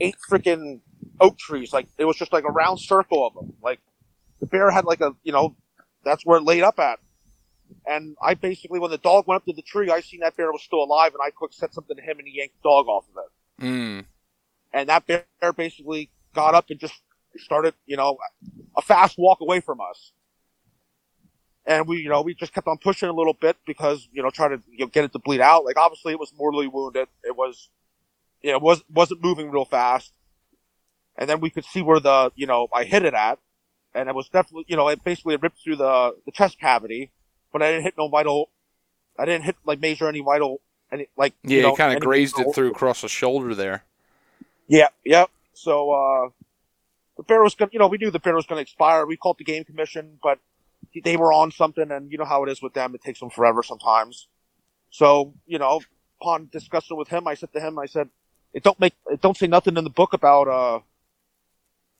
eight 0.00 0.16
freaking 0.30 0.80
oak 1.20 1.38
trees. 1.38 1.72
Like 1.72 1.88
it 1.98 2.04
was 2.04 2.16
just 2.16 2.32
like 2.32 2.44
a 2.44 2.52
round 2.52 2.80
circle 2.80 3.26
of 3.26 3.34
them. 3.34 3.54
Like 3.62 3.80
the 4.40 4.46
bear 4.46 4.70
had 4.70 4.84
like 4.84 5.00
a 5.00 5.14
you 5.22 5.32
know 5.32 5.56
that's 6.04 6.24
where 6.24 6.38
it 6.38 6.44
laid 6.44 6.62
up 6.62 6.78
at. 6.78 7.00
And 7.84 8.16
I 8.22 8.34
basically, 8.34 8.78
when 8.78 8.90
the 8.90 8.98
dog 8.98 9.26
went 9.26 9.42
up 9.42 9.46
to 9.46 9.52
the 9.52 9.62
tree, 9.62 9.90
I 9.90 10.00
seen 10.00 10.20
that 10.20 10.36
bear 10.36 10.52
was 10.52 10.62
still 10.62 10.82
alive, 10.82 11.12
and 11.12 11.20
I 11.24 11.30
quick 11.30 11.52
said 11.52 11.72
something 11.72 11.96
to 11.96 12.02
him, 12.02 12.18
and 12.18 12.26
he 12.26 12.38
yanked 12.38 12.54
the 12.62 12.68
dog 12.68 12.86
off 12.86 13.04
of 13.14 13.24
it. 13.24 13.64
Mm. 13.64 14.04
And 14.72 14.88
that 14.88 15.06
bear 15.06 15.52
basically 15.52 16.10
got 16.34 16.54
up 16.54 16.70
and 16.70 16.78
just 16.78 16.94
started, 17.38 17.74
you 17.86 17.96
know, 17.96 18.18
a 18.76 18.82
fast 18.82 19.16
walk 19.18 19.40
away 19.40 19.60
from 19.60 19.80
us. 19.80 20.12
And 21.66 21.88
we, 21.88 21.98
you 21.98 22.08
know, 22.08 22.22
we 22.22 22.34
just 22.34 22.52
kept 22.52 22.68
on 22.68 22.78
pushing 22.78 23.08
a 23.08 23.12
little 23.12 23.32
bit 23.32 23.56
because, 23.66 24.08
you 24.12 24.22
know, 24.22 24.30
trying 24.30 24.50
to 24.50 24.62
you 24.70 24.84
know, 24.84 24.86
get 24.86 25.04
it 25.04 25.12
to 25.12 25.18
bleed 25.18 25.40
out. 25.40 25.64
Like 25.64 25.76
obviously 25.76 26.12
it 26.12 26.20
was 26.20 26.32
mortally 26.38 26.68
wounded. 26.68 27.08
It 27.24 27.36
was, 27.36 27.68
you 28.40 28.52
know, 28.52 28.58
was, 28.58 28.84
wasn't 28.92 29.22
moving 29.22 29.50
real 29.50 29.64
fast. 29.64 30.12
And 31.16 31.28
then 31.28 31.40
we 31.40 31.50
could 31.50 31.64
see 31.64 31.82
where 31.82 31.98
the, 31.98 32.30
you 32.36 32.46
know, 32.46 32.68
I 32.72 32.84
hit 32.84 33.04
it 33.04 33.14
at. 33.14 33.38
And 33.94 34.08
it 34.08 34.14
was 34.14 34.28
definitely, 34.28 34.66
you 34.68 34.76
know, 34.76 34.88
it 34.88 35.02
basically 35.02 35.36
ripped 35.36 35.58
through 35.64 35.76
the, 35.76 36.14
the 36.24 36.30
chest 36.30 36.60
cavity, 36.60 37.10
but 37.52 37.62
I 37.62 37.70
didn't 37.70 37.84
hit 37.84 37.94
no 37.96 38.08
vital, 38.08 38.50
I 39.18 39.24
didn't 39.24 39.44
hit 39.44 39.56
like 39.64 39.80
measure 39.80 40.06
any 40.06 40.20
vital, 40.20 40.60
any, 40.92 41.08
like, 41.16 41.32
Yeah, 41.42 41.56
you 41.56 41.62
know, 41.62 41.74
kind 41.74 41.96
of 41.96 42.02
grazed 42.02 42.36
vital- 42.36 42.50
it 42.50 42.54
through 42.54 42.70
across 42.72 43.00
the 43.00 43.08
shoulder 43.08 43.54
there. 43.54 43.84
yeah, 44.68 44.88
yep. 45.04 45.30
So 45.54 45.90
uh 45.90 46.28
the 47.16 47.22
bear 47.22 47.42
was 47.42 47.54
gonna, 47.54 47.70
you 47.72 47.78
know, 47.78 47.88
we 47.88 47.96
knew 47.96 48.10
the 48.10 48.18
bear 48.18 48.34
was 48.34 48.46
to 48.46 48.56
expire. 48.56 49.06
We 49.06 49.16
called 49.16 49.38
the 49.38 49.44
game 49.44 49.64
commission, 49.64 50.18
but 50.22 50.38
they 51.04 51.16
were 51.16 51.32
on 51.32 51.50
something, 51.50 51.90
and 51.90 52.10
you 52.10 52.18
know 52.18 52.24
how 52.24 52.44
it 52.44 52.50
is 52.50 52.62
with 52.62 52.74
them; 52.74 52.94
it 52.94 53.02
takes 53.02 53.20
them 53.20 53.30
forever 53.30 53.62
sometimes. 53.62 54.28
So 54.90 55.34
you 55.46 55.58
know, 55.58 55.80
upon 56.20 56.48
discussing 56.52 56.96
with 56.96 57.08
him, 57.08 57.26
I 57.26 57.34
said 57.34 57.52
to 57.52 57.60
him, 57.60 57.78
I 57.78 57.86
said, 57.86 58.08
"It 58.52 58.62
don't 58.62 58.80
make, 58.80 58.94
it 59.06 59.20
don't 59.20 59.36
say 59.36 59.46
nothing 59.46 59.76
in 59.76 59.84
the 59.84 59.90
book 59.90 60.12
about 60.12 60.48
uh, 60.48 60.80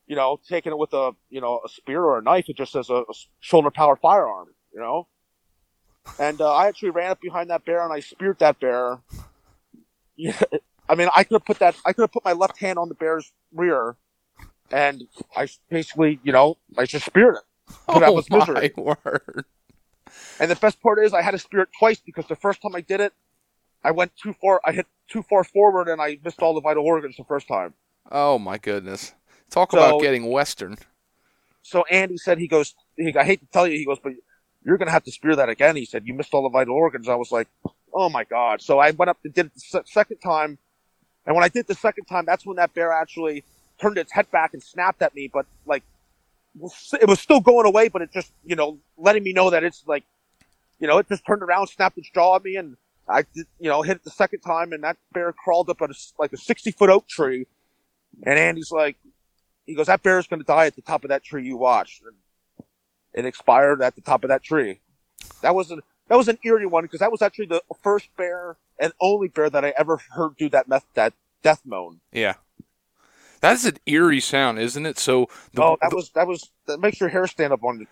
you 0.06 0.16
know, 0.16 0.40
taking 0.48 0.72
it 0.72 0.78
with 0.78 0.92
a, 0.92 1.12
you 1.30 1.40
know, 1.40 1.60
a 1.64 1.68
spear 1.68 2.02
or 2.02 2.18
a 2.18 2.22
knife. 2.22 2.48
It 2.48 2.56
just 2.56 2.72
says 2.72 2.90
a, 2.90 2.94
a 2.94 3.14
shoulder 3.40 3.70
powered 3.70 3.98
firearm, 4.00 4.48
you 4.72 4.80
know." 4.80 5.08
And 6.18 6.40
uh, 6.40 6.54
I 6.54 6.68
actually 6.68 6.90
ran 6.90 7.10
up 7.10 7.20
behind 7.20 7.50
that 7.50 7.64
bear 7.64 7.82
and 7.82 7.92
I 7.92 8.00
speared 8.00 8.38
that 8.38 8.60
bear. 8.60 9.00
Yeah, 10.16 10.40
I 10.88 10.94
mean, 10.94 11.08
I 11.14 11.24
could 11.24 11.34
have 11.34 11.44
put 11.44 11.58
that. 11.58 11.76
I 11.84 11.92
could 11.92 12.02
have 12.02 12.12
put 12.12 12.24
my 12.24 12.32
left 12.32 12.58
hand 12.58 12.78
on 12.78 12.88
the 12.88 12.94
bear's 12.94 13.32
rear, 13.52 13.96
and 14.70 15.02
I 15.36 15.48
basically, 15.68 16.20
you 16.22 16.32
know, 16.32 16.58
I 16.78 16.86
just 16.86 17.06
speared 17.06 17.36
it. 17.36 17.42
But 17.86 18.02
oh 18.02 18.12
was 18.12 18.30
my 18.30 18.70
word! 18.76 19.44
And 20.38 20.50
the 20.50 20.56
best 20.56 20.80
part 20.80 20.98
is, 20.98 21.12
I 21.12 21.22
had 21.22 21.32
to 21.32 21.38
spear 21.38 21.60
it 21.60 21.68
twice 21.78 21.98
because 21.98 22.26
the 22.26 22.36
first 22.36 22.62
time 22.62 22.74
I 22.74 22.80
did 22.80 23.00
it, 23.00 23.12
I 23.82 23.90
went 23.90 24.12
too 24.16 24.34
far. 24.40 24.60
I 24.64 24.72
hit 24.72 24.86
too 25.08 25.22
far 25.22 25.44
forward, 25.44 25.88
and 25.88 26.00
I 26.00 26.18
missed 26.24 26.40
all 26.40 26.54
the 26.54 26.60
vital 26.60 26.84
organs 26.84 27.16
the 27.16 27.24
first 27.24 27.48
time. 27.48 27.74
Oh 28.10 28.38
my 28.38 28.58
goodness! 28.58 29.14
Talk 29.50 29.72
So- 29.72 29.78
about 29.78 30.00
getting 30.00 30.26
western. 30.30 30.76
So 31.62 31.82
Andy 31.90 32.16
said, 32.16 32.38
he 32.38 32.46
goes, 32.46 32.76
he, 32.96 33.12
I 33.16 33.24
hate 33.24 33.40
to 33.40 33.46
tell 33.46 33.66
you, 33.66 33.76
he 33.76 33.84
goes, 33.84 33.98
but 34.00 34.12
you're 34.64 34.78
gonna 34.78 34.92
have 34.92 35.02
to 35.02 35.10
spear 35.10 35.34
that 35.34 35.48
again. 35.48 35.74
He 35.74 35.84
said, 35.84 36.06
you 36.06 36.14
missed 36.14 36.32
all 36.32 36.44
the 36.44 36.48
vital 36.48 36.76
organs. 36.76 37.08
I 37.08 37.16
was 37.16 37.32
like, 37.32 37.48
oh 37.92 38.08
my 38.08 38.22
god. 38.22 38.62
So 38.62 38.78
I 38.78 38.92
went 38.92 39.08
up 39.10 39.18
and 39.24 39.34
did 39.34 39.46
it 39.46 39.52
the 39.72 39.82
second 39.84 40.18
time, 40.18 40.58
and 41.26 41.34
when 41.34 41.42
I 41.44 41.48
did 41.48 41.66
the 41.66 41.74
second 41.74 42.04
time, 42.04 42.24
that's 42.24 42.46
when 42.46 42.56
that 42.58 42.72
bear 42.72 42.92
actually 42.92 43.42
turned 43.80 43.98
its 43.98 44.12
head 44.12 44.30
back 44.30 44.54
and 44.54 44.62
snapped 44.62 45.02
at 45.02 45.12
me. 45.16 45.28
But 45.32 45.46
like, 45.66 45.82
it 47.00 47.08
was 47.08 47.20
still 47.20 47.40
going 47.40 47.66
away, 47.66 47.88
but 47.88 48.02
it 48.02 48.12
just, 48.12 48.32
you 48.44 48.56
know, 48.56 48.78
letting 48.96 49.22
me 49.22 49.32
know 49.32 49.50
that 49.50 49.64
it's 49.64 49.84
like, 49.86 50.04
you 50.78 50.86
know, 50.86 50.98
it 50.98 51.08
just 51.08 51.26
turned 51.26 51.42
around, 51.42 51.68
snapped 51.68 51.98
its 51.98 52.10
jaw 52.10 52.36
at 52.36 52.44
me, 52.44 52.56
and 52.56 52.76
I 53.08 53.24
you 53.34 53.70
know, 53.70 53.82
hit 53.82 53.96
it 53.96 54.04
the 54.04 54.10
second 54.10 54.40
time, 54.40 54.72
and 54.72 54.82
that 54.84 54.96
bear 55.12 55.32
crawled 55.32 55.70
up 55.70 55.80
at 55.82 55.90
a, 55.90 55.94
like 56.18 56.32
a 56.32 56.36
60 56.36 56.70
foot 56.72 56.90
oak 56.90 57.08
tree. 57.08 57.46
And 58.22 58.38
Andy's 58.38 58.72
like, 58.72 58.96
he 59.66 59.74
goes, 59.74 59.86
that 59.86 60.02
bear's 60.02 60.26
going 60.26 60.40
to 60.40 60.46
die 60.46 60.66
at 60.66 60.76
the 60.76 60.82
top 60.82 61.04
of 61.04 61.10
that 61.10 61.22
tree 61.22 61.44
you 61.44 61.56
watched. 61.56 62.02
And 62.02 62.14
it 63.12 63.26
expired 63.26 63.82
at 63.82 63.94
the 63.94 64.00
top 64.00 64.24
of 64.24 64.28
that 64.28 64.42
tree. 64.42 64.80
That 65.42 65.54
was 65.54 65.70
an, 65.70 65.82
that 66.08 66.16
was 66.16 66.28
an 66.28 66.38
eerie 66.44 66.66
one 66.66 66.84
because 66.84 67.00
that 67.00 67.10
was 67.10 67.22
actually 67.22 67.46
the 67.46 67.62
first 67.82 68.08
bear 68.16 68.56
and 68.78 68.92
only 69.00 69.28
bear 69.28 69.50
that 69.50 69.64
I 69.64 69.74
ever 69.78 69.98
heard 70.10 70.36
do 70.36 70.48
that 70.50 70.68
meth, 70.68 70.86
that 70.94 71.14
death 71.42 71.62
moan. 71.64 72.00
Yeah, 72.12 72.34
that 73.46 73.54
is 73.54 73.64
an 73.66 73.76
eerie 73.86 74.20
sound, 74.20 74.58
isn't 74.58 74.86
it? 74.86 74.98
So 74.98 75.28
the, 75.54 75.62
oh, 75.62 75.76
that 75.80 75.90
the- 75.90 75.96
was, 75.96 76.10
that 76.10 76.26
was, 76.26 76.50
that 76.66 76.80
makes 76.80 76.98
your 77.00 77.08
hair 77.08 77.26
stand 77.26 77.52
up 77.52 77.62
on 77.62 77.80
you. 77.80 77.86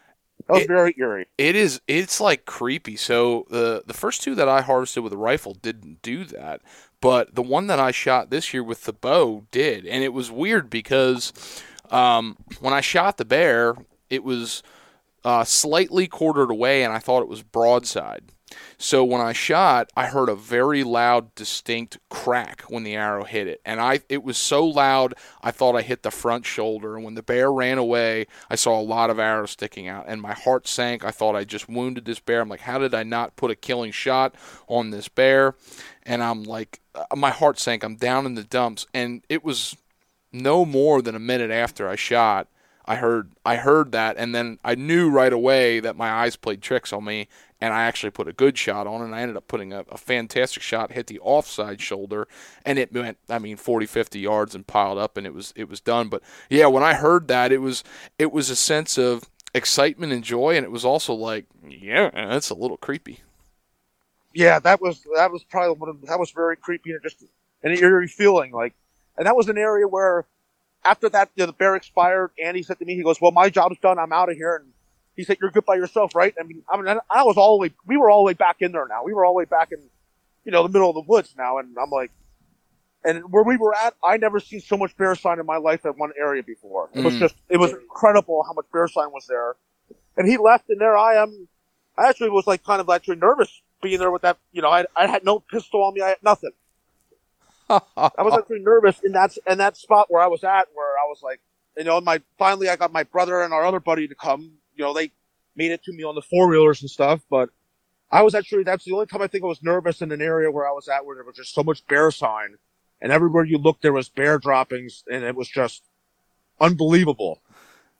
That 0.48 0.52
was 0.54 0.62
It- 0.62 0.68
very 0.68 0.94
eerie. 0.98 1.26
It 1.38 1.54
is. 1.56 1.80
It's 1.86 2.20
like 2.20 2.44
creepy. 2.44 2.96
So 2.96 3.46
the 3.50 3.82
the 3.86 3.94
first 3.94 4.22
two 4.22 4.34
that 4.34 4.48
I 4.48 4.60
harvested 4.62 5.02
with 5.04 5.12
a 5.12 5.16
rifle 5.16 5.54
didn't 5.54 6.02
do 6.02 6.24
that, 6.24 6.60
but 7.00 7.34
the 7.34 7.42
one 7.42 7.68
that 7.68 7.78
I 7.78 7.92
shot 7.92 8.30
this 8.30 8.52
year 8.52 8.62
with 8.64 8.84
the 8.84 8.92
bow 8.92 9.46
did, 9.52 9.86
and 9.86 10.02
it 10.02 10.12
was 10.12 10.30
weird 10.30 10.68
because 10.70 11.32
um, 11.90 12.36
when 12.60 12.74
I 12.74 12.80
shot 12.80 13.16
the 13.16 13.24
bear, 13.24 13.74
it 14.10 14.24
was 14.24 14.62
uh, 15.24 15.44
slightly 15.44 16.06
quartered 16.08 16.50
away, 16.50 16.82
and 16.82 16.92
I 16.92 16.98
thought 16.98 17.22
it 17.22 17.28
was 17.28 17.42
broadside. 17.42 18.24
So 18.78 19.04
when 19.04 19.20
I 19.20 19.32
shot, 19.32 19.90
I 19.96 20.06
heard 20.06 20.28
a 20.28 20.34
very 20.34 20.84
loud, 20.84 21.34
distinct 21.34 21.98
crack 22.08 22.62
when 22.62 22.82
the 22.82 22.94
arrow 22.94 23.24
hit 23.24 23.46
it, 23.46 23.60
and 23.64 23.80
I 23.80 24.00
it 24.08 24.22
was 24.22 24.36
so 24.36 24.66
loud 24.66 25.14
I 25.42 25.50
thought 25.50 25.76
I 25.76 25.82
hit 25.82 26.02
the 26.02 26.10
front 26.10 26.46
shoulder. 26.46 26.96
And 26.96 27.04
when 27.04 27.14
the 27.14 27.22
bear 27.22 27.52
ran 27.52 27.78
away, 27.78 28.26
I 28.50 28.56
saw 28.56 28.80
a 28.80 28.82
lot 28.82 29.10
of 29.10 29.18
arrows 29.18 29.52
sticking 29.52 29.88
out, 29.88 30.04
and 30.08 30.20
my 30.20 30.32
heart 30.32 30.66
sank. 30.66 31.04
I 31.04 31.10
thought 31.10 31.36
I 31.36 31.44
just 31.44 31.68
wounded 31.68 32.04
this 32.04 32.20
bear. 32.20 32.40
I'm 32.40 32.48
like, 32.48 32.60
how 32.60 32.78
did 32.78 32.94
I 32.94 33.02
not 33.02 33.36
put 33.36 33.50
a 33.50 33.56
killing 33.56 33.92
shot 33.92 34.34
on 34.68 34.90
this 34.90 35.08
bear? 35.08 35.54
And 36.02 36.22
I'm 36.22 36.42
like, 36.42 36.80
uh, 36.94 37.16
my 37.16 37.30
heart 37.30 37.58
sank. 37.58 37.82
I'm 37.82 37.96
down 37.96 38.26
in 38.26 38.34
the 38.34 38.44
dumps, 38.44 38.86
and 38.92 39.22
it 39.28 39.44
was 39.44 39.76
no 40.32 40.64
more 40.64 41.00
than 41.00 41.14
a 41.14 41.20
minute 41.20 41.50
after 41.50 41.88
I 41.88 41.96
shot. 41.96 42.48
I 42.86 42.96
heard 42.96 43.32
I 43.46 43.56
heard 43.56 43.92
that 43.92 44.16
and 44.18 44.34
then 44.34 44.58
I 44.62 44.74
knew 44.74 45.08
right 45.08 45.32
away 45.32 45.80
that 45.80 45.96
my 45.96 46.10
eyes 46.10 46.36
played 46.36 46.60
tricks 46.60 46.92
on 46.92 47.04
me 47.04 47.28
and 47.64 47.74
I 47.74 47.84
actually 47.84 48.10
put 48.10 48.28
a 48.28 48.32
good 48.32 48.58
shot 48.58 48.86
on 48.86 49.02
and 49.02 49.14
I 49.14 49.20
ended 49.20 49.36
up 49.36 49.48
putting 49.48 49.72
a, 49.72 49.84
a 49.90 49.96
fantastic 49.96 50.62
shot 50.62 50.92
hit 50.92 51.06
the 51.06 51.18
offside 51.20 51.80
shoulder 51.80 52.28
and 52.64 52.78
it 52.78 52.92
went 52.92 53.18
I 53.28 53.38
mean 53.38 53.56
40 53.56 53.86
50 53.86 54.18
yards 54.20 54.54
and 54.54 54.66
piled 54.66 54.98
up 54.98 55.16
and 55.16 55.26
it 55.26 55.34
was 55.34 55.52
it 55.56 55.68
was 55.68 55.80
done 55.80 56.08
but 56.08 56.22
yeah 56.48 56.66
when 56.66 56.82
I 56.82 56.94
heard 56.94 57.28
that 57.28 57.52
it 57.52 57.58
was 57.58 57.82
it 58.18 58.32
was 58.32 58.50
a 58.50 58.56
sense 58.56 58.98
of 58.98 59.30
excitement 59.54 60.12
and 60.12 60.24
joy 60.24 60.56
and 60.56 60.64
it 60.64 60.70
was 60.70 60.84
also 60.84 61.14
like 61.14 61.46
yeah 61.68 62.10
that's 62.12 62.50
a 62.50 62.54
little 62.54 62.76
creepy 62.76 63.20
yeah, 64.34 64.58
that 64.58 64.80
was 64.80 65.06
that 65.14 65.30
was 65.30 65.44
probably 65.44 65.76
one 65.78 65.88
of 65.88 66.02
that 66.02 66.18
was 66.18 66.32
very 66.32 66.56
creepy 66.56 66.90
and 66.90 67.00
just 67.02 67.22
an 67.62 67.72
eerie 67.72 68.08
feeling. 68.08 68.50
Like, 68.52 68.74
and 69.16 69.26
that 69.26 69.36
was 69.36 69.48
an 69.48 69.56
area 69.56 69.86
where 69.86 70.26
after 70.84 71.08
that 71.10 71.30
you 71.36 71.42
know, 71.42 71.46
the 71.46 71.52
bear 71.52 71.76
expired, 71.76 72.32
Andy 72.42 72.62
said 72.62 72.80
to 72.80 72.84
me, 72.84 72.96
he 72.96 73.04
goes, 73.04 73.20
"Well, 73.20 73.30
my 73.30 73.48
job's 73.48 73.78
done. 73.78 73.98
I'm 73.98 74.12
out 74.12 74.28
of 74.28 74.36
here." 74.36 74.56
And 74.56 74.72
he 75.16 75.24
said, 75.24 75.38
"You're 75.40 75.50
good 75.50 75.64
by 75.64 75.76
yourself, 75.76 76.14
right?" 76.14 76.34
I 76.38 76.42
mean, 76.44 76.62
I 76.68 76.80
mean, 76.80 76.98
I 77.10 77.22
was 77.22 77.36
all 77.36 77.56
the 77.56 77.62
way. 77.62 77.72
We 77.86 77.96
were 77.96 78.10
all 78.10 78.22
the 78.22 78.26
way 78.26 78.32
back 78.34 78.56
in 78.60 78.72
there 78.72 78.86
now. 78.88 79.02
We 79.04 79.12
were 79.14 79.24
all 79.24 79.32
the 79.34 79.38
way 79.38 79.44
back 79.44 79.72
in, 79.72 79.78
you 80.44 80.52
know, 80.52 80.62
the 80.62 80.68
middle 80.68 80.88
of 80.90 80.94
the 80.94 81.04
woods 81.06 81.34
now. 81.36 81.58
And 81.58 81.76
I'm 81.80 81.90
like, 81.90 82.10
and 83.04 83.30
where 83.30 83.44
we 83.44 83.56
were 83.56 83.74
at, 83.74 83.94
I 84.02 84.16
never 84.16 84.40
seen 84.40 84.60
so 84.60 84.76
much 84.76 84.96
bear 84.96 85.14
sign 85.14 85.38
in 85.38 85.46
my 85.46 85.58
life 85.58 85.84
at 85.84 85.96
one 85.98 86.12
area 86.18 86.42
before. 86.42 86.90
It 86.94 87.02
was 87.04 87.14
Mm. 87.14 87.18
just, 87.20 87.34
it 87.48 87.58
was 87.58 87.72
incredible 87.72 88.42
how 88.44 88.54
much 88.54 88.64
bear 88.72 88.88
sign 88.88 89.12
was 89.12 89.26
there. 89.26 89.56
And 90.16 90.26
he 90.28 90.36
left, 90.36 90.68
and 90.70 90.80
there 90.80 90.96
I 90.96 91.16
am. 91.22 91.48
I 91.98 92.08
actually 92.08 92.30
was 92.30 92.46
like 92.46 92.64
kind 92.64 92.80
of 92.80 92.88
actually 92.88 93.16
nervous 93.16 93.62
being 93.82 93.98
there 93.98 94.10
with 94.10 94.22
that. 94.22 94.38
You 94.52 94.62
know, 94.62 94.70
I, 94.70 94.86
I 94.96 95.06
had 95.06 95.24
no 95.24 95.38
pistol 95.40 95.82
on 95.84 95.94
me. 95.94 96.00
I 96.00 96.08
had 96.10 96.22
nothing. 96.22 96.50
I 97.68 98.22
was 98.22 98.34
actually 98.34 98.60
nervous 98.60 99.00
in 99.04 99.12
that 99.12 99.36
in 99.46 99.58
that 99.58 99.76
spot 99.76 100.06
where 100.10 100.22
I 100.22 100.26
was 100.26 100.44
at, 100.44 100.68
where 100.74 100.98
I 100.98 101.06
was 101.06 101.20
like, 101.22 101.40
you 101.76 101.84
know, 101.84 102.00
my 102.00 102.20
finally 102.38 102.68
I 102.68 102.76
got 102.76 102.92
my 102.92 103.04
brother 103.04 103.42
and 103.42 103.52
our 103.52 103.64
other 103.64 103.80
buddy 103.80 104.08
to 104.08 104.14
come. 104.14 104.52
You 104.74 104.84
know, 104.84 104.92
they 104.92 105.12
made 105.56 105.70
it 105.70 105.84
to 105.84 105.92
me 105.92 106.04
on 106.04 106.14
the 106.14 106.22
four 106.22 106.48
wheelers 106.48 106.80
and 106.82 106.90
stuff, 106.90 107.20
but 107.30 107.50
I 108.10 108.22
was 108.22 108.34
actually 108.34 108.64
that's 108.64 108.84
the 108.84 108.92
only 108.92 109.06
time 109.06 109.22
I 109.22 109.26
think 109.26 109.44
I 109.44 109.48
was 109.48 109.62
nervous 109.62 110.02
in 110.02 110.12
an 110.12 110.22
area 110.22 110.50
where 110.50 110.68
I 110.68 110.72
was 110.72 110.88
at 110.88 111.04
where 111.04 111.16
there 111.16 111.24
was 111.24 111.36
just 111.36 111.54
so 111.54 111.62
much 111.62 111.86
bear 111.86 112.10
sign, 112.10 112.56
and 113.00 113.12
everywhere 113.12 113.44
you 113.44 113.58
looked 113.58 113.82
there 113.82 113.92
was 113.92 114.08
bear 114.08 114.38
droppings, 114.38 115.04
and 115.10 115.24
it 115.24 115.34
was 115.34 115.48
just 115.48 115.82
unbelievable 116.60 117.40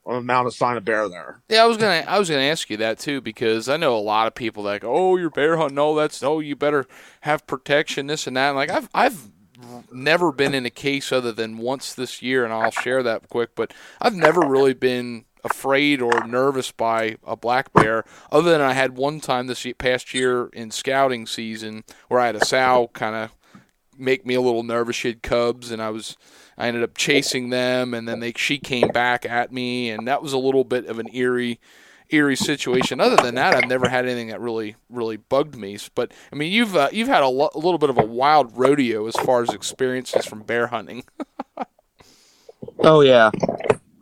on 0.07 0.15
the 0.15 0.21
amount 0.21 0.47
of 0.47 0.55
sign 0.55 0.77
of 0.77 0.85
bear 0.85 1.09
there. 1.09 1.43
Yeah, 1.49 1.65
I 1.65 1.67
was 1.67 1.77
gonna 1.77 2.05
I 2.07 2.19
was 2.19 2.29
gonna 2.29 2.43
ask 2.43 2.69
you 2.71 2.77
that 2.79 2.99
too 2.99 3.21
because 3.21 3.69
I 3.69 3.77
know 3.77 3.97
a 3.97 3.99
lot 3.99 4.27
of 4.27 4.35
people 4.35 4.63
that 4.65 4.83
go, 4.83 4.95
"Oh, 4.95 5.17
you're 5.17 5.31
bear 5.31 5.57
hunting. 5.57 5.77
No, 5.77 5.95
that's 5.95 6.21
no. 6.23 6.41
You 6.41 6.57
better 6.57 6.87
have 7.23 7.47
protection, 7.47 8.07
this 8.07 8.27
and 8.27 8.37
that." 8.37 8.49
And 8.49 8.57
like 8.57 8.71
I've 8.71 8.89
I've 8.95 9.31
never 9.91 10.31
been 10.33 10.55
in 10.55 10.67
a 10.67 10.71
case 10.71 11.11
other 11.11 11.33
than 11.33 11.59
once 11.59 11.95
this 11.95 12.23
year, 12.23 12.45
and 12.45 12.53
I'll 12.53 12.71
share 12.71 13.03
that 13.03 13.29
quick. 13.29 13.55
But 13.55 13.73
I've 14.01 14.15
never 14.15 14.43
really 14.43 14.75
been 14.75 15.25
afraid 15.45 16.01
or 16.01 16.27
nervous 16.27 16.73
by 16.73 17.17
a 17.25 17.37
black 17.37 17.73
bear, 17.73 18.05
other 18.33 18.51
than 18.51 18.61
I 18.61 18.73
had 18.73 18.97
one 18.97 19.21
time 19.21 19.47
this 19.47 19.67
past 19.79 20.15
year 20.15 20.47
in 20.49 20.71
scouting 20.71 21.27
season 21.27 21.85
where 22.09 22.21
I 22.21 22.27
had 22.27 22.37
a 22.37 22.45
sow 22.45 22.91
kind 22.93 23.15
of 23.15 23.31
make 23.99 24.27
me 24.27 24.35
a 24.35 24.41
little 24.41 24.63
nervous. 24.63 24.97
She 24.97 25.09
had 25.09 25.23
cubs, 25.23 25.71
and 25.71 25.81
I 25.83 25.91
was 25.91 26.17
I 26.57 26.69
ended 26.69 26.83
up 26.83 26.97
chasing 26.97 27.51
them, 27.51 27.95
and 27.95 28.09
then 28.09 28.21
they 28.21 28.33
she 28.37 28.59
came 28.59 28.89
back 28.89 29.27
at 29.27 29.53
me, 29.53 29.91
and 29.91 30.07
that 30.09 30.23
was 30.23 30.33
a 30.33 30.39
little 30.39 30.65
bit 30.65 30.87
of 30.87 30.99
an 30.99 31.09
eerie 31.13 31.61
eerie 32.11 32.37
situation. 32.37 33.01
Other 33.01 33.17
than 33.17 33.35
that, 33.37 33.55
I've 33.55 33.69
never 33.69 33.89
had 33.89 34.05
anything 34.05 34.29
that 34.29 34.41
really 34.41 34.77
really 34.89 35.17
bugged 35.17 35.57
me. 35.57 35.79
But 35.95 36.13
I 36.33 36.37
mean, 36.37 36.53
you've 36.53 36.77
uh, 36.77 36.89
you've 36.93 37.09
had 37.09 37.23
a, 37.23 37.29
lo- 37.29 37.51
a 37.55 37.59
little 37.59 37.79
bit 37.79 37.91
of 37.91 37.99
a 37.99 38.07
wild 38.07 38.57
rodeo 38.57 39.07
as 39.07 39.17
far 39.17 39.43
as 39.43 39.51
experiences 39.51 40.25
from 40.25 40.43
bear 40.43 40.69
hunting. 40.69 41.05
oh 42.81 43.01
yeah. 43.01 43.31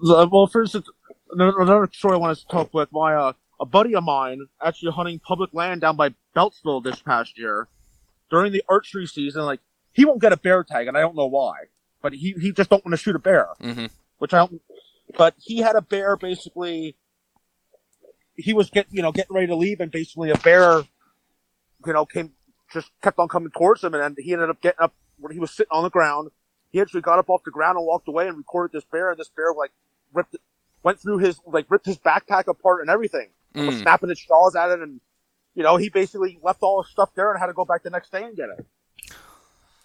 Well, 0.05 0.51
instance, 0.55 0.89
another 1.33 1.89
story 1.93 2.15
I 2.15 2.19
wanted 2.19 2.39
to 2.39 2.47
talk 2.49 2.73
with 2.75 2.91
my 2.93 3.15
uh, 3.15 3.33
a 3.61 3.67
buddy 3.67 3.95
of 3.95 4.05
mine 4.05 4.47
actually 4.65 4.93
hunting 4.93 5.19
public 5.19 5.53
land 5.53 5.81
down 5.81 5.97
by 5.97 6.15
Beltzville 6.37 6.83
this 6.83 7.01
past 7.01 7.39
year 7.39 7.69
during 8.31 8.53
the 8.53 8.63
archery 8.69 9.07
season. 9.07 9.43
Like 9.45 9.61
he 9.93 10.05
won't 10.05 10.21
get 10.21 10.33
a 10.33 10.37
bear 10.37 10.65
tag, 10.65 10.89
and 10.89 10.97
I 10.97 11.01
don't 11.01 11.17
know 11.17 11.27
why, 11.27 11.55
but 12.01 12.13
he 12.13 12.35
he 12.41 12.53
just 12.53 12.71
don't 12.71 12.85
want 12.85 12.93
to 12.93 13.03
shoot 13.03 13.17
a 13.17 13.21
bear, 13.21 13.49
mm-hmm. 13.61 13.87
which 14.19 14.35
I 14.35 14.39
don't. 14.39 14.61
But 15.17 15.35
he 15.39 15.59
had 15.59 15.77
a 15.77 15.83
bear 15.83 16.17
basically 16.17 16.97
he 18.37 18.53
was 18.53 18.71
getting, 18.71 18.97
you 18.97 19.03
know, 19.03 19.13
getting 19.13 19.35
ready 19.35 19.47
to 19.49 19.57
leave, 19.57 19.81
and 19.81 19.91
basically 19.91 20.31
a 20.31 20.39
bear, 20.39 20.83
you 21.87 21.93
know, 21.93 22.07
came, 22.07 22.33
just 22.73 22.91
kept 23.03 23.19
on 23.19 23.29
coming 23.29 23.51
towards 23.51 23.85
him, 23.85 23.95
and 23.95 24.03
then 24.03 24.17
he 24.19 24.33
ended 24.33 24.51
up 24.51 24.61
getting 24.61 24.81
up 24.81 24.95
when 25.19 25.33
he 25.33 25.39
was 25.39 25.51
sitting 25.51 25.71
on 25.71 25.83
the 25.83 25.91
ground. 25.91 26.31
He 26.71 26.81
actually 26.81 27.03
got 27.03 27.19
up 27.19 27.29
off 27.29 27.43
the 27.45 27.51
ground 27.51 27.77
and 27.77 27.87
walked 27.87 28.09
away 28.09 28.29
and 28.29 28.37
recorded 28.37 28.73
this 28.77 28.85
bear, 28.91 29.11
and 29.11 29.19
this 29.19 29.31
bear 29.35 29.53
like 29.53 29.71
ripped, 30.13 30.35
it, 30.35 30.41
went 30.83 31.01
through 31.01 31.19
his 31.19 31.41
like 31.47 31.67
ripped 31.71 31.87
his 31.87 31.99
backpack 31.99 32.47
apart 32.49 32.81
and 32.81 32.91
everything, 32.91 33.29
mm. 33.55 33.67
was 33.67 33.79
snapping 33.79 34.11
its 34.11 34.25
jaws 34.25 34.57
at 34.57 34.71
it, 34.71 34.81
and 34.81 35.01
you 35.55 35.63
know, 35.63 35.77
he 35.77 35.89
basically 35.89 36.39
left 36.43 36.63
all 36.63 36.83
his 36.83 36.91
stuff 36.91 37.11
there 37.15 37.31
and 37.31 37.39
had 37.39 37.47
to 37.47 37.53
go 37.53 37.65
back 37.65 37.83
the 37.83 37.91
next 37.91 38.11
day 38.11 38.25
and 38.25 38.37
get 38.37 38.49
it. 38.49 38.67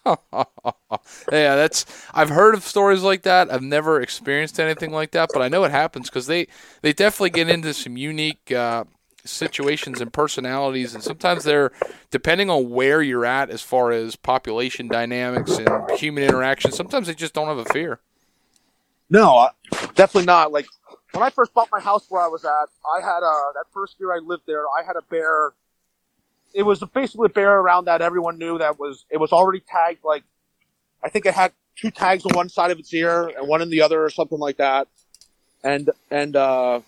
yeah, 1.32 1.56
that's 1.56 1.84
I've 2.14 2.30
heard 2.30 2.54
of 2.54 2.62
stories 2.62 3.02
like 3.02 3.22
that. 3.22 3.52
I've 3.52 3.62
never 3.62 4.00
experienced 4.00 4.58
anything 4.58 4.92
like 4.92 5.10
that, 5.10 5.30
but 5.32 5.42
I 5.42 5.48
know 5.48 5.64
it 5.64 5.70
happens 5.70 6.08
because 6.08 6.26
they 6.26 6.46
they 6.82 6.92
definitely 6.92 7.30
get 7.30 7.48
into 7.48 7.74
some 7.74 7.96
unique 7.96 8.50
uh, 8.50 8.84
situations 9.24 10.00
and 10.00 10.12
personalities, 10.12 10.94
and 10.94 11.02
sometimes 11.02 11.44
they're 11.44 11.72
depending 12.10 12.48
on 12.48 12.70
where 12.70 13.02
you're 13.02 13.26
at 13.26 13.50
as 13.50 13.60
far 13.60 13.90
as 13.92 14.16
population 14.16 14.88
dynamics 14.88 15.58
and 15.58 15.90
human 15.98 16.24
interaction. 16.24 16.72
Sometimes 16.72 17.06
they 17.06 17.14
just 17.14 17.34
don't 17.34 17.48
have 17.48 17.58
a 17.58 17.66
fear. 17.66 18.00
No, 19.10 19.50
definitely 19.94 20.26
not. 20.26 20.52
Like 20.52 20.66
when 21.12 21.22
I 21.22 21.30
first 21.30 21.54
bought 21.54 21.68
my 21.72 21.80
house 21.80 22.06
where 22.08 22.22
I 22.22 22.28
was 22.28 22.44
at, 22.44 22.50
I 22.50 23.00
had 23.00 23.20
a 23.22 23.52
that 23.54 23.64
first 23.72 23.96
year 23.98 24.12
I 24.12 24.18
lived 24.18 24.42
there. 24.46 24.64
I 24.68 24.84
had 24.86 24.96
a 24.96 25.02
bear 25.02 25.52
it 26.54 26.62
was 26.62 26.82
basically 26.94 27.26
a 27.26 27.30
bear 27.30 27.58
around 27.58 27.86
that 27.86 28.00
everyone 28.00 28.38
knew 28.38 28.58
that 28.58 28.78
was 28.78 29.04
it 29.10 29.18
was 29.18 29.32
already 29.32 29.60
tagged 29.60 30.04
like 30.04 30.24
I 31.02 31.08
think 31.08 31.26
it 31.26 31.34
had 31.34 31.52
two 31.76 31.90
tags 31.90 32.24
on 32.24 32.32
one 32.34 32.48
side 32.48 32.70
of 32.70 32.78
its 32.78 32.92
ear 32.92 33.28
and 33.28 33.46
one 33.46 33.62
in 33.62 33.70
the 33.70 33.82
other 33.82 34.02
or 34.02 34.10
something 34.10 34.38
like 34.38 34.56
that. 34.56 34.88
And 35.62 35.90
and 36.10 36.36
uh 36.36 36.80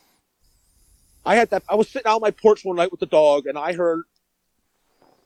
I 1.25 1.37
had 1.37 1.51
that 1.51 1.63
I 1.69 1.75
was 1.75 1.89
sitting 1.89 2.09
out 2.09 2.17
on 2.17 2.21
my 2.23 2.31
porch 2.31 2.65
one 2.65 2.77
night 2.77 2.91
with 2.91 3.01
the 3.01 3.07
dog 3.07 3.47
and 3.47 3.59
I 3.59 3.73
heard 3.75 4.05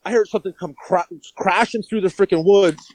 I 0.05 0.11
heard 0.13 0.29
something 0.29 0.53
come 0.53 0.75
cra- 0.75 1.07
crashing 1.37 1.83
through 1.83 2.03
the 2.03 2.09
freaking 2.09 2.45
woods 2.45 2.93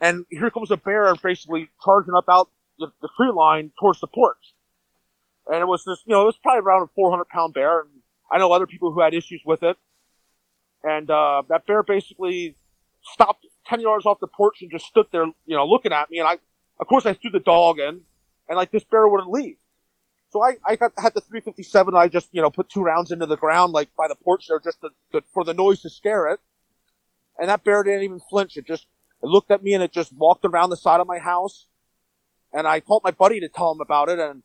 and 0.00 0.26
here 0.30 0.50
comes 0.50 0.70
a 0.70 0.76
bear 0.76 1.14
basically 1.22 1.68
charging 1.84 2.14
up 2.14 2.24
out 2.28 2.48
the, 2.78 2.88
the 3.00 3.08
tree 3.16 3.30
line 3.30 3.70
towards 3.78 4.00
the 4.00 4.08
porch. 4.08 4.54
And 5.46 5.60
it 5.60 5.66
was 5.66 5.84
this, 5.84 6.02
you 6.06 6.14
know, 6.14 6.22
it 6.22 6.26
was 6.26 6.38
probably 6.42 6.60
around 6.60 6.82
a 6.82 6.86
400 6.94 7.28
pound 7.28 7.54
bear. 7.54 7.80
And 7.80 7.90
I 8.30 8.38
know 8.38 8.52
other 8.52 8.66
people 8.66 8.92
who 8.92 9.00
had 9.00 9.14
issues 9.14 9.42
with 9.44 9.62
it 9.62 9.76
and 10.84 11.10
uh, 11.10 11.42
that 11.48 11.66
bear 11.66 11.82
basically 11.82 12.56
stopped 13.02 13.46
ten 13.66 13.80
yards 13.80 14.06
off 14.06 14.20
the 14.20 14.26
porch 14.26 14.58
and 14.62 14.70
just 14.70 14.86
stood 14.86 15.06
there, 15.12 15.24
you 15.24 15.56
know, 15.56 15.66
looking 15.66 15.92
at 15.92 16.10
me. 16.10 16.18
And 16.18 16.28
I, 16.28 16.38
of 16.80 16.86
course, 16.88 17.06
I 17.06 17.14
threw 17.14 17.30
the 17.30 17.40
dog 17.40 17.78
in, 17.78 18.00
and 18.48 18.56
like 18.56 18.70
this 18.70 18.84
bear 18.84 19.06
wouldn't 19.08 19.30
leave. 19.30 19.56
So 20.30 20.42
I, 20.42 20.56
I 20.66 20.76
got 20.76 20.92
had 20.96 21.14
the 21.14 21.20
357. 21.20 21.94
I 21.94 22.08
just, 22.08 22.28
you 22.32 22.40
know, 22.40 22.50
put 22.50 22.68
two 22.68 22.82
rounds 22.82 23.12
into 23.12 23.26
the 23.26 23.36
ground, 23.36 23.72
like 23.72 23.94
by 23.96 24.08
the 24.08 24.14
porch 24.14 24.46
there, 24.48 24.60
just 24.60 24.80
to, 24.80 24.88
to, 25.12 25.22
for 25.32 25.44
the 25.44 25.54
noise 25.54 25.82
to 25.82 25.90
scare 25.90 26.28
it. 26.28 26.40
And 27.38 27.48
that 27.48 27.64
bear 27.64 27.82
didn't 27.82 28.02
even 28.02 28.20
flinch. 28.30 28.56
It 28.56 28.66
just, 28.66 28.86
it 29.22 29.26
looked 29.26 29.50
at 29.50 29.62
me 29.62 29.74
and 29.74 29.82
it 29.82 29.92
just 29.92 30.12
walked 30.12 30.44
around 30.44 30.70
the 30.70 30.76
side 30.76 31.00
of 31.00 31.06
my 31.06 31.18
house. 31.18 31.66
And 32.52 32.66
I 32.66 32.80
called 32.80 33.02
my 33.04 33.10
buddy 33.10 33.40
to 33.40 33.48
tell 33.48 33.72
him 33.72 33.80
about 33.80 34.08
it. 34.08 34.18
And 34.18 34.42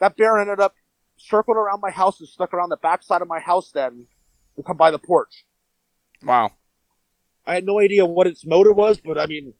that 0.00 0.16
bear 0.16 0.38
ended 0.38 0.60
up 0.60 0.74
circling 1.16 1.58
around 1.58 1.80
my 1.80 1.90
house 1.90 2.18
and 2.20 2.28
stuck 2.28 2.52
around 2.52 2.70
the 2.70 2.76
back 2.76 3.02
side 3.02 3.22
of 3.22 3.28
my 3.28 3.38
house 3.38 3.70
then 3.72 4.06
to 4.56 4.62
come 4.62 4.76
by 4.76 4.90
the 4.90 4.98
porch. 4.98 5.44
Wow. 6.22 6.52
I 7.46 7.54
had 7.54 7.64
no 7.64 7.78
idea 7.78 8.04
what 8.04 8.26
its 8.26 8.44
motor 8.44 8.72
was, 8.72 9.00
but 9.00 9.18
I 9.18 9.26
mean, 9.26 9.54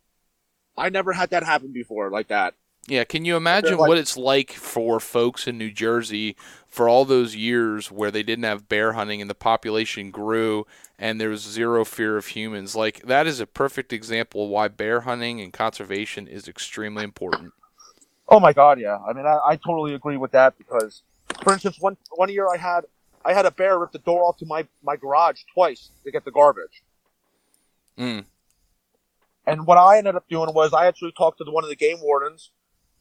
I 0.77 0.89
never 0.89 1.12
had 1.12 1.31
that 1.31 1.45
happen 1.45 1.73
before 1.73 2.11
like 2.11 2.29
that. 2.29 2.55
Yeah, 2.89 3.05
can 3.05 3.25
you 3.25 3.37
imagine 3.37 3.77
like, 3.77 3.89
what 3.89 3.99
it's 3.99 4.17
like 4.17 4.53
for 4.53 5.01
folks 5.01 5.47
in 5.47 5.59
New 5.59 5.71
Jersey 5.71 6.35
for 6.67 6.89
all 6.89 7.05
those 7.05 7.37
years 7.37 7.91
where 7.91 8.11
they 8.11 8.23
didn't 8.23 8.45
have 8.45 8.69
bear 8.69 8.95
hunting 8.95 9.21
and 9.21 9.29
the 9.29 9.35
population 9.35 10.11
grew 10.11 10.67
and 10.99 11.21
there 11.21 11.29
was 11.29 11.43
zero 11.43 11.85
fear 11.85 12.17
of 12.17 12.29
humans? 12.29 12.75
Like 12.75 13.03
that 13.03 13.27
is 13.27 13.39
a 13.39 13.47
perfect 13.47 13.93
example 13.93 14.45
of 14.45 14.51
why 14.51 14.69
bear 14.69 15.03
hunting 15.03 15.41
and 15.41 15.53
conservation 15.53 16.27
is 16.27 16.49
extremely 16.49 17.05
important. 17.05 17.53
Oh 18.31 18.40
my 18.40 18.52
god, 18.52 18.78
yeah. 18.78 18.98
I 18.98 19.12
mean, 19.12 19.27
I, 19.27 19.39
I 19.44 19.57
totally 19.57 19.94
agree 19.94 20.16
with 20.16 20.32
that 20.32 20.57
because, 20.57 21.02
for 21.43 21.52
instance, 21.52 21.77
one 21.81 21.97
one 22.12 22.28
year 22.28 22.47
I 22.48 22.57
had 22.57 22.85
I 23.24 23.35
had 23.35 23.47
a 23.47 23.51
bear 23.51 23.78
rip 23.78 23.93
the 23.93 23.98
door 23.98 24.24
off 24.24 24.39
to 24.39 24.47
my, 24.47 24.66
my 24.82 24.97
garage 24.97 25.43
twice 25.52 25.90
to 26.05 26.11
get 26.11 26.24
the 26.24 26.31
garbage. 26.31 26.82
Mm. 27.98 28.24
And 29.47 29.66
what 29.66 29.78
I 29.78 29.98
ended 29.98 30.15
up 30.15 30.28
doing 30.28 30.52
was 30.55 30.73
I 30.73 30.86
actually 30.86 31.12
talked 31.12 31.39
to 31.39 31.44
the, 31.44 31.51
one 31.51 31.65
of 31.65 31.70
the 31.70 31.77
game 31.77 31.98
wardens, 32.01 32.51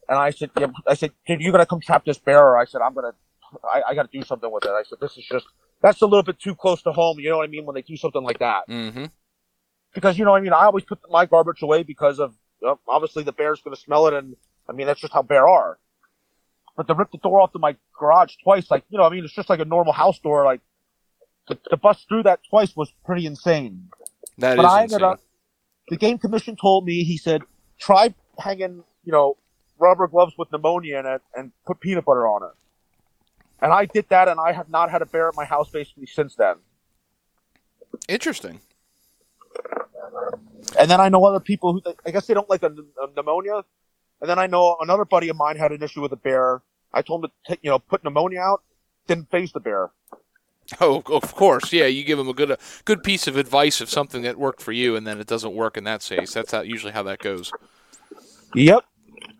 and 0.07 0.18
I 0.18 0.31
said, 0.31 0.51
yeah, 0.60 0.68
I 0.88 0.95
said, 0.95 1.11
dude, 1.26 1.41
you 1.41 1.51
gotta 1.51 1.65
come 1.65 1.80
trap 1.80 2.06
this 2.06 2.18
bear. 2.18 2.39
Or 2.39 2.57
I 2.57 2.65
said, 2.65 2.81
I'm 2.81 2.93
gonna, 2.93 3.14
I, 3.64 3.81
I 3.89 3.95
gotta 3.95 4.10
do 4.11 4.23
something 4.23 4.51
with 4.51 4.65
it. 4.65 4.72
I 4.72 4.84
said, 4.84 4.97
this 4.99 5.18
is 5.18 5.26
just, 5.26 5.45
that's 5.81 6.01
a 6.01 6.06
little 6.06 6.23
bit 6.23 6.39
too 6.39 6.56
close 6.56 6.81
to 6.84 6.91
home. 6.91 7.19
You 7.19 7.30
know 7.30 7.38
what 7.38 7.47
I 7.47 7.51
mean? 7.51 7.65
When 7.65 7.76
they 7.76 7.81
do 7.81 7.95
something 7.95 8.23
like 8.23 8.39
that. 8.39 8.68
Mm-hmm. 8.68 9.06
Because 9.93 10.18
you 10.18 10.26
know, 10.26 10.35
I 10.35 10.41
mean, 10.41 10.53
I 10.53 10.65
always 10.65 10.84
put 10.84 10.99
my 11.10 11.26
garbage 11.26 11.61
away 11.61 11.84
because 11.84 12.19
of 12.19 12.35
uh, 12.65 12.76
obviously 12.88 13.23
the 13.23 13.31
bear's 13.31 13.61
gonna 13.61 13.76
smell 13.76 14.07
it, 14.07 14.14
and 14.14 14.35
I 14.70 14.74
mean 14.74 14.88
that's 14.88 15.02
just 15.02 15.14
how 15.14 15.24
bear 15.24 15.48
are. 15.48 15.80
But 16.78 16.88
to 16.88 16.94
rip 16.94 17.12
the 17.12 17.18
door 17.18 17.41
off 17.41 17.52
to 17.52 17.60
my 17.60 17.76
garage 18.00 18.36
twice, 18.41 18.72
like, 18.72 18.86
you 18.90 18.98
know, 18.98 19.04
I 19.04 19.10
mean, 19.10 19.26
it's 19.26 19.34
just 19.34 19.50
like 19.50 19.60
a 19.60 19.66
normal 19.66 19.91
house 19.91 20.18
door. 20.20 20.46
Like, 20.46 20.62
to, 21.48 21.56
to 21.72 21.76
bust 21.76 22.08
through 22.08 22.24
that 22.24 22.40
twice 22.50 22.74
was 22.74 22.90
pretty 23.06 23.26
insane. 23.26 23.90
That 24.38 24.56
but 24.56 24.66
I 24.66 24.84
ended 24.84 25.04
up, 25.04 25.20
the 25.90 25.98
game 25.98 26.18
commission 26.18 26.56
told 26.56 26.86
me, 26.86 27.04
he 27.04 27.18
said, 27.18 27.41
try 27.80 28.14
hanging, 28.38 28.86
you 29.04 29.12
know, 29.12 29.36
rubber 29.78 30.08
gloves 30.08 30.36
with 30.38 30.54
pneumonia 30.54 31.00
in 31.00 31.06
it 31.06 31.22
and 31.36 31.52
put 31.66 31.82
peanut 31.82 32.06
butter 32.06 32.26
on 32.26 32.44
it. 32.44 32.56
And 33.62 33.74
I 33.74 33.84
did 33.84 34.08
that, 34.08 34.30
and 34.30 34.40
I 34.40 34.54
have 34.54 34.70
not 34.70 34.90
had 34.90 35.02
a 35.02 35.06
bear 35.06 35.28
at 35.28 35.36
my 35.36 35.44
house 35.44 35.70
basically 35.70 36.06
since 36.06 36.36
then. 36.36 36.56
Interesting. 38.08 38.62
And 40.80 40.90
then 40.90 41.02
I 41.02 41.10
know 41.10 41.26
other 41.26 41.41
people 41.41 41.74
who, 41.74 41.82
I 42.06 42.12
guess 42.12 42.28
they 42.28 42.34
don't 42.34 42.50
like 42.50 42.64
pneumonia. 43.18 43.66
And 44.22 44.30
then 44.30 44.40
I 44.40 44.48
know 44.48 44.78
another 44.82 45.06
buddy 45.06 45.30
of 45.30 45.38
mine 45.38 45.56
had 45.58 45.72
an 45.72 45.82
issue 45.82 46.02
with 46.02 46.12
a 46.12 46.18
bear, 46.18 46.62
I 46.94 47.02
told 47.02 47.24
him 47.24 47.30
to 47.30 47.52
take, 47.52 47.60
you 47.62 47.70
know, 47.70 47.80
put 47.80 48.04
pneumonia 48.04 48.40
out, 48.40 48.62
didn't 49.08 49.30
phase 49.30 49.52
the 49.52 49.60
bear. 49.60 49.91
Oh, 50.80 51.02
of 51.08 51.36
course, 51.36 51.74
yeah. 51.74 51.86
You 51.86 52.04
give 52.04 52.20
him 52.20 52.30
a 52.30 52.34
good, 52.34 52.52
a 52.52 52.58
good 52.86 53.04
piece 53.04 53.28
of 53.28 53.38
advice 53.38 53.82
of 53.82 53.90
something 53.90 54.22
that 54.22 54.38
worked 54.38 54.62
for 54.62 54.72
you, 54.72 54.96
and 54.96 55.06
then 55.06 55.20
it 55.20 55.26
doesn't 55.26 55.54
work 55.54 55.78
in 55.78 55.84
that 55.86 56.02
case. 56.02 56.34
That's 56.34 56.52
how 56.52 56.62
usually 56.62 56.94
how 56.94 57.04
that 57.04 57.20
goes. 57.20 57.52
Yep. 58.54 58.86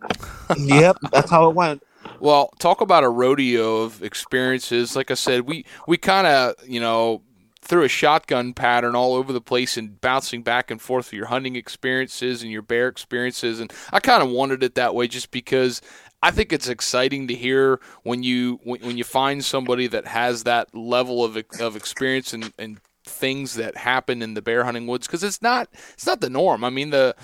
yep, 0.56 0.96
that's 1.12 1.30
how 1.30 1.48
it 1.48 1.54
went. 1.54 1.82
Well, 2.18 2.50
talk 2.58 2.80
about 2.80 3.04
a 3.04 3.08
rodeo 3.08 3.82
of 3.82 4.02
experiences. 4.02 4.96
Like 4.96 5.10
I 5.10 5.14
said, 5.14 5.42
we 5.42 5.64
we 5.86 5.96
kind 5.96 6.26
of 6.26 6.54
you 6.66 6.80
know 6.80 7.22
threw 7.62 7.84
a 7.84 7.88
shotgun 7.88 8.54
pattern 8.54 8.96
all 8.96 9.14
over 9.14 9.32
the 9.32 9.40
place 9.40 9.76
and 9.76 10.00
bouncing 10.00 10.42
back 10.42 10.70
and 10.70 10.80
forth 10.80 11.06
with 11.06 11.14
your 11.14 11.26
hunting 11.26 11.56
experiences 11.56 12.42
and 12.42 12.50
your 12.50 12.62
bear 12.62 12.88
experiences, 12.88 13.60
and 13.60 13.72
I 13.92 14.00
kind 14.00 14.22
of 14.22 14.30
wanted 14.30 14.62
it 14.62 14.74
that 14.74 14.94
way 14.94 15.08
just 15.08 15.30
because 15.30 15.80
I 16.22 16.30
think 16.30 16.52
it's 16.52 16.68
exciting 16.68 17.28
to 17.28 17.34
hear 17.34 17.80
when 18.02 18.22
you 18.22 18.60
when, 18.64 18.80
when 18.80 18.98
you 18.98 19.04
find 19.04 19.44
somebody 19.44 19.86
that 19.88 20.06
has 20.06 20.44
that 20.44 20.74
level 20.74 21.24
of 21.24 21.36
of 21.60 21.76
experience 21.76 22.32
and, 22.32 22.52
and 22.58 22.80
things 23.04 23.54
that 23.54 23.76
happen 23.76 24.22
in 24.22 24.34
the 24.34 24.42
bear 24.42 24.64
hunting 24.64 24.86
woods 24.86 25.06
because 25.06 25.24
it's 25.24 25.42
not 25.42 25.68
it's 25.94 26.06
not 26.06 26.20
the 26.20 26.30
norm. 26.30 26.64
I 26.64 26.70
mean 26.70 26.90
the 26.90 27.14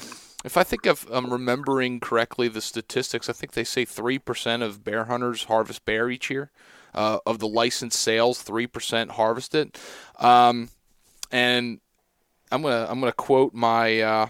if 0.45 0.57
I 0.57 0.63
think 0.63 0.87
of, 0.87 1.09
I'm 1.11 1.33
remembering 1.33 1.99
correctly 1.99 2.47
the 2.47 2.61
statistics, 2.61 3.29
I 3.29 3.33
think 3.33 3.53
they 3.53 3.65
say 3.65 3.85
three 3.85 4.19
percent 4.19 4.63
of 4.63 4.85
bear 4.85 5.07
hunters 5.07 5.45
harvest 5.45 5.85
bear 5.85 6.09
each 6.09 6.31
year. 6.31 6.51
Uh, 6.97 7.19
of 7.27 7.39
the 7.39 7.47
licensed 7.47 8.01
sales, 8.01 8.41
three 8.41 8.67
percent 8.67 9.13
harvested. 9.13 9.77
Um, 10.19 10.71
and 11.31 11.81
I'm 12.51 12.63
gonna 12.63 12.87
I'm 12.89 13.01
gonna 13.01 13.13
quote 13.13 13.53
my 13.53 14.01
uh, 14.01 14.29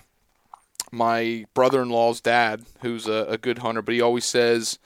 my 0.90 1.46
brother-in-law's 1.54 2.20
dad, 2.20 2.64
who's 2.80 3.06
a, 3.06 3.26
a, 3.28 3.38
good 3.38 3.58
hunter, 3.58 3.82
but 3.82 3.94
he 3.94 4.00
always 4.00 4.24
says, 4.24 4.78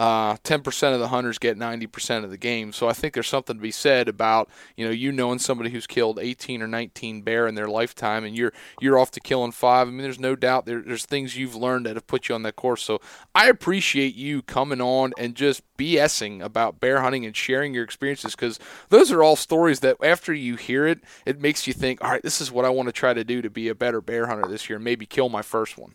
uh, 0.00 0.34
10% 0.36 0.94
of 0.94 0.98
the 0.98 1.08
hunters 1.08 1.38
get 1.38 1.58
90% 1.58 2.24
of 2.24 2.30
the 2.30 2.38
game. 2.38 2.72
So 2.72 2.88
I 2.88 2.94
think 2.94 3.12
there's 3.12 3.28
something 3.28 3.56
to 3.56 3.62
be 3.62 3.70
said 3.70 4.08
about, 4.08 4.48
you 4.74 4.86
know, 4.86 4.90
you 4.90 5.12
knowing 5.12 5.38
somebody 5.38 5.68
who's 5.68 5.86
killed 5.86 6.18
18 6.18 6.62
or 6.62 6.66
19 6.66 7.20
bear 7.20 7.46
in 7.46 7.54
their 7.54 7.68
lifetime 7.68 8.24
and 8.24 8.34
you're 8.34 8.54
you're 8.80 8.98
off 8.98 9.10
to 9.10 9.20
killing 9.20 9.52
five. 9.52 9.86
I 9.86 9.90
mean, 9.90 10.00
there's 10.00 10.18
no 10.18 10.34
doubt 10.34 10.64
there, 10.64 10.80
there's 10.80 11.04
things 11.04 11.36
you've 11.36 11.54
learned 11.54 11.84
that 11.84 11.96
have 11.96 12.06
put 12.06 12.30
you 12.30 12.34
on 12.34 12.44
that 12.44 12.56
course. 12.56 12.82
So 12.82 12.98
I 13.34 13.50
appreciate 13.50 14.14
you 14.14 14.40
coming 14.40 14.80
on 14.80 15.12
and 15.18 15.34
just 15.34 15.62
BSing 15.76 16.42
about 16.42 16.80
bear 16.80 17.02
hunting 17.02 17.26
and 17.26 17.36
sharing 17.36 17.74
your 17.74 17.84
experiences 17.84 18.34
because 18.34 18.58
those 18.88 19.12
are 19.12 19.22
all 19.22 19.36
stories 19.36 19.80
that 19.80 19.98
after 20.02 20.32
you 20.32 20.56
hear 20.56 20.86
it, 20.86 21.00
it 21.26 21.42
makes 21.42 21.66
you 21.66 21.74
think, 21.74 22.02
all 22.02 22.10
right, 22.10 22.22
this 22.22 22.40
is 22.40 22.50
what 22.50 22.64
I 22.64 22.70
want 22.70 22.88
to 22.88 22.92
try 22.94 23.12
to 23.12 23.22
do 23.22 23.42
to 23.42 23.50
be 23.50 23.68
a 23.68 23.74
better 23.74 24.00
bear 24.00 24.28
hunter 24.28 24.48
this 24.48 24.70
year 24.70 24.78
maybe 24.78 25.04
kill 25.04 25.28
my 25.28 25.42
first 25.42 25.76
one. 25.76 25.94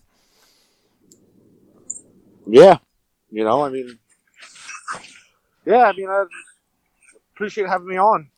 Yeah, 2.46 2.78
you 3.30 3.44
know, 3.44 3.64
I 3.64 3.70
mean, 3.70 3.98
yeah, 5.64 5.84
I 5.84 5.92
mean, 5.92 6.08
I 6.08 6.24
appreciate 7.34 7.68
having 7.68 7.88
me 7.88 7.96
on. 7.96 8.30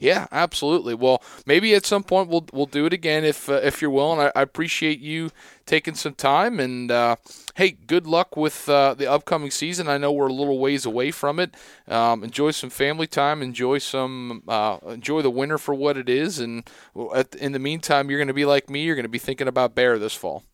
Yeah, 0.00 0.28
absolutely. 0.30 0.94
Well, 0.94 1.22
maybe 1.44 1.74
at 1.74 1.84
some 1.84 2.04
point 2.04 2.28
we'll 2.28 2.46
we'll 2.52 2.66
do 2.66 2.86
it 2.86 2.92
again 2.92 3.24
if 3.24 3.48
uh, 3.48 3.54
if 3.54 3.82
you're 3.82 3.90
willing. 3.90 4.20
I, 4.20 4.30
I, 4.38 4.42
appreciate 4.42 5.00
you 5.00 5.30
taking 5.66 5.96
some 5.96 6.14
time, 6.14 6.60
and 6.60 6.88
uh, 6.88 7.16
hey, 7.56 7.72
good 7.72 8.06
luck 8.06 8.36
with 8.36 8.68
uh, 8.68 8.94
the 8.94 9.10
upcoming 9.10 9.50
season. 9.50 9.88
I 9.88 9.98
know 9.98 10.12
we're 10.12 10.28
a 10.28 10.32
little 10.32 10.60
ways 10.60 10.86
away 10.86 11.10
from 11.10 11.40
it. 11.40 11.52
Um, 11.88 12.22
enjoy 12.22 12.52
some 12.52 12.70
family 12.70 13.08
time. 13.08 13.42
Enjoy 13.42 13.78
some 13.78 14.44
uh, 14.46 14.78
enjoy 14.86 15.20
the 15.22 15.30
winter 15.30 15.58
for 15.58 15.74
what 15.74 15.96
it 15.96 16.08
is, 16.08 16.38
and 16.38 16.70
at, 17.12 17.34
in 17.34 17.50
the 17.50 17.58
meantime, 17.58 18.08
you're 18.08 18.20
going 18.20 18.28
to 18.28 18.34
be 18.34 18.44
like 18.44 18.70
me. 18.70 18.84
You're 18.84 18.94
going 18.94 19.02
to 19.02 19.08
be 19.08 19.18
thinking 19.18 19.48
about 19.48 19.74
bear 19.74 19.98
this 19.98 20.14
fall. 20.14 20.44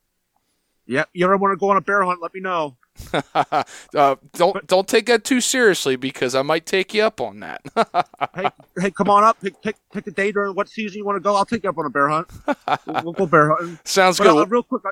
Yeah, 0.86 1.04
you 1.12 1.26
ever 1.26 1.36
want 1.36 1.52
to 1.52 1.58
go 1.58 1.68
on 1.68 1.76
a 1.76 1.82
bear 1.82 2.02
hunt? 2.02 2.22
Let 2.22 2.32
me 2.32 2.40
know. 2.40 2.78
uh, 3.34 4.16
don't 4.32 4.66
don't 4.66 4.86
take 4.86 5.06
that 5.06 5.24
too 5.24 5.40
seriously 5.40 5.96
because 5.96 6.34
I 6.34 6.42
might 6.42 6.64
take 6.64 6.94
you 6.94 7.02
up 7.02 7.20
on 7.20 7.40
that. 7.40 7.62
hey, 8.34 8.48
hey, 8.78 8.90
come 8.90 9.10
on 9.10 9.24
up. 9.24 9.40
Pick 9.40 9.60
pick 9.62 9.76
pick 9.92 10.06
a 10.06 10.10
day 10.10 10.30
during 10.30 10.54
what 10.54 10.68
season 10.68 10.98
you 10.98 11.04
want 11.04 11.16
to 11.16 11.20
go. 11.20 11.34
I'll 11.34 11.44
take 11.44 11.64
you 11.64 11.70
up 11.70 11.78
on 11.78 11.86
a 11.86 11.90
bear 11.90 12.08
hunt. 12.08 12.28
We'll, 12.86 13.02
we'll 13.02 13.12
go 13.12 13.26
bear 13.26 13.50
hunting. 13.50 13.78
Sounds 13.84 14.18
but, 14.18 14.24
good. 14.24 14.36
Uh, 14.36 14.46
real 14.46 14.62
quick, 14.62 14.82
I, 14.86 14.90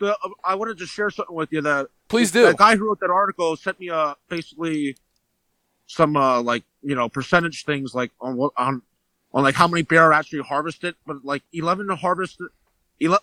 the, 0.00 0.12
uh, 0.12 0.28
I 0.44 0.54
wanted 0.56 0.78
to 0.78 0.86
share 0.86 1.10
something 1.10 1.34
with 1.34 1.52
you. 1.52 1.60
That 1.62 1.86
please 2.08 2.32
do. 2.32 2.46
The 2.46 2.54
guy 2.54 2.76
who 2.76 2.88
wrote 2.88 3.00
that 3.00 3.10
article 3.10 3.56
sent 3.56 3.78
me 3.78 3.90
uh 3.90 4.14
basically 4.28 4.96
some 5.86 6.16
uh 6.16 6.42
like 6.42 6.64
you 6.82 6.96
know 6.96 7.08
percentage 7.08 7.64
things 7.64 7.94
like 7.94 8.10
on 8.20 8.36
what 8.36 8.52
on 8.56 8.82
on 9.32 9.44
like 9.44 9.54
how 9.54 9.68
many 9.68 9.82
bear 9.82 10.04
are 10.04 10.12
actually 10.12 10.42
harvested, 10.42 10.96
but 11.06 11.24
like 11.24 11.42
eleven 11.52 11.88
harvested. 11.88 12.48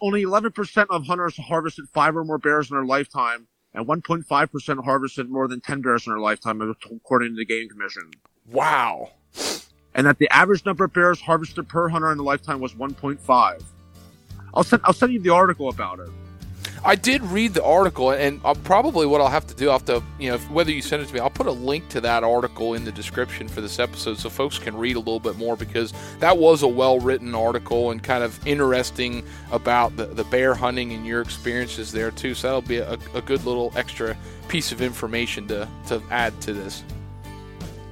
Only 0.01 0.23
11% 0.23 0.85
of 0.91 1.07
hunters 1.07 1.35
harvested 1.35 1.85
five 1.91 2.15
or 2.15 2.23
more 2.23 2.37
bears 2.37 2.69
in 2.69 2.77
their 2.77 2.85
lifetime, 2.85 3.47
and 3.73 3.87
1.5% 3.87 4.83
harvested 4.83 5.29
more 5.29 5.47
than 5.47 5.61
10 5.61 5.81
bears 5.81 6.05
in 6.05 6.13
their 6.13 6.19
lifetime, 6.19 6.61
according 6.61 7.29
to 7.31 7.35
the 7.35 7.45
Game 7.45 7.69
Commission. 7.69 8.11
Wow. 8.51 9.11
And 9.95 10.07
that 10.07 10.17
the 10.17 10.29
average 10.29 10.65
number 10.65 10.85
of 10.85 10.93
bears 10.93 11.19
harvested 11.21 11.67
per 11.67 11.89
hunter 11.89 12.11
in 12.11 12.19
a 12.19 12.23
lifetime 12.23 12.59
was 12.59 12.73
1.5. 12.73 13.63
I'll 14.55 14.63
send 14.63 14.81
I'll 14.85 14.93
send 14.93 15.13
you 15.13 15.19
the 15.19 15.31
article 15.31 15.69
about 15.69 15.99
it. 15.99 16.09
I 16.85 16.95
did 16.95 17.21
read 17.21 17.53
the 17.53 17.63
article, 17.63 18.11
and 18.11 18.41
I'll, 18.43 18.55
probably 18.55 19.05
what 19.05 19.21
I'll 19.21 19.29
have 19.29 19.47
to 19.47 19.53
do, 19.53 19.67
I'll 19.67 19.79
have 19.79 19.85
to, 19.85 20.03
you 20.19 20.31
know, 20.31 20.37
whether 20.49 20.69
you 20.69 20.81
send 20.81 21.01
it 21.01 21.05
to 21.07 21.13
me, 21.13 21.21
I'll 21.21 21.29
put 21.29 21.47
a 21.47 21.51
link 21.51 21.87
to 21.89 22.01
that 22.01 22.25
article 22.25 22.73
in 22.73 22.83
the 22.83 22.91
description 22.91 23.47
for 23.47 23.61
this 23.61 23.79
episode 23.79 24.17
so 24.17 24.29
folks 24.29 24.59
can 24.59 24.75
read 24.75 24.97
a 24.97 24.99
little 24.99 25.21
bit 25.21 25.37
more 25.37 25.55
because 25.55 25.93
that 26.19 26.37
was 26.37 26.61
a 26.61 26.67
well 26.67 26.99
written 26.99 27.33
article 27.33 27.91
and 27.91 28.03
kind 28.03 28.21
of 28.21 28.45
interesting 28.45 29.23
about 29.51 29.95
the, 29.95 30.07
the 30.07 30.25
bear 30.25 30.53
hunting 30.53 30.91
and 30.91 31.05
your 31.05 31.21
experiences 31.21 31.89
there 31.93 32.11
too. 32.11 32.35
So 32.35 32.47
that'll 32.47 32.61
be 32.61 32.79
a, 32.79 32.97
a 33.13 33.21
good 33.21 33.45
little 33.45 33.71
extra 33.77 34.17
piece 34.49 34.73
of 34.73 34.81
information 34.81 35.47
to, 35.47 35.69
to 35.87 36.01
add 36.11 36.39
to 36.41 36.53
this. 36.53 36.83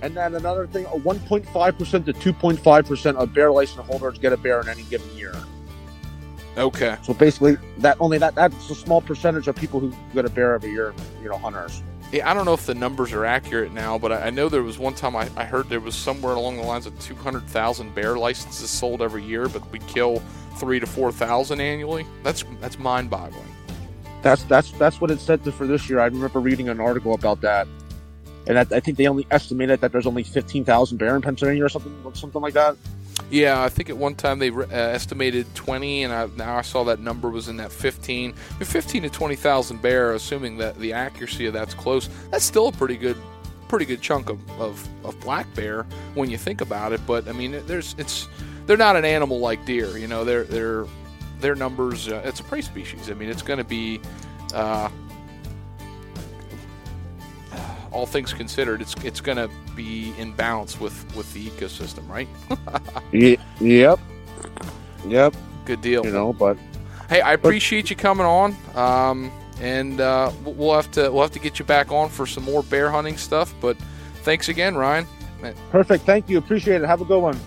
And 0.01 0.17
then 0.17 0.35
another 0.35 0.67
thing, 0.67 0.83
1.5% 0.85 2.05
to 2.05 2.13
2.5% 2.13 3.15
of 3.15 3.33
bear 3.33 3.51
license 3.51 3.87
holders 3.87 4.17
get 4.17 4.33
a 4.33 4.37
bear 4.37 4.59
in 4.59 4.67
any 4.67 4.83
given 4.83 5.15
year. 5.15 5.33
Okay. 6.57 6.97
So 7.03 7.13
basically, 7.13 7.57
that 7.77 7.97
only 7.99 8.17
that 8.17 8.35
that's 8.35 8.69
a 8.69 8.75
small 8.75 9.01
percentage 9.01 9.47
of 9.47 9.55
people 9.55 9.79
who 9.79 9.93
get 10.13 10.25
a 10.25 10.29
bear 10.29 10.53
every 10.53 10.71
year. 10.71 10.93
You 11.21 11.29
know, 11.29 11.37
hunters. 11.37 11.81
Yeah, 12.11 12.29
I 12.29 12.33
don't 12.33 12.43
know 12.43 12.53
if 12.53 12.65
the 12.65 12.75
numbers 12.75 13.13
are 13.13 13.25
accurate 13.25 13.71
now, 13.71 13.97
but 13.97 14.11
I, 14.11 14.27
I 14.27 14.29
know 14.31 14.49
there 14.49 14.63
was 14.63 14.77
one 14.77 14.93
time 14.93 15.15
I, 15.15 15.29
I, 15.37 15.45
heard 15.45 15.69
there 15.69 15.79
was 15.79 15.95
somewhere 15.95 16.33
along 16.33 16.57
the 16.57 16.63
lines 16.63 16.85
of 16.85 16.99
200,000 16.99 17.95
bear 17.95 18.17
licenses 18.17 18.69
sold 18.69 19.01
every 19.01 19.23
year, 19.23 19.47
but 19.47 19.71
we 19.71 19.79
kill 19.79 20.21
three 20.57 20.77
to 20.79 20.85
four 20.85 21.11
thousand 21.13 21.61
annually. 21.61 22.05
That's 22.23 22.43
that's 22.59 22.77
mind-boggling. 22.77 23.55
That's 24.21 24.43
that's 24.43 24.71
that's 24.73 24.99
what 24.99 25.09
it 25.09 25.19
said 25.19 25.43
to, 25.45 25.51
for 25.51 25.65
this 25.65 25.89
year. 25.89 25.99
I 25.99 26.05
remember 26.05 26.39
reading 26.39 26.69
an 26.69 26.79
article 26.79 27.13
about 27.13 27.41
that, 27.41 27.67
and 28.45 28.59
I, 28.59 28.61
I 28.61 28.79
think 28.79 28.97
they 28.97 29.07
only 29.07 29.25
estimated 29.31 29.81
that 29.81 29.91
there's 29.91 30.05
only 30.05 30.23
15,000 30.23 30.97
bear 30.97 31.15
in 31.15 31.21
Pennsylvania 31.21 31.65
or 31.65 31.69
something 31.69 31.93
something 32.13 32.41
like 32.41 32.53
that. 32.53 32.75
Yeah, 33.29 33.63
I 33.63 33.69
think 33.69 33.89
at 33.89 33.97
one 33.97 34.15
time 34.15 34.39
they 34.39 34.49
uh, 34.49 34.65
estimated 34.69 35.53
20, 35.55 36.03
and 36.03 36.13
I, 36.13 36.27
now 36.35 36.57
I 36.57 36.61
saw 36.61 36.83
that 36.85 36.99
number 36.99 37.29
was 37.29 37.47
in 37.47 37.57
that 37.57 37.71
15. 37.71 38.33
15 38.33 39.03
to 39.03 39.09
20,000 39.09 39.81
bear, 39.81 40.13
assuming 40.13 40.57
that 40.57 40.77
the 40.79 40.93
accuracy 40.93 41.45
of 41.45 41.53
that's 41.53 41.73
close, 41.73 42.09
that's 42.29 42.43
still 42.43 42.67
a 42.67 42.71
pretty 42.71 42.97
good 42.97 43.17
pretty 43.69 43.85
good 43.85 44.01
chunk 44.01 44.29
of, 44.29 44.37
of, 44.59 44.85
of 45.05 45.17
black 45.21 45.47
bear 45.55 45.83
when 46.13 46.29
you 46.29 46.37
think 46.37 46.59
about 46.59 46.91
it. 46.91 46.99
But 47.07 47.29
I 47.29 47.31
mean, 47.31 47.61
there's 47.67 47.95
it's 47.97 48.27
they're 48.65 48.75
not 48.75 48.97
an 48.97 49.05
animal 49.05 49.39
like 49.39 49.65
deer. 49.65 49.97
You 49.97 50.07
know, 50.07 50.25
they're 50.25 50.43
they're 50.43 50.85
their 51.39 51.55
numbers. 51.55 52.09
Uh, 52.09 52.21
it's 52.25 52.41
a 52.41 52.43
prey 52.43 52.61
species. 52.61 53.09
I 53.09 53.13
mean, 53.13 53.29
it's 53.29 53.41
going 53.41 53.59
to 53.59 53.63
be 53.63 54.01
uh, 54.53 54.89
all 57.91 58.05
things 58.05 58.33
considered, 58.33 58.81
it's 58.81 58.95
it's 59.03 59.21
going 59.21 59.37
to 59.37 59.49
be 59.75 60.13
in 60.17 60.33
balance 60.33 60.79
with 60.79 61.15
with 61.15 61.31
the 61.33 61.47
ecosystem, 61.47 62.07
right? 62.09 62.27
yep. 63.59 63.99
Yep. 65.07 65.35
Good 65.65 65.81
deal. 65.81 66.05
You 66.05 66.11
know, 66.11 66.33
but 66.33 66.57
hey, 67.09 67.21
I 67.21 67.33
appreciate 67.33 67.89
you 67.89 67.95
coming 67.95 68.25
on. 68.25 68.55
Um, 68.75 69.31
and 69.59 70.01
uh, 70.01 70.31
we'll 70.43 70.73
have 70.73 70.89
to 70.91 71.11
we'll 71.11 71.21
have 71.21 71.31
to 71.31 71.39
get 71.39 71.59
you 71.59 71.65
back 71.65 71.91
on 71.91 72.09
for 72.09 72.25
some 72.25 72.43
more 72.43 72.63
bear 72.63 72.89
hunting 72.89 73.17
stuff. 73.17 73.53
But 73.61 73.77
thanks 74.23 74.49
again, 74.49 74.75
Ryan. 74.75 75.05
Perfect. 75.71 76.05
Thank 76.05 76.29
you. 76.29 76.37
Appreciate 76.37 76.81
it. 76.81 76.87
Have 76.87 77.01
a 77.01 77.05
good 77.05 77.19
one. 77.19 77.39